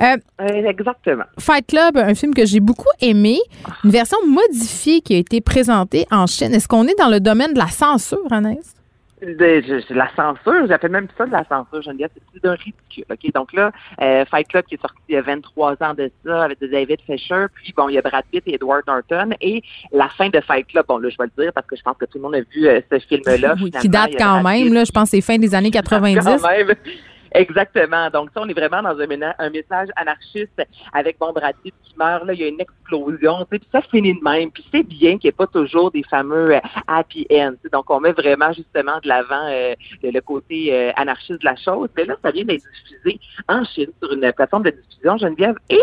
Euh, 0.02 0.16
exactement. 0.68 1.24
Fight 1.38 1.66
Club, 1.66 1.96
un 1.96 2.14
film 2.14 2.34
que 2.34 2.44
j'ai 2.46 2.60
beaucoup 2.60 2.84
aimé, 3.00 3.38
une 3.84 3.90
version 3.90 4.18
modifiée 4.26 5.00
qui 5.00 5.15
a 5.16 5.18
été 5.20 5.40
présentée 5.40 6.06
en 6.10 6.26
Chine. 6.26 6.54
Est-ce 6.54 6.68
qu'on 6.68 6.86
est 6.86 6.98
dans 6.98 7.08
le 7.08 7.20
domaine 7.20 7.52
de 7.52 7.58
la 7.58 7.68
censure, 7.68 8.30
Anaïs? 8.30 8.74
De, 9.22 9.94
la 9.94 10.10
censure, 10.14 10.66
j'appelle 10.68 10.90
même 10.90 11.08
ça 11.16 11.24
de 11.24 11.32
la 11.32 11.42
censure, 11.48 11.80
Geneviève, 11.80 12.10
c'est 12.12 12.22
plus 12.30 12.40
d'un 12.40 12.52
ridicule. 12.52 13.04
OK? 13.10 13.32
Donc 13.32 13.52
là, 13.54 13.72
euh, 14.02 14.26
Fight 14.26 14.46
Club 14.46 14.66
qui 14.66 14.74
est 14.74 14.80
sorti 14.80 14.98
il 15.08 15.14
y 15.14 15.18
a 15.18 15.22
23 15.22 15.82
ans 15.82 15.94
de 15.94 16.10
ça 16.24 16.44
avec 16.44 16.60
David 16.60 17.00
Fisher, 17.06 17.46
puis 17.54 17.72
bon, 17.74 17.88
il 17.88 17.94
y 17.94 17.98
a 17.98 18.02
Brad 18.02 18.24
Pitt 18.30 18.42
et 18.46 18.56
Edward 18.56 18.82
Norton, 18.86 19.30
et 19.40 19.62
la 19.90 20.10
fin 20.10 20.28
de 20.28 20.38
Fight 20.42 20.66
Club, 20.66 20.84
bon 20.86 20.98
là, 20.98 21.08
je 21.08 21.16
vais 21.16 21.30
le 21.34 21.42
dire 21.42 21.52
parce 21.54 21.66
que 21.66 21.76
je 21.76 21.82
pense 21.82 21.96
que 21.96 22.04
tout 22.04 22.18
le 22.18 22.22
monde 22.22 22.34
a 22.34 22.40
vu 22.40 22.66
euh, 22.66 22.80
ce 22.92 22.98
film-là. 22.98 23.54
Oui, 23.62 23.70
qui 23.70 23.88
date 23.88 24.12
quand 24.18 24.42
Brad 24.42 24.54
même, 24.54 24.64
Pitt 24.64 24.74
là, 24.74 24.84
je 24.84 24.92
pense 24.92 25.04
que 25.04 25.16
c'est 25.16 25.22
fin 25.22 25.38
des 25.38 25.54
années 25.54 25.70
90. 25.70 26.18
quand 26.22 26.48
même. 26.50 26.74
Exactement. 27.32 28.10
Donc 28.10 28.30
ça, 28.34 28.40
on 28.42 28.48
est 28.48 28.54
vraiment 28.54 28.82
dans 28.82 28.98
un, 28.98 29.50
message 29.50 29.88
anarchiste 29.96 30.62
avec 30.92 31.18
bon 31.18 31.32
Brad 31.32 31.54
Pitt 31.62 31.74
qui 31.84 31.94
meurt. 31.96 32.24
Là, 32.24 32.32
il 32.32 32.40
y 32.40 32.44
a 32.44 32.48
une 32.48 32.60
explosion. 32.60 33.46
Puis 33.48 33.60
ça 33.70 33.80
finit 33.82 34.14
de 34.14 34.22
même. 34.22 34.50
Puis 34.50 34.64
c'est 34.72 34.82
bien 34.82 35.18
qu'il 35.18 35.28
n'y 35.28 35.28
ait 35.28 35.32
pas 35.32 35.46
toujours 35.46 35.90
des 35.90 36.02
fameux 36.04 36.56
euh, 36.56 36.60
happy 36.88 37.26
ends. 37.30 37.54
Donc 37.72 37.90
on 37.90 38.00
met 38.00 38.12
vraiment 38.12 38.52
justement 38.52 38.98
de 39.02 39.08
l'avant 39.08 39.48
euh, 39.50 39.74
le 40.02 40.16
le 40.16 40.20
côté 40.22 40.72
euh, 40.72 40.92
anarchiste 40.96 41.40
de 41.40 41.44
la 41.44 41.56
chose. 41.56 41.88
Mais 41.96 42.04
là, 42.04 42.16
ça 42.22 42.30
vient 42.30 42.44
d'être 42.44 42.64
diffusé 42.88 43.20
en 43.48 43.64
Chine 43.64 43.90
sur 44.02 44.12
une 44.12 44.32
plateforme 44.32 44.62
de 44.62 44.70
diffusion, 44.70 45.18
Geneviève. 45.18 45.56
Et 45.68 45.82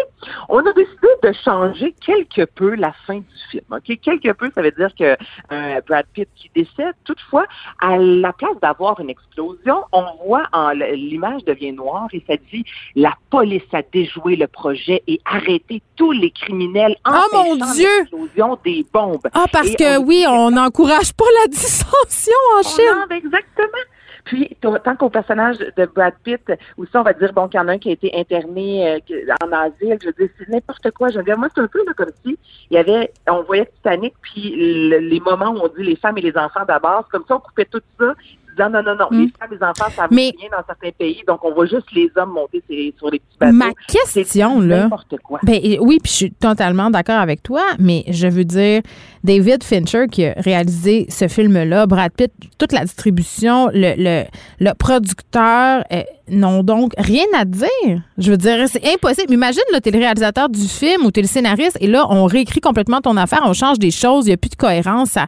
on 0.49 0.59
a 0.59 0.73
décidé 0.73 1.07
de 1.21 1.31
changer 1.45 1.93
quelque 2.05 2.45
peu 2.45 2.75
la 2.75 2.93
fin 3.05 3.19
du 3.19 3.37
film. 3.51 3.63
Ok, 3.71 3.99
quelque 4.01 4.31
peu, 4.31 4.51
ça 4.55 4.61
veut 4.61 4.71
dire 4.71 4.93
que 4.97 5.15
euh, 5.51 5.81
Brad 5.87 6.05
Pitt 6.13 6.27
qui 6.35 6.49
décède. 6.55 6.95
Toutefois, 7.03 7.45
à 7.79 7.97
la 7.97 8.33
place 8.33 8.59
d'avoir 8.61 8.99
une 8.99 9.09
explosion, 9.09 9.83
on 9.91 10.05
voit 10.25 10.47
en 10.51 10.71
l'image 10.71 11.32
devient 11.43 11.71
noire 11.71 12.07
et 12.13 12.23
ça 12.27 12.35
dit 12.51 12.63
la 12.95 13.13
police 13.31 13.63
a 13.73 13.81
déjoué 13.81 14.35
le 14.35 14.47
projet 14.47 15.01
et 15.07 15.19
arrêté 15.25 15.81
tous 15.95 16.11
les 16.11 16.29
criminels 16.31 16.95
Oh, 17.07 17.11
mon 17.33 17.39
empêchant 17.55 17.73
Dieu! 17.73 17.87
l'explosion 17.99 18.59
des 18.63 18.85
bombes. 18.93 19.27
Ah, 19.33 19.45
parce 19.51 19.69
Et 19.69 19.75
que 19.75 19.97
on- 19.99 20.03
oui, 20.05 20.25
on 20.27 20.51
n'encourage 20.51 21.13
pas 21.13 21.25
la 21.41 21.47
dissension 21.47 22.33
en 22.55 22.59
on 22.59 22.63
Chine. 22.63 23.03
en- 23.09 23.15
exactement. 23.15 23.83
Puis, 24.25 24.55
tant 24.61 24.95
qu'au 24.95 25.09
personnage 25.09 25.57
de 25.57 25.85
Brad 25.85 26.13
Pitt, 26.23 26.39
aussi, 26.77 26.91
on 26.95 27.03
va 27.03 27.11
dire, 27.11 27.33
bon, 27.33 27.49
qu'il 27.49 27.59
y 27.59 27.63
en 27.63 27.67
a 27.67 27.73
un 27.73 27.77
qui 27.77 27.89
a 27.89 27.91
été 27.91 28.09
interné 28.17 28.87
euh, 28.93 28.99
en 29.43 29.51
asile, 29.51 29.97
je 30.01 30.07
veux 30.07 30.13
dire, 30.17 30.29
c'est 30.39 30.47
n'importe 30.47 30.91
quoi. 30.91 31.09
Je 31.09 31.17
veux 31.17 31.25
dire, 31.25 31.37
moi, 31.37 31.49
c'est 31.53 31.59
un 31.59 31.67
peu 31.67 31.83
là, 31.85 31.91
comme 31.93 32.11
si 32.25 32.37
il 32.71 32.75
y 32.75 32.77
avait, 32.77 33.11
on 33.29 33.43
voyait 33.43 33.65
Titanic, 33.75 34.13
puis 34.21 34.53
le- 34.55 34.99
les 34.99 35.19
moments 35.19 35.49
où 35.51 35.59
on 35.61 35.67
dit 35.67 35.83
les 35.83 35.97
femmes 35.97 36.17
et 36.17 36.21
les 36.21 36.37
enfants 36.37 36.63
d'abord, 36.65 37.03
c'est 37.05 37.11
comme 37.17 37.25
ça, 37.27 37.35
on 37.35 37.39
coupait 37.41 37.65
tout 37.65 37.81
ça, 37.99 38.13
disant 38.55 38.69
non, 38.69 38.81
non, 38.83 38.95
non, 38.95 39.07
Mm. 39.11 39.21
les 39.21 39.31
femmes 39.39 39.49
et 39.51 39.55
les 39.55 39.63
enfants, 39.63 39.91
ça 39.95 40.01
va 40.03 40.07
Mais- 40.11 40.33
bien 40.37 40.49
dans 40.51 40.63
certains 40.65 40.91
pays, 40.97 41.21
donc 41.27 41.43
on 41.43 41.53
voit 41.53 41.65
juste 41.65 41.91
les 41.93 42.09
hommes 42.15 42.31
monter 42.31 42.63
sur, 42.97 43.09
les 43.11 43.19
petits 43.19 43.37
bateaux. 43.39 43.53
Ma 43.53 43.71
question, 43.87 44.59
là. 44.61 44.83
n'importe 44.83 45.15
quoi. 45.23 45.39
Ben 45.43 45.59
oui, 45.81 45.97
puis 46.01 46.11
je 46.11 46.15
suis 46.17 46.31
totalement 46.31 46.89
d'accord 46.89 47.19
avec 47.19 47.43
toi, 47.43 47.61
mais 47.79 48.03
je 48.09 48.27
veux 48.27 48.45
dire, 48.45 48.81
David 49.23 49.63
Fincher 49.63 50.05
qui 50.11 50.25
a 50.25 50.33
réalisé 50.37 51.05
ce 51.09 51.27
film-là, 51.27 51.85
Brad 51.87 52.11
Pitt, 52.11 52.31
toute 52.57 52.71
la 52.73 52.83
distribution, 52.83 53.67
le, 53.73 53.93
le, 53.97 54.23
le 54.59 54.73
producteur 54.73 55.83
euh, 55.91 56.03
n'ont 56.29 56.63
donc 56.63 56.93
rien 56.97 57.25
à 57.37 57.45
dire. 57.45 58.01
Je 58.17 58.31
veux 58.31 58.37
dire, 58.37 58.67
c'est 58.67 58.85
impossible. 58.93 59.33
Imagine, 59.33 59.61
là, 59.71 59.81
t'es 59.81 59.91
le 59.91 59.99
réalisateur 59.99 60.49
du 60.49 60.67
film 60.67 61.05
ou 61.05 61.11
t'es 61.11 61.21
le 61.21 61.27
scénariste 61.27 61.77
et 61.81 61.87
là, 61.87 62.05
on 62.09 62.25
réécrit 62.25 62.61
complètement 62.61 63.01
ton 63.01 63.17
affaire, 63.17 63.41
on 63.45 63.53
change 63.53 63.79
des 63.79 63.91
choses, 63.91 64.25
il 64.25 64.29
n'y 64.29 64.33
a 64.33 64.37
plus 64.37 64.49
de 64.49 64.55
cohérence, 64.55 65.09
ça 65.11 65.25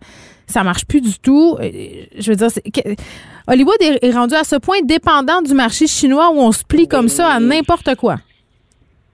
ça 0.47 0.63
marche 0.63 0.85
plus 0.85 1.01
du 1.01 1.17
tout. 1.19 1.57
Euh, 1.59 1.69
Je 2.17 2.31
veux 2.31 2.35
dire, 2.35 2.47
Hollywood 3.47 3.75
est, 3.81 3.99
est 4.03 4.11
rendu 4.11 4.35
à 4.35 4.43
ce 4.43 4.55
point 4.55 4.81
dépendant 4.83 5.41
du 5.41 5.53
marché 5.53 5.87
chinois 5.87 6.29
où 6.31 6.37
on 6.39 6.51
se 6.51 6.63
plie 6.63 6.87
comme 6.87 7.09
ça 7.09 7.27
à 7.29 7.39
n'importe 7.39 7.95
quoi. 7.95 8.17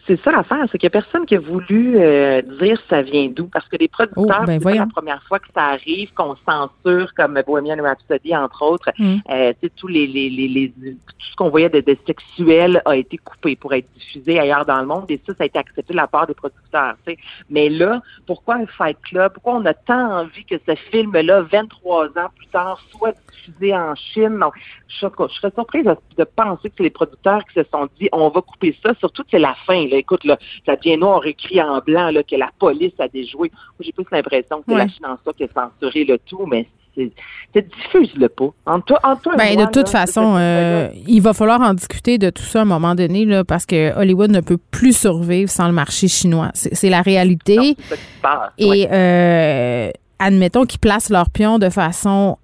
C'est 0.07 0.19
ça 0.23 0.31
l'affaire, 0.31 0.65
c'est 0.71 0.77
qu'il 0.77 0.87
n'y 0.87 0.97
a 0.97 1.01
personne 1.01 1.25
qui 1.25 1.35
a 1.35 1.39
voulu 1.39 1.97
euh, 1.97 2.41
dire 2.61 2.81
ça 2.89 3.01
vient 3.01 3.27
d'où. 3.29 3.47
Parce 3.47 3.67
que 3.67 3.77
les 3.77 3.87
producteurs, 3.87 4.23
Oh, 4.41 4.45
ben 4.45 4.59
c'est 4.59 4.63
la 4.79 4.85
première 4.87 5.23
fois 5.23 5.39
que 5.39 5.47
ça 5.53 5.63
arrive, 5.65 6.11
qu'on 6.13 6.35
censure 6.47 7.13
comme 7.13 7.39
Bohemian 7.45 7.81
Rhapsody, 7.81 8.35
entre 8.35 8.61
autres. 8.63 8.89
Mm. 8.97 9.17
Euh, 9.29 9.53
tu 9.61 9.67
sais, 9.67 9.73
tous 9.75 9.87
les, 9.87 10.07
les, 10.07 10.29
les, 10.29 10.47
les- 10.47 10.69
tout 10.71 10.95
ce 11.31 11.35
qu'on 11.35 11.49
voyait 11.49 11.69
de, 11.69 11.81
de 11.81 11.95
sexuel 12.07 12.81
a 12.85 12.95
été 12.95 13.17
coupé 13.17 13.55
pour 13.55 13.73
être 13.73 13.87
diffusé 13.97 14.39
ailleurs 14.39 14.65
dans 14.65 14.79
le 14.81 14.87
monde. 14.87 15.05
Et 15.09 15.19
ça, 15.25 15.33
ça 15.35 15.43
a 15.43 15.45
été 15.45 15.59
accepté 15.59 15.93
de 15.93 15.97
la 15.97 16.07
part 16.07 16.25
des 16.27 16.33
producteurs. 16.33 16.95
tu 17.05 17.13
sais. 17.13 17.19
Mais 17.49 17.69
là, 17.69 18.01
pourquoi 18.25 18.55
un 18.55 18.65
Fight 18.65 18.97
Club? 19.03 19.33
Pourquoi 19.33 19.55
on 19.55 19.65
a 19.65 19.73
tant 19.73 20.19
envie 20.21 20.45
que 20.45 20.55
ce 20.67 20.75
film-là, 20.91 21.41
23 21.43 22.07
ans 22.17 22.29
plus 22.35 22.47
tard, 22.47 22.81
soit 22.91 23.13
diffusé 23.31 23.75
en 23.75 23.93
Chine? 23.95 24.39
Donc, 24.39 24.53
je, 24.87 24.95
serais- 24.97 25.11
je 25.29 25.33
serais 25.35 25.51
surprise 25.51 25.85
de, 25.85 25.95
de 26.17 26.23
penser 26.23 26.69
que 26.69 26.75
c'est 26.77 26.83
les 26.83 26.89
producteurs 26.89 27.43
qui 27.45 27.53
se 27.53 27.63
sont 27.71 27.87
dit 27.99 28.09
on 28.11 28.29
va 28.29 28.41
couper 28.41 28.75
ça, 28.83 28.93
surtout 28.99 29.23
que 29.23 29.29
c'est 29.31 29.39
la 29.39 29.55
fin. 29.65 29.85
Là. 29.91 29.97
Écoute, 29.97 30.23
là, 30.23 30.37
ça 30.65 30.75
devient 30.75 30.97
noir 30.97 31.25
écrit 31.25 31.61
en 31.61 31.79
blanc 31.79 32.09
là, 32.11 32.23
que 32.23 32.35
la 32.35 32.49
police 32.57 32.93
a 32.99 33.07
déjoué. 33.07 33.51
Moi, 33.51 33.81
j'ai 33.81 33.91
plus 33.91 34.05
l'impression 34.11 34.57
que 34.59 34.63
c'est 34.67 34.73
Ouais. 34.73 34.79
la 34.79 34.87
Chine 34.87 35.05
en 35.05 35.17
soi 35.23 35.33
qui 35.33 35.43
a 35.43 35.47
censuré 35.53 36.05
le 36.05 36.17
tout, 36.19 36.45
mais 36.47 36.67
c'est 36.95 37.11
c'est- 37.53 37.67
diffuse-le 37.69 38.27
pas. 38.29 38.49
Entre 38.65 38.85
toi, 38.85 38.99
entre 39.03 39.21
toi 39.21 39.35
Ben, 39.37 39.53
moi, 39.53 39.65
de 39.65 39.71
toute 39.71 39.91
là, 39.93 39.99
façon, 39.99 40.35
euh, 40.37 40.89
il 41.07 41.21
va 41.21 41.33
falloir 41.33 41.61
en 41.61 41.73
discuter 41.73 42.17
de 42.17 42.29
tout 42.29 42.43
ça 42.43 42.59
à 42.59 42.61
un 42.63 42.65
moment 42.65 42.95
donné, 42.95 43.23
là, 43.25 43.43
parce 43.45 43.65
que 43.65 43.97
Hollywood 43.97 44.31
ne 44.31 44.41
peut 44.41 44.57
plus 44.71 44.97
survivre 44.97 45.49
sans 45.49 45.67
le 45.67 45.73
marché 45.73 46.07
chinois. 46.07 46.49
C'est 46.53 46.89
la 46.89 47.01
réalité. 47.01 47.75
ça 47.89 47.95
passe. 48.21 48.51
Et 48.57 48.65
Ouais. 48.69 48.89
euh, 48.91 49.89
admettons 50.19 50.65
qu'ils 50.65 50.79
placent 50.79 51.09
leur 51.09 51.29
pion 51.29 51.59
de 51.59 51.69
façon 51.69 52.37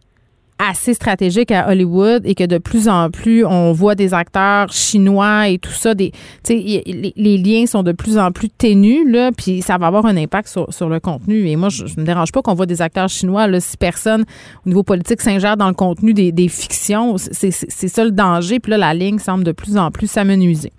assez 0.60 0.94
stratégique 0.94 1.52
à 1.52 1.70
Hollywood 1.70 2.24
et 2.26 2.36
que 2.36 2.44
de 2.44 2.58
plus 2.58 2.88
en 2.88 3.10
plus 3.12 3.46
on 3.46 3.72
voit 3.74 3.96
des 3.96 4.14
acteurs 4.14 4.72
chinois 4.72 5.50
et 5.50 5.60
tout 5.60 5.72
ça, 5.72 5.94
des, 5.94 6.12
les, 6.50 7.14
les 7.16 7.38
liens 7.38 7.66
sont 7.66 7.84
de 7.84 7.92
plus 7.92 8.18
en 8.18 8.32
plus 8.32 8.50
ténus 8.50 9.06
là, 9.06 9.32
puis 9.32 9.62
ça 9.62 9.78
va 9.78 9.88
avoir 9.88 10.06
un 10.06 10.18
impact 10.18 10.48
sur, 10.48 10.74
sur 10.74 10.90
le 10.90 11.00
contenu. 11.00 11.48
Et 11.48 11.56
moi, 11.56 11.70
je, 11.70 11.84
ne 11.84 12.02
me 12.02 12.06
dérange 12.06 12.32
pas 12.32 12.42
qu'on 12.42 12.54
voit 12.54 12.66
des 12.66 12.82
acteurs 12.82 13.10
chinois 13.10 13.48
là, 13.48 13.60
si 13.60 13.78
personne 13.78 14.26
au 14.66 14.70
niveau 14.70 14.84
politique 14.84 15.22
s'ingère 15.22 15.58
dans 15.58 15.68
le 15.68 15.74
contenu 15.74 16.14
des, 16.14 16.32
des 16.32 16.48
fictions, 16.48 17.18
c'est 17.18 17.52
ça 17.52 18.04
le 18.04 18.12
danger. 18.12 18.60
Puis 18.60 18.72
là, 18.72 18.78
la 18.78 18.94
ligne 18.94 19.20
semble 19.20 19.44
de 19.44 19.52
plus 19.52 19.78
en 19.78 19.92
plus 19.92 20.10
s'amenuiser. 20.10 20.72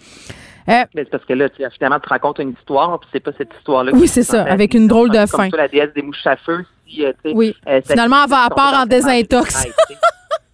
Euh, 0.69 0.85
mais 0.95 1.05
c'est 1.05 1.11
parce 1.11 1.25
que 1.25 1.33
là, 1.33 1.49
tu, 1.49 1.63
finalement, 1.77 1.99
tu 1.99 2.09
racontes 2.09 2.41
une 2.41 2.51
histoire, 2.51 3.01
puis 3.01 3.09
c'est 3.13 3.21
pas 3.21 3.31
cette 3.39 3.51
histoire-là. 3.59 3.93
Oui, 3.95 4.07
c'est 4.07 4.23
ça, 4.23 4.43
avec 4.43 4.75
une 4.75 4.87
drôle 4.87 5.11
de 5.11 5.25
fin. 5.27 5.49
Comme 5.49 5.59
la 5.59 5.69
déesse 5.69 5.95
des 5.95 6.03
mouches 6.03 6.27
à 6.27 6.37
feu. 6.37 6.65
Euh, 7.01 7.13
oui. 7.35 7.55
Euh, 7.67 7.81
finalement, 7.87 8.25
elle 8.25 8.31
va 8.31 8.45
à 8.45 8.51
part 8.51 8.75
en 8.75 8.87
désintox. 8.87 9.67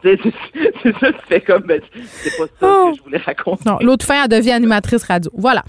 C'est 0.04 0.92
ça, 1.00 1.12
tu 1.12 1.26
fais 1.26 1.40
comme, 1.40 1.62
ben, 1.62 1.80
c'est 2.22 2.36
pas 2.36 2.44
ça 2.60 2.66
que 2.90 2.96
je 2.98 3.02
voulais 3.02 3.18
raconter. 3.24 3.62
Non, 3.64 3.78
l'autre 3.80 4.04
fin, 4.04 4.22
elle 4.22 4.28
devient 4.28 4.52
animatrice 4.52 5.02
radio. 5.04 5.30
Voilà. 5.34 5.64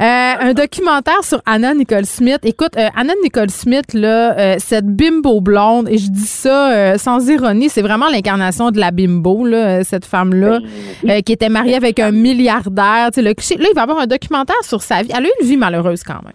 Euh, 0.00 0.04
un 0.40 0.54
documentaire 0.54 1.24
sur 1.24 1.42
Anna 1.46 1.74
Nicole 1.74 2.06
Smith. 2.06 2.38
Écoute, 2.44 2.76
euh, 2.76 2.88
Anna 2.94 3.14
Nicole 3.24 3.50
Smith, 3.50 3.92
là, 3.94 4.38
euh, 4.38 4.56
cette 4.58 4.86
bimbo 4.86 5.40
blonde, 5.40 5.88
et 5.88 5.98
je 5.98 6.08
dis 6.10 6.26
ça 6.26 6.96
sans 6.96 7.28
ironie, 7.28 7.68
c'est 7.68 7.82
vraiment 7.82 8.08
l'incarnation 8.08 8.70
de 8.70 8.78
la 8.78 8.92
bimbo, 8.92 9.44
là, 9.44 9.82
cette 9.82 10.04
femme-là, 10.04 10.60
ben, 11.02 11.22
qui 11.22 11.32
était 11.32 11.48
mariée 11.48 11.74
avec 11.74 11.98
un 11.98 12.12
milliardaire. 12.12 13.08
Tu 13.12 13.16
sais, 13.16 13.22
le 13.22 13.34
cliché. 13.34 13.56
Là, 13.56 13.66
il 13.68 13.74
va 13.74 13.80
y 13.80 13.84
avoir 13.84 13.98
un 13.98 14.06
documentaire 14.06 14.62
sur 14.62 14.82
sa 14.82 15.02
vie. 15.02 15.10
Elle 15.12 15.24
a 15.24 15.28
eu 15.28 15.32
une 15.40 15.48
vie 15.48 15.56
malheureuse 15.56 16.04
quand 16.04 16.22
même. 16.22 16.34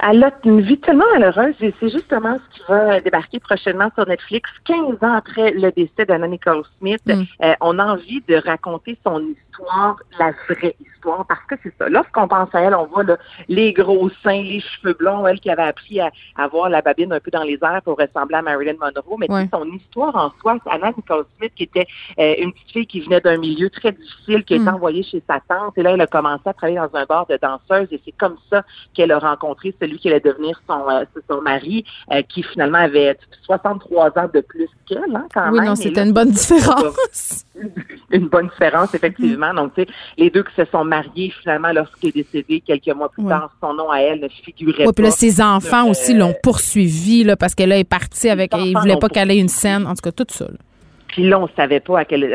Elle 0.00 0.22
a 0.22 0.30
une 0.44 0.60
vie 0.60 0.78
tellement 0.78 1.04
malheureuse 1.12 1.54
et 1.60 1.74
c'est 1.80 1.88
justement 1.88 2.36
ce 2.36 2.56
qui 2.56 2.62
va 2.68 3.00
débarquer 3.00 3.40
prochainement 3.40 3.90
sur 3.94 4.06
Netflix. 4.06 4.48
15 4.64 5.02
ans 5.02 5.14
après 5.14 5.50
le 5.50 5.72
décès 5.72 6.06
d'Anna 6.06 6.28
Nicole 6.28 6.62
Smith, 6.78 7.02
mm. 7.06 7.22
euh, 7.42 7.54
on 7.60 7.78
a 7.78 7.84
envie 7.84 8.22
de 8.28 8.36
raconter 8.36 8.96
son 9.04 9.20
histoire, 9.20 9.47
la 10.18 10.32
vraie 10.48 10.76
histoire, 10.80 11.26
parce 11.26 11.44
que 11.48 11.54
c'est 11.62 11.74
ça. 11.78 11.88
Lorsqu'on 11.88 12.28
pense 12.28 12.48
à 12.54 12.60
elle, 12.60 12.74
on 12.74 12.86
voit 12.86 13.04
les 13.48 13.72
gros 13.72 14.10
seins, 14.22 14.42
les 14.42 14.60
cheveux 14.60 14.94
blonds, 14.94 15.26
elle 15.26 15.40
qui 15.40 15.50
avait 15.50 15.62
appris 15.62 16.00
à 16.00 16.10
avoir 16.36 16.68
la 16.68 16.82
babine 16.82 17.12
un 17.12 17.20
peu 17.20 17.30
dans 17.30 17.42
les 17.42 17.58
airs 17.62 17.82
pour 17.84 17.98
ressembler 17.98 18.36
à 18.36 18.42
Marilyn 18.42 18.74
Monroe. 18.80 19.16
Mais 19.18 19.28
son 19.52 19.64
histoire 19.66 20.14
en 20.16 20.32
soi, 20.40 20.56
c'est 20.64 20.70
Anna 20.70 20.92
Nicole 20.96 21.24
Smith 21.36 21.52
qui 21.56 21.64
était 21.64 21.86
euh, 22.18 22.34
une 22.38 22.52
petite 22.52 22.70
fille 22.70 22.86
qui 22.86 23.00
venait 23.00 23.20
d'un 23.20 23.38
milieu 23.38 23.70
très 23.70 23.92
difficile, 23.92 24.44
qui 24.44 24.54
a 24.54 24.56
été 24.56 24.64
mm. 24.64 24.74
envoyée 24.74 25.02
chez 25.02 25.22
sa 25.28 25.40
tante. 25.40 25.76
Et 25.76 25.82
là, 25.82 25.92
elle 25.92 26.00
a 26.00 26.06
commencé 26.06 26.42
à 26.46 26.52
travailler 26.52 26.78
dans 26.78 26.98
un 26.98 27.04
bar 27.04 27.26
de 27.26 27.38
danseuse 27.40 27.88
et 27.90 28.00
c'est 28.04 28.12
comme 28.12 28.36
ça 28.50 28.64
qu'elle 28.94 29.12
a 29.12 29.18
rencontré 29.18 29.74
celui 29.80 29.98
qui 29.98 30.08
allait 30.08 30.20
devenir 30.20 30.60
son, 30.66 30.88
euh, 30.88 31.04
son 31.28 31.40
mari, 31.42 31.84
euh, 32.12 32.22
qui 32.22 32.42
finalement 32.42 32.78
avait 32.78 33.18
63 33.42 34.18
ans 34.18 34.28
de 34.32 34.40
plus 34.40 34.68
qu'elle, 34.86 35.14
hein, 35.14 35.26
quand 35.32 35.50
oui, 35.50 35.52
même. 35.52 35.60
Oui, 35.60 35.66
non, 35.66 35.76
c'était 35.76 36.04
une 36.04 36.12
bonne 36.12 36.30
différence. 36.30 37.44
une 38.10 38.28
bonne 38.28 38.48
différence, 38.48 38.94
effectivement. 38.94 39.52
Donc, 39.54 39.74
tu 39.74 39.82
sais, 39.82 39.88
les 40.16 40.30
deux 40.30 40.42
qui 40.42 40.54
se 40.54 40.64
sont 40.66 40.84
mariés, 40.84 41.32
finalement, 41.42 41.72
lorsqu'il 41.72 42.10
est 42.10 42.22
décédé 42.22 42.60
quelques 42.60 42.94
mois 42.96 43.08
plus 43.08 43.24
tard, 43.24 43.50
son 43.60 43.74
nom 43.74 43.90
à 43.90 44.00
elle 44.00 44.20
ne 44.20 44.28
figurait 44.28 44.84
pas. 44.84 44.92
puis 44.92 45.04
là, 45.04 45.10
ses 45.10 45.40
enfants 45.40 45.88
aussi 45.88 46.14
l'ont 46.14 46.34
poursuivi, 46.42 47.24
là, 47.24 47.36
parce 47.36 47.54
qu'elle 47.54 47.72
est 47.72 47.84
partie 47.84 48.28
avec, 48.28 48.52
il 48.56 48.76
voulait 48.76 48.96
pas 48.96 49.08
qu'elle 49.08 49.30
ait 49.30 49.38
une 49.38 49.48
scène. 49.48 49.86
En 49.86 49.94
tout 49.94 50.02
cas, 50.02 50.12
tout 50.12 50.26
ça, 50.28 50.46
puis 51.08 51.28
là, 51.28 51.40
on 51.40 51.48
savait 51.56 51.80
pas 51.80 52.00
à 52.00 52.04
quel 52.04 52.30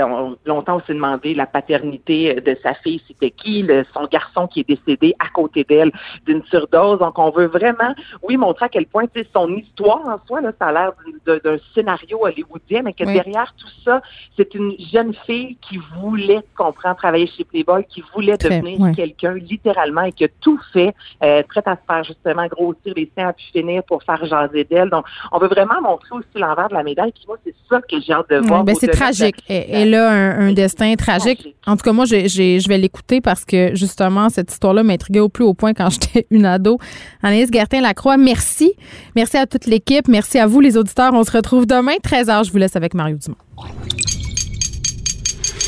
longtemps 0.46 0.78
on 0.78 0.82
s'est 0.82 0.94
demandé 0.94 1.34
la 1.34 1.46
paternité 1.46 2.36
de 2.36 2.58
sa 2.64 2.74
fille, 2.74 3.02
c'était 3.08 3.32
qui, 3.32 3.62
le, 3.62 3.86
son 3.94 4.06
garçon 4.06 4.48
qui 4.48 4.62
est 4.62 4.68
décédé 4.68 5.16
à 5.20 5.30
côté 5.30 5.64
d'elle 5.64 5.92
d'une 6.26 6.44
surdose. 6.46 7.00
Donc, 7.00 7.18
on 7.20 7.30
veut 7.30 7.46
vraiment, 7.46 7.94
oui, 8.24 8.36
montrer 8.38 8.66
à 8.66 8.70
quel 8.70 8.88
point 8.88 9.06
c'est 9.16 9.28
son 9.32 9.48
histoire 9.50 10.02
en 10.06 10.20
soi, 10.28 10.42
là, 10.42 10.52
ça 10.60 10.68
a 10.68 10.72
l'air 10.72 10.92
d'un 11.26 11.58
scénario 11.74 12.20
hollywoodien, 12.22 12.82
mais 12.84 12.94
que 12.94 13.04
derrière 13.04 13.54
tout 13.58 13.70
ça, 13.86 14.02
c'est 14.36 14.54
une 14.56 14.74
jeune 14.92 15.14
fille 15.26 15.58
qui 15.62 15.80
voulait, 16.00 16.42
comprendre, 16.56 16.98
travailler 16.98 17.28
chez 17.28 17.44
Playboy, 17.44 17.86
qui 17.86 18.04
voulait 18.14 18.38
devenir 18.38 18.96
quelqu'un 18.96 19.36
littéralement 19.36 20.04
et 20.04 20.12
qui 20.12 20.26
a 20.26 20.30
tout 20.42 20.60
fait, 20.72 20.96
euh, 21.24 21.44
prête 21.44 21.68
à 21.68 21.76
se 21.76 21.82
faire 21.88 22.04
justement 22.04 22.48
grossir 22.48 22.94
les 22.96 23.12
seins 23.16 23.28
à 23.28 23.34
pu 23.34 23.44
finir 23.52 23.84
pour 23.84 24.02
faire 24.04 24.26
jaser 24.26 24.64
d'elle. 24.64 24.90
Donc, 24.90 25.06
on 25.32 25.38
veut 25.38 25.48
vraiment 25.48 25.80
montrer 25.82 26.16
aussi 26.16 26.28
l'envers 26.36 26.70
de 26.70 26.74
la 26.74 26.84
médaille. 26.84 27.12
Puis 27.12 27.26
moi, 27.28 27.38
c'est 27.44 27.56
ça 27.70 27.82
que 27.82 28.00
j'ai 28.00 28.14
hâte 28.14 28.30
de 28.30 28.38
voir. 28.38 28.63
Ben, 28.64 28.76
c'est 28.80 28.88
tragique. 28.88 29.36
Elle 29.48 29.94
a 29.96 30.10
un, 30.12 30.54
destin 30.54 30.96
tragique. 30.96 31.56
En 31.66 31.76
tout 31.76 31.84
cas, 31.84 31.94
moi, 31.94 32.06
je 32.06 32.68
vais 32.68 32.78
l'écouter 32.78 33.22
parce 33.22 33.46
que 33.46 33.76
justement, 33.76 34.30
cette 34.30 34.52
histoire-là 34.52 34.84
m'intriguait 34.84 35.20
au 35.20 35.30
plus 35.30 35.44
haut 35.44 35.54
point 35.54 35.74
quand 35.74 35.90
j'étais 35.92 36.28
une 36.32 36.46
ado. 36.46 36.78
Anaïs 37.22 37.50
Gertin-Lacroix, 37.52 38.18
merci. 38.18 38.74
Merci 39.16 39.38
à 39.38 39.46
toute 39.46 39.66
l'équipe. 39.66 40.08
Merci 40.08 40.40
à 40.40 40.48
vous, 40.48 40.60
les 40.60 40.78
auditeurs. 40.78 41.14
On 41.14 41.24
se 41.24 41.32
retrouve 41.32 41.66
demain, 41.66 41.96
13h. 42.04 42.46
Je 42.46 42.52
vous 42.52 42.58
laisse 42.58 42.76
avec 42.76 42.94
Mario 42.94 43.18
Dumont. 43.18 43.38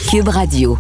Cube 0.10 0.28
Radio. 0.28 0.78